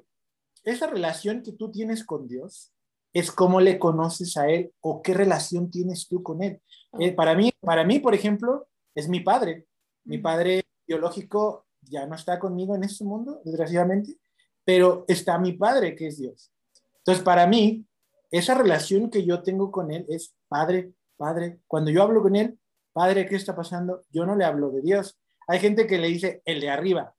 Esa 0.63 0.87
relación 0.87 1.43
que 1.43 1.53
tú 1.53 1.71
tienes 1.71 2.05
con 2.05 2.27
Dios 2.27 2.73
es 3.13 3.31
cómo 3.31 3.61
le 3.61 3.79
conoces 3.79 4.37
a 4.37 4.49
Él 4.49 4.73
o 4.81 5.03
qué 5.03 5.15
relación 5.15 5.71
tienes 5.71 6.09
tú 6.09 6.23
con 6.23 6.43
Él. 6.43 6.61
Eh, 6.99 7.13
para, 7.13 7.35
mí, 7.35 7.53
para 7.61 7.85
mí, 7.85 7.99
por 8.01 8.15
ejemplo, 8.15 8.67
es 8.95 9.09
mi 9.09 9.21
padre. 9.21 9.67
Mi 10.05 10.19
padre 10.19 10.65
biológico 10.87 11.67
ya 11.83 12.07
no 12.07 12.15
está 12.15 12.39
conmigo 12.39 12.75
en 12.75 12.85
este 12.85 13.05
mundo, 13.05 13.41
desgraciadamente, 13.45 14.19
pero 14.65 15.05
está 15.09 15.39
mi 15.39 15.53
padre, 15.53 15.95
que 15.95 16.09
es 16.09 16.19
Dios. 16.19 16.51
Entonces, 16.99 17.23
para 17.23 17.47
mí, 17.47 17.87
esa 18.31 18.55
relación 18.55 19.11
que 19.11 19.25
yo 19.25 19.43
tengo 19.43 19.71
con 19.71 19.91
Él 19.91 20.07
es 20.09 20.35
Padre, 20.49 20.93
Padre. 21.17 21.61
Cuando 21.67 21.91
yo 21.91 22.03
hablo 22.03 22.23
con 22.23 22.35
Él, 22.37 22.59
Padre, 22.93 23.27
¿qué 23.27 23.37
está 23.37 23.55
pasando? 23.55 24.05
Yo 24.11 24.25
no 24.27 24.35
le 24.37 24.45
hablo 24.45 24.71
de 24.71 24.81
Dios. 24.81 25.19
Hay 25.47 25.61
gente 25.61 25.87
que 25.87 25.99
le 25.99 26.09
dice 26.09 26.43
el 26.45 26.61
de 26.61 26.71
arriba. 26.71 27.15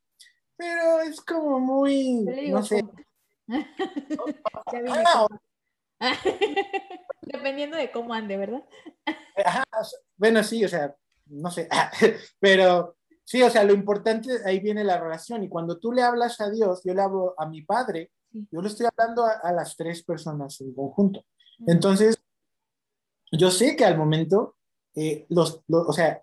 pero 0.58 1.02
es 1.02 1.22
como 1.22 1.60
muy, 1.60 2.26
no 2.50 2.64
sé. 2.64 2.84
Dependiendo 7.22 7.78
de 7.78 7.92
cómo 7.92 8.14
ande, 8.14 8.38
¿verdad? 8.38 8.64
bueno, 10.18 10.44
sí, 10.44 10.66
o 10.66 10.70
sea, 10.70 10.96
no 11.28 11.52
sé, 11.52 11.68
pero 12.40 12.96
sí, 13.24 13.42
o 13.42 13.50
sea, 13.50 13.64
lo 13.64 13.74
importante, 13.74 14.30
ahí 14.46 14.60
viene 14.60 14.84
la 14.84 15.00
relación, 15.00 15.44
y 15.44 15.50
cuando 15.50 15.78
tú 15.80 15.92
le 15.92 16.02
hablas 16.02 16.40
a 16.42 16.50
Dios, 16.50 16.82
yo 16.84 16.94
le 16.94 17.02
hablo 17.02 17.34
a 17.38 17.48
mi 17.48 17.64
padre, 17.64 18.12
yo 18.52 18.62
le 18.62 18.68
estoy 18.68 18.86
hablando 18.86 19.26
a, 19.26 19.52
las 19.52 19.76
tres 19.78 20.04
personas 20.04 20.60
en 20.62 20.74
conjunto. 20.74 21.24
Entonces, 21.66 22.18
yo 23.32 23.50
sé 23.50 23.76
que 23.76 23.86
al 23.86 23.98
momento, 23.98 24.56
eh, 24.94 25.26
los, 25.30 25.62
o 25.70 25.94
sea, 25.94 26.22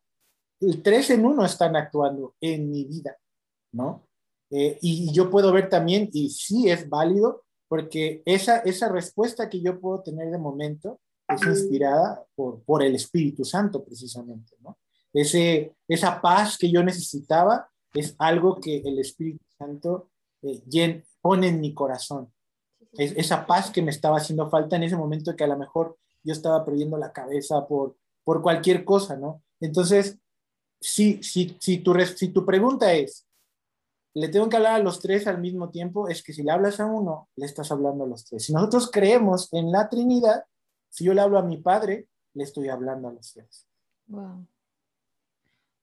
el 0.60 0.82
tres 0.82 1.10
en 1.10 1.24
uno 1.24 1.44
están 1.44 1.74
actuando 1.74 2.34
en 2.40 2.70
mi 2.70 2.84
vida, 2.84 3.16
¿no? 3.72 4.06
Eh, 4.50 4.78
y 4.82 5.10
yo 5.12 5.30
puedo 5.30 5.50
ver 5.52 5.70
también, 5.70 6.10
y 6.12 6.28
sí 6.28 6.68
es 6.68 6.88
válido, 6.88 7.44
porque 7.68 8.22
esa, 8.26 8.58
esa 8.58 8.90
respuesta 8.90 9.48
que 9.48 9.62
yo 9.62 9.80
puedo 9.80 10.02
tener 10.02 10.30
de 10.30 10.38
momento 10.38 11.00
es 11.26 11.42
inspirada 11.46 12.22
por, 12.34 12.62
por 12.64 12.82
el 12.82 12.94
Espíritu 12.94 13.44
Santo, 13.46 13.82
precisamente, 13.82 14.54
¿no? 14.60 14.76
Ese, 15.12 15.74
esa 15.88 16.20
paz 16.20 16.56
que 16.56 16.70
yo 16.70 16.82
necesitaba 16.82 17.68
es 17.94 18.14
algo 18.18 18.60
que 18.60 18.78
el 18.78 18.98
Espíritu 18.98 19.44
Santo 19.58 20.10
eh, 20.42 21.04
pone 21.20 21.48
en 21.48 21.60
mi 21.60 21.74
corazón. 21.74 22.32
Es, 22.92 23.12
esa 23.16 23.46
paz 23.46 23.70
que 23.70 23.82
me 23.82 23.90
estaba 23.90 24.18
haciendo 24.18 24.48
falta 24.48 24.76
en 24.76 24.84
ese 24.84 24.96
momento 24.96 25.36
que 25.36 25.44
a 25.44 25.48
lo 25.48 25.58
mejor 25.58 25.98
yo 26.22 26.32
estaba 26.32 26.64
perdiendo 26.64 26.96
la 26.96 27.12
cabeza 27.12 27.66
por, 27.66 27.96
por 28.24 28.42
cualquier 28.42 28.84
cosa, 28.84 29.16
¿no? 29.16 29.42
Entonces, 29.60 30.18
si, 30.80 31.22
si, 31.22 31.56
si, 31.60 31.78
tu, 31.78 31.94
si 32.16 32.28
tu 32.28 32.44
pregunta 32.44 32.92
es, 32.92 33.26
le 34.14 34.28
tengo 34.28 34.48
que 34.48 34.56
hablar 34.56 34.74
a 34.74 34.82
los 34.82 35.00
tres 35.00 35.26
al 35.26 35.40
mismo 35.40 35.70
tiempo, 35.70 36.08
es 36.08 36.22
que 36.22 36.32
si 36.32 36.42
le 36.42 36.50
hablas 36.50 36.80
a 36.80 36.86
uno, 36.86 37.28
le 37.36 37.46
estás 37.46 37.70
hablando 37.72 38.04
a 38.04 38.06
los 38.06 38.24
tres. 38.24 38.44
Si 38.44 38.52
nosotros 38.52 38.90
creemos 38.90 39.50
en 39.52 39.72
la 39.72 39.88
Trinidad, 39.88 40.44
si 40.90 41.04
yo 41.04 41.14
le 41.14 41.22
hablo 41.22 41.38
a 41.38 41.42
mi 41.42 41.56
padre, 41.58 42.08
le 42.34 42.44
estoy 42.44 42.68
hablando 42.68 43.08
a 43.08 43.12
los 43.12 43.32
tres. 43.32 43.66
Wow. 44.06 44.46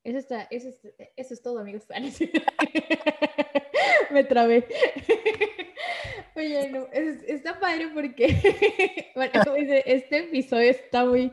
Eso, 0.09 0.17
está, 0.17 0.47
eso, 0.49 0.69
es, 0.69 0.81
eso 1.15 1.33
es 1.35 1.41
todo, 1.43 1.59
amigos. 1.59 1.83
Me 4.11 4.23
trabé. 4.23 4.65
Oye, 6.35 6.69
no, 6.69 6.87
está 6.91 7.59
padre 7.59 7.89
porque, 7.93 9.11
bueno, 9.13 9.31
este 9.85 10.17
episodio 10.17 10.71
está 10.71 11.05
muy, 11.05 11.31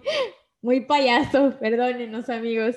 muy 0.60 0.80
payaso, 0.80 1.58
perdónenos 1.58 2.28
amigos. 2.28 2.76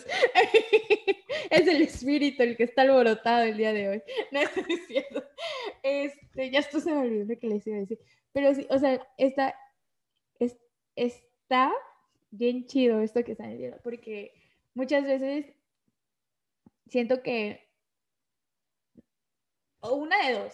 es 1.50 1.68
el 1.68 1.82
espíritu 1.82 2.44
el 2.44 2.56
que 2.56 2.64
está 2.64 2.84
alborotado 2.84 3.44
el 3.44 3.58
día 3.58 3.74
de 3.74 3.90
hoy. 3.90 4.02
No 4.32 4.40
estoy 4.40 4.64
diciendo. 4.64 5.22
Este, 5.84 6.50
ya 6.50 6.60
esto 6.60 6.80
se 6.80 6.92
me 6.92 7.00
olvidó 7.00 7.26
lo 7.26 7.38
que 7.38 7.48
les 7.48 7.68
iba 7.68 7.76
a 7.76 7.82
decir. 7.82 8.00
Pero 8.32 8.56
sí, 8.56 8.66
o 8.70 8.80
sea, 8.80 9.06
está, 9.18 9.54
es, 10.40 10.56
está 10.96 11.74
bien 12.32 12.68
chido 12.68 13.02
esto 13.02 13.22
que 13.26 13.34
están 13.34 13.52
diciendo, 13.52 13.82
porque 13.84 14.32
muchas 14.76 15.04
veces 15.04 15.59
siento 16.90 17.22
que, 17.24 17.70
o 19.80 19.96
una 19.96 20.28
de 20.28 20.34
dos, 20.34 20.54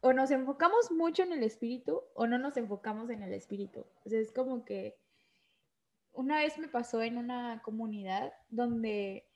o 0.00 0.12
nos 0.12 0.30
enfocamos 0.30 0.90
mucho 0.90 1.22
en 1.22 1.32
el 1.32 1.42
espíritu 1.42 2.02
o 2.14 2.26
no 2.26 2.38
nos 2.38 2.56
enfocamos 2.56 3.08
en 3.10 3.22
el 3.22 3.32
espíritu. 3.32 3.86
O 4.04 4.08
sea, 4.08 4.20
es 4.20 4.32
como 4.32 4.64
que 4.64 4.98
una 6.12 6.38
vez 6.38 6.58
me 6.58 6.68
pasó 6.68 7.02
en 7.02 7.16
una 7.16 7.62
comunidad 7.62 8.32
donde, 8.50 9.26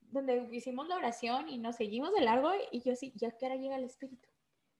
donde 0.00 0.48
hicimos 0.52 0.88
la 0.88 0.96
oración 0.96 1.48
y 1.48 1.58
nos 1.58 1.76
seguimos 1.76 2.14
de 2.14 2.20
largo 2.20 2.50
y 2.70 2.80
yo 2.82 2.94
sí, 2.94 3.12
ya 3.16 3.32
que 3.32 3.46
hora 3.46 3.56
llega 3.56 3.76
el 3.76 3.84
espíritu. 3.84 4.28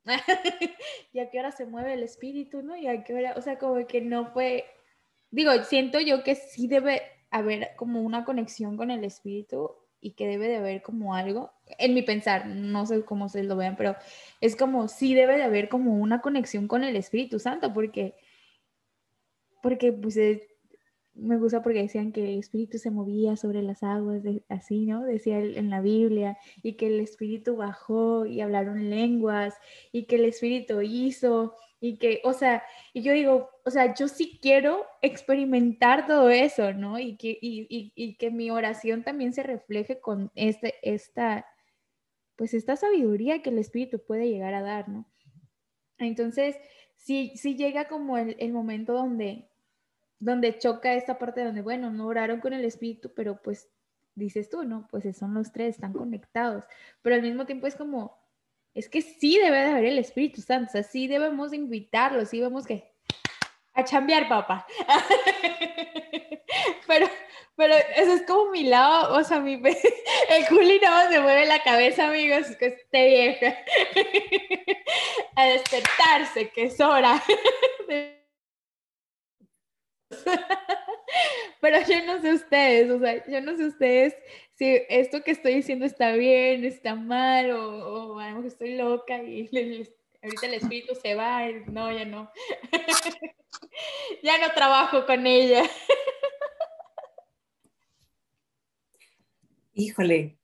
ya 1.12 1.28
que 1.28 1.38
hora 1.40 1.50
se 1.50 1.66
mueve 1.66 1.94
el 1.94 2.04
espíritu, 2.04 2.62
¿no? 2.62 2.76
Ya 2.76 3.02
que 3.02 3.12
hora, 3.12 3.34
o 3.36 3.42
sea, 3.42 3.58
como 3.58 3.84
que 3.86 4.00
no 4.00 4.32
fue, 4.32 4.64
digo, 5.32 5.50
siento 5.64 5.98
yo 5.98 6.22
que 6.22 6.36
sí 6.36 6.68
debe 6.68 7.02
haber 7.30 7.74
como 7.76 8.00
una 8.02 8.24
conexión 8.24 8.76
con 8.76 8.92
el 8.92 9.02
espíritu 9.04 9.74
y 10.06 10.12
que 10.12 10.28
debe 10.28 10.46
de 10.46 10.58
haber 10.58 10.82
como 10.82 11.16
algo, 11.16 11.50
en 11.78 11.92
mi 11.92 12.02
pensar, 12.02 12.46
no 12.46 12.86
sé 12.86 13.04
cómo 13.04 13.28
se 13.28 13.42
lo 13.42 13.56
vean, 13.56 13.74
pero 13.74 13.96
es 14.40 14.54
como 14.54 14.86
sí 14.86 15.14
debe 15.14 15.36
de 15.36 15.42
haber 15.42 15.68
como 15.68 15.96
una 15.96 16.20
conexión 16.20 16.68
con 16.68 16.84
el 16.84 16.94
Espíritu 16.94 17.40
Santo, 17.40 17.72
porque, 17.72 18.14
porque 19.64 19.92
pues 19.92 20.16
es, 20.16 20.42
me 21.12 21.38
gusta 21.38 21.60
porque 21.60 21.82
decían 21.82 22.12
que 22.12 22.22
el 22.34 22.38
espíritu 22.38 22.78
se 22.78 22.92
movía 22.92 23.36
sobre 23.36 23.62
las 23.62 23.82
aguas, 23.82 24.22
así, 24.48 24.86
¿no? 24.86 25.02
Decía 25.02 25.40
en 25.40 25.70
la 25.70 25.80
Biblia, 25.80 26.38
y 26.62 26.74
que 26.74 26.86
el 26.86 27.00
espíritu 27.00 27.56
bajó 27.56 28.26
y 28.26 28.42
hablaron 28.42 28.88
lenguas, 28.88 29.54
y 29.90 30.04
que 30.04 30.16
el 30.16 30.26
espíritu 30.26 30.82
hizo, 30.82 31.56
y 31.80 31.98
que, 31.98 32.20
o 32.24 32.32
sea, 32.32 32.62
y 32.92 33.02
yo 33.02 33.12
digo, 33.12 33.50
o 33.64 33.70
sea, 33.70 33.94
yo 33.94 34.08
sí 34.08 34.38
quiero 34.40 34.86
experimentar 35.02 36.06
todo 36.06 36.30
eso, 36.30 36.72
¿no? 36.72 36.98
Y 36.98 37.16
que, 37.16 37.38
y, 37.40 37.92
y, 37.94 38.16
que 38.16 38.30
mi 38.30 38.50
oración 38.50 39.04
también 39.04 39.32
se 39.32 39.42
refleje 39.42 40.00
con 40.00 40.30
este, 40.34 40.74
esta, 40.82 41.46
pues 42.36 42.54
esta 42.54 42.76
sabiduría 42.76 43.42
que 43.42 43.50
el 43.50 43.58
espíritu 43.58 44.02
puede 44.04 44.28
llegar 44.28 44.54
a 44.54 44.62
dar, 44.62 44.88
¿no? 44.88 45.06
Entonces, 45.98 46.56
sí, 46.96 47.32
sí 47.36 47.56
llega 47.56 47.88
como 47.88 48.18
el, 48.18 48.36
el 48.38 48.52
momento 48.52 48.92
donde 48.94 49.50
donde 50.18 50.58
choca 50.58 50.94
esta 50.94 51.18
parte 51.18 51.44
donde, 51.44 51.62
bueno, 51.62 51.90
no 51.90 52.06
oraron 52.06 52.40
con 52.40 52.52
el 52.52 52.64
espíritu, 52.64 53.12
pero 53.14 53.42
pues 53.42 53.68
dices 54.14 54.48
tú, 54.48 54.64
¿no? 54.64 54.86
Pues 54.90 55.04
son 55.16 55.34
los 55.34 55.52
tres, 55.52 55.74
están 55.76 55.92
conectados, 55.92 56.64
pero 57.02 57.16
al 57.16 57.22
mismo 57.22 57.44
tiempo 57.46 57.66
es 57.66 57.76
como, 57.76 58.18
es 58.76 58.90
que 58.90 59.00
sí 59.00 59.38
debe 59.38 59.56
de 59.56 59.70
haber 59.70 59.86
el 59.86 59.98
Espíritu 59.98 60.42
Santo, 60.42 60.68
o 60.68 60.72
sea, 60.72 60.82
sí 60.82 61.08
debemos 61.08 61.54
invitarlo, 61.54 62.26
sí 62.26 62.38
debemos 62.38 62.66
que 62.66 62.84
a 63.72 63.84
chambear, 63.84 64.28
papá. 64.28 64.66
pero, 66.86 67.08
pero 67.56 67.74
eso 67.74 68.12
es 68.12 68.22
como 68.26 68.50
mi 68.50 68.64
lado, 68.64 69.16
o 69.16 69.24
sea, 69.24 69.40
mi, 69.40 69.54
el 70.30 70.46
Juli 70.48 70.78
no 70.82 71.08
se 71.08 71.20
mueve 71.20 71.46
la 71.46 71.62
cabeza, 71.62 72.08
amigos, 72.08 72.54
que 72.56 72.66
esté 72.66 73.08
vieja. 73.08 73.56
a 75.36 75.46
despertarse, 75.46 76.50
que 76.50 76.64
es 76.64 76.78
hora. 76.78 77.22
Pero 81.60 81.80
yo 81.80 82.04
no 82.04 82.20
sé 82.20 82.34
ustedes, 82.34 82.90
o 82.90 82.98
sea, 82.98 83.26
yo 83.26 83.40
no 83.40 83.56
sé 83.56 83.64
ustedes 83.64 84.14
si 84.56 84.82
esto 84.88 85.22
que 85.22 85.30
estoy 85.32 85.54
diciendo 85.56 85.84
está 85.84 86.12
bien, 86.12 86.64
está 86.64 86.94
mal, 86.94 87.50
o, 87.50 88.14
o 88.14 88.18
a 88.18 88.28
lo 88.28 88.36
mejor 88.36 88.46
estoy 88.46 88.74
loca 88.74 89.22
y 89.22 89.48
ahorita 90.22 90.46
el 90.46 90.54
espíritu 90.54 90.94
se 90.94 91.14
va, 91.14 91.46
no, 91.66 91.92
ya 91.92 92.06
no. 92.06 92.30
ya 94.22 94.38
no 94.38 94.52
trabajo 94.54 95.04
con 95.04 95.26
ella. 95.26 95.62
Híjole, 99.74 100.38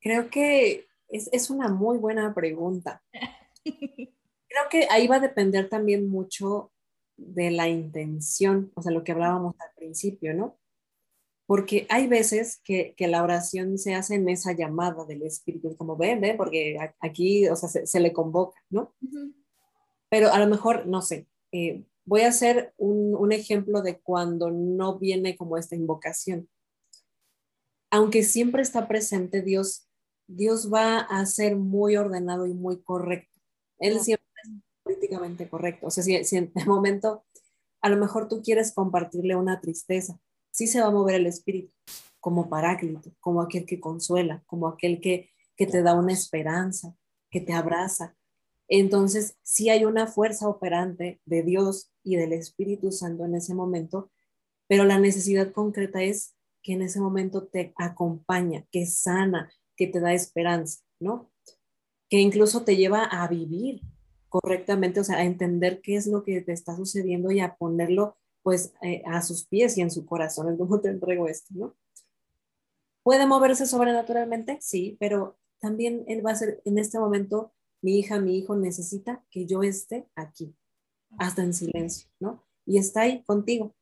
creo 0.00 0.28
que 0.28 0.88
es, 1.08 1.30
es 1.32 1.50
una 1.50 1.68
muy 1.68 1.98
buena 1.98 2.34
pregunta. 2.34 3.00
Creo 3.62 4.68
que 4.68 4.88
ahí 4.90 5.06
va 5.06 5.16
a 5.16 5.20
depender 5.20 5.68
también 5.68 6.08
mucho 6.08 6.72
de 7.16 7.52
la 7.52 7.68
intención, 7.68 8.72
o 8.74 8.82
sea, 8.82 8.90
lo 8.90 9.04
que 9.04 9.12
hablábamos 9.12 9.54
al 9.60 9.70
principio, 9.76 10.34
¿no? 10.34 10.58
Porque 11.46 11.86
hay 11.90 12.06
veces 12.06 12.60
que, 12.64 12.94
la 12.98 13.22
oración 13.22 13.76
se 13.78 13.94
hace 13.94 14.14
en 14.14 14.28
esa 14.28 14.52
llamada 14.52 15.04
del 15.04 15.22
Espíritu, 15.22 15.76
como 15.76 15.96
ven, 15.96 16.36
porque 16.36 16.78
aquí, 17.00 17.48
o 17.48 17.56
sea, 17.56 17.68
se, 17.68 18.00
le 18.00 18.12
convoca, 18.12 18.58
¿no? 18.70 18.94
Pero 20.08 20.32
a 20.32 20.38
lo 20.38 20.46
mejor, 20.46 20.86
no 20.86 21.02
sé, 21.02 21.26
eh, 21.52 21.84
voy 22.06 22.22
a 22.22 22.28
hacer 22.28 22.72
un, 22.78 23.14
un 23.14 23.32
ejemplo 23.32 23.82
de 23.82 23.98
cuando 24.00 24.50
no 24.50 24.98
viene 24.98 25.36
como 25.36 25.58
esta 25.58 25.76
invocación. 25.76 26.48
Aunque 27.90 28.22
siempre 28.22 28.62
está 28.62 28.88
presente 28.88 29.42
Dios, 29.42 29.86
Dios 30.26 30.72
va 30.72 30.98
a 30.98 31.24
ser 31.26 31.56
muy 31.56 31.96
ordenado 31.96 32.46
y 32.46 32.54
muy 32.54 32.82
correcto. 32.82 33.38
Él 33.78 34.00
siempre 34.00 34.24
políticamente 34.84 35.48
correcto. 35.48 35.86
O 35.86 35.90
sea, 35.90 36.04
si, 36.04 36.36
en 36.36 36.52
el 36.54 36.66
momento 36.66 37.24
a 37.80 37.88
lo 37.88 37.96
mejor 37.96 38.28
tú 38.28 38.42
quieres 38.42 38.72
compartirle 38.72 39.36
una 39.36 39.60
tristeza, 39.60 40.18
sí 40.54 40.68
se 40.68 40.80
va 40.80 40.86
a 40.86 40.92
mover 40.92 41.16
el 41.16 41.26
espíritu 41.26 41.72
como 42.20 42.48
paráclito, 42.48 43.12
como 43.18 43.42
aquel 43.42 43.66
que 43.66 43.80
consuela, 43.80 44.42
como 44.46 44.68
aquel 44.68 45.00
que, 45.00 45.30
que 45.56 45.66
te 45.66 45.82
da 45.82 45.94
una 45.94 46.12
esperanza, 46.12 46.96
que 47.28 47.40
te 47.40 47.52
abraza. 47.52 48.16
Entonces, 48.68 49.36
sí 49.42 49.68
hay 49.68 49.84
una 49.84 50.06
fuerza 50.06 50.48
operante 50.48 51.20
de 51.26 51.42
Dios 51.42 51.92
y 52.04 52.14
del 52.16 52.32
Espíritu 52.32 52.92
Santo 52.92 53.24
en 53.24 53.34
ese 53.34 53.52
momento, 53.52 54.12
pero 54.68 54.84
la 54.84 55.00
necesidad 55.00 55.50
concreta 55.52 56.02
es 56.02 56.36
que 56.62 56.74
en 56.74 56.82
ese 56.82 57.00
momento 57.00 57.48
te 57.48 57.74
acompaña, 57.76 58.64
que 58.70 58.86
sana, 58.86 59.52
que 59.76 59.88
te 59.88 59.98
da 59.98 60.14
esperanza, 60.14 60.82
¿no? 61.00 61.32
Que 62.08 62.20
incluso 62.20 62.64
te 62.64 62.76
lleva 62.76 63.04
a 63.04 63.26
vivir 63.26 63.82
correctamente, 64.28 65.00
o 65.00 65.04
sea, 65.04 65.16
a 65.16 65.24
entender 65.24 65.80
qué 65.82 65.96
es 65.96 66.06
lo 66.06 66.22
que 66.22 66.40
te 66.42 66.52
está 66.52 66.76
sucediendo 66.76 67.32
y 67.32 67.40
a 67.40 67.56
ponerlo 67.56 68.16
pues 68.44 68.74
eh, 68.82 69.02
a 69.06 69.22
sus 69.22 69.46
pies 69.46 69.76
y 69.78 69.80
en 69.80 69.90
su 69.90 70.04
corazón, 70.04 70.56
cómo 70.58 70.78
te 70.78 70.90
entrego 70.90 71.26
esto, 71.26 71.48
¿no? 71.54 71.74
¿Puede 73.02 73.26
moverse 73.26 73.66
sobrenaturalmente? 73.66 74.58
Sí, 74.60 74.98
pero 75.00 75.38
también 75.58 76.04
Él 76.08 76.24
va 76.24 76.32
a 76.32 76.36
ser 76.36 76.60
en 76.66 76.78
este 76.78 76.98
momento, 76.98 77.54
mi 77.80 77.98
hija, 77.98 78.20
mi 78.20 78.36
hijo 78.36 78.54
necesita 78.54 79.24
que 79.30 79.46
yo 79.46 79.62
esté 79.62 80.06
aquí, 80.14 80.54
hasta 81.18 81.42
en 81.42 81.54
silencio, 81.54 82.08
¿no? 82.20 82.44
Y 82.66 82.76
está 82.76 83.02
ahí 83.02 83.24
contigo. 83.24 83.74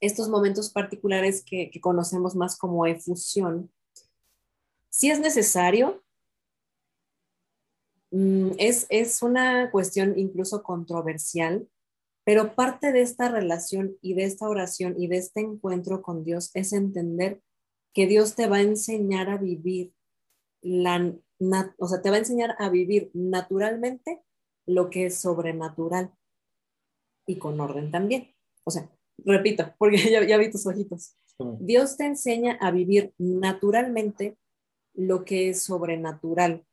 Estos 0.00 0.28
momentos 0.28 0.70
particulares 0.70 1.44
que, 1.44 1.68
que 1.70 1.80
conocemos 1.80 2.36
más 2.36 2.56
como 2.56 2.86
efusión, 2.86 3.68
si 4.90 5.10
es 5.10 5.18
necesario, 5.18 6.04
mm, 8.12 8.50
es, 8.58 8.86
es 8.90 9.22
una 9.22 9.72
cuestión 9.72 10.16
incluso 10.16 10.62
controversial, 10.62 11.66
pero 12.24 12.54
parte 12.54 12.92
de 12.92 13.02
esta 13.02 13.28
relación 13.28 13.96
y 14.00 14.14
de 14.14 14.24
esta 14.24 14.48
oración 14.48 14.94
y 14.98 15.08
de 15.08 15.16
este 15.16 15.40
encuentro 15.40 16.02
con 16.02 16.24
Dios 16.24 16.50
es 16.54 16.72
entender 16.72 17.42
que 17.92 18.06
Dios 18.06 18.34
te 18.34 18.46
va 18.46 18.56
a 18.56 18.62
enseñar 18.62 19.28
a 19.28 19.36
vivir 19.36 19.92
la, 20.62 21.14
o 21.78 21.88
sea, 21.88 22.00
te 22.00 22.10
va 22.10 22.16
a 22.16 22.20
enseñar 22.20 22.54
a 22.58 22.68
vivir 22.68 23.10
naturalmente 23.14 24.22
lo 24.66 24.90
que 24.90 25.06
es 25.06 25.20
sobrenatural 25.20 26.12
y 27.26 27.38
con 27.38 27.60
orden 27.60 27.90
también. 27.90 28.34
O 28.64 28.70
sea, 28.70 28.90
repito, 29.18 29.74
porque 29.78 29.98
ya, 30.10 30.24
ya 30.24 30.38
vi 30.38 30.50
tus 30.50 30.66
ojitos. 30.66 31.16
Dios 31.58 31.96
te 31.96 32.06
enseña 32.06 32.56
a 32.60 32.70
vivir 32.70 33.14
naturalmente 33.18 34.38
lo 34.94 35.24
que 35.24 35.48
es 35.48 35.64
sobrenatural, 35.64 36.64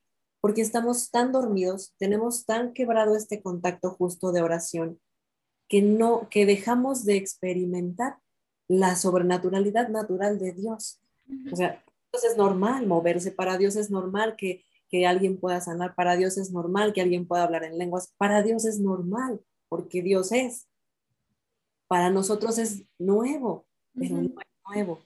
porque 0.41 0.61
estamos 0.61 1.09
tan 1.09 1.31
dormidos, 1.31 1.95
tenemos 1.97 2.45
tan 2.45 2.73
quebrado 2.73 3.15
este 3.15 3.41
contacto 3.41 3.91
justo 3.91 4.31
de 4.31 4.41
oración, 4.41 4.99
que 5.69 5.81
no, 5.81 6.27
que 6.29 6.45
dejamos 6.45 7.05
de 7.05 7.15
experimentar 7.15 8.17
la 8.67 8.95
sobrenaturalidad 8.95 9.87
natural 9.89 10.39
de 10.39 10.51
Dios. 10.51 10.99
O 11.51 11.55
sea, 11.55 11.83
entonces 12.05 12.31
es 12.31 12.37
normal 12.37 12.87
moverse, 12.87 13.31
para 13.31 13.57
Dios 13.57 13.75
es 13.75 13.89
normal 13.89 14.35
que, 14.35 14.65
que 14.89 15.07
alguien 15.07 15.39
pueda 15.39 15.61
sanar, 15.61 15.95
para 15.95 16.17
Dios 16.17 16.37
es 16.37 16.51
normal 16.51 16.91
que 16.91 17.01
alguien 17.01 17.27
pueda 17.27 17.43
hablar 17.43 17.63
en 17.63 17.77
lenguas, 17.77 18.13
para 18.17 18.43
Dios 18.43 18.65
es 18.65 18.79
normal, 18.79 19.41
porque 19.69 20.01
Dios 20.01 20.31
es. 20.31 20.67
Para 21.87 22.09
nosotros 22.09 22.57
es 22.57 22.83
nuevo, 22.97 23.65
pero 23.93 24.17
no 24.17 24.23
es 24.41 24.47
nuevo. 24.67 24.99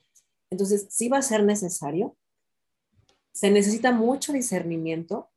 Entonces, 0.50 0.86
sí 0.90 1.08
va 1.08 1.18
a 1.18 1.22
ser 1.22 1.44
necesario 1.44 2.16
se 3.34 3.50
necesita 3.50 3.92
mucho 3.92 4.32
discernimiento 4.32 5.28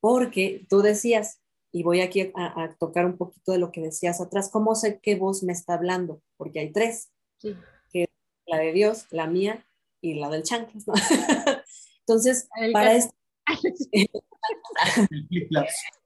porque 0.00 0.66
tú 0.68 0.80
decías, 0.82 1.40
y 1.72 1.82
voy 1.82 2.00
aquí 2.00 2.32
a, 2.34 2.74
tocar 2.78 3.04
un 3.06 3.16
poquito 3.16 3.52
de 3.52 3.58
lo 3.58 3.72
que 3.72 3.80
decías 3.82 4.20
atrás, 4.20 4.50
¿cómo 4.50 4.74
sé 4.74 5.00
qué 5.02 5.16
voz 5.16 5.42
me 5.42 5.52
está 5.52 5.74
hablando? 5.74 6.22
Porque 6.36 6.60
hay 6.60 6.72
tres, 6.72 7.12
que 7.40 8.08
la 8.46 8.58
de 8.58 8.72
Dios, 8.72 9.06
la 9.10 9.26
mía 9.26 9.66
y 10.00 10.14
la 10.14 10.30
del 10.30 10.42
chanclas, 10.42 10.84
Entonces, 12.00 12.48
para 12.72 12.94
esto... 12.94 13.14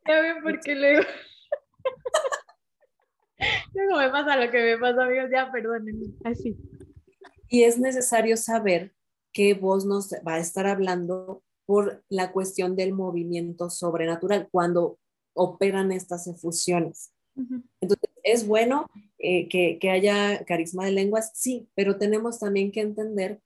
ya 0.08 0.20
ven 0.20 0.42
por 0.42 0.60
qué 0.60 0.74
luego... 0.74 1.02
luego 3.74 3.96
me 3.98 4.10
pasa 4.10 4.36
lo 4.36 4.50
que 4.50 4.62
me 4.62 4.78
pasa, 4.78 5.04
amigos, 5.04 5.30
ya 5.32 5.50
perdónenme, 5.52 6.06
así. 6.24 6.56
Y 7.48 7.64
es 7.64 7.78
necesario 7.78 8.36
saber 8.36 8.94
qué 9.32 9.54
voz 9.54 9.84
nos 9.84 10.12
va 10.26 10.34
a 10.34 10.38
estar 10.38 10.66
hablando 10.66 11.42
por 11.66 12.04
la 12.08 12.32
cuestión 12.32 12.74
del 12.76 12.92
movimiento 12.92 13.70
sobrenatural. 13.70 14.48
Cuando 14.50 14.98
operan 15.34 15.92
estas 15.92 16.26
efusiones. 16.26 17.12
Entonces, 17.80 18.10
¿es 18.22 18.46
bueno 18.46 18.90
eh, 19.18 19.48
que, 19.48 19.78
que, 19.80 19.90
haya 19.90 20.44
carisma 20.44 20.84
de 20.84 20.92
lenguas? 20.92 21.32
Sí, 21.34 21.68
pero 21.74 21.96
tenemos 21.96 22.38
también 22.38 22.70
que 22.70 22.80
entender 22.80 23.40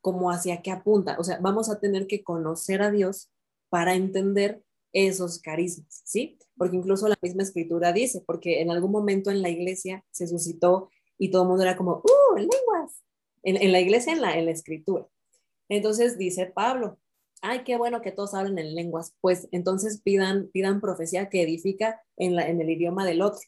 cómo 0.00 0.30
hacia 0.30 0.62
qué 0.62 0.70
apunta. 0.70 1.16
O 1.18 1.24
sea, 1.24 1.38
vamos 1.40 1.70
a 1.70 1.78
tener 1.78 2.06
que 2.06 2.22
conocer 2.22 2.82
a 2.82 2.90
Dios 2.90 3.30
para 3.68 3.94
entender 3.94 4.62
esos 4.92 5.40
carismas, 5.40 6.02
¿sí? 6.04 6.38
Porque 6.56 6.76
incluso 6.76 7.08
la 7.08 7.18
misma 7.22 7.44
escritura 7.44 7.92
dice, 7.92 8.22
porque 8.26 8.60
en 8.60 8.70
algún 8.70 8.90
momento 8.90 9.30
en 9.30 9.40
la 9.40 9.48
iglesia 9.48 10.04
se 10.10 10.26
suscitó 10.26 10.90
y 11.18 11.30
todo 11.30 11.42
el 11.42 11.48
mundo 11.48 11.62
era 11.62 11.76
como, 11.76 12.02
¡uh, 12.04 12.36
lenguas! 12.36 13.02
en, 13.42 13.72
la 13.72 13.80
iglesia, 13.80 14.12
en 14.12 14.20
la, 14.20 14.36
en 14.36 14.46
la 14.46 14.52
escritura. 14.52 15.06
Entonces 15.68 16.18
dice 16.18 16.46
Pablo, 16.46 16.98
ay, 17.42 17.64
qué 17.64 17.76
bueno 17.76 18.00
que 18.00 18.12
todos 18.12 18.34
hablen 18.34 18.58
en 18.58 18.74
lenguas, 18.74 19.14
pues 19.20 19.48
entonces 19.52 20.00
pidan, 20.00 20.48
pidan 20.52 20.80
profecía 20.80 21.28
que 21.28 21.42
edifica 21.42 22.00
en, 22.16 22.36
la, 22.36 22.48
en 22.48 22.60
el 22.60 22.70
idioma 22.70 23.04
del 23.04 23.20
otro. 23.20 23.40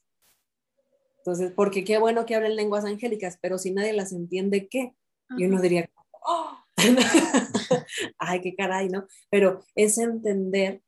Entonces, 1.19 1.53
porque 1.57 1.85
qué 1.85 1.99
bueno 1.99 2.27
que 2.27 2.35
hablen 2.35 2.57
lenguas 2.57 2.85
angélicas, 2.85 3.39
pero 3.41 3.57
si 3.57 3.71
nadie 3.73 3.95
las 3.95 4.13
entiende, 4.13 4.69
¿qué? 4.69 4.95
Y 5.39 5.47
uno 5.47 5.61
diría, 5.61 5.89
oh". 6.27 6.59
ay, 8.19 8.41
qué 8.41 8.55
caray, 8.55 8.91
¿no? 8.91 9.07
Pero 9.31 9.65
es 9.75 9.97
entender 9.97 10.83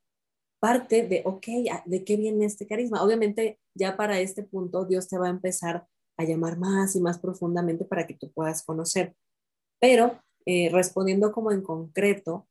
parte 0.61 1.07
de, 1.07 1.23
ok, 1.25 1.47
¿de 1.87 2.05
qué 2.05 2.17
viene 2.17 2.45
este 2.45 2.67
carisma? 2.67 3.03
Obviamente, 3.03 3.61
ya 3.75 3.97
para 3.97 4.21
este 4.21 4.43
punto, 4.43 4.85
Dios 4.85 5.09
te 5.09 5.17
va 5.17 5.29
a 5.29 5.31
empezar 5.31 5.87
a 6.19 6.25
llamar 6.25 6.59
más 6.59 6.97
y 6.97 7.01
más 7.01 7.19
profundamente 7.19 7.85
para 7.85 8.07
que 8.07 8.15
tú 8.15 8.31
puedas 8.33 8.65
conocer. 8.65 9.15
Pero 9.81 10.21
eh, 10.45 10.71
respondiendo 10.73 11.33
como 11.33 11.53
en 11.53 11.63
concreto, 11.63 12.49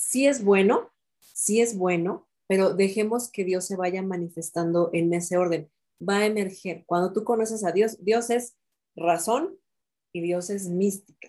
sí 0.00 0.26
es 0.26 0.42
bueno, 0.42 0.90
sí 1.20 1.60
es 1.60 1.76
bueno, 1.76 2.26
pero 2.48 2.74
dejemos 2.74 3.30
que 3.30 3.44
Dios 3.44 3.66
se 3.66 3.76
vaya 3.76 4.02
manifestando 4.02 4.88
en 4.94 5.12
ese 5.12 5.36
orden. 5.36 5.70
Va 6.00 6.18
a 6.18 6.26
emerger. 6.26 6.84
Cuando 6.86 7.12
tú 7.12 7.22
conoces 7.22 7.64
a 7.64 7.72
Dios, 7.72 8.02
Dios 8.02 8.30
es 8.30 8.56
razón 8.96 9.58
y 10.12 10.22
Dios 10.22 10.48
es 10.48 10.68
mística. 10.68 11.28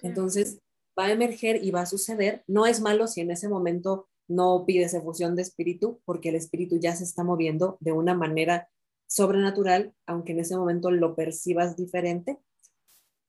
Entonces, 0.00 0.60
va 0.98 1.06
a 1.06 1.12
emerger 1.12 1.62
y 1.62 1.70
va 1.70 1.82
a 1.82 1.86
suceder. 1.86 2.42
No 2.46 2.66
es 2.66 2.80
malo 2.80 3.06
si 3.06 3.20
en 3.20 3.30
ese 3.30 3.48
momento 3.48 4.08
no 4.28 4.64
pides 4.66 4.94
efusión 4.94 5.36
de 5.36 5.42
espíritu, 5.42 6.00
porque 6.06 6.30
el 6.30 6.36
espíritu 6.36 6.78
ya 6.78 6.96
se 6.96 7.04
está 7.04 7.22
moviendo 7.22 7.76
de 7.80 7.92
una 7.92 8.14
manera 8.14 8.70
sobrenatural, 9.06 9.94
aunque 10.06 10.32
en 10.32 10.40
ese 10.40 10.56
momento 10.56 10.90
lo 10.90 11.14
percibas 11.14 11.76
diferente. 11.76 12.38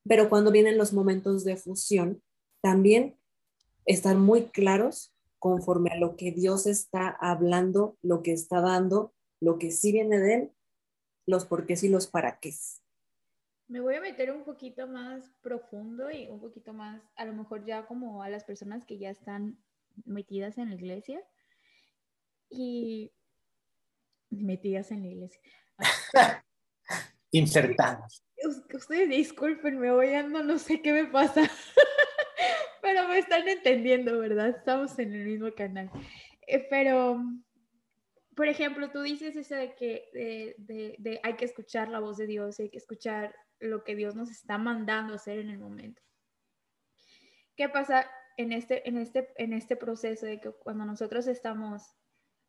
Pero 0.08 0.30
cuando 0.30 0.52
vienen 0.52 0.78
los 0.78 0.94
momentos 0.94 1.44
de 1.44 1.58
fusión, 1.58 2.24
también 2.62 3.18
estar 3.86 4.16
muy 4.16 4.46
claros 4.48 5.14
conforme 5.40 5.90
a 5.92 5.98
lo 5.98 6.16
que 6.16 6.32
Dios 6.32 6.68
está 6.68 7.10
hablando, 7.10 7.98
lo 8.02 8.22
que 8.22 8.32
está 8.32 8.62
dando, 8.62 9.14
lo 9.40 9.58
que 9.58 9.72
sí 9.72 9.92
viene 9.92 10.20
de 10.20 10.34
Él, 10.36 10.52
los 11.26 11.46
porqués 11.46 11.84
y 11.84 11.90
los 11.90 12.08
para 12.08 12.40
qué. 12.40 12.54
Me 13.68 13.80
voy 13.80 13.96
a 13.96 14.02
meter 14.02 14.32
un 14.32 14.44
poquito 14.44 14.86
más 14.86 15.32
profundo 15.42 16.12
y 16.12 16.28
un 16.28 16.40
poquito 16.40 16.74
más, 16.74 17.02
a 17.16 17.26
lo 17.26 17.34
mejor 17.34 17.66
ya 17.66 17.86
como 17.88 18.22
a 18.22 18.30
las 18.30 18.44
personas 18.44 18.86
que 18.86 18.98
ya 18.98 19.10
están 19.10 19.58
metidas 20.06 20.58
en 20.58 20.70
la 20.70 20.76
iglesia 20.76 21.24
y 22.50 23.12
metidas 24.30 24.92
en 24.92 25.02
la 25.02 25.08
iglesia. 25.08 25.42
Insertadas. 27.32 28.24
Ustedes 28.74 29.10
disculpen, 29.10 29.80
me 29.80 29.92
voy 29.92 30.14
andando, 30.14 30.54
no 30.54 30.60
sé 30.60 30.82
qué 30.82 30.92
me 30.92 31.06
pasa, 31.06 31.42
pero 32.82 33.08
me 33.08 33.20
están 33.20 33.48
entendiendo, 33.48 34.20
¿verdad? 34.20 34.50
Estamos 34.50 34.98
en 35.00 35.14
el 35.14 35.26
mismo 35.26 35.52
canal. 35.54 35.90
Eh, 36.48 36.68
pero, 36.70 37.22
por 38.36 38.48
ejemplo, 38.48 38.90
tú 38.92 39.02
dices 39.02 39.36
eso 39.36 39.56
de 39.56 39.76
que 39.76 40.10
de, 40.58 41.20
hay 41.24 41.36
que 41.36 41.46
escuchar 41.46 41.90
la 41.90 42.00
voz 42.00 42.18
de 42.18 42.28
Dios, 42.28 42.60
hay 42.60 42.70
que 42.70 42.78
escuchar 42.78 43.36
lo 43.60 43.84
que 43.84 43.96
Dios 43.96 44.16
nos 44.16 44.30
está 44.32 44.58
mandando 44.58 45.14
hacer 45.14 45.40
en 45.40 45.50
el 45.50 45.60
momento. 45.60 46.02
¿Qué 47.56 47.70
pasa 47.70 48.10
en 48.38 48.52
este, 48.54 48.88
en 48.90 48.98
este, 48.98 49.32
en 49.38 49.54
este 49.54 49.76
proceso 49.76 50.26
de 50.26 50.40
que 50.40 50.52
cuando 50.52 50.86
nosotros 50.86 51.28
estamos, 51.28 51.84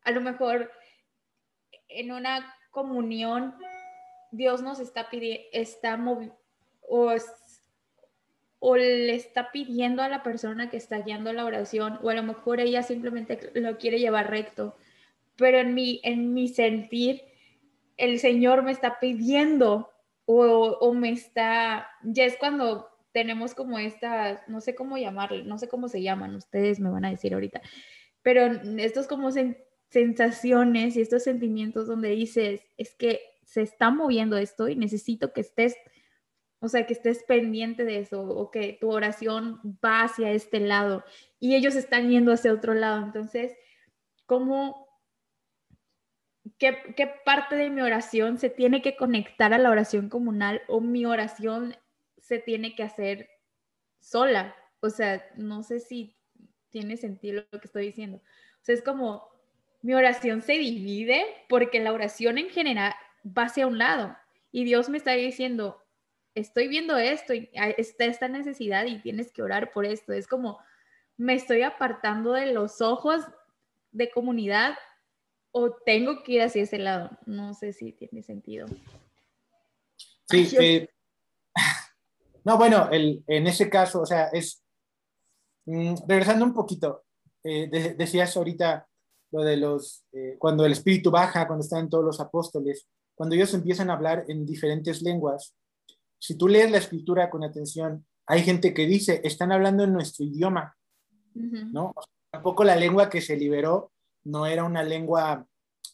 a 0.01 0.11
lo 0.11 0.21
mejor 0.21 0.71
en 1.87 2.11
una 2.11 2.55
comunión, 2.71 3.55
Dios 4.31 4.63
nos 4.63 4.79
está 4.79 5.09
pidiendo, 5.09 5.43
está 5.51 5.99
o, 6.81 7.13
o 8.65 8.77
le 8.77 9.13
está 9.13 9.51
pidiendo 9.51 10.01
a 10.03 10.07
la 10.07 10.23
persona 10.23 10.69
que 10.69 10.77
está 10.77 10.99
guiando 10.99 11.33
la 11.33 11.43
oración, 11.43 11.99
o 12.01 12.09
a 12.09 12.13
lo 12.13 12.23
mejor 12.23 12.61
ella 12.61 12.81
simplemente 12.81 13.51
lo 13.55 13.77
quiere 13.77 13.99
llevar 13.99 14.29
recto, 14.29 14.77
pero 15.35 15.57
en 15.59 15.73
mi, 15.73 15.99
en 16.05 16.33
mi 16.33 16.47
sentir, 16.47 17.23
el 17.97 18.19
Señor 18.19 18.63
me 18.63 18.71
está 18.71 19.01
pidiendo 19.01 19.89
o, 20.23 20.77
o 20.79 20.93
me 20.93 21.09
está, 21.09 21.89
ya 22.03 22.23
es 22.23 22.37
cuando 22.37 22.87
tenemos 23.11 23.53
como 23.53 23.79
estas, 23.79 24.47
no 24.47 24.61
sé 24.61 24.75
cómo 24.75 24.97
llamarle, 24.97 25.43
no 25.43 25.57
sé 25.57 25.67
cómo 25.67 25.89
se 25.89 26.01
llaman, 26.01 26.33
ustedes 26.33 26.79
me 26.79 26.89
van 26.89 27.03
a 27.03 27.09
decir 27.09 27.33
ahorita, 27.33 27.61
pero 28.21 28.45
estos 28.77 29.07
como 29.07 29.29
sensaciones 29.89 30.95
y 30.95 31.01
estos 31.01 31.23
sentimientos 31.23 31.87
donde 31.87 32.11
dices, 32.11 32.61
es 32.77 32.95
que 32.95 33.19
se 33.43 33.61
está 33.61 33.89
moviendo 33.89 34.37
esto 34.37 34.69
y 34.69 34.77
necesito 34.77 35.33
que 35.33 35.41
estés, 35.41 35.75
o 36.63 36.69
sea, 36.69 36.87
que 36.87 36.93
estés 36.93 37.23
pendiente 37.23 37.83
de 37.83 37.99
eso 37.99 38.21
o 38.21 38.49
que 38.49 38.77
tu 38.79 38.89
oración 38.89 39.59
va 39.83 40.03
hacia 40.03 40.31
este 40.31 40.61
lado 40.61 41.03
y 41.37 41.55
ellos 41.55 41.75
están 41.75 42.09
yendo 42.09 42.31
hacia 42.31 42.53
otro 42.53 42.73
lado. 42.73 43.03
Entonces, 43.03 43.51
¿cómo, 44.25 44.87
qué, 46.57 46.77
qué 46.95 47.11
parte 47.25 47.57
de 47.57 47.69
mi 47.69 47.81
oración 47.81 48.37
se 48.37 48.49
tiene 48.49 48.81
que 48.81 48.95
conectar 48.95 49.53
a 49.53 49.57
la 49.57 49.69
oración 49.69 50.07
comunal 50.07 50.61
o 50.69 50.79
mi 50.79 51.05
oración 51.05 51.75
se 52.17 52.39
tiene 52.39 52.75
que 52.75 52.83
hacer 52.83 53.29
sola? 53.99 54.55
O 54.79 54.89
sea, 54.89 55.21
no 55.35 55.63
sé 55.63 55.81
si 55.81 56.15
tiene 56.69 56.95
sentido 56.95 57.43
lo 57.51 57.59
que 57.59 57.67
estoy 57.67 57.87
diciendo. 57.87 58.19
O 58.19 58.63
sea, 58.63 58.73
es 58.73 58.81
como 58.81 59.27
mi 59.81 59.95
oración 59.95 60.41
se 60.41 60.53
divide 60.53 61.25
porque 61.49 61.81
la 61.81 61.91
oración 61.91 62.37
en 62.37 62.49
general 62.49 62.95
va 63.25 63.47
hacia 63.47 63.67
un 63.67 63.79
lado 63.79 64.15
y 64.49 64.63
Dios 64.63 64.87
me 64.87 64.97
está 64.97 65.11
diciendo, 65.11 65.82
estoy 66.35 66.67
viendo 66.67 66.97
esto 66.97 67.33
y 67.33 67.49
está 67.77 68.05
esta 68.05 68.27
necesidad 68.27 68.85
y 68.85 69.01
tienes 69.01 69.31
que 69.31 69.41
orar 69.41 69.71
por 69.71 69.85
esto. 69.85 70.13
Es 70.13 70.27
como 70.27 70.59
me 71.17 71.35
estoy 71.35 71.61
apartando 71.61 72.33
de 72.33 72.51
los 72.51 72.81
ojos 72.81 73.23
de 73.91 74.09
comunidad 74.09 74.75
o 75.51 75.71
tengo 75.71 76.23
que 76.23 76.33
ir 76.33 76.41
hacia 76.41 76.63
ese 76.63 76.79
lado. 76.79 77.11
No 77.25 77.53
sé 77.53 77.73
si 77.73 77.91
tiene 77.93 78.23
sentido. 78.23 78.67
Sí, 80.29 80.49
eh, 80.59 80.89
no, 82.43 82.57
bueno, 82.57 82.89
el, 82.91 83.23
en 83.27 83.47
ese 83.47 83.69
caso, 83.69 84.01
o 84.01 84.05
sea, 84.05 84.29
es, 84.29 84.63
mm, 85.65 85.95
regresando 86.07 86.45
un 86.45 86.53
poquito, 86.53 87.03
eh, 87.43 87.95
decías 87.97 88.35
ahorita 88.35 88.87
lo 89.31 89.43
de 89.43 89.57
los, 89.57 90.05
eh, 90.11 90.35
cuando 90.39 90.65
el 90.65 90.71
espíritu 90.71 91.11
baja, 91.11 91.45
cuando 91.45 91.63
están 91.63 91.89
todos 91.89 92.05
los 92.05 92.19
apóstoles, 92.19 92.87
cuando 93.15 93.35
ellos 93.35 93.53
empiezan 93.53 93.89
a 93.89 93.93
hablar 93.93 94.25
en 94.27 94.45
diferentes 94.45 95.01
lenguas, 95.01 95.55
si 96.23 96.37
tú 96.37 96.47
lees 96.47 96.71
la 96.71 96.77
escritura 96.77 97.29
con 97.29 97.43
atención, 97.43 98.05
hay 98.25 98.43
gente 98.43 98.73
que 98.73 98.85
dice, 98.85 99.19
están 99.25 99.51
hablando 99.51 99.83
en 99.83 99.91
nuestro 99.91 100.23
idioma, 100.23 100.73
¿no? 101.33 101.93
tampoco 102.31 102.63
la 102.63 102.77
lengua 102.77 103.09
que 103.09 103.19
se 103.19 103.35
liberó 103.35 103.91
no 104.23 104.45
era 104.45 104.63
una 104.63 104.83
lengua, 104.83 105.45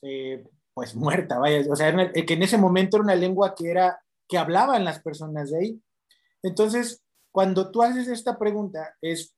eh, 0.03 0.47
pues 0.71 0.93
muerta, 0.93 1.39
vaya, 1.39 1.65
o 1.67 1.75
sea, 1.75 2.13
que 2.13 2.33
en 2.35 2.43
ese 2.43 2.59
momento 2.59 2.97
era 2.97 3.05
una 3.05 3.15
lengua 3.15 3.55
que 3.55 3.71
era, 3.71 3.99
que 4.27 4.37
hablaban 4.37 4.85
las 4.85 5.01
personas 5.01 5.49
de 5.49 5.57
ahí. 5.57 5.81
Entonces, 6.43 7.03
cuando 7.31 7.71
tú 7.71 7.81
haces 7.81 8.07
esta 8.07 8.37
pregunta, 8.37 8.95
es, 9.01 9.35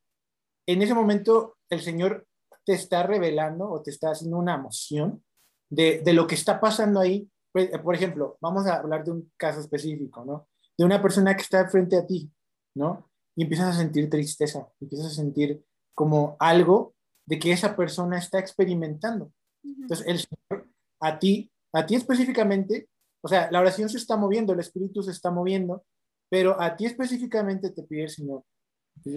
en 0.68 0.82
ese 0.82 0.94
momento 0.94 1.56
el 1.70 1.80
Señor 1.80 2.28
te 2.66 2.74
está 2.74 3.04
revelando 3.04 3.72
o 3.72 3.82
te 3.82 3.92
está 3.92 4.12
haciendo 4.12 4.38
una 4.38 4.56
emoción 4.56 5.24
de, 5.70 6.02
de 6.02 6.12
lo 6.12 6.28
que 6.28 6.36
está 6.36 6.60
pasando 6.60 7.00
ahí. 7.00 7.32
Pues, 7.54 7.70
por 7.80 7.96
ejemplo, 7.96 8.38
vamos 8.42 8.68
a 8.68 8.76
hablar 8.76 9.06
de 9.06 9.12
un 9.12 9.32
caso 9.38 9.62
específico, 9.62 10.26
¿no? 10.26 10.50
De 10.82 10.86
una 10.86 11.00
persona 11.00 11.36
que 11.36 11.44
está 11.44 11.70
frente 11.70 11.96
a 11.96 12.08
ti, 12.08 12.28
¿no? 12.76 13.08
Y 13.36 13.44
empiezas 13.44 13.76
a 13.76 13.78
sentir 13.78 14.10
tristeza, 14.10 14.68
empiezas 14.80 15.12
a 15.12 15.16
sentir 15.16 15.64
como 15.94 16.36
algo 16.40 16.96
de 17.28 17.38
que 17.38 17.52
esa 17.52 17.76
persona 17.76 18.18
está 18.18 18.40
experimentando. 18.40 19.32
Entonces, 19.64 20.08
el 20.08 20.18
Señor, 20.18 20.68
a 21.00 21.20
ti, 21.20 21.52
a 21.72 21.86
ti 21.86 21.94
específicamente, 21.94 22.90
o 23.24 23.28
sea, 23.28 23.52
la 23.52 23.60
oración 23.60 23.90
se 23.90 23.98
está 24.00 24.18
moviendo, 24.18 24.54
el 24.54 24.60
Espíritu 24.60 25.04
se 25.04 25.12
está 25.12 25.30
moviendo, 25.30 25.86
pero 26.32 26.60
a 26.60 26.76
ti 26.76 26.88
específicamente 26.88 27.70
te 27.70 27.84
pide 27.84 28.06
el 28.06 28.10
Señor, 28.10 28.44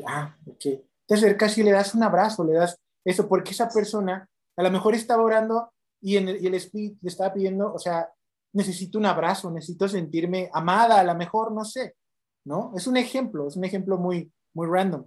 ah, 0.06 0.36
ok, 0.46 0.64
te 1.06 1.14
acercas 1.14 1.56
y 1.56 1.62
le 1.62 1.72
das 1.72 1.94
un 1.94 2.02
abrazo, 2.02 2.44
le 2.44 2.52
das 2.52 2.78
eso, 3.06 3.26
porque 3.26 3.52
esa 3.52 3.70
persona 3.70 4.28
a 4.58 4.62
lo 4.62 4.70
mejor 4.70 4.94
estaba 4.94 5.22
orando 5.22 5.72
y, 6.02 6.18
en 6.18 6.28
el, 6.28 6.54
Espíritu 6.54 6.98
le 7.00 7.08
estaba 7.08 7.32
pidiendo, 7.32 7.72
o 7.72 7.78
sea, 7.78 8.12
necesito 8.54 8.98
un 8.98 9.06
abrazo, 9.06 9.50
necesito 9.50 9.88
sentirme 9.88 10.48
amada, 10.52 11.00
a 11.00 11.04
lo 11.04 11.14
mejor, 11.14 11.52
no 11.52 11.64
sé, 11.64 11.96
¿no? 12.44 12.72
Es 12.74 12.86
un 12.86 12.96
ejemplo, 12.96 13.48
es 13.48 13.56
un 13.56 13.64
ejemplo 13.64 13.98
muy, 13.98 14.32
muy 14.54 14.66
random, 14.66 15.06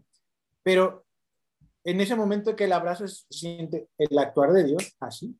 pero 0.63 1.05
en 1.83 2.01
ese 2.01 2.15
momento 2.15 2.55
que 2.55 2.65
el 2.65 2.73
abrazo 2.73 3.07
se 3.07 3.25
siente 3.29 3.89
el 3.97 4.17
actuar 4.19 4.51
de 4.51 4.65
Dios 4.65 4.95
así, 4.99 5.39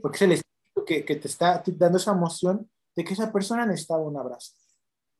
porque 0.00 0.16
es 0.16 0.22
el 0.22 0.32
Espíritu 0.32 0.84
que, 0.86 1.04
que 1.04 1.16
te 1.16 1.28
está 1.28 1.62
dando 1.66 1.98
esa 1.98 2.12
emoción 2.12 2.70
de 2.94 3.04
que 3.04 3.14
esa 3.14 3.32
persona 3.32 3.66
necesitaba 3.66 4.02
un 4.02 4.16
abrazo. 4.16 4.52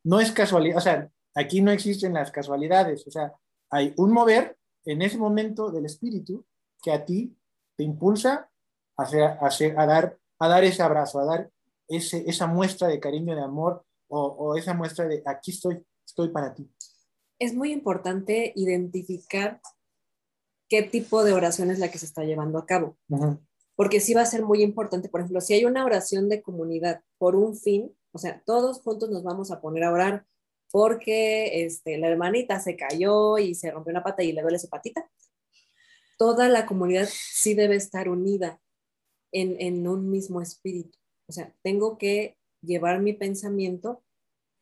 No 0.05 0.21
es 0.21 0.31
casualidad, 0.31 0.79
o 0.79 0.81
sea, 0.81 1.11
aquí 1.35 1.61
no 1.61 1.73
existen 1.73 2.15
las 2.15 2.31
casualidades, 2.31 3.07
o 3.07 3.11
sea, 3.11 3.33
hay 3.71 3.93
un 3.97 4.13
mover 4.13 4.57
en 4.85 5.03
ese 5.03 5.19
momento 5.19 5.71
del 5.71 5.87
Espíritu 5.87 6.47
que 6.83 6.93
a 6.93 7.05
ti 7.05 7.37
te 7.77 7.83
impulsa 7.83 8.49
a, 8.97 9.03
hacer, 9.03 9.79
a, 9.79 9.87
dar, 9.87 10.19
a 10.39 10.49
dar 10.49 10.65
ese 10.65 10.83
abrazo, 10.83 11.19
a 11.19 11.25
dar 11.25 11.51
ese, 11.89 12.25
esa 12.27 12.47
muestra 12.47 12.89
de 12.89 13.01
cariño, 13.01 13.35
de 13.35 13.43
amor 13.43 13.85
o, 14.09 14.57
esa 14.57 14.75
muestra 14.75 15.07
de 15.07 15.23
aquí 15.25 15.53
estoy, 15.53 15.83
estoy 16.05 16.29
para 16.29 16.55
ti. 16.55 16.71
Es 17.39 17.55
muy 17.55 17.73
importante 17.73 18.53
identificar 18.55 19.61
qué 20.69 20.83
tipo 20.83 21.25
de 21.25 21.33
oración 21.33 21.71
es 21.71 21.79
la 21.79 21.91
que 21.91 21.99
se 21.99 22.07
está 22.07 22.23
llevando 22.25 22.59
a 22.59 22.67
cabo. 22.67 22.99
Porque 23.75 24.01
sí 24.01 24.13
va 24.13 24.21
a 24.21 24.27
ser 24.27 24.43
muy 24.43 24.63
importante, 24.63 25.09
por 25.09 25.21
ejemplo, 25.21 25.41
si 25.41 25.55
hay 25.55 25.65
una 25.65 25.85
oración 25.85 26.29
de 26.29 26.43
comunidad 26.43 27.03
por 27.17 27.37
un 27.37 27.57
fin, 27.57 27.97
o 28.13 28.19
sea, 28.19 28.43
todos 28.45 28.81
juntos 28.83 29.11
nos 29.11 29.23
vamos 29.23 29.51
a 29.51 29.61
poner 29.61 29.85
a 29.85 29.93
orar 29.93 30.27
porque 30.71 31.65
este, 31.65 31.97
la 31.99 32.09
hermanita 32.09 32.61
se 32.61 32.77
cayó 32.77 33.39
y 33.39 33.55
se 33.55 33.71
rompió 33.71 33.93
una 33.93 34.03
pata 34.03 34.23
y 34.23 34.33
le 34.33 34.43
duele 34.43 34.59
su 34.59 34.69
patita 34.69 35.11
toda 36.23 36.49
la 36.49 36.67
comunidad 36.67 37.09
sí 37.11 37.55
debe 37.55 37.75
estar 37.75 38.09
unida 38.09 38.61
en, 39.33 39.89
un 39.89 40.09
mismo 40.09 40.41
espíritu. 40.41 40.97
O 41.29 41.33
sea, 41.33 41.55
tengo 41.63 41.99
que 41.99 42.37
llevar 42.63 43.01
mi 43.01 43.13
pensamiento 43.13 44.03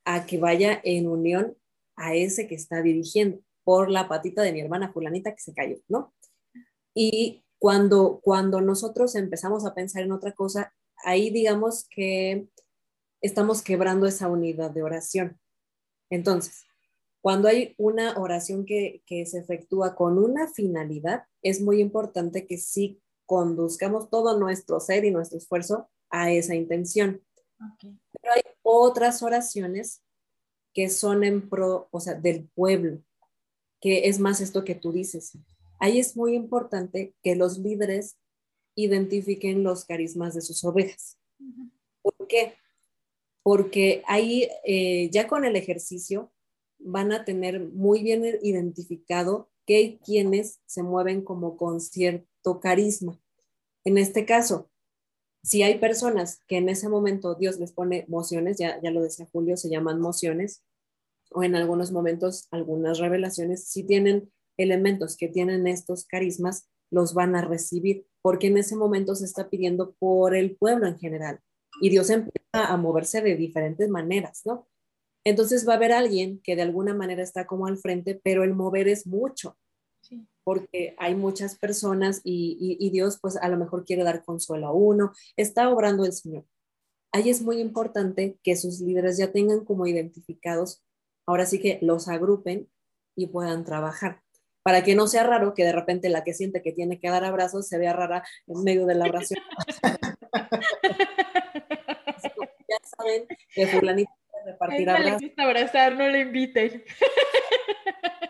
a 0.05 0.27
que 0.27 0.39
vaya 0.39 0.81
en 0.85 1.09
unión 1.09 1.57
a 1.97 2.15
ese 2.15 2.47
que 2.47 2.55
está 2.55 2.83
dirigiendo 2.83 3.41
por 3.65 3.91
la 3.91 4.09
patita 4.09 4.43
de 4.43 4.53
mi 4.53 4.61
hermana 4.61 4.93
fulanita 4.93 5.35
que 5.35 5.43
se 5.43 5.55
cayó, 5.55 5.77
¿no? 5.89 6.15
Y 6.95 7.45
cuando, 7.59 8.21
cuando 8.23 8.61
nosotros 8.61 9.15
empezamos 9.15 9.67
a 9.67 9.75
pensar 9.75 10.03
en 10.03 10.13
otra 10.13 10.33
cosa, 10.33 10.73
ahí 11.05 11.31
digamos 11.31 11.87
que 11.89 12.49
estamos 13.21 13.63
quebrando 13.63 14.07
esa 14.07 14.29
unidad 14.29 14.71
de 14.71 14.83
oración. 14.83 15.39
Entonces, 16.11 16.65
cuando 17.21 17.49
hay 17.49 17.75
una 17.77 18.17
oración 18.19 18.65
que, 18.65 19.03
se 19.07 19.39
efectúa 19.39 19.95
con 19.95 20.19
una 20.19 20.49
finalidad, 20.49 21.25
es 21.43 21.61
muy 21.61 21.81
importante 21.81 22.47
que 22.47 22.57
sí 22.57 23.03
conduzcamos 23.27 24.09
todo 24.09 24.39
nuestro 24.39 24.81
ser 24.81 25.05
y 25.05 25.11
nuestro 25.11 25.39
esfuerzo 25.39 25.89
a 26.11 26.31
esa 26.31 26.55
intención. 26.55 27.23
Pero 27.81 28.35
hay 28.35 28.43
otras 28.63 29.23
oraciones 29.23 30.03
que 30.73 30.89
son 30.89 31.25
en 31.25 31.49
pro, 31.49 31.89
o 31.91 32.01
sea, 32.01 32.15
del 32.15 32.49
pueblo, 32.55 33.03
que 33.81 34.09
es 34.09 34.19
más 34.19 34.41
esto 34.41 34.65
que 34.65 34.75
tú 34.75 34.93
dices. 34.93 35.33
Ahí 35.79 35.99
es 35.99 36.17
muy 36.17 36.35
importante 36.35 37.15
que 37.23 37.37
los 37.37 37.59
líderes 37.59 38.17
identifiquen 38.75 39.63
los 39.63 39.85
carismas 39.85 40.35
de 40.35 40.43
sus 40.43 40.63
ovejas. 40.65 41.19
¿Por 42.03 42.29
qué? 42.29 42.55
Porque 43.43 44.03
ahí 44.07 44.49
eh, 44.65 45.09
ya 45.11 45.27
con 45.27 45.45
el 45.45 45.57
ejercicio 45.57 46.33
van 46.79 47.13
a 47.13 47.25
tener 47.25 47.61
muy 47.61 48.03
bien 48.03 48.25
identificado 48.43 49.51
que 49.67 49.77
hay 49.77 49.99
quienes 49.99 50.61
se 50.67 50.83
mueven 50.83 51.23
como 51.23 51.57
con 51.57 51.81
cierto 51.81 52.61
carisma. 52.61 53.19
En 53.85 53.99
este 53.99 54.25
caso, 54.25 54.71
si 55.43 55.63
hay 55.63 55.79
personas 55.79 56.43
que 56.47 56.59
en 56.59 56.69
ese 56.69 56.89
momento 56.89 57.35
Dios 57.35 57.59
les 57.59 57.73
pone 57.73 58.05
mociones, 58.09 58.59
ya, 58.59 58.81
ya 58.83 58.91
lo 58.91 59.03
decía 59.03 59.29
Julio, 59.33 59.57
se 59.57 59.71
llaman 59.71 60.01
mociones, 60.01 60.63
o 61.31 61.43
en 61.43 61.55
algunos 61.55 61.93
momentos 61.93 62.49
algunas 62.51 62.99
revelaciones, 62.99 63.69
si 63.69 63.85
tienen 63.85 64.31
elementos 64.59 65.17
que 65.17 65.29
tienen 65.29 65.67
estos 65.67 66.05
carismas, 66.05 66.69
los 66.91 67.15
van 67.15 67.37
a 67.37 67.43
recibir, 67.43 68.07
porque 68.21 68.49
en 68.49 68.59
ese 68.59 68.77
momento 68.77 69.15
se 69.15 69.25
está 69.25 69.49
pidiendo 69.49 69.95
por 69.99 70.35
el 70.35 70.57
pueblo 70.57 70.87
en 70.87 70.99
general. 70.99 71.41
Y 71.81 71.89
Dios 71.89 72.11
empieza 72.11 72.41
a 72.53 72.77
moverse 72.77 73.23
de 73.23 73.37
diferentes 73.37 73.89
maneras, 73.89 74.43
¿no? 74.45 74.69
Entonces 75.25 75.67
va 75.69 75.75
a 75.75 75.77
haber 75.77 75.93
alguien 75.93 76.41
que 76.43 76.57
de 76.57 76.63
alguna 76.63 76.95
manera 76.95 77.23
está 77.23 77.47
como 77.47 77.67
al 77.67 77.79
frente, 77.79 78.21
pero 78.23 78.43
el 78.43 78.55
mover 78.55 78.89
es 78.89 79.07
mucho, 79.07 79.57
porque 80.51 80.97
hay 80.99 81.15
muchas 81.15 81.57
personas 81.57 82.23
y, 82.25 82.91
Dios 82.91 83.21
pues 83.23 83.37
a 83.37 83.49
lo 83.49 83.57
mejor 83.57 83.85
quiere 83.85 84.03
dar 84.03 84.25
consuelo 84.25 84.67
a 84.67 84.73
uno, 84.73 85.13
está 85.37 85.69
obrando 85.69 86.05
el 86.05 86.13
Señor. 86.13 86.45
Ahí 87.13 87.31
es 87.31 87.41
muy 87.41 87.61
importante 87.61 88.37
que 88.43 88.57
sus 88.57 88.81
líderes 88.81 89.17
ya 89.17 89.31
tengan 89.31 89.65
como 89.65 89.87
identificados, 89.87 90.83
ahora 91.25 91.47
sí 91.47 91.61
que 91.61 91.79
los 91.83 92.09
agrupen 92.09 92.69
y 93.17 93.29
puedan 93.29 93.65
trabajar, 93.65 94.23
para 94.65 94.83
que 94.83 94.97
no 94.97 95.07
sea 95.07 95.23
raro 95.23 95.55
que 95.55 95.63
de 95.63 95.71
repente 95.71 96.09
la 96.09 96.25
que 96.25 96.35
siente 96.35 96.63
que 96.63 96.73
tiene 96.73 96.99
que 96.99 97.11
dar 97.11 97.25
abrazos 97.25 97.69
se 97.69 97.79
vea 97.79 97.93
rara 97.93 98.25
en 98.49 98.65
medio 98.65 98.87
de 98.87 98.97
la 98.97 99.05
oración. 99.05 99.41
ya 102.69 102.77
saben 102.97 103.29
que 103.55 103.69
fulanito 103.69 104.11
repartir 104.45 104.91
abrazos. 104.91 105.31
abrazar, 105.37 105.95
no 105.95 106.09
le 106.09 106.23
inviten. 106.23 106.83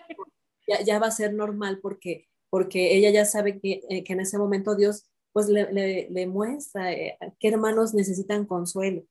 Ya, 0.70 0.84
ya, 0.84 1.00
va 1.00 1.08
a 1.08 1.10
ser 1.10 1.34
normal 1.34 1.80
porque, 1.82 2.28
porque 2.48 2.96
ella 2.96 3.10
ya 3.10 3.24
sabe 3.24 3.58
que, 3.58 3.82
eh, 3.88 4.04
que 4.04 4.12
en 4.12 4.20
ese 4.20 4.38
momento 4.38 4.76
Dios 4.76 5.10
pues 5.32 5.48
le, 5.48 5.72
le, 5.72 6.08
le 6.10 6.26
muestra 6.26 6.92
eh, 6.92 7.18
qué 7.40 7.48
hermanos 7.48 7.92
necesitan 7.92 8.46
consuelo, 8.46 9.02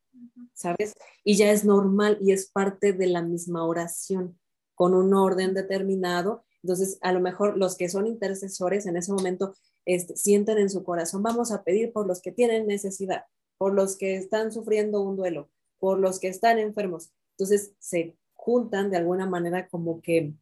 ¿sabes? 0.54 0.94
Y 1.26 1.36
ya 1.36 1.52
es 1.52 1.66
normal 1.66 2.18
y 2.22 2.32
es 2.32 2.50
parte 2.50 2.94
de 2.94 3.08
la 3.08 3.22
misma 3.22 3.66
oración, 3.66 4.40
con 4.74 4.94
un 4.94 5.14
orden 5.14 5.54
determinado. 5.54 6.46
Entonces, 6.64 6.98
a 7.02 7.12
lo 7.12 7.20
mejor 7.20 7.58
los 7.58 7.76
que 7.76 7.90
son 7.90 8.08
intercesores 8.08 8.86
en 8.86 8.96
ese 8.96 9.12
momento 9.12 9.54
este, 9.86 10.16
sienten 10.16 10.58
en 10.58 10.70
su 10.70 10.84
corazón, 10.84 11.24
vamos 11.24 11.52
a 11.52 11.64
pedir 11.64 11.92
por 11.92 12.08
los 12.08 12.22
que 12.22 12.32
tienen 12.32 12.68
necesidad, 12.68 13.24
por 13.58 13.74
los 13.74 13.98
que 13.98 14.16
están 14.16 14.52
sufriendo 14.52 15.02
un 15.02 15.18
duelo, 15.18 15.50
por 15.80 16.00
los 16.00 16.20
que 16.20 16.28
están 16.28 16.60
enfermos. 16.60 17.12
Entonces 17.38 17.74
se 17.80 18.18
juntan 18.34 18.92
de 18.92 18.98
alguna 18.98 19.26
manera 19.26 19.68
como 19.68 20.02
que 20.02 20.34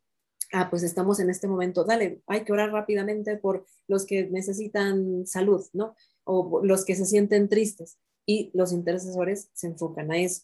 ah, 0.54 0.70
pues 0.70 0.84
estamos 0.84 1.20
en 1.20 1.30
este 1.30 1.48
momento, 1.48 1.84
dale, 1.84 2.22
hay 2.28 2.43
que 2.43 2.54
orar 2.54 2.72
rápidamente 2.72 3.38
por 3.38 3.66
los 3.88 4.06
que 4.06 4.28
necesitan 4.28 5.26
salud, 5.26 5.66
¿no? 5.74 5.95
O 6.24 6.62
los 6.64 6.86
que 6.86 6.95
se 6.95 7.06
sienten 7.06 7.50
tristes. 7.50 7.98
Y 8.26 8.52
los 8.54 8.74
intercesores 8.74 9.50
se 9.54 9.68
enfocan 9.68 10.12
a 10.12 10.18
eso. 10.18 10.43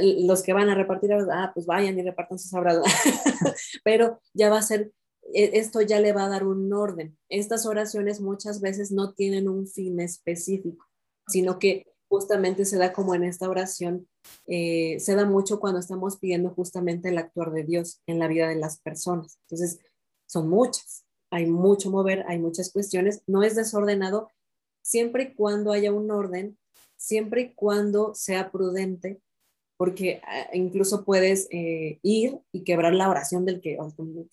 Los 0.00 0.42
que 0.42 0.52
van 0.52 0.68
a 0.68 0.74
repartir, 0.74 1.12
ah, 1.12 1.50
pues 1.54 1.66
vayan 1.66 1.98
y 1.98 2.02
repartan 2.02 2.38
sus 2.38 2.52
abrazos. 2.54 2.84
Pero 3.84 4.20
ya 4.34 4.50
va 4.50 4.58
a 4.58 4.62
ser, 4.62 4.92
e, 5.34 5.58
esto 5.58 5.80
ya 5.80 6.00
le 6.00 6.12
va 6.12 6.26
a 6.26 6.28
dar 6.28 6.46
un 6.46 6.72
orden. 6.72 7.18
Estas 7.28 7.66
oraciones 7.66 8.20
muchas 8.20 8.60
veces 8.60 8.90
no 8.90 9.14
tienen 9.14 9.48
un 9.48 9.66
fin 9.66 10.00
específico, 10.00 10.86
sino 11.26 11.58
que 11.58 11.91
justamente 12.12 12.66
se 12.66 12.76
da 12.76 12.92
como 12.92 13.14
en 13.14 13.24
esta 13.24 13.48
oración, 13.48 14.06
eh, 14.46 15.00
se 15.00 15.14
da 15.14 15.24
mucho 15.24 15.58
cuando 15.58 15.80
estamos 15.80 16.18
pidiendo 16.18 16.50
justamente 16.50 17.08
el 17.08 17.16
actuar 17.16 17.52
de 17.52 17.64
Dios 17.64 18.02
en 18.06 18.18
la 18.18 18.28
vida 18.28 18.50
de 18.50 18.56
las 18.56 18.82
personas. 18.82 19.38
Entonces, 19.46 19.78
son 20.26 20.50
muchas, 20.50 21.06
hay 21.30 21.46
mucho 21.46 21.90
mover, 21.90 22.26
hay 22.28 22.38
muchas 22.38 22.70
cuestiones, 22.70 23.22
no 23.26 23.42
es 23.42 23.56
desordenado 23.56 24.28
siempre 24.82 25.22
y 25.22 25.34
cuando 25.34 25.72
haya 25.72 25.90
un 25.90 26.10
orden, 26.10 26.58
siempre 26.98 27.40
y 27.40 27.54
cuando 27.54 28.14
sea 28.14 28.50
prudente, 28.50 29.22
porque 29.78 30.20
ah, 30.26 30.50
incluso 30.52 31.06
puedes 31.06 31.48
eh, 31.50 31.98
ir 32.02 32.38
y 32.52 32.62
quebrar 32.62 32.92
la 32.92 33.08
oración 33.08 33.46
del 33.46 33.62
que, 33.62 33.78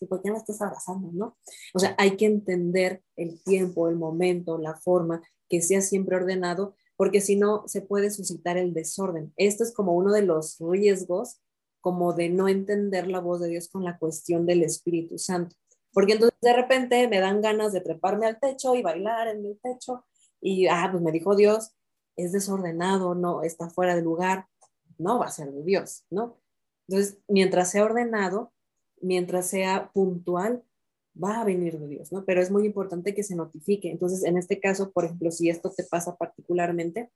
¿por 0.10 0.22
qué 0.22 0.32
estás 0.32 0.62
abrazando? 0.62 1.12
¿no? 1.14 1.38
O 1.74 1.80
sea, 1.80 1.96
hay 1.98 2.18
que 2.18 2.26
entender 2.26 3.02
el 3.16 3.42
tiempo, 3.42 3.88
el 3.88 3.96
momento, 3.96 4.58
la 4.58 4.76
forma, 4.76 5.22
que 5.48 5.62
sea 5.62 5.80
siempre 5.80 6.18
ordenado 6.18 6.76
porque 7.00 7.22
si 7.22 7.38
no 7.38 7.64
se 7.66 7.82
puede 7.82 8.12
suscitar 8.12 8.58
el 8.58 8.74
desorden. 8.74 9.34
Esto 9.38 9.64
es 9.64 9.74
como 9.74 9.94
uno 9.94 10.12
de 10.12 10.22
los 10.22 10.58
riesgos, 10.60 11.40
como 11.80 12.12
de 12.12 12.28
no 12.28 12.50
entender 12.50 13.08
la 13.08 13.22
voz 13.22 13.40
de 13.40 13.48
Dios 13.48 13.70
con 13.70 13.86
la 13.86 13.98
cuestión 13.98 14.46
del 14.46 14.64
Espíritu 14.64 15.18
Santo. 15.18 15.56
Porque 15.94 16.12
entonces 16.12 16.38
de 16.42 16.52
repente 16.52 17.08
me 17.08 17.22
dan 17.22 17.40
ganas 17.40 17.72
de 17.72 17.80
treparme 17.80 18.26
al 18.26 18.38
techo 18.38 18.76
y 18.76 18.82
bailar 18.82 19.30
en 19.30 19.46
el 19.46 19.58
techo 19.64 20.06
y, 20.42 20.68
ah, 20.68 20.90
pues 20.92 21.02
me 21.02 21.14
dijo 21.14 21.38
Dios, 21.38 21.72
es 22.18 22.34
desordenado, 22.34 23.16
no, 23.16 23.44
está 23.44 23.70
fuera 23.70 23.96
de 23.96 24.02
lugar, 24.02 24.48
no 24.98 25.20
va 25.20 25.28
a 25.28 25.32
ser 25.32 25.54
de 25.54 25.64
Dios, 25.64 26.04
¿no? 26.10 26.42
Entonces, 26.90 27.18
mientras 27.30 27.72
sea 27.72 27.86
ordenado, 27.86 28.52
mientras 29.00 29.48
sea 29.48 29.90
puntual, 29.94 30.66
va 31.22 31.42
a 31.42 31.46
venir 31.46 31.80
de 31.80 31.88
Dios, 31.88 32.12
¿no? 32.12 32.26
Pero 32.26 32.42
es 32.42 32.52
muy 32.52 32.66
importante 32.66 33.14
que 33.14 33.24
se 33.24 33.36
notifique. 33.36 33.90
Entonces, 33.90 34.24
en 34.24 34.38
este 34.38 34.60
caso, 34.60 34.92
por 34.92 35.06
ejemplo, 35.06 35.32
si 35.32 35.50
esto 35.50 35.72
te 35.76 35.84
pasa 35.84 36.16
particularmente, 36.16 37.12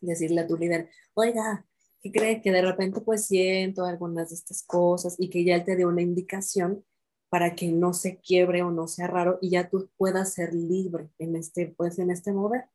decirle 0.00 0.42
a 0.42 0.46
tu 0.46 0.56
líder, 0.56 0.90
oiga, 1.14 1.66
¿qué 2.00 2.10
cree 2.12 2.42
que 2.42 2.50
de 2.50 2.62
repente 2.62 3.00
pues 3.00 3.26
siento 3.26 3.84
algunas 3.84 4.30
de 4.30 4.34
estas 4.34 4.62
cosas 4.64 5.16
y 5.18 5.30
que 5.30 5.44
ya 5.44 5.56
él 5.56 5.64
te 5.64 5.76
dé 5.76 5.86
una 5.86 6.02
indicación 6.02 6.84
para 7.32 7.54
que 7.54 7.68
no 7.72 7.94
se 7.94 8.18
quiebre 8.18 8.62
o 8.62 8.70
no 8.70 8.86
sea 8.86 9.06
raro 9.06 9.38
y 9.40 9.50
ya 9.50 9.70
tú 9.70 9.88
puedas 9.96 10.34
ser 10.34 10.52
libre 10.52 11.08
en 11.18 11.34
este, 11.34 11.68
pues, 11.68 11.98
en 11.98 12.10
este 12.10 12.30
mover? 12.32 12.68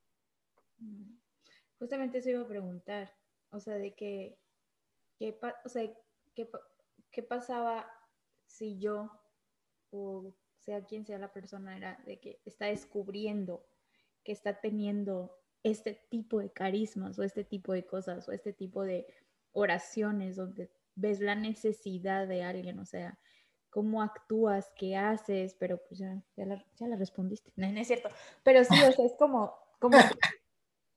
Justamente 1.77 2.17
eso 2.17 2.31
iba 2.31 2.41
a 2.41 2.47
preguntar, 2.47 3.13
o 3.51 3.59
sea, 3.59 3.75
de 3.75 3.93
que, 3.93 4.39
o 5.63 5.69
sea, 5.69 5.93
¿qué, 6.33 7.21
pasaba 7.21 7.87
si 8.47 8.79
yo 8.79 9.11
sea 10.67 10.83
quien 10.83 11.05
sea 11.05 11.17
la 11.17 11.31
persona, 11.31 11.77
era 11.77 11.97
de 12.05 12.19
que 12.19 12.41
está 12.43 12.65
descubriendo 12.65 13.65
que 14.25 14.33
está 14.33 14.59
teniendo 14.59 15.33
este 15.63 15.93
tipo 16.09 16.39
de 16.39 16.51
carismas 16.51 17.17
o 17.17 17.23
este 17.23 17.45
tipo 17.45 17.71
de 17.71 17.85
cosas 17.85 18.27
o 18.27 18.33
este 18.33 18.51
tipo 18.51 18.83
de 18.83 19.07
oraciones 19.53 20.35
donde 20.35 20.69
ves 20.95 21.21
la 21.21 21.35
necesidad 21.35 22.27
de 22.27 22.43
alguien, 22.43 22.79
o 22.79 22.85
sea, 22.85 23.17
cómo 23.69 24.01
actúas, 24.01 24.69
qué 24.75 24.97
haces, 24.97 25.55
pero 25.57 25.77
pues 25.87 26.01
ya, 26.01 26.21
ya, 26.35 26.45
la, 26.45 26.95
respondiste, 26.97 27.53
no, 27.55 27.67
es 27.67 27.87
cierto, 27.87 28.09
pero 28.43 28.65
sí, 28.65 28.73
o 28.73 28.91
sea, 28.91 29.05
es 29.05 29.13
como, 29.17 29.53
como 29.79 29.97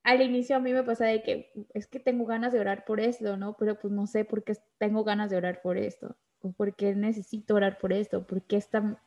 al 0.03 0.21
inicio 0.21 0.57
a 0.57 0.61
mí 0.61 0.73
me 0.73 0.83
pasa 0.83 1.05
de 1.05 1.23
que 1.23 1.53
es 1.73 1.87
que 1.87 2.01
tengo 2.01 2.27
ganas 2.27 2.53
de 2.53 2.59
orar 2.59 2.85
por 2.85 2.99
esto, 2.99 3.37
¿no? 3.37 3.57
Pero 3.57 3.79
pues 3.79 3.93
no 3.93 4.09
sé 4.09 4.25
por 4.25 4.43
qué 4.43 4.57
tengo 4.79 5.05
ganas 5.05 5.31
de 5.31 5.37
orar 5.37 5.62
por 5.62 5.79
esto, 5.79 6.16
o 6.41 6.51
por 6.51 6.75
qué 6.75 6.97
necesito 6.97 7.55
orar 7.55 7.79
por 7.79 7.93
esto, 7.93 8.27
por 8.27 8.43
qué 8.43 8.57
está 8.57 9.01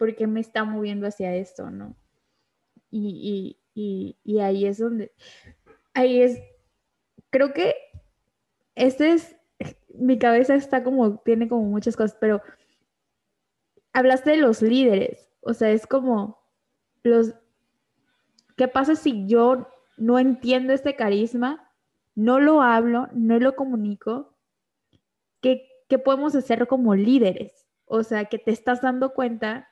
¿por 0.00 0.16
qué 0.16 0.26
me 0.26 0.40
está 0.40 0.64
moviendo 0.64 1.06
hacia 1.06 1.36
esto, 1.36 1.70
no? 1.70 1.94
Y, 2.90 3.58
ahí 4.40 4.64
es 4.64 4.78
donde, 4.78 5.12
ahí 5.92 6.22
es, 6.22 6.40
creo 7.28 7.52
que 7.52 7.74
este 8.74 9.12
es, 9.12 9.36
mi 9.90 10.18
cabeza 10.18 10.54
está 10.54 10.82
como, 10.82 11.18
tiene 11.18 11.48
como 11.48 11.64
muchas 11.64 11.96
cosas, 11.96 12.16
pero 12.18 12.40
hablaste 13.92 14.30
de 14.30 14.36
los 14.38 14.62
líderes, 14.62 15.28
o 15.42 15.52
sea, 15.52 15.70
es 15.70 15.86
como 15.86 16.40
los, 17.02 17.34
¿qué 18.56 18.68
pasa 18.68 18.96
si 18.96 19.26
yo 19.26 19.68
no 19.98 20.18
entiendo 20.18 20.72
este 20.72 20.96
carisma, 20.96 21.70
no 22.14 22.40
lo 22.40 22.62
hablo, 22.62 23.08
no 23.12 23.38
lo 23.38 23.54
comunico? 23.54 24.34
¿Qué, 25.42 25.68
qué 25.90 25.98
podemos 25.98 26.34
hacer 26.34 26.66
como 26.66 26.94
líderes? 26.94 27.66
O 27.84 28.02
sea, 28.02 28.24
que 28.24 28.38
te 28.38 28.50
estás 28.50 28.80
dando 28.80 29.12
cuenta 29.12 29.66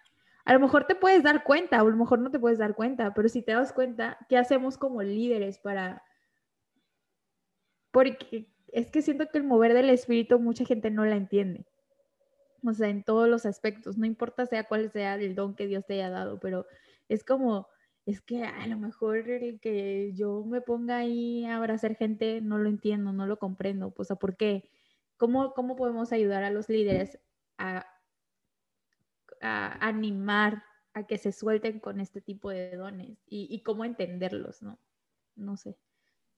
a 0.49 0.55
lo 0.55 0.61
mejor 0.61 0.87
te 0.87 0.95
puedes 0.95 1.23
dar 1.23 1.45
cuenta, 1.45 1.83
o 1.83 1.87
a 1.87 1.91
lo 1.91 1.97
mejor 1.99 2.21
no 2.21 2.31
te 2.31 2.39
puedes 2.39 2.59
dar 2.59 2.75
cuenta, 2.75 3.13
pero 3.13 3.29
si 3.29 3.43
te 3.43 3.53
das 3.53 3.71
cuenta, 3.71 4.17
¿qué 4.31 4.39
hacemos 4.39 4.79
como 4.79 5.03
líderes 5.03 5.59
para... 5.59 6.03
Porque 7.91 8.51
es 8.69 8.91
que 8.91 9.03
siento 9.03 9.29
que 9.29 9.37
el 9.37 9.45
mover 9.45 9.75
del 9.75 9.91
espíritu 9.91 10.41
mucha 10.41 10.65
gente 10.65 10.91
no 10.91 11.05
la 11.05 11.17
entiende. 11.17 11.67
O 12.65 12.73
sea, 12.73 12.89
en 12.89 13.05
todos 13.05 13.29
los 13.29 13.45
aspectos, 13.45 13.99
no 13.99 14.07
importa 14.07 14.47
sea 14.47 14.65
cuál 14.65 14.91
sea 14.91 15.17
el 15.17 15.35
don 15.35 15.55
que 15.55 15.67
Dios 15.67 15.85
te 15.85 15.93
haya 15.93 16.09
dado, 16.09 16.41
pero 16.41 16.65
es 17.11 17.25
como, 17.25 17.69
es 18.07 18.23
que 18.23 18.43
a 18.45 18.67
lo 18.69 18.79
mejor 18.79 19.29
el 19.29 19.61
que 19.61 20.15
yo 20.15 20.47
me 20.47 20.63
ponga 20.63 20.97
ahí 20.97 21.45
a 21.45 21.59
abrazar 21.59 21.95
gente 21.95 22.41
no 22.41 22.57
lo 22.57 22.71
entiendo, 22.71 23.13
no 23.13 23.27
lo 23.27 23.39
comprendo. 23.39 23.93
O 23.95 24.05
sea, 24.05 24.17
¿por 24.17 24.35
qué? 24.39 24.71
¿Cómo, 25.19 25.53
cómo 25.53 25.77
podemos 25.77 26.11
ayudar 26.11 26.43
a 26.43 26.51
los 26.51 26.71
líderes 26.71 27.19
a 27.59 27.85
a 29.41 29.87
animar 29.87 30.65
a 30.95 31.07
que 31.07 31.19
se 31.19 31.33
suelten 31.33 31.81
con 31.81 32.01
este 32.01 32.21
tipo 32.21 32.51
de 32.51 32.77
dones 32.77 33.19
y, 33.27 33.63
cómo 33.63 33.85
entenderlos, 33.85 34.63
¿no? 34.63 34.79
No 35.37 35.57
sé 35.57 35.79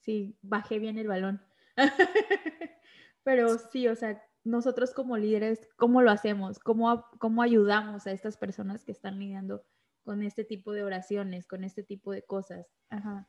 si 0.01 0.37
bajé 0.43 0.79
bien 0.79 0.99
el 0.99 1.09
balón. 1.09 1.43
Pero 3.23 3.59
sí, 3.59 3.87
o 3.89 3.95
sea, 3.95 4.23
nosotros 4.45 4.93
como 4.93 5.17
líderes, 5.17 5.69
¿cómo 5.77 6.03
lo 6.03 6.11
hacemos? 6.11 6.59
¿Cómo, 6.59 7.07
¿Cómo 7.19 7.43
ayudamos 7.43 8.07
a 8.07 8.13
estas 8.13 8.37
personas 8.37 8.85
que 8.85 8.93
están 8.93 9.19
lidiando 9.19 9.65
con 10.03 10.23
este 10.23 10.45
tipo 10.45 10.73
de 10.73 10.85
oraciones, 10.85 11.47
con 11.47 11.65
este 11.65 11.83
tipo 11.83 12.13
de 12.13 12.23
cosas? 12.23 12.67
Ajá. 12.89 13.29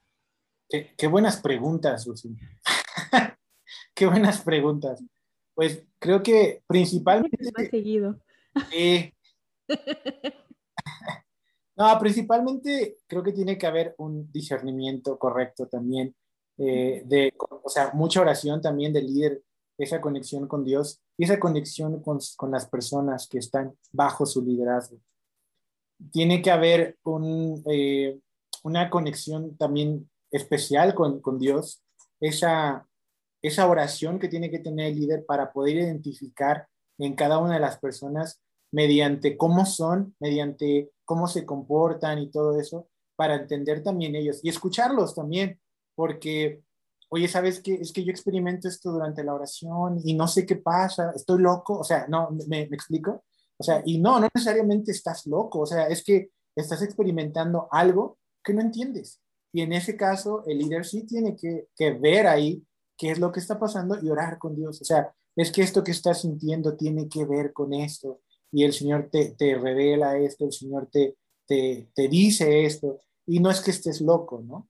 Qué, 0.70 1.08
buenas 1.08 1.42
preguntas, 1.42 2.08
Lucy. 2.08 2.38
qué 3.94 4.06
buenas 4.06 4.42
preguntas. 4.42 5.04
Pues 5.54 5.86
creo 6.00 6.24
que 6.24 6.64
principalmente... 6.66 7.38
seguido. 7.70 8.22
Eh, 8.74 9.14
no, 11.76 12.00
principalmente 12.00 12.98
creo 13.08 13.24
que 13.24 13.32
tiene 13.32 13.58
que 13.58 13.68
haber 13.68 13.96
un 13.98 14.32
discernimiento 14.32 15.18
correcto 15.18 15.68
también, 15.68 16.16
eh, 16.58 17.04
de, 17.06 17.34
o 17.64 17.70
sea, 17.70 17.92
mucha 17.94 18.22
oración 18.22 18.62
también 18.62 18.94
del 18.94 19.08
líder, 19.08 19.42
esa 19.78 20.00
conexión 20.00 20.48
con 20.48 20.64
Dios 20.64 21.02
y 21.18 21.24
esa 21.24 21.40
conexión 21.40 22.02
con, 22.02 22.20
con 22.38 22.52
las 22.52 22.68
personas 22.68 23.28
que 23.28 23.40
están 23.40 23.74
bajo 23.92 24.26
su 24.26 24.44
liderazgo. 24.44 24.98
Tiene 26.12 26.42
que 26.42 26.52
haber 26.52 26.98
un, 27.04 27.64
eh, 27.66 28.20
una 28.64 28.90
conexión 28.90 29.58
también 29.58 30.10
especial 30.30 30.94
con, 30.94 31.20
con 31.20 31.40
Dios, 31.40 31.84
esa, 32.20 32.88
esa 33.42 33.68
oración 33.68 34.20
que 34.20 34.28
tiene 34.28 34.52
que 34.52 34.60
tener 34.60 34.88
el 34.88 35.00
líder 35.00 35.26
para 35.26 35.52
poder 35.52 35.78
identificar 35.78 36.68
en 36.98 37.16
cada 37.16 37.40
una 37.40 37.56
de 37.56 37.60
las 37.60 37.80
personas 37.80 38.42
mediante 38.72 39.38
cómo 39.38 39.66
son, 39.66 40.16
mediante 40.20 40.92
cómo 41.06 41.28
se 41.28 41.46
comportan 41.46 42.20
y 42.20 42.32
todo 42.32 42.60
eso, 42.60 42.88
para 43.16 43.36
entender 43.36 43.84
también 43.84 44.16
ellos 44.16 44.40
y 44.44 44.50
escucharlos 44.50 45.14
también, 45.14 45.60
porque, 45.94 46.64
oye, 47.10 47.28
¿sabes 47.28 47.62
qué? 47.62 47.76
Es 47.76 47.92
que 47.92 48.04
yo 48.04 48.12
experimento 48.12 48.68
esto 48.68 48.92
durante 48.92 49.24
la 49.24 49.34
oración 49.34 50.00
y 50.04 50.14
no 50.14 50.28
sé 50.28 50.46
qué 50.46 50.56
pasa, 50.56 51.12
estoy 51.16 51.42
loco, 51.42 51.80
o 51.80 51.84
sea, 51.84 52.08
no, 52.08 52.30
¿me, 52.48 52.62
explico? 52.62 53.24
O 53.58 53.64
sea, 53.64 53.84
y 53.86 54.00
no, 54.00 54.20
no 54.20 54.28
necesariamente 54.34 54.92
estás 54.92 55.28
loco, 55.28 55.60
o 55.60 55.66
sea, 55.66 55.88
es 55.88 56.04
que 56.04 56.32
estás 56.56 56.82
experimentando 56.82 57.68
algo 57.72 58.18
que 58.44 58.54
no 58.54 58.62
entiendes. 58.62 59.22
Y 59.54 59.62
en 59.62 59.74
ese 59.74 59.98
caso, 59.98 60.44
el 60.48 60.60
líder 60.60 60.86
sí 60.86 61.06
tiene 61.06 61.36
que, 61.36 61.68
que 61.76 61.92
ver 61.92 62.26
ahí 62.26 62.66
qué 62.98 63.12
es 63.12 63.20
lo 63.20 63.32
que 63.32 63.42
está 63.42 63.60
pasando 63.60 63.98
y 64.02 64.10
orar 64.10 64.38
con 64.38 64.56
Dios. 64.56 64.82
O 64.82 64.86
sea, 64.86 65.14
es 65.36 65.52
que 65.52 65.62
esto 65.62 65.84
que 65.84 65.92
estás 65.92 66.22
sintiendo 66.22 66.76
tiene 66.76 67.10
que 67.10 67.26
ver 67.26 67.52
con 67.52 67.74
esto 67.74 68.22
y 68.52 68.64
el 68.64 68.74
Señor 68.74 69.10
te, 69.12 69.32
te 69.32 69.56
revela 69.56 70.18
esto, 70.18 70.46
el 70.46 70.52
Señor 70.52 70.90
te, 70.92 71.16
te, 71.48 71.90
te 71.96 72.08
dice 72.08 72.66
esto, 72.66 73.00
y 73.26 73.40
no 73.40 73.50
es 73.50 73.62
que 73.62 73.72
estés 73.72 74.02
loco, 74.02 74.42
¿no? 74.42 74.70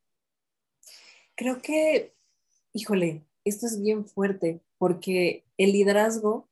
Creo 1.36 1.62
que, 1.62 2.14
híjole, 2.74 3.26
esto 3.44 3.66
es 3.66 3.82
bien 3.82 4.06
fuerte, 4.06 4.62
porque 4.78 5.44
el 5.58 5.72
liderazgo 5.72 6.50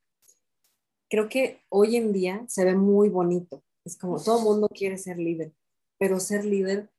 creo 1.09 1.29
que 1.29 1.61
hoy 1.69 1.95
en 1.95 2.13
día 2.13 2.45
se 2.47 2.65
ve 2.65 2.75
muy 2.75 3.09
bonito. 3.09 3.63
Es 3.85 3.97
como 3.97 4.21
todo 4.21 4.41
mundo 4.41 4.67
quiere 4.69 4.97
ser 4.97 5.17
líder, 5.17 5.53
pero 5.97 6.19
ser 6.19 6.45
líder 6.45 6.89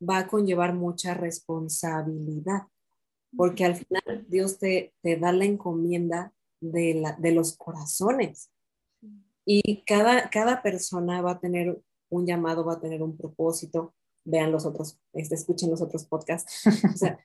va 0.00 0.18
a 0.18 0.28
conllevar 0.28 0.74
mucha 0.74 1.14
responsabilidad, 1.14 2.68
porque 3.36 3.64
al 3.64 3.76
final 3.76 4.26
Dios 4.28 4.58
te, 4.58 4.94
te 5.02 5.16
da 5.16 5.32
la 5.32 5.44
encomienda 5.44 6.32
de, 6.60 6.94
la, 6.94 7.12
de 7.12 7.32
los 7.32 7.56
corazones. 7.56 8.50
Y 9.46 9.84
cada, 9.84 10.28
cada 10.28 10.60
persona 10.62 11.22
va 11.22 11.32
a 11.32 11.40
tener 11.40 11.80
un 12.10 12.26
llamado, 12.26 12.64
va 12.64 12.74
a 12.74 12.80
tener 12.80 13.02
un 13.02 13.16
propósito. 13.16 13.94
Vean 14.24 14.50
los 14.50 14.66
otros, 14.66 14.98
este, 15.12 15.36
escuchen 15.36 15.70
los 15.70 15.80
otros 15.80 16.04
podcasts. 16.04 16.66
O 16.66 16.70
sea, 16.96 17.18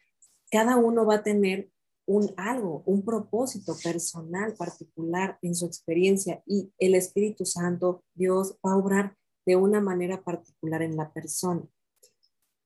cada 0.51 0.78
uno 0.78 1.05
va 1.05 1.15
a 1.15 1.24
tener 1.24 1.72
un 2.05 2.34
algo, 2.38 2.84
un 2.86 3.03
propósito 3.03 3.76
personal, 3.84 4.53
particular 4.55 5.38
en 5.41 5.55
su 5.55 5.65
experiencia 5.65 6.43
y 6.45 6.72
el 6.78 6.95
Espíritu 6.95 7.45
Santo, 7.45 8.03
Dios, 8.13 8.57
va 8.65 8.74
a 8.74 8.78
obrar 8.78 9.15
de 9.45 9.55
una 9.55 9.82
manera 9.82 10.22
particular 10.24 10.82
en 10.82 10.97
la 10.97 11.11
persona. 11.11 11.63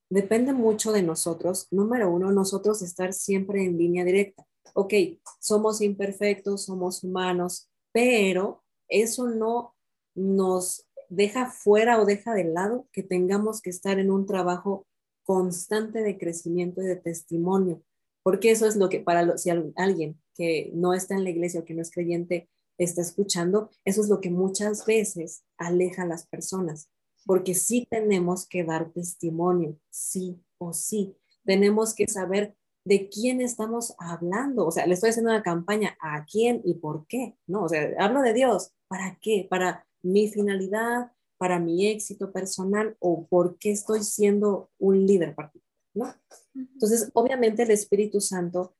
Depende 0.09 0.53
mucho 0.53 0.91
de 0.91 1.03
nosotros, 1.03 1.67
número 1.71 2.11
uno, 2.11 2.31
nosotros 2.31 2.81
estar 2.81 3.13
siempre 3.13 3.63
en 3.63 3.77
línea 3.77 4.03
directa. 4.03 4.45
Ok, 4.73 4.93
somos 5.39 5.81
imperfectos, 5.81 6.65
somos 6.65 7.03
humanos, 7.03 7.69
pero 7.91 8.64
eso 8.89 9.27
no 9.27 9.75
nos 10.15 10.87
deja 11.09 11.49
fuera 11.49 12.01
o 12.01 12.05
deja 12.05 12.33
de 12.33 12.45
lado 12.45 12.87
que 12.91 13.03
tengamos 13.03 13.61
que 13.61 13.69
estar 13.69 13.99
en 13.99 14.11
un 14.11 14.25
trabajo 14.25 14.87
constante 15.23 16.01
de 16.01 16.17
crecimiento 16.17 16.81
y 16.81 16.85
de 16.85 16.95
testimonio, 16.95 17.83
porque 18.23 18.51
eso 18.51 18.67
es 18.67 18.75
lo 18.75 18.89
que 18.89 18.99
para 18.99 19.37
si 19.37 19.49
alguien 19.49 20.21
que 20.35 20.71
no 20.73 20.93
está 20.93 21.15
en 21.15 21.23
la 21.23 21.29
iglesia 21.29 21.61
o 21.61 21.65
que 21.65 21.73
no 21.73 21.81
es 21.81 21.91
creyente 21.91 22.49
está 22.77 23.01
escuchando, 23.01 23.69
eso 23.85 24.01
es 24.01 24.09
lo 24.09 24.19
que 24.21 24.29
muchas 24.29 24.85
veces 24.85 25.43
aleja 25.57 26.03
a 26.03 26.07
las 26.07 26.27
personas, 26.27 26.89
porque 27.25 27.55
sí 27.55 27.87
tenemos 27.89 28.47
que 28.47 28.63
dar 28.63 28.91
testimonio, 28.91 29.79
sí 29.89 30.39
o 30.57 30.73
sí. 30.73 31.15
Tenemos 31.43 31.93
que 31.93 32.07
saber 32.07 32.55
de 32.85 33.09
quién 33.09 33.41
estamos 33.41 33.95
hablando. 33.97 34.65
O 34.65 34.71
sea, 34.71 34.85
le 34.85 34.93
estoy 34.93 35.09
haciendo 35.09 35.31
una 35.31 35.43
campaña 35.43 35.97
a 35.99 36.25
quién 36.25 36.61
y 36.63 36.75
por 36.75 37.07
qué, 37.07 37.35
¿no? 37.47 37.63
O 37.63 37.69
sea, 37.69 37.89
hablo 37.99 38.21
de 38.21 38.33
Dios, 38.33 38.71
¿para 38.87 39.17
qué? 39.21 39.47
Para 39.49 39.85
mi 40.01 40.29
finalidad, 40.29 41.11
para 41.37 41.59
mi 41.59 41.87
éxito 41.87 42.31
personal 42.31 42.95
o 42.99 43.25
por 43.27 43.57
qué 43.57 43.71
estoy 43.71 44.03
siendo 44.03 44.69
un 44.79 45.05
líder 45.05 45.35
particular, 45.35 45.69
¿no? 45.93 46.13
Entonces, 46.55 47.09
obviamente 47.13 47.63
el 47.63 47.71
Espíritu 47.71 48.21
Santo 48.21 48.75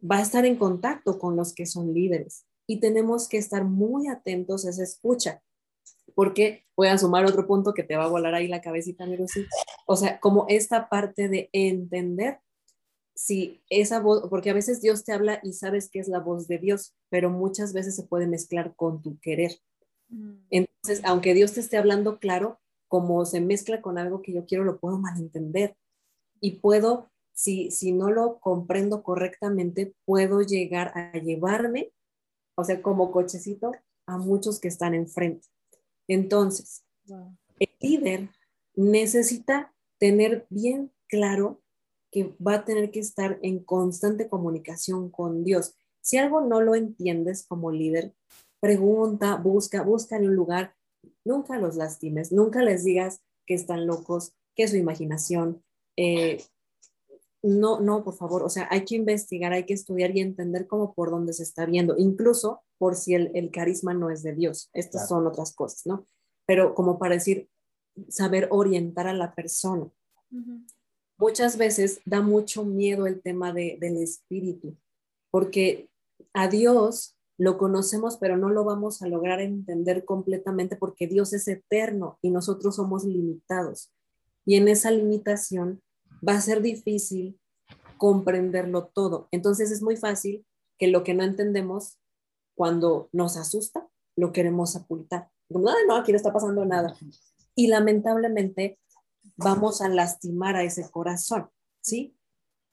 va 0.00 0.18
a 0.18 0.22
estar 0.22 0.44
en 0.46 0.56
contacto 0.56 1.18
con 1.18 1.36
los 1.36 1.54
que 1.54 1.66
son 1.66 1.92
líderes 1.92 2.46
y 2.66 2.80
tenemos 2.80 3.28
que 3.28 3.38
estar 3.38 3.64
muy 3.64 4.08
atentos 4.08 4.64
a 4.64 4.70
esa 4.70 4.82
escucha 4.82 5.42
porque 6.14 6.64
voy 6.76 6.88
a 6.88 6.98
sumar 6.98 7.24
otro 7.24 7.46
punto 7.46 7.74
que 7.74 7.82
te 7.82 7.96
va 7.96 8.04
a 8.04 8.08
volar 8.08 8.34
ahí 8.34 8.48
la 8.48 8.60
cabecita, 8.60 9.04
sí. 9.26 9.46
O 9.86 9.96
sea, 9.96 10.20
como 10.20 10.46
esta 10.48 10.88
parte 10.88 11.28
de 11.28 11.48
entender 11.52 12.40
si 13.14 13.62
esa 13.70 14.00
voz, 14.00 14.28
porque 14.28 14.50
a 14.50 14.54
veces 14.54 14.80
Dios 14.80 15.04
te 15.04 15.12
habla 15.12 15.40
y 15.42 15.52
sabes 15.52 15.88
que 15.88 16.00
es 16.00 16.08
la 16.08 16.18
voz 16.18 16.48
de 16.48 16.58
Dios, 16.58 16.94
pero 17.10 17.30
muchas 17.30 17.72
veces 17.72 17.94
se 17.94 18.02
puede 18.02 18.26
mezclar 18.26 18.74
con 18.74 19.02
tu 19.02 19.18
querer. 19.20 19.52
Mm. 20.08 20.34
Entonces, 20.50 21.04
aunque 21.04 21.34
Dios 21.34 21.52
te 21.52 21.60
esté 21.60 21.76
hablando 21.76 22.18
claro, 22.18 22.60
como 22.88 23.24
se 23.24 23.40
mezcla 23.40 23.80
con 23.80 23.98
algo 23.98 24.22
que 24.22 24.32
yo 24.32 24.46
quiero, 24.46 24.64
lo 24.64 24.78
puedo 24.78 24.98
malentender. 24.98 25.76
Y 26.40 26.58
puedo, 26.58 27.10
si, 27.32 27.70
si 27.70 27.92
no 27.92 28.10
lo 28.10 28.38
comprendo 28.40 29.02
correctamente, 29.02 29.94
puedo 30.04 30.42
llegar 30.42 30.92
a 30.96 31.12
llevarme, 31.18 31.92
o 32.56 32.64
sea, 32.64 32.82
como 32.82 33.10
cochecito, 33.12 33.72
a 34.06 34.18
muchos 34.18 34.60
que 34.60 34.68
están 34.68 34.94
enfrente. 34.94 35.48
Entonces, 36.08 36.84
el 37.58 37.68
líder 37.80 38.28
necesita 38.74 39.72
tener 39.98 40.46
bien 40.50 40.92
claro 41.08 41.63
que 42.14 42.36
va 42.40 42.54
a 42.54 42.64
tener 42.64 42.92
que 42.92 43.00
estar 43.00 43.40
en 43.42 43.58
constante 43.58 44.28
comunicación 44.28 45.10
con 45.10 45.42
Dios. 45.42 45.74
Si 46.00 46.16
algo 46.16 46.42
no 46.42 46.60
lo 46.60 46.76
entiendes 46.76 47.44
como 47.44 47.72
líder, 47.72 48.14
pregunta, 48.60 49.34
busca, 49.34 49.82
busca 49.82 50.16
en 50.16 50.28
un 50.28 50.36
lugar, 50.36 50.76
nunca 51.24 51.58
los 51.58 51.74
lastimes, 51.74 52.30
nunca 52.30 52.62
les 52.62 52.84
digas 52.84 53.20
que 53.46 53.54
están 53.54 53.88
locos, 53.88 54.32
que 54.54 54.62
es 54.62 54.70
su 54.70 54.76
imaginación. 54.76 55.64
Eh, 55.96 56.40
no, 57.42 57.80
no, 57.80 58.04
por 58.04 58.14
favor, 58.14 58.44
o 58.44 58.48
sea, 58.48 58.68
hay 58.70 58.84
que 58.84 58.94
investigar, 58.94 59.52
hay 59.52 59.66
que 59.66 59.74
estudiar 59.74 60.16
y 60.16 60.20
entender 60.20 60.68
cómo 60.68 60.94
por 60.94 61.10
dónde 61.10 61.32
se 61.32 61.42
está 61.42 61.66
viendo, 61.66 61.96
incluso 61.98 62.62
por 62.78 62.94
si 62.94 63.14
el, 63.14 63.50
carisma 63.50 63.92
no 63.92 64.08
es 64.10 64.22
de 64.22 64.34
Dios. 64.34 64.70
Estas 64.72 65.08
son 65.08 65.26
otras 65.26 65.52
cosas, 65.52 65.84
¿no? 65.84 66.06
Pero 66.46 66.76
como 66.76 66.96
para 66.96 67.16
decir, 67.16 67.48
saber 68.08 68.46
orientar 68.52 69.08
a 69.08 69.14
la 69.14 69.34
persona. 69.34 69.90
Muchas 71.16 71.56
veces 71.56 72.00
da 72.04 72.20
mucho 72.22 72.64
miedo 72.64 73.06
el 73.06 73.22
tema 73.22 73.52
del 73.52 73.96
espíritu, 73.98 74.76
porque 75.30 75.88
a 76.32 76.48
Dios 76.48 77.16
lo 77.36 77.58
conocemos, 77.58 78.16
pero 78.16 78.36
no 78.36 78.50
lo 78.50 78.64
vamos 78.64 79.02
a 79.02 79.08
lograr 79.08 79.40
entender 79.40 80.04
completamente 80.04 80.76
porque 80.76 81.06
Dios 81.06 81.32
es 81.32 81.48
eterno 81.48 82.18
y 82.22 82.30
nosotros 82.30 82.76
somos 82.76 83.04
limitados. 83.04 83.92
Y 84.44 84.56
en 84.56 84.68
esa 84.68 84.90
limitación 84.90 85.82
va 86.26 86.34
a 86.34 86.40
ser 86.40 86.62
difícil 86.62 87.38
comprenderlo 87.98 88.86
todo. 88.86 89.28
Entonces 89.30 89.70
es 89.70 89.82
muy 89.82 89.96
fácil 89.96 90.46
que 90.78 90.88
lo 90.88 91.02
que 91.04 91.14
no 91.14 91.24
entendemos 91.24 91.98
cuando 92.54 93.08
nos 93.12 93.36
asusta, 93.36 93.88
lo 94.16 94.32
queremos 94.32 94.76
ocultar. 94.76 95.30
No, 95.48 95.72
no, 95.86 95.96
aquí 95.96 96.12
no 96.12 96.16
está 96.16 96.32
pasando 96.32 96.64
nada. 96.64 96.96
Y 97.54 97.68
lamentablemente 97.68 98.78
vamos 99.36 99.80
a 99.80 99.88
lastimar 99.88 100.56
a 100.56 100.62
ese 100.62 100.90
corazón, 100.90 101.48
¿sí? 101.80 102.16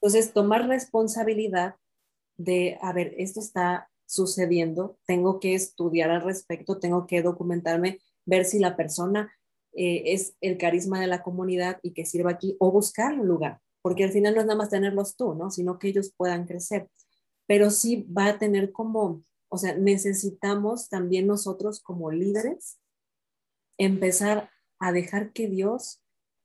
Entonces, 0.01 0.33
tomar 0.33 0.67
responsabilidad 0.67 1.75
de, 2.37 2.77
a 2.81 2.91
ver, 2.93 3.13
esto 3.17 3.39
está 3.39 3.89
sucediendo, 4.05 4.97
tengo 5.05 5.39
que 5.39 5.55
estudiar 5.55 6.09
al 6.09 6.21
respecto, 6.21 6.79
tengo 6.79 7.07
que 7.07 7.21
documentarme, 7.21 7.99
ver 8.25 8.45
si 8.45 8.59
la 8.59 8.75
persona 8.75 9.31
eh, 9.73 10.03
es 10.13 10.35
el 10.41 10.57
carisma 10.57 10.99
de 10.99 11.07
la 11.07 11.23
comunidad 11.23 11.79
y 11.81 11.93
que 11.93 12.05
sirva 12.05 12.31
aquí 12.31 12.57
o 12.59 12.71
buscar 12.71 13.17
un 13.17 13.27
lugar, 13.27 13.61
porque 13.81 14.03
al 14.03 14.11
final 14.11 14.35
no 14.35 14.41
es 14.41 14.47
nada 14.47 14.57
más 14.57 14.69
tenerlos 14.69 15.15
tú, 15.15 15.33
¿no? 15.33 15.49
Sino 15.49 15.79
que 15.79 15.87
ellos 15.87 16.13
puedan 16.15 16.45
crecer. 16.45 16.89
Pero 17.47 17.69
sí 17.69 18.05
va 18.11 18.27
a 18.27 18.37
tener 18.37 18.71
como, 18.71 19.23
o 19.49 19.57
sea, 19.57 19.75
necesitamos 19.75 20.89
también 20.89 21.27
nosotros 21.27 21.79
como 21.81 22.11
líderes 22.11 22.79
empezar 23.77 24.49
a 24.79 24.91
dejar 24.91 25.31
que 25.31 25.47
Dios, 25.47 26.01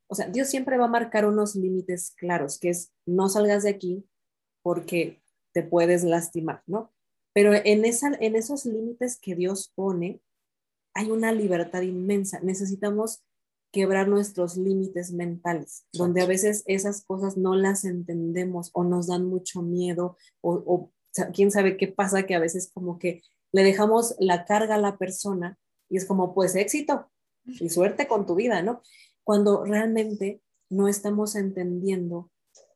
o 0.09 0.14
sea, 0.14 0.28
Dios 0.28 0.48
siempre 0.48 0.78
va 0.78 0.86
a 0.86 0.88
marcar 0.88 1.26
unos 1.26 1.54
límites 1.57 2.12
claros, 2.16 2.59
que 2.59 2.70
es 2.70 2.92
no 3.07 3.28
salgas 3.28 3.64
de 3.64 3.70
aquí 3.70 4.04
porque 4.62 5.22
te 5.52 5.62
puedes 5.62 6.04
lastimar, 6.04 6.62
¿no? 6.66 6.92
Pero 7.32 7.52
en, 7.54 7.84
esa, 7.84 8.12
en 8.20 8.36
esos 8.36 8.64
límites 8.64 9.18
que 9.20 9.34
Dios 9.34 9.72
pone, 9.74 10.22
hay 10.94 11.11
una 11.11 11.32
libertad 11.32 11.82
inmensa. 11.82 12.40
Necesitamos 12.40 13.22
quebrar 13.72 14.09
nuestros 14.09 14.57
límites 14.57 15.12
mentales, 15.12 15.84
donde 15.92 16.22
a 16.22 16.26
veces 16.26 16.62
esas 16.66 17.04
cosas 17.04 17.36
no 17.36 17.54
las 17.54 17.84
entendemos 17.84 18.70
o 18.72 18.84
nos 18.84 19.09
dan 19.09 19.26
mucho 19.26 19.61
miedo 19.61 20.16
o, 20.40 20.90
quién 21.34 21.50
sabe 21.50 21.76
qué 21.76 21.88
pasa 21.88 22.24
que 22.24 22.34
a 22.34 22.38
veces 22.38 22.70
como 22.72 22.98
que 22.98 23.22
le 23.52 23.62
dejamos 23.64 24.14
la 24.18 24.44
carga 24.44 24.76
a 24.76 24.80
la 24.80 24.96
persona 24.96 25.59
y 25.88 25.96
es 25.96 26.04
como 26.07 26.34
pues 26.34 26.54
éxito 26.57 27.11
y 27.44 27.68
suerte 27.68 28.09
con 28.09 28.26
tu 28.26 28.34
vida, 28.34 28.62
¿no? 28.62 28.82
Cuando 29.27 29.64
realmente 29.64 30.41
no 30.70 30.87
estamos 30.87 31.35
entendiendo 31.35 32.31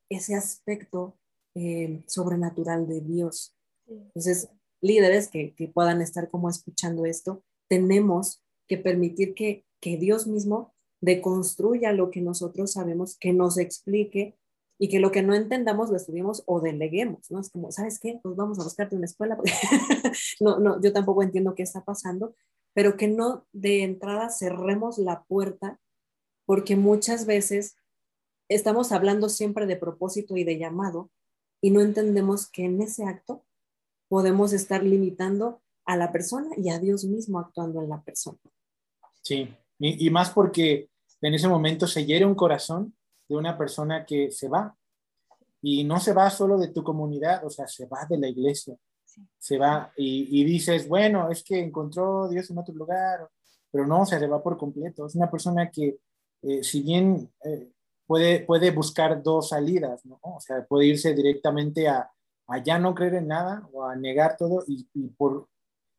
ese 0.08 0.34
aspecto 0.34 1.16
eh, 1.54 2.02
sobrenatural 2.08 2.88
de 2.88 3.00
Dios. 3.00 3.54
Entonces, 3.86 4.50
líderes 4.80 5.28
que, 5.28 5.54
que 5.54 5.68
puedan 5.68 6.00
estar 6.00 6.28
como 6.28 6.50
escuchando 6.50 7.06
esto, 7.06 7.44
tenemos 7.68 8.42
que 8.68 8.78
permitir 8.78 9.34
que, 9.34 9.64
Dios 9.82 10.26
mismo 10.26 10.74
deconstruya 11.00 11.92
lo 11.92 12.10
que 12.10 12.20
nosotros 12.20 12.72
sabemos, 12.72 13.16
que 13.16 13.32
nos 13.32 13.56
explique 13.56 14.36
y 14.78 14.88
que 14.88 15.00
lo 15.00 15.10
que 15.10 15.22
no 15.22 15.34
entendamos 15.34 15.88
lo 15.88 15.96
estudiemos 15.96 16.42
o 16.46 16.60
deleguemos, 16.60 17.30
¿no? 17.30 17.40
Es 17.40 17.48
como, 17.50 17.72
¿sabes 17.72 17.98
qué? 17.98 18.20
Pues 18.22 18.36
vamos 18.36 18.58
a 18.58 18.64
buscarte 18.64 18.96
una 18.96 19.06
escuela. 19.06 19.38
no, 20.40 20.58
no, 20.58 20.80
yo 20.82 20.92
tampoco 20.92 21.22
entiendo 21.22 21.54
qué 21.54 21.62
está 21.62 21.82
pasando, 21.82 22.34
pero 22.74 22.98
que 22.98 23.08
no 23.08 23.46
de 23.52 23.84
entrada 23.84 24.28
cerremos 24.28 24.98
la 24.98 25.22
puerta 25.24 25.80
porque 26.50 26.74
muchas 26.74 27.26
veces 27.26 27.76
estamos 28.48 28.90
hablando 28.90 29.28
siempre 29.28 29.66
de 29.66 29.76
propósito 29.76 30.36
y 30.36 30.42
de 30.42 30.58
llamado 30.58 31.08
y 31.60 31.70
no 31.70 31.80
entendemos 31.80 32.50
que 32.50 32.64
en 32.64 32.82
ese 32.82 33.04
acto 33.04 33.44
podemos 34.08 34.52
estar 34.52 34.82
limitando 34.82 35.62
a 35.84 35.96
la 35.96 36.10
persona 36.10 36.48
y 36.56 36.70
a 36.70 36.80
Dios 36.80 37.04
mismo 37.04 37.38
actuando 37.38 37.80
en 37.80 37.88
la 37.88 38.02
persona. 38.02 38.40
Sí, 39.22 39.48
y, 39.78 40.10
más 40.10 40.30
porque 40.30 40.90
en 41.20 41.34
ese 41.34 41.46
momento 41.46 41.86
se 41.86 42.04
hiere 42.04 42.26
un 42.26 42.34
corazón 42.34 42.96
de 43.28 43.36
una 43.36 43.56
persona 43.56 44.04
que 44.04 44.32
se 44.32 44.48
va 44.48 44.76
y 45.62 45.84
no 45.84 46.00
se 46.00 46.12
va 46.12 46.28
solo 46.30 46.58
de 46.58 46.72
tu 46.72 46.82
comunidad, 46.82 47.46
o 47.46 47.50
sea, 47.50 47.68
se 47.68 47.86
va 47.86 48.06
de 48.08 48.18
la 48.18 48.26
iglesia. 48.26 48.76
se 49.38 49.56
va 49.56 49.92
y, 49.96 50.42
dices, 50.42 50.88
bueno, 50.88 51.30
es 51.30 51.44
que 51.44 51.60
encontró 51.60 52.28
Dios 52.28 52.50
en 52.50 52.58
otro 52.58 52.74
lugar, 52.74 53.30
pero 53.70 53.86
no, 53.86 54.04
se 54.04 54.18
le 54.18 54.26
va 54.26 54.42
por 54.42 54.58
completo. 54.58 55.06
Es 55.06 55.14
una 55.14 55.30
persona 55.30 55.70
que, 55.70 56.00
eh, 56.42 56.62
si 56.62 56.82
bien 56.82 57.30
eh, 57.44 57.70
puede, 58.06 58.40
puede 58.40 58.70
buscar 58.70 59.22
dos 59.22 59.50
salidas, 59.50 60.04
¿no? 60.04 60.18
O 60.22 60.40
sea, 60.40 60.64
puede 60.66 60.86
irse 60.86 61.14
directamente 61.14 61.88
a, 61.88 62.10
a 62.48 62.58
ya 62.58 62.78
no 62.78 62.94
creer 62.94 63.14
en 63.14 63.28
nada 63.28 63.68
o 63.72 63.84
a 63.84 63.94
negar 63.96 64.36
todo 64.36 64.64
y, 64.66 64.84
por, 65.16 65.48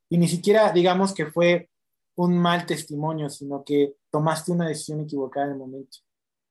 y 0.10 0.18
ni 0.18 0.28
siquiera 0.28 0.72
digamos 0.72 1.14
que 1.14 1.28
fue 1.28 1.70
un 2.16 2.38
mal 2.38 2.66
testimonio, 2.66 3.30
sino 3.30 3.64
que 3.64 3.96
tomaste 4.12 4.52
una 4.52 4.68
decisión 4.68 5.02
equivocada 5.02 5.48
en 5.48 5.54
el 5.54 5.58
momento, 5.58 6.00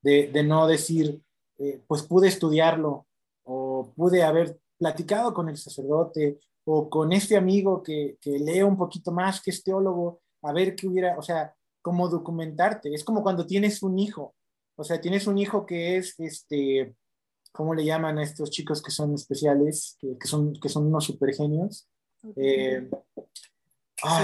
de, 0.03 0.29
de 0.29 0.43
no 0.43 0.67
decir, 0.67 1.21
eh, 1.59 1.83
pues 1.87 2.03
pude 2.03 2.29
estudiarlo 2.29 3.07
o 3.45 3.93
pude 3.95 4.23
haber 4.23 4.59
platicado 4.79 5.35
con 5.35 5.49
el 5.51 5.59
sacerdote 5.59 6.41
o 6.65 6.89
con 6.89 7.13
este 7.13 7.37
amigo 7.37 7.83
que, 7.83 8.17
que 8.21 8.39
lee 8.39 8.63
un 8.63 8.79
poquito 8.79 9.13
más, 9.13 9.43
que 9.43 9.51
es 9.51 9.63
teólogo, 9.63 10.23
a 10.43 10.53
ver 10.53 10.75
qué 10.75 10.87
hubiera, 10.87 11.19
o 11.19 11.23
sea, 11.23 11.55
cómo 11.83 12.09
documentarte. 12.09 12.93
Es 12.95 13.05
como 13.05 13.23
cuando 13.23 13.47
tienes 13.47 13.83
un 13.83 13.99
hijo, 13.99 14.35
o 14.77 14.85
sea, 14.85 15.01
tienes 15.01 15.27
un 15.27 15.39
hijo 15.39 15.67
que 15.67 15.97
es, 15.97 16.19
este, 16.19 16.95
¿cómo 17.53 17.75
le 17.75 17.85
llaman 17.85 18.19
a 18.19 18.23
estos 18.23 18.51
chicos 18.51 18.83
que 18.83 18.91
son 18.91 19.15
especiales, 19.15 19.97
que, 20.01 20.17
que 20.19 20.27
son, 20.27 20.55
que 20.55 20.69
son 20.69 20.87
unos 20.87 21.05
super 21.05 21.35
genios? 21.35 21.89
Eh, 22.37 22.89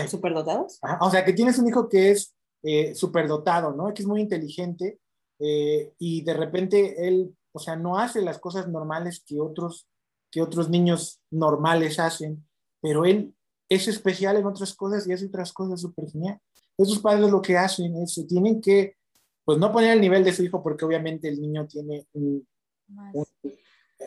¿Superdotados? 0.08 0.78
o 1.00 1.10
sea, 1.10 1.24
que 1.24 1.32
tienes 1.32 1.58
un 1.58 1.68
hijo 1.68 1.88
que 1.88 2.10
es 2.10 2.34
eh, 2.62 2.94
superdotado, 2.94 3.72
¿no? 3.72 3.92
Que 3.92 4.02
es 4.02 4.08
muy 4.08 4.20
inteligente 4.20 4.98
eh, 5.38 5.92
y 5.98 6.22
de 6.22 6.34
repente 6.34 7.06
él, 7.06 7.36
o 7.52 7.58
sea, 7.58 7.76
no 7.76 7.98
hace 7.98 8.22
las 8.22 8.38
cosas 8.38 8.68
normales 8.68 9.22
que 9.26 9.40
otros 9.40 9.86
que 10.30 10.42
otros 10.42 10.68
niños 10.68 11.20
normales 11.30 11.98
hacen, 11.98 12.46
pero 12.80 13.04
él 13.04 13.34
es 13.68 13.88
especial 13.88 14.36
en 14.36 14.46
otras 14.46 14.74
cosas 14.74 15.06
y 15.06 15.12
hace 15.12 15.26
otras 15.26 15.52
cosas 15.52 15.80
súper 15.80 16.10
genial. 16.10 16.40
Esos 16.78 16.98
padres 16.98 17.30
lo 17.30 17.40
que 17.40 17.56
hacen 17.56 17.96
es, 17.96 18.22
tienen 18.28 18.60
que, 18.60 18.96
pues 19.44 19.58
no 19.58 19.72
poner 19.72 19.92
el 19.92 20.00
nivel 20.00 20.24
de 20.24 20.32
su 20.32 20.42
hijo 20.42 20.62
porque 20.62 20.84
obviamente 20.84 21.28
el 21.28 21.40
niño 21.40 21.66
tiene 21.66 22.06
un, 22.12 22.46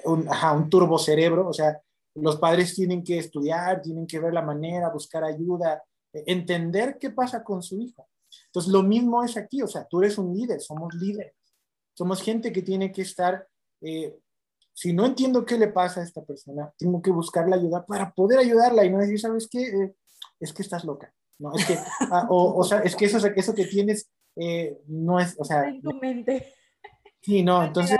un, 0.06 0.30
un 0.30 0.70
turbo 0.70 0.98
cerebro, 0.98 1.48
o 1.48 1.54
sea, 1.54 1.82
los 2.16 2.38
padres 2.38 2.76
tienen 2.76 3.04
que 3.04 3.18
estudiar, 3.18 3.82
tienen 3.82 4.06
que 4.06 4.20
ver 4.20 4.34
la 4.34 4.42
manera, 4.42 4.90
buscar 4.90 5.24
ayuda, 5.24 5.84
entender 6.14 6.98
qué 7.00 7.12
pasa 7.12 7.44
con 7.44 7.64
su 7.64 7.80
hijo. 7.80 8.08
Entonces, 8.48 8.72
lo 8.72 8.84
mismo 8.84 9.24
es 9.24 9.38
aquí, 9.38 9.62
o 9.62 9.68
sea, 9.68 9.86
tú 9.86 10.02
eres 10.02 10.18
un 10.18 10.36
líder, 10.36 10.62
somos 10.62 10.94
líderes, 10.94 11.34
somos 11.94 12.22
gente 12.22 12.52
que 12.52 12.62
tiene 12.62 12.92
que 12.92 13.02
estar 13.02 13.48
eh, 13.82 14.20
si 14.80 14.94
no 14.94 15.06
entiendo 15.06 15.46
qué 15.46 15.58
le 15.58 15.68
pasa 15.68 16.00
a 16.00 16.04
esta 16.06 16.24
persona, 16.24 16.74
tengo 16.78 17.02
que 17.02 17.12
buscar 17.12 17.50
la 17.50 17.58
ayuda 17.58 17.86
para 17.86 18.14
poder 18.14 18.40
ayudarla 18.40 18.86
y 18.86 18.90
no 18.90 19.00
decir, 19.00 19.20
¿sabes 19.20 19.50
qué? 19.52 19.62
Eh, 19.64 19.96
es 20.40 20.54
que 20.54 20.62
estás 20.62 20.86
loca. 20.86 21.14
No, 21.40 21.54
es 21.56 21.66
que, 21.66 21.78
ah, 22.12 22.28
o, 22.30 22.64
sea, 22.64 22.80
es 22.80 22.96
que 22.96 23.06
eso, 23.06 23.18
eso 23.26 23.56
que 23.56 23.66
tienes 23.66 24.10
eh, 24.36 24.78
no 24.88 25.20
es, 25.20 25.36
o 25.40 25.44
sea... 25.44 25.68
En 25.68 25.82
tu 25.82 25.94
mente. 25.94 26.54
Sí, 27.22 27.44
no, 27.44 27.64
entonces... 27.64 28.00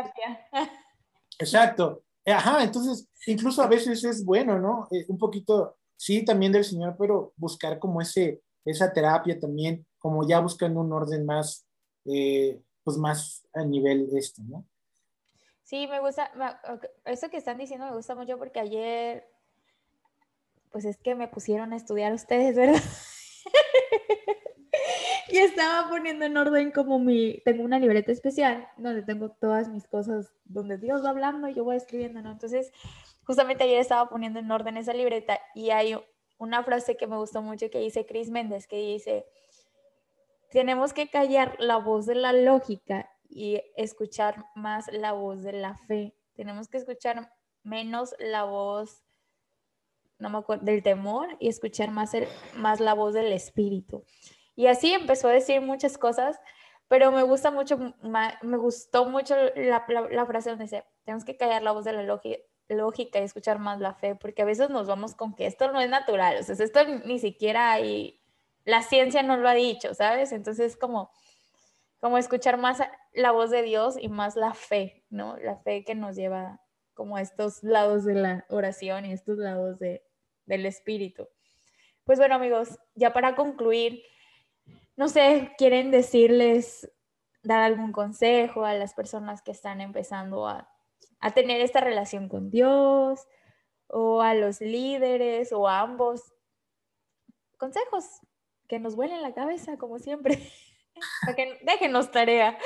Exacto. 1.40 2.04
Eh, 2.26 2.34
ajá, 2.34 2.64
entonces, 2.64 3.08
incluso 3.28 3.62
a 3.62 3.68
veces 3.68 4.04
es 4.04 4.24
bueno, 4.24 4.60
¿no? 4.60 4.88
un 5.08 5.18
poquito, 5.18 5.78
sí, 5.96 6.24
también 6.24 6.52
del 6.52 6.66
Señor, 6.66 6.96
pero 6.98 7.34
buscar 7.38 7.80
como 7.80 8.02
ese, 8.02 8.42
esa 8.66 8.92
terapia 8.92 9.40
también, 9.40 9.86
como 9.98 10.28
ya 10.28 10.40
buscando 10.40 10.82
un 10.82 10.92
orden 10.92 11.26
más, 11.26 11.66
pues 12.04 12.98
más 12.98 13.48
a 13.54 13.64
nivel 13.64 14.10
este, 14.14 14.42
¿no? 14.44 14.66
Sí, 15.70 15.86
me 15.86 16.00
gusta, 16.00 16.32
eso 17.06 17.30
que 17.30 17.38
están 17.38 17.60
diciendo 17.60 17.86
me 17.86 17.96
gusta 17.96 18.16
mucho 18.16 18.40
porque 18.40 18.60
ayer, 18.60 19.28
pues 20.72 20.84
es 20.84 20.98
que 20.98 21.14
me 21.14 21.28
pusieron 21.28 21.74
a 21.74 21.76
estudiar 21.76 22.12
ustedes, 22.12 22.56
¿verdad? 22.56 22.82
Y 25.32 25.38
estaba 25.38 25.90
poniendo 25.90 26.26
en 26.26 26.38
orden 26.38 26.72
como 26.72 27.00
mi, 27.00 27.42
tengo 27.46 27.64
una 27.64 27.80
libreta 27.80 28.12
especial 28.12 28.68
donde 28.78 29.04
tengo 29.04 29.30
todas 29.30 29.70
mis 29.70 29.88
cosas, 29.88 30.34
donde 30.46 30.78
Dios 30.78 31.04
va 31.04 31.10
hablando 31.10 31.48
y 31.48 31.54
yo 31.54 31.64
voy 31.64 31.76
escribiendo, 31.76 32.22
¿no? 32.22 32.32
Entonces, 32.32 32.72
justamente 33.24 33.64
ayer 33.64 33.80
estaba 33.80 34.10
poniendo 34.10 34.40
en 34.40 34.52
orden 34.52 34.78
esa 34.78 34.94
libreta 34.94 35.40
y 35.54 35.70
hay 35.70 35.96
una 36.38 36.64
frase 36.64 36.98
que 36.98 37.08
me 37.08 37.18
gustó 37.18 37.42
mucho 37.42 37.70
que 37.70 37.80
dice 37.80 38.06
Chris 38.06 38.30
Méndez, 38.30 38.68
que 38.68 38.78
dice, 38.78 39.26
tenemos 40.52 40.94
que 40.94 41.10
callar 41.10 41.56
la 41.60 41.78
voz 41.78 42.06
de 42.06 42.16
la 42.16 42.34
lógica 42.34 43.10
y 43.30 43.62
escuchar 43.76 44.46
más 44.56 44.92
la 44.92 45.12
voz 45.12 45.44
de 45.44 45.54
la 45.54 45.76
fe. 45.76 46.16
Tenemos 46.34 46.68
que 46.68 46.78
escuchar 46.78 47.32
menos 47.64 48.16
la 48.20 48.46
voz 48.46 49.04
no 50.20 50.30
me 50.30 50.38
acuerdo, 50.38 50.66
del 50.66 50.84
temor 50.84 51.30
y 51.40 51.48
escuchar 51.48 51.92
más, 51.92 52.14
el, 52.14 52.28
más 52.56 52.80
la 52.80 52.94
voz 52.94 53.14
del 53.14 53.32
espíritu. 53.32 54.04
Y 54.60 54.68
así 54.68 54.92
empezó 54.92 55.30
a 55.30 55.32
decir 55.32 55.62
muchas 55.62 55.98
cosas, 55.98 56.38
pero 56.90 57.14
me 57.14 57.24
gusta 57.24 57.50
mucho, 57.50 57.78
me 58.02 58.58
gustó 58.58 59.06
mucho 59.06 59.34
la, 59.56 59.86
la, 60.12 60.26
frase 60.26 60.50
donde 60.50 60.66
dice, 60.66 60.84
tenemos 61.06 61.24
que 61.24 61.38
callar 61.38 61.64
la 61.64 61.72
voz 61.72 61.86
de 61.86 61.94
la 61.94 62.04
lógica 62.04 63.20
y 63.20 63.24
escuchar 63.24 63.58
más 63.58 63.80
la 63.80 63.94
fe, 63.94 64.16
porque 64.16 64.42
a 64.42 64.46
veces 64.46 64.70
nos 64.70 64.86
vamos 64.86 65.16
con 65.16 65.34
que 65.34 65.46
esto 65.46 65.72
no 65.72 65.80
es 65.80 65.90
natural, 65.90 66.40
o 66.42 66.44
sea, 66.44 66.56
esto 66.60 66.82
ni 67.06 67.20
siquiera 67.20 67.78
la 68.66 68.82
ciencia 68.82 69.24
no 69.24 69.38
lo 69.38 69.48
ha 69.48 69.54
dicho, 69.54 69.94
¿sabes? 69.94 70.34
Entonces 70.34 70.76
como 70.76 71.10
como 72.02 72.18
escuchar 72.18 72.58
más 72.58 72.80
la 73.14 73.32
voz 73.32 73.52
de 73.52 73.62
Dios 73.62 73.96
y 73.98 74.10
más 74.10 74.36
la 74.36 74.54
fe, 74.54 75.06
¿no? 75.10 75.38
La 75.38 75.56
fe 75.56 75.86
que 75.86 75.96
nos 75.96 76.18
lleva 76.18 76.60
como 76.94 77.16
a 77.16 77.22
estos 77.22 77.64
lados 77.64 78.04
de 78.04 78.16
la 78.16 78.46
oración 78.50 79.06
y 79.06 79.14
estos 79.14 79.38
lados 79.38 79.80
de, 79.80 80.04
del 80.48 80.66
espíritu. 80.66 81.30
Pues 82.04 82.20
bueno, 82.20 82.36
amigos, 82.36 82.78
ya 82.96 83.14
para 83.14 83.38
concluir, 83.38 84.04
no 85.00 85.08
sé, 85.08 85.54
¿quieren 85.58 85.92
decirles, 85.92 86.92
dar 87.42 87.64
algún 87.64 87.94
consejo 87.94 88.66
a 88.66 88.74
las 88.74 88.94
personas 88.94 89.42
que 89.42 89.52
están 89.52 89.80
empezando 89.80 90.46
a, 90.46 90.70
a 91.22 91.34
tener 91.34 91.62
esta 91.62 91.80
relación 91.80 92.28
con 92.28 92.50
Dios 92.52 93.22
o 93.88 94.22
a 94.22 94.34
los 94.34 94.60
líderes 94.60 95.54
o 95.54 95.70
a 95.70 95.80
ambos? 95.80 96.34
Consejos 97.58 98.04
que 98.68 98.78
nos 98.80 98.98
vuelen 98.98 99.22
la 99.22 99.34
cabeza, 99.34 99.78
como 99.78 100.00
siempre. 100.00 100.52
déjenos 101.64 102.12
tarea. 102.12 102.58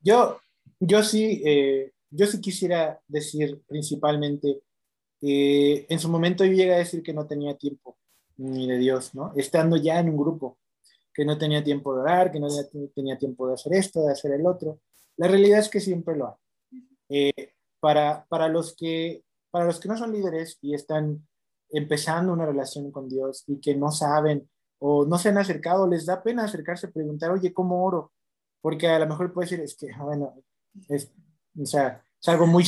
Yo, 0.00 0.38
yo 0.80 1.02
sí, 1.02 1.40
eh, 1.46 1.92
yo 2.10 2.26
sí 2.26 2.42
quisiera 2.42 3.00
decir 3.08 3.62
principalmente, 3.66 4.60
eh, 5.22 5.86
en 5.88 5.98
su 5.98 6.10
momento 6.10 6.44
yo 6.44 6.52
llegué 6.52 6.74
a 6.74 6.78
decir 6.78 7.02
que 7.02 7.14
no 7.14 7.26
tenía 7.26 7.56
tiempo 7.56 7.96
ni 8.36 8.66
de 8.66 8.78
Dios, 8.78 9.14
¿no? 9.14 9.32
Estando 9.36 9.76
ya 9.76 10.00
en 10.00 10.10
un 10.10 10.16
grupo, 10.16 10.58
que 11.12 11.24
no 11.24 11.38
tenía 11.38 11.62
tiempo 11.62 11.94
de 11.94 12.00
orar, 12.00 12.32
que 12.32 12.40
no 12.40 12.48
tenía 12.94 13.18
tiempo 13.18 13.46
de 13.48 13.54
hacer 13.54 13.74
esto, 13.74 14.02
de 14.02 14.12
hacer 14.12 14.32
el 14.32 14.46
otro. 14.46 14.80
La 15.16 15.28
realidad 15.28 15.58
es 15.58 15.68
que 15.68 15.80
siempre 15.80 16.16
lo 16.16 16.28
hay. 16.28 16.34
Eh, 17.08 17.52
para, 17.80 18.24
para, 18.28 18.48
los 18.48 18.74
que, 18.74 19.24
para 19.50 19.66
los 19.66 19.78
que 19.78 19.88
no 19.88 19.96
son 19.96 20.12
líderes 20.12 20.58
y 20.62 20.74
están 20.74 21.26
empezando 21.70 22.32
una 22.32 22.46
relación 22.46 22.90
con 22.90 23.08
Dios 23.08 23.44
y 23.46 23.60
que 23.60 23.74
no 23.74 23.90
saben 23.90 24.48
o 24.78 25.04
no 25.04 25.18
se 25.18 25.28
han 25.28 25.38
acercado, 25.38 25.86
les 25.86 26.06
da 26.06 26.22
pena 26.22 26.44
acercarse 26.44 26.86
a 26.86 26.90
preguntar, 26.90 27.30
oye, 27.30 27.52
¿cómo 27.52 27.84
oro? 27.84 28.12
Porque 28.60 28.88
a 28.88 28.98
lo 28.98 29.06
mejor 29.06 29.32
puede 29.32 29.46
decir, 29.46 29.60
es 29.60 29.76
que, 29.76 29.88
bueno, 30.00 30.34
es, 30.88 31.12
o 31.60 31.66
sea, 31.66 32.02
es 32.20 32.28
algo 32.28 32.46
muy, 32.46 32.64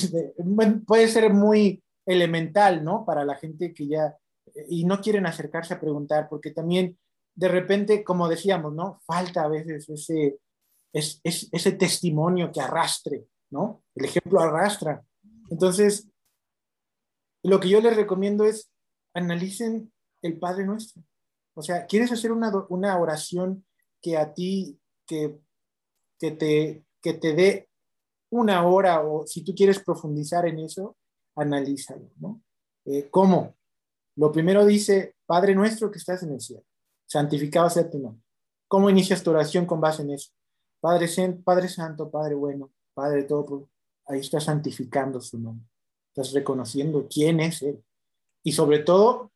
puede 0.87 1.09
ser 1.09 1.33
muy 1.33 1.83
elemental, 2.07 2.85
¿no? 2.85 3.05
Para 3.05 3.25
la 3.25 3.35
gente 3.37 3.73
que 3.73 3.87
ya, 3.87 4.17
y 4.69 4.85
no 4.85 5.01
quieren 5.01 5.27
acercarse 5.27 5.75
a 5.75 5.81
preguntar, 5.81 6.29
porque 6.29 6.51
también 6.51 6.99
de 7.35 7.49
repente, 7.49 8.05
como 8.05 8.29
decíamos, 8.29 8.73
¿no? 8.75 9.01
Falta 9.05 9.43
a 9.43 9.49
veces 9.49 9.89
ese, 9.89 10.39
es, 10.93 11.21
ese 11.25 11.73
testimonio 11.73 12.53
que 12.53 12.61
arrastre, 12.61 13.27
¿no? 13.51 13.83
El 13.95 14.05
ejemplo 14.05 14.41
arrastra. 14.41 15.05
Entonces, 15.51 16.09
lo 17.43 17.61
que 17.61 17.69
yo 17.69 17.81
les 17.81 17.97
recomiendo 17.97 18.45
es 18.45 18.71
analicen 19.15 19.93
el 20.23 20.39
Padre 20.39 20.65
Nuestro. 20.65 21.03
O 21.55 21.63
sea, 21.63 21.87
¿quieres 21.87 22.11
hacer 22.13 22.33
una, 22.33 22.53
una 22.69 22.99
oración 22.99 23.65
que 24.01 24.17
a 24.17 24.33
ti, 24.33 24.79
que, 25.07 25.39
que, 26.19 26.31
te, 26.33 26.85
que 27.01 27.15
te 27.15 27.35
dé 27.35 27.69
una 28.31 28.67
hora 28.67 29.03
o 29.03 29.27
si 29.27 29.45
tú 29.45 29.55
quieres 29.55 29.79
profundizar 29.79 30.47
en 30.47 30.59
eso, 30.61 30.97
analízalo, 31.37 32.11
¿no? 32.17 32.43
Eh, 32.85 33.09
¿Cómo? 33.11 33.55
Lo 34.17 34.31
primero 34.33 34.65
dice, 34.65 35.17
Padre 35.27 35.55
nuestro 35.55 35.91
que 35.91 35.99
estás 35.99 36.23
en 36.23 36.33
el 36.33 36.41
cielo, 36.41 36.65
santificado 37.07 37.69
sea 37.71 37.91
tu 37.91 37.99
nombre. 37.99 38.23
¿Cómo 38.69 38.91
inicias 38.91 39.23
tu 39.23 39.31
oración 39.31 39.67
con 39.67 39.81
base 39.81 40.03
en 40.03 40.11
eso? 40.11 40.31
Padre, 40.81 41.09
Padre 41.45 41.69
Santo, 41.69 42.11
Padre 42.11 42.35
bueno, 42.35 42.71
Padre 42.93 43.25
todo, 43.25 43.69
ahí 44.07 44.21
estás 44.21 44.45
santificando 44.45 45.21
su 45.21 45.39
nombre. 45.39 45.67
Estás 46.09 46.33
reconociendo 46.33 47.07
quién 47.09 47.41
es 47.41 47.63
Él. 47.63 47.83
Y 48.43 48.53
sobre 48.53 48.81
todo, 48.81 49.33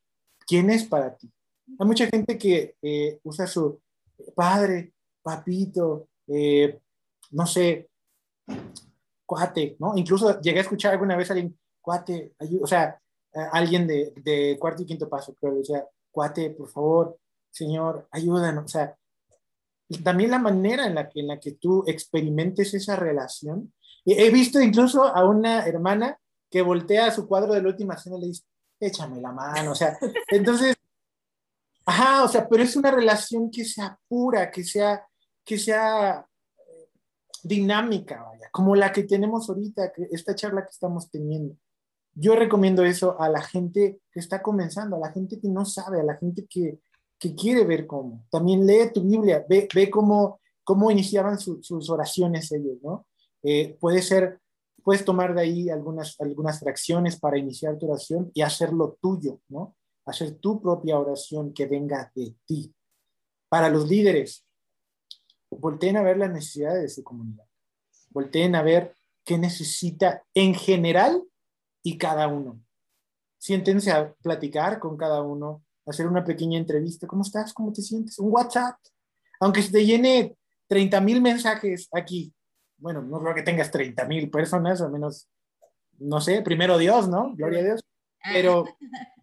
quién 0.46 0.70
es 0.70 0.84
para 0.84 1.16
ti. 1.16 1.30
Hay 1.78 1.86
mucha 1.86 2.06
gente 2.06 2.38
que 2.38 2.76
eh, 2.80 3.18
usa 3.22 3.46
su 3.46 3.80
padre, 4.34 4.92
papito, 5.22 6.08
eh, 6.26 6.80
no 7.30 7.46
sé, 7.46 7.88
cuate, 9.26 9.76
¿no? 9.78 9.96
Incluso 9.96 10.40
llegué 10.40 10.58
a 10.58 10.62
escuchar 10.62 10.92
alguna 10.92 11.16
vez 11.16 11.30
a 11.30 11.34
alguien, 11.34 11.58
cuate, 11.80 12.32
o 12.60 12.66
sea, 12.66 13.00
alguien 13.52 13.86
de, 13.86 14.12
de, 14.16 14.56
cuarto 14.58 14.82
y 14.82 14.86
quinto 14.86 15.08
paso, 15.08 15.34
creo, 15.34 15.52
le 15.52 15.58
decía, 15.58 15.86
cuate, 16.10 16.50
por 16.50 16.68
favor, 16.68 17.18
señor, 17.50 18.08
ayúdanos. 18.10 18.64
O 18.64 18.68
sea, 18.68 18.96
también 20.02 20.30
la 20.30 20.38
manera 20.38 20.86
en 20.86 20.94
la 20.94 21.08
que, 21.08 21.20
en 21.20 21.28
la 21.28 21.40
que 21.40 21.52
tú 21.52 21.84
experimentes 21.86 22.74
esa 22.74 22.96
relación. 22.96 23.72
He 24.04 24.30
visto 24.30 24.60
incluso 24.60 25.04
a 25.04 25.24
una 25.24 25.66
hermana 25.66 26.18
que 26.50 26.62
voltea 26.62 27.06
a 27.06 27.10
su 27.10 27.26
cuadro 27.26 27.52
de 27.52 27.62
la 27.62 27.68
última 27.68 27.96
cena 27.96 28.16
y 28.16 28.20
le 28.20 28.26
dice, 28.28 28.44
échame 28.80 29.20
la 29.20 29.32
mano, 29.32 29.72
o 29.72 29.74
sea, 29.74 29.98
entonces, 30.28 30.76
ajá, 31.84 32.24
o 32.24 32.28
sea, 32.28 32.48
pero 32.48 32.62
es 32.62 32.74
una 32.76 32.90
relación 32.90 33.50
que 33.50 33.64
sea 33.64 33.98
pura, 34.08 34.50
que 34.50 34.64
sea, 34.64 35.06
que 35.44 35.58
sea 35.58 36.26
eh, 36.56 36.88
dinámica, 37.42 38.22
vaya, 38.22 38.48
como 38.50 38.74
la 38.74 38.92
que 38.92 39.02
tenemos 39.02 39.48
ahorita, 39.48 39.92
esta 40.10 40.34
charla 40.34 40.62
que 40.62 40.70
estamos 40.70 41.10
teniendo. 41.10 41.56
Yo 42.20 42.34
recomiendo 42.34 42.84
eso 42.84 43.20
a 43.20 43.28
la 43.28 43.42
gente 43.42 44.00
que 44.10 44.20
está 44.20 44.42
comenzando, 44.42 44.96
a 44.96 45.00
la 45.00 45.12
gente 45.12 45.38
que 45.40 45.48
no 45.48 45.64
sabe, 45.64 46.00
a 46.00 46.04
la 46.04 46.16
gente 46.16 46.46
que, 46.48 46.80
que 47.18 47.34
quiere 47.34 47.64
ver 47.64 47.86
cómo. 47.86 48.26
También 48.30 48.66
lee 48.66 48.90
tu 48.92 49.02
Biblia, 49.02 49.44
ve, 49.48 49.68
ve 49.72 49.90
cómo, 49.90 50.40
cómo 50.64 50.90
iniciaban 50.90 51.38
sus 51.38 51.90
oraciones 51.90 52.50
ellos, 52.52 52.78
¿no? 52.82 53.06
Eh, 53.42 53.76
puede 53.80 54.02
ser 54.02 54.40
puedes 54.88 55.04
tomar 55.04 55.34
de 55.34 55.42
ahí 55.42 55.68
algunas, 55.68 56.18
algunas 56.18 56.60
fracciones 56.60 57.20
para 57.20 57.36
iniciar 57.36 57.76
tu 57.76 57.90
oración 57.90 58.30
y 58.32 58.40
hacerlo 58.40 58.96
tuyo, 59.02 59.38
¿no? 59.50 59.76
Hacer 60.06 60.36
tu 60.36 60.62
propia 60.62 60.98
oración 60.98 61.52
que 61.52 61.66
venga 61.66 62.10
de 62.14 62.34
ti. 62.46 62.74
Para 63.50 63.68
los 63.68 63.86
líderes, 63.86 64.46
volteen 65.50 65.98
a 65.98 66.02
ver 66.02 66.16
las 66.16 66.30
necesidades 66.30 66.82
de 66.82 66.88
su 66.88 67.04
comunidad. 67.04 67.44
Volteen 68.08 68.54
a 68.54 68.62
ver 68.62 68.94
qué 69.26 69.36
necesita 69.36 70.24
en 70.32 70.54
general 70.54 71.22
y 71.88 71.96
cada 71.96 72.28
uno. 72.28 72.60
Siéntense 73.38 73.90
a 73.90 74.12
platicar 74.12 74.78
con 74.78 74.98
cada 74.98 75.22
uno, 75.22 75.64
hacer 75.86 76.06
una 76.06 76.22
pequeña 76.22 76.58
entrevista. 76.58 77.06
¿Cómo 77.06 77.22
estás? 77.22 77.54
¿Cómo 77.54 77.72
te 77.72 77.80
sientes? 77.80 78.18
Un 78.18 78.30
WhatsApp. 78.30 78.76
Aunque 79.40 79.62
se 79.62 79.72
te 79.72 79.86
llene 79.86 80.36
30 80.66 81.00
mil 81.00 81.22
mensajes 81.22 81.88
aquí, 81.92 82.34
bueno, 82.76 83.00
no 83.00 83.18
creo 83.20 83.34
que 83.34 83.42
tengas 83.42 83.70
30 83.70 84.04
mil 84.04 84.30
personas, 84.30 84.82
al 84.82 84.92
menos, 84.92 85.28
no 85.98 86.20
sé, 86.20 86.42
primero 86.42 86.76
Dios, 86.76 87.08
¿no? 87.08 87.34
Gloria 87.34 87.60
a 87.60 87.64
Dios. 87.64 87.80
Pero, 88.22 88.64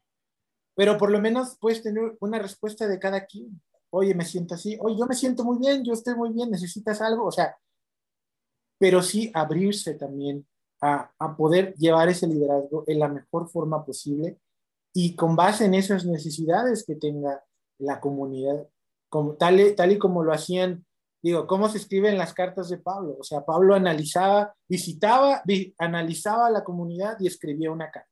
pero 0.76 0.98
por 0.98 1.12
lo 1.12 1.20
menos 1.20 1.58
puedes 1.60 1.84
tener 1.84 2.18
una 2.20 2.40
respuesta 2.40 2.88
de 2.88 2.98
cada 2.98 3.28
quien. 3.28 3.62
Oye, 3.92 4.16
me 4.16 4.26
siento 4.26 4.56
así, 4.56 4.76
oye, 4.82 4.98
yo 4.98 5.06
me 5.06 5.14
siento 5.14 5.44
muy 5.44 5.60
bien, 5.60 5.84
yo 5.84 5.94
estoy 5.94 6.16
muy 6.16 6.34
bien, 6.34 6.50
necesitas 6.50 7.00
algo, 7.00 7.28
o 7.28 7.32
sea, 7.32 7.56
pero 8.80 9.04
sí 9.04 9.30
abrirse 9.36 9.94
también 9.94 10.48
a, 10.82 11.12
a 11.18 11.38
poder 11.38 11.74
llevar 11.76 12.10
ese 12.10 12.28
liderazgo 12.28 12.84
en 12.88 13.00
la 13.00 13.08
mejor 13.08 13.50
forma 13.50 13.86
posible 13.86 14.38
y 14.94 15.16
con 15.16 15.36
base 15.36 15.66
en 15.66 15.74
esas 15.74 16.06
necesidades 16.06 16.86
que 16.86 16.96
tenga 16.96 17.44
la 17.80 18.00
comunidad, 18.00 18.68
como, 19.10 19.34
tal, 19.34 19.76
tal 19.76 19.92
y 19.92 19.98
como 19.98 20.24
lo 20.24 20.34
hacían 20.34 20.86
digo, 21.26 21.48
¿cómo 21.48 21.68
se 21.70 21.80
escriben 21.80 22.20
las 22.20 22.36
cartas 22.36 22.70
de 22.70 22.78
Pablo? 22.78 23.18
O 23.20 23.24
sea, 23.24 23.44
Pablo 23.44 23.74
analizaba, 23.74 24.54
visitaba, 24.70 25.42
analizaba 25.80 26.52
la 26.52 26.64
comunidad 26.64 27.18
y 27.20 27.26
escribía 27.26 27.72
una 27.72 27.90
carta. 27.90 28.12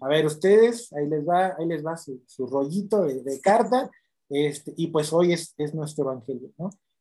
A 0.00 0.08
ver, 0.08 0.24
ustedes, 0.24 0.90
ahí 0.94 1.06
les 1.06 1.28
va, 1.28 1.54
ahí 1.58 1.66
les 1.66 1.84
va 1.84 1.98
su, 1.98 2.22
su 2.26 2.46
rollito 2.46 3.02
de, 3.02 3.40
carta, 3.42 3.90
este, 4.30 4.72
y 4.74 4.86
pues 4.86 5.12
hoy 5.12 5.34
es, 5.34 5.52
es, 5.58 5.74
nuestro 5.74 6.04
evangelio. 6.04 6.50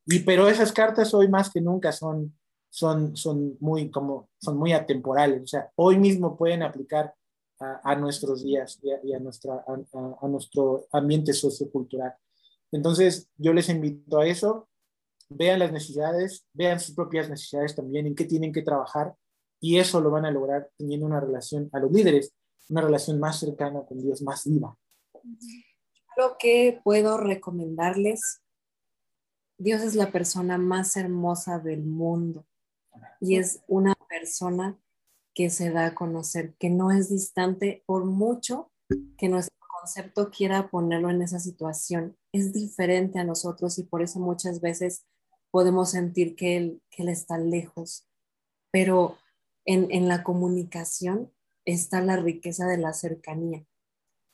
Y 0.06 0.20
pero 0.20 0.50
esas 0.50 0.74
cartas 0.74 1.14
hoy 1.14 1.30
más 1.30 1.50
que 1.50 1.62
nunca 1.62 1.94
son, 1.94 2.38
son, 2.70 3.16
son, 3.18 3.58
muy, 3.60 3.90
como, 3.90 4.30
son 4.40 4.58
muy 4.58 4.74
atemporales, 4.74 5.44
o 5.44 5.48
sea, 5.48 5.72
hoy 5.76 5.98
mismo 5.98 6.38
pueden 6.38 6.64
aplicar 6.64 7.14
a, 7.60 7.92
a 7.92 7.96
nuestros 7.96 8.44
días 8.44 8.80
y, 9.04 9.14
a, 9.14 9.20
nuestra, 9.20 9.66
a, 9.68 10.16
a 10.22 10.28
nuestro 10.28 10.86
ambiente 10.92 11.34
sociocultural. 11.34 12.14
Entonces, 12.72 13.28
yo 13.38 13.54
les 13.54 13.70
invito 13.70 14.20
a 14.20 14.28
eso, 14.28 14.70
vean 15.30 15.60
las 15.60 15.72
necesidades, 15.72 16.46
vean 16.54 16.80
sus 16.80 16.96
propias 16.96 17.30
necesidades 17.30 17.76
también, 17.76 18.08
en 18.08 18.16
qué 18.16 18.26
tienen 18.26 18.54
que 18.54 18.62
trabajar, 18.62 19.16
y 19.60 19.78
eso 19.78 20.00
lo 20.00 20.12
van 20.12 20.26
a 20.26 20.32
lograr 20.32 20.70
teniendo 20.78 21.06
una 21.06 21.20
relación 21.20 21.70
a 21.74 21.80
los 21.80 21.92
líderes, 21.92 22.34
una 22.70 22.82
relación 22.82 23.20
más 23.20 23.40
cercana 23.40 23.82
con 23.86 24.00
Dios, 24.00 24.22
más 24.22 24.46
viva. 24.46 24.78
Lo 26.16 26.38
que 26.38 26.80
puedo 26.84 27.18
recomendarles, 27.18 28.42
Dios 29.58 29.82
es 29.82 29.96
la 29.96 30.12
persona 30.12 30.58
más 30.58 30.96
hermosa 30.96 31.60
del 31.60 31.84
mundo 31.84 32.46
y 33.20 33.38
es 33.38 33.62
una 33.68 33.96
persona 34.08 34.80
que 35.34 35.50
se 35.50 35.72
da 35.72 35.88
a 35.88 35.96
conocer, 35.96 36.56
que 36.60 36.70
no 36.70 36.92
es 36.92 37.10
distante 37.10 37.84
por 37.86 38.06
mucho 38.06 38.72
que 39.18 39.30
nuestro 39.30 39.56
concepto 39.80 40.32
quiera 40.32 40.70
ponerlo 40.70 41.10
en 41.10 41.22
esa 41.22 41.40
situación. 41.40 42.18
Es 42.34 42.54
diferente 42.54 43.20
a 43.20 43.24
nosotros 43.24 43.78
y 43.80 43.84
por 43.84 44.02
eso 44.02 44.20
muchas 44.20 44.62
veces 44.62 45.06
podemos 45.52 45.92
sentir 45.92 46.36
que 46.36 46.58
Él, 46.58 46.82
que 46.90 47.04
él 47.04 47.10
está 47.10 47.38
lejos, 47.38 48.08
pero 48.72 49.18
en, 49.66 49.92
en 49.92 50.08
la 50.08 50.24
comunicación 50.24 51.32
está 51.66 52.02
la 52.02 52.18
riqueza 52.18 52.68
de 52.68 52.78
la 52.78 52.94
cercanía. 52.94 53.66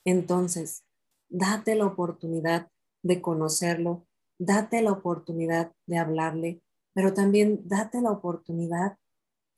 Entonces, 0.06 0.84
date 1.30 1.76
la 1.76 1.86
oportunidad 1.86 2.70
de 3.04 3.22
conocerlo, 3.22 4.08
date 4.40 4.82
la 4.82 4.92
oportunidad 4.92 5.72
de 5.86 5.98
hablarle, 5.98 6.62
pero 6.96 7.14
también 7.14 7.62
date 7.66 8.02
la 8.02 8.10
oportunidad 8.10 8.98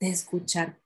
de 0.00 0.08
escuchar. 0.08 0.80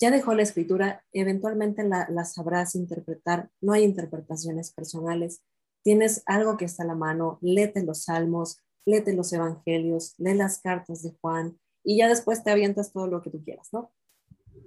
Ya 0.00 0.10
dejó 0.10 0.34
la 0.34 0.42
escritura, 0.42 1.04
eventualmente 1.12 1.84
la, 1.84 2.08
la, 2.10 2.24
sabrás 2.24 2.74
interpretar, 2.74 3.50
no 3.60 3.72
hay 3.72 3.84
interpretaciones 3.84 4.72
personales. 4.72 5.42
Tienes 5.84 6.24
algo 6.26 6.56
que 6.56 6.64
está 6.64 6.82
a 6.82 6.86
la 6.86 6.96
mano, 6.96 7.38
léete 7.40 7.84
los 7.84 8.02
salmos, 8.02 8.58
léete 8.84 9.12
los 9.14 9.32
evangelios, 9.32 10.14
lee 10.18 10.34
las 10.34 10.60
cartas 10.60 11.04
de 11.04 11.16
Juan 11.20 11.56
y 11.84 11.98
ya 11.98 12.08
después 12.08 12.42
te 12.42 12.50
avientas 12.50 12.92
todo 12.92 13.06
lo 13.06 13.22
que 13.22 13.30
tú 13.30 13.42
quieras, 13.44 13.68
¿no? 13.72 13.92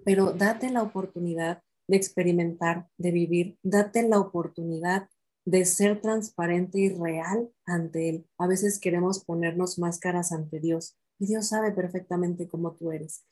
Pero 0.06 0.32
date 0.32 0.70
la 0.70 0.84
oportunidad 0.84 1.62
de 1.88 1.98
experimentar, 1.98 2.88
de 2.98 3.12
vivir, 3.12 3.58
date 3.62 4.08
la 4.08 4.20
oportunidad 4.20 5.10
de 5.44 5.66
ser 5.66 6.02
transparente 6.02 6.80
y 6.80 6.90
real 6.90 7.52
ante 7.66 8.10
Él. 8.10 8.28
A 8.38 8.48
veces 8.48 8.80
queremos 8.80 9.24
ponernos 9.26 9.78
máscaras 9.78 10.32
ante 10.32 10.62
Dios 10.62 10.98
y 11.20 11.28
Dios 11.28 11.48
sabe 11.48 11.72
perfectamente 11.72 12.48
cómo 12.48 12.74
tú 12.76 12.92
eres. 12.92 13.26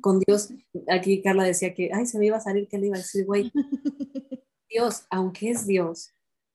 Con 0.00 0.20
Dios, 0.20 0.50
aquí 0.88 1.22
Carla 1.22 1.44
decía 1.44 1.74
que, 1.74 1.90
ay, 1.92 2.06
se 2.06 2.18
me 2.18 2.26
iba 2.26 2.36
a 2.36 2.40
salir 2.40 2.68
que 2.68 2.78
le 2.78 2.86
iba 2.88 2.96
a 2.96 3.00
decir, 3.00 3.26
güey, 3.26 3.50
Dios, 4.68 5.06
aunque 5.10 5.50
es 5.50 5.66
Dios, 5.66 6.10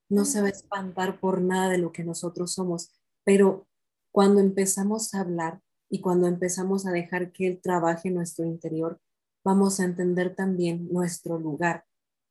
no 0.09 0.25
se 0.25 0.41
va 0.41 0.47
a 0.47 0.51
espantar 0.51 1.19
por 1.19 1.41
nada 1.41 1.69
de 1.69 1.77
lo 1.77 1.91
que 1.91 2.03
nosotros 2.03 2.53
somos, 2.53 2.91
pero 3.23 3.67
cuando 4.11 4.39
empezamos 4.39 5.13
a 5.13 5.21
hablar 5.21 5.61
y 5.89 5.99
cuando 5.99 6.27
empezamos 6.27 6.85
a 6.85 6.91
dejar 6.91 7.31
que 7.31 7.47
Él 7.47 7.59
trabaje 7.61 8.07
en 8.07 8.15
nuestro 8.15 8.45
interior, 8.45 9.01
vamos 9.43 9.79
a 9.79 9.83
entender 9.83 10.35
también 10.35 10.87
nuestro 10.91 11.37
lugar. 11.37 11.85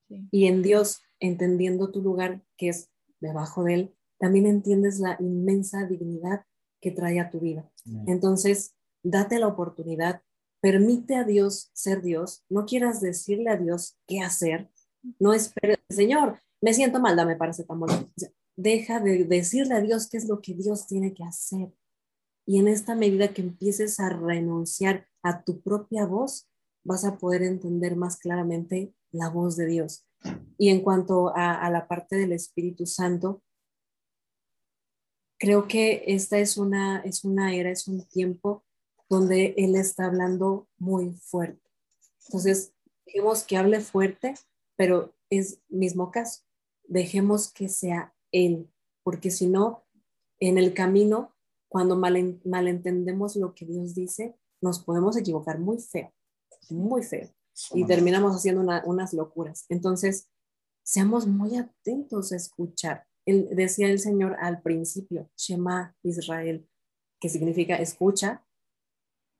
Y 0.08 0.46
en 0.46 0.62
Dios, 0.62 1.02
entendiendo 1.20 1.90
tu 1.90 2.00
lugar, 2.02 2.42
que 2.56 2.68
es 2.70 2.90
debajo 3.20 3.64
de 3.64 3.74
Él, 3.74 3.94
también 4.18 4.46
entiendes 4.46 5.00
la 5.00 5.16
inmensa 5.20 5.86
dignidad 5.86 6.44
que 6.84 6.90
trae 6.90 7.18
a 7.18 7.30
tu 7.30 7.40
vida. 7.40 7.66
Entonces, 8.06 8.74
date 9.02 9.38
la 9.38 9.48
oportunidad, 9.48 10.20
permite 10.60 11.16
a 11.16 11.24
Dios 11.24 11.70
ser 11.72 12.02
Dios, 12.02 12.44
no 12.50 12.66
quieras 12.66 13.00
decirle 13.00 13.48
a 13.48 13.56
Dios 13.56 13.96
qué 14.06 14.20
hacer, 14.20 14.70
no 15.18 15.32
esperes, 15.32 15.78
Señor, 15.88 16.38
me 16.60 16.74
siento 16.74 17.00
mal, 17.00 17.16
dame 17.16 17.36
paracetamol 17.36 17.88
deja 18.56 19.00
de 19.00 19.24
decirle 19.24 19.74
a 19.76 19.80
Dios 19.80 20.08
qué 20.10 20.18
es 20.18 20.28
lo 20.28 20.42
que 20.42 20.52
Dios 20.52 20.86
tiene 20.86 21.14
que 21.14 21.24
hacer. 21.24 21.72
Y 22.46 22.58
en 22.58 22.68
esta 22.68 22.94
medida 22.94 23.32
que 23.32 23.40
empieces 23.40 23.98
a 23.98 24.10
renunciar 24.10 25.06
a 25.22 25.42
tu 25.42 25.62
propia 25.62 26.04
voz, 26.04 26.50
vas 26.84 27.06
a 27.06 27.16
poder 27.16 27.42
entender 27.42 27.96
más 27.96 28.18
claramente 28.18 28.94
la 29.10 29.30
voz 29.30 29.56
de 29.56 29.66
Dios. 29.66 30.06
Y 30.58 30.68
en 30.68 30.82
cuanto 30.82 31.32
a, 31.34 31.70
la 31.70 31.88
parte 31.88 32.16
del 32.16 32.32
Espíritu 32.32 32.84
Santo, 32.84 33.42
creo 35.44 35.68
que 35.68 36.04
esta 36.06 36.38
es 36.38 36.56
una, 36.56 37.00
es 37.00 37.22
una 37.22 37.54
era, 37.54 37.70
es 37.70 37.86
un 37.86 38.02
tiempo 38.08 38.64
donde 39.10 39.54
Él 39.58 39.76
está 39.76 40.06
hablando 40.06 40.68
muy 40.78 41.12
fuerte. 41.12 41.70
Entonces, 42.26 42.72
dejemos 43.04 43.44
que 43.44 43.58
hable 43.58 43.80
fuerte, 43.80 44.34
pero 44.74 45.14
es 45.28 45.60
mismo 45.68 46.10
caso. 46.10 46.40
Dejemos 46.84 47.52
que 47.52 47.68
sea 47.68 48.14
él, 48.32 48.70
porque 49.02 49.30
si 49.30 49.46
no, 49.46 49.84
en 50.40 50.56
el 50.56 50.72
camino, 50.72 51.34
cuando 51.68 51.94
malentendemos 51.96 53.36
lo 53.36 53.54
que 53.54 53.66
Dios 53.66 53.94
dice, 53.94 54.38
nos 54.62 54.78
podemos 54.78 55.14
equivocar 55.16 55.58
muy 55.58 55.78
feo, 55.78 56.10
muy 56.70 57.02
feo, 57.02 57.28
y 57.74 57.84
terminamos 57.84 58.34
haciendo 58.34 58.62
unas 58.86 59.12
locuras. 59.12 59.66
Entonces, 59.68 60.30
seamos 60.82 61.26
muy 61.26 61.56
atentos 61.56 62.32
a 62.32 62.36
escuchar. 62.36 63.06
Él, 63.26 63.48
decía 63.52 63.88
el 63.88 63.98
Señor 63.98 64.36
al 64.40 64.62
principio, 64.62 65.30
Shema 65.36 65.96
Israel, 66.02 66.68
que 67.20 67.28
significa 67.28 67.76
escucha, 67.76 68.44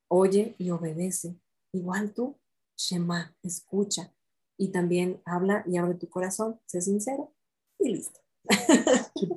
oye 0.09 0.55
y 0.59 0.70
obedece. 0.70 1.36
Igual 1.73 2.12
tú, 2.12 2.39
Shema, 2.77 3.36
escucha. 3.43 4.12
y 4.56 4.69
también 4.69 5.20
habla 5.24 5.65
y 5.66 5.77
abre 5.78 5.94
tu 5.94 6.09
corazón, 6.09 6.61
sé 6.66 6.81
sincero 6.81 7.35
y 7.78 7.90
listo. 7.90 8.20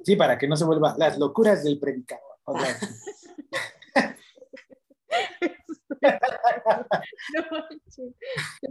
Sí, 0.03 0.15
para 0.15 0.37
que 0.37 0.47
no 0.47 0.55
se 0.55 0.65
vuelva 0.65 0.95
las 0.97 1.17
locuras 1.17 1.63
del 1.63 1.79
predicador. 1.79 2.23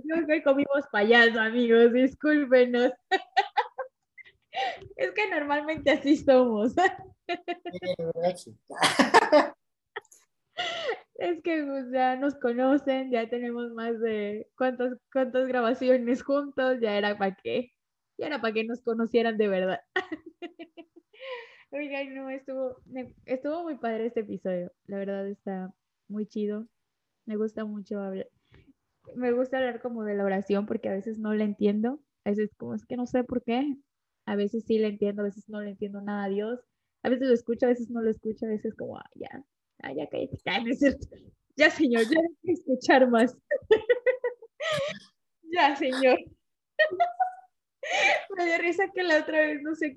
no, 0.05 0.27
que 0.27 0.43
comimos 0.43 0.87
payaso, 0.91 1.41
amigos, 1.41 1.93
discúlpenos. 1.93 2.93
Es 4.97 5.11
que 5.13 5.29
normalmente 5.31 5.91
así 5.91 6.17
somos. 6.17 6.75
Es 11.19 11.43
que 11.43 11.65
pues, 11.65 11.87
ya 11.93 12.17
nos 12.17 12.35
conocen, 12.35 13.11
ya 13.11 13.29
tenemos 13.29 13.73
más 13.73 13.99
de 14.01 14.49
cuántas, 14.57 14.99
cuántas 15.13 15.47
grabaciones 15.47 16.23
juntos, 16.23 16.79
ya 16.81 16.97
era 16.97 17.17
para 17.17 17.35
qué, 17.43 17.73
ya 18.19 18.27
era 18.27 18.41
para 18.41 18.53
que 18.53 18.65
nos 18.65 18.83
conocieran 18.83 19.39
de 19.39 19.49
verdad. 19.49 19.81
Oigan, 21.71 22.15
no, 22.15 22.31
estuvo, 22.31 22.77
estuvo 23.25 23.63
muy 23.63 23.77
padre 23.79 24.07
este 24.07 24.21
episodio, 24.21 24.73
la 24.87 24.99
verdad 24.99 25.27
está 25.29 25.73
muy 26.09 26.27
chido, 26.27 26.69
me 27.25 27.37
gusta 27.37 27.65
mucho 27.65 27.99
hablar, 28.01 28.29
me 29.15 29.33
gusta 29.33 29.59
hablar 29.59 29.81
como 29.81 30.05
de 30.05 30.15
la 30.15 30.25
oración 30.25 30.67
porque 30.67 30.89
a 30.89 30.93
veces 30.93 31.19
no 31.19 31.35
la 31.35 31.45
entiendo, 31.45 32.01
a 32.25 32.31
veces 32.31 32.55
como 32.57 32.75
es 32.75 32.85
que 32.85 32.97
no 32.97 33.07
sé 33.07 33.25
por 33.25 33.43
qué, 33.43 33.75
a 34.27 34.37
veces 34.37 34.65
sí 34.67 34.79
la 34.79 34.89
entiendo, 34.89 35.23
a 35.23 35.27
veces 35.27 35.49
no 35.49 35.61
le 35.63 35.71
entiendo 35.71 36.01
nada 36.03 36.25
a 36.25 36.29
Dios, 36.29 36.61
a 37.03 37.09
veces 37.09 37.29
lo 37.29 37.35
escucho, 37.35 37.67
a 37.67 37.71
veces 37.71 37.91
no 37.91 38.03
lo 38.03 38.11
escucho, 38.11 38.47
a 38.47 38.51
veces 38.51 38.75
como, 38.75 38.99
ah, 38.99 39.11
ya, 39.15 39.45
Ah, 39.83 39.93
ya 39.93 40.07
cállate, 40.09 40.37
Ya, 41.57 41.71
señor, 41.71 42.03
ya 42.03 42.21
no 42.21 42.29
quiero 42.43 42.59
escuchar 42.59 43.09
más. 43.09 43.35
ya, 45.43 45.75
señor. 45.77 46.19
me 48.37 48.45
dio 48.45 48.59
risa 48.59 48.91
que 48.95 49.03
la 49.03 49.21
otra 49.21 49.39
vez, 49.39 49.63
no 49.63 49.75
sé, 49.75 49.97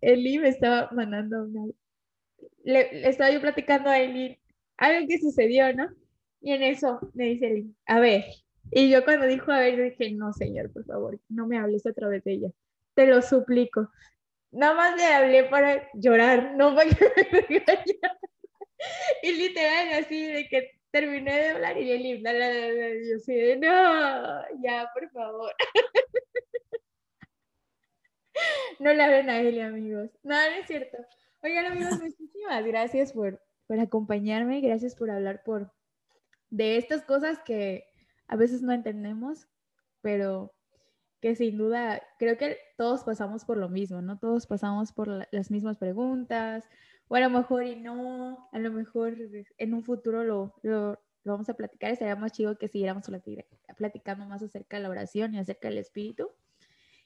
Eli 0.00 0.38
me 0.38 0.48
estaba 0.48 0.90
mandando 0.90 1.44
una. 1.44 1.66
Le, 2.64 3.08
estaba 3.08 3.30
yo 3.30 3.40
platicando 3.40 3.88
a 3.88 4.00
Eli 4.00 4.36
algo 4.78 5.06
que 5.06 5.20
sucedió, 5.20 5.72
¿no? 5.74 5.88
Y 6.40 6.52
en 6.52 6.64
eso 6.64 6.98
me 7.14 7.26
dice 7.26 7.46
Eli, 7.52 7.72
a 7.86 8.00
ver. 8.00 8.24
Y 8.72 8.90
yo 8.90 9.04
cuando 9.04 9.26
dijo 9.26 9.52
a 9.52 9.60
ver, 9.60 9.80
dije, 9.80 10.12
no, 10.12 10.32
señor, 10.32 10.72
por 10.72 10.84
favor, 10.86 11.20
no 11.28 11.46
me 11.46 11.58
hables 11.58 11.86
otra 11.86 12.08
vez 12.08 12.24
de 12.24 12.32
ella. 12.32 12.48
Te 12.96 13.06
lo 13.06 13.22
suplico. 13.22 13.88
Nada 14.50 14.74
más 14.74 14.96
le 14.96 15.04
hablé 15.04 15.44
para 15.44 15.88
llorar, 15.92 16.54
no 16.56 16.74
para 16.74 16.88
que 16.88 17.12
me 17.30 17.46
y 19.22 19.32
literal, 19.32 20.02
así 20.02 20.26
de 20.26 20.48
que 20.48 20.80
terminé 20.90 21.34
de 21.34 21.48
hablar 21.50 21.76
y 21.76 21.92
el 21.92 22.22
la, 22.22 22.32
la, 22.32 22.48
la, 22.48 22.88
yo 22.88 23.16
así 23.16 23.34
de, 23.34 23.56
no, 23.56 24.62
ya, 24.62 24.88
por 24.94 25.10
favor. 25.10 25.52
no 28.78 28.94
le 28.94 29.02
hablen 29.02 29.28
a 29.28 29.40
él, 29.40 29.60
amigos. 29.60 30.08
No, 30.22 30.34
no 30.34 30.56
es 30.56 30.66
cierto. 30.66 30.96
Oigan, 31.42 31.66
amigos, 31.66 31.98
muchísimas 32.02 32.64
gracias 32.64 33.12
por, 33.12 33.42
por 33.66 33.78
acompañarme, 33.78 34.62
gracias 34.62 34.94
por 34.94 35.10
hablar 35.10 35.42
por 35.44 35.70
de 36.48 36.78
estas 36.78 37.02
cosas 37.02 37.40
que 37.44 37.84
a 38.26 38.36
veces 38.36 38.62
no 38.62 38.72
entendemos, 38.72 39.48
pero 40.00 40.55
que 41.20 41.34
sin 41.34 41.58
duda 41.58 42.02
creo 42.18 42.36
que 42.36 42.58
todos 42.76 43.04
pasamos 43.04 43.44
por 43.44 43.56
lo 43.56 43.68
mismo, 43.68 44.02
¿no? 44.02 44.18
Todos 44.18 44.46
pasamos 44.46 44.92
por 44.92 45.08
las 45.30 45.50
mismas 45.50 45.78
preguntas, 45.78 46.64
o 47.08 47.16
a 47.16 47.20
lo 47.20 47.30
mejor 47.30 47.64
y 47.64 47.76
no, 47.76 48.48
a 48.52 48.58
lo 48.58 48.70
mejor 48.72 49.16
en 49.58 49.74
un 49.74 49.82
futuro 49.84 50.24
lo, 50.24 50.54
lo, 50.62 51.00
vamos 51.24 51.48
a 51.48 51.54
platicar, 51.54 51.90
estaría 51.90 52.16
más 52.16 52.32
chido 52.32 52.58
que 52.58 52.68
siguiéramos 52.68 53.04
platicando 53.76 54.26
más 54.26 54.42
acerca 54.42 54.76
de 54.76 54.82
la 54.82 54.90
oración 54.90 55.34
y 55.34 55.38
acerca 55.38 55.68
del 55.68 55.78
espíritu. 55.78 56.30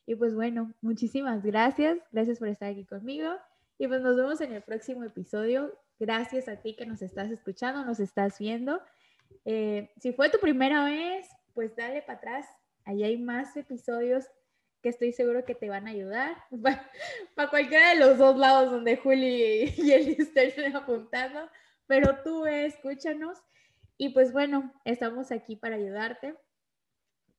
Y 0.07 0.15
pues 0.17 0.35
bueno, 0.35 0.75
muchísimas 0.81 1.43
gracias, 1.43 1.99
gracias 2.11 2.39
por 2.39 2.49
estar 2.49 2.71
aquí 2.71 2.85
conmigo 2.85 3.31
y 3.79 3.89
pues 3.89 4.03
nos 4.03 4.15
vemos 4.15 4.41
en 4.43 4.53
el 4.53 4.63
próximo 4.63 5.05
episodio. 5.05 5.73
Gracias 5.99 6.49
a 6.49 6.57
ti 6.57 6.77
que 6.77 6.85
nos 6.85 7.01
estás 7.01 7.31
escuchando, 7.31 7.85
nos 7.85 7.99
estás 7.99 8.39
viendo. 8.39 8.81
Eh, 9.45 9.91
si 9.99 10.13
fue 10.13 10.29
tu 10.31 10.39
primera 10.39 10.85
vez, 10.85 11.27
pues 11.55 11.75
dale 11.77 12.03
para 12.03 12.19
atrás. 12.19 12.47
Allí 12.85 13.05
hay 13.05 13.19
más 13.19 13.57
episodios 13.57 14.27
que 14.83 14.89
estoy 14.89 15.13
seguro 15.13 15.45
que 15.45 15.55
te 15.55 15.69
van 15.69 15.87
a 15.87 15.91
ayudar. 15.91 16.37
Para, 17.35 17.51
cualquiera 17.51 17.91
de 17.91 17.97
los 17.97 18.19
dos 18.19 18.37
lados 18.37 18.71
donde 18.71 18.97
Juli 18.97 19.75
y 19.77 19.93
él 19.93 20.17
estén 20.19 20.77
apuntando, 20.77 21.49
pero 21.87 22.23
tú 22.23 22.47
escúchanos. 22.47 23.39
Y 23.97 24.11
pues 24.11 24.33
bueno, 24.33 24.73
estamos 24.87 25.31
aquí 25.31 25.57
para 25.57 25.77
ayudarte, 25.77 26.35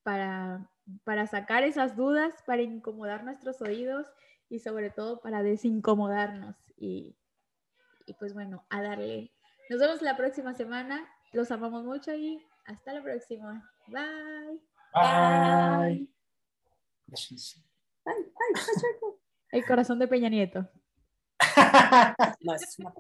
para, 0.04 0.70
para 1.04 1.26
sacar 1.26 1.64
esas 1.64 1.96
dudas, 1.96 2.36
para 2.46 2.62
incomodar 2.62 3.24
nuestros 3.24 3.60
oídos 3.64 4.06
y 4.48 4.60
sobre 4.60 4.92
todo 4.92 5.22
para 5.22 5.42
desincomodarnos. 5.42 6.56
Y, 6.78 7.16
y 8.06 8.14
pues 8.14 8.36
bueno, 8.36 8.64
a 8.70 8.84
darle. 8.84 9.32
Nos 9.72 9.80
vemos 9.80 10.04
la 10.04 10.16
próxima 10.16 10.54
semana. 10.54 11.10
Los 11.32 11.50
amamos 11.50 11.84
mucho 11.84 12.14
y 12.14 12.46
hasta 12.66 12.94
la 12.94 13.02
próxima. 13.02 13.68
Bye. 13.88 14.71
Bye. 14.94 16.08
El 19.52 19.66
corazón 19.66 20.00
de 20.00 20.08
Peña 20.08 20.30
Nieto. 20.30 20.70
no, 22.42 22.56
es 22.56 22.80
una 22.80 22.94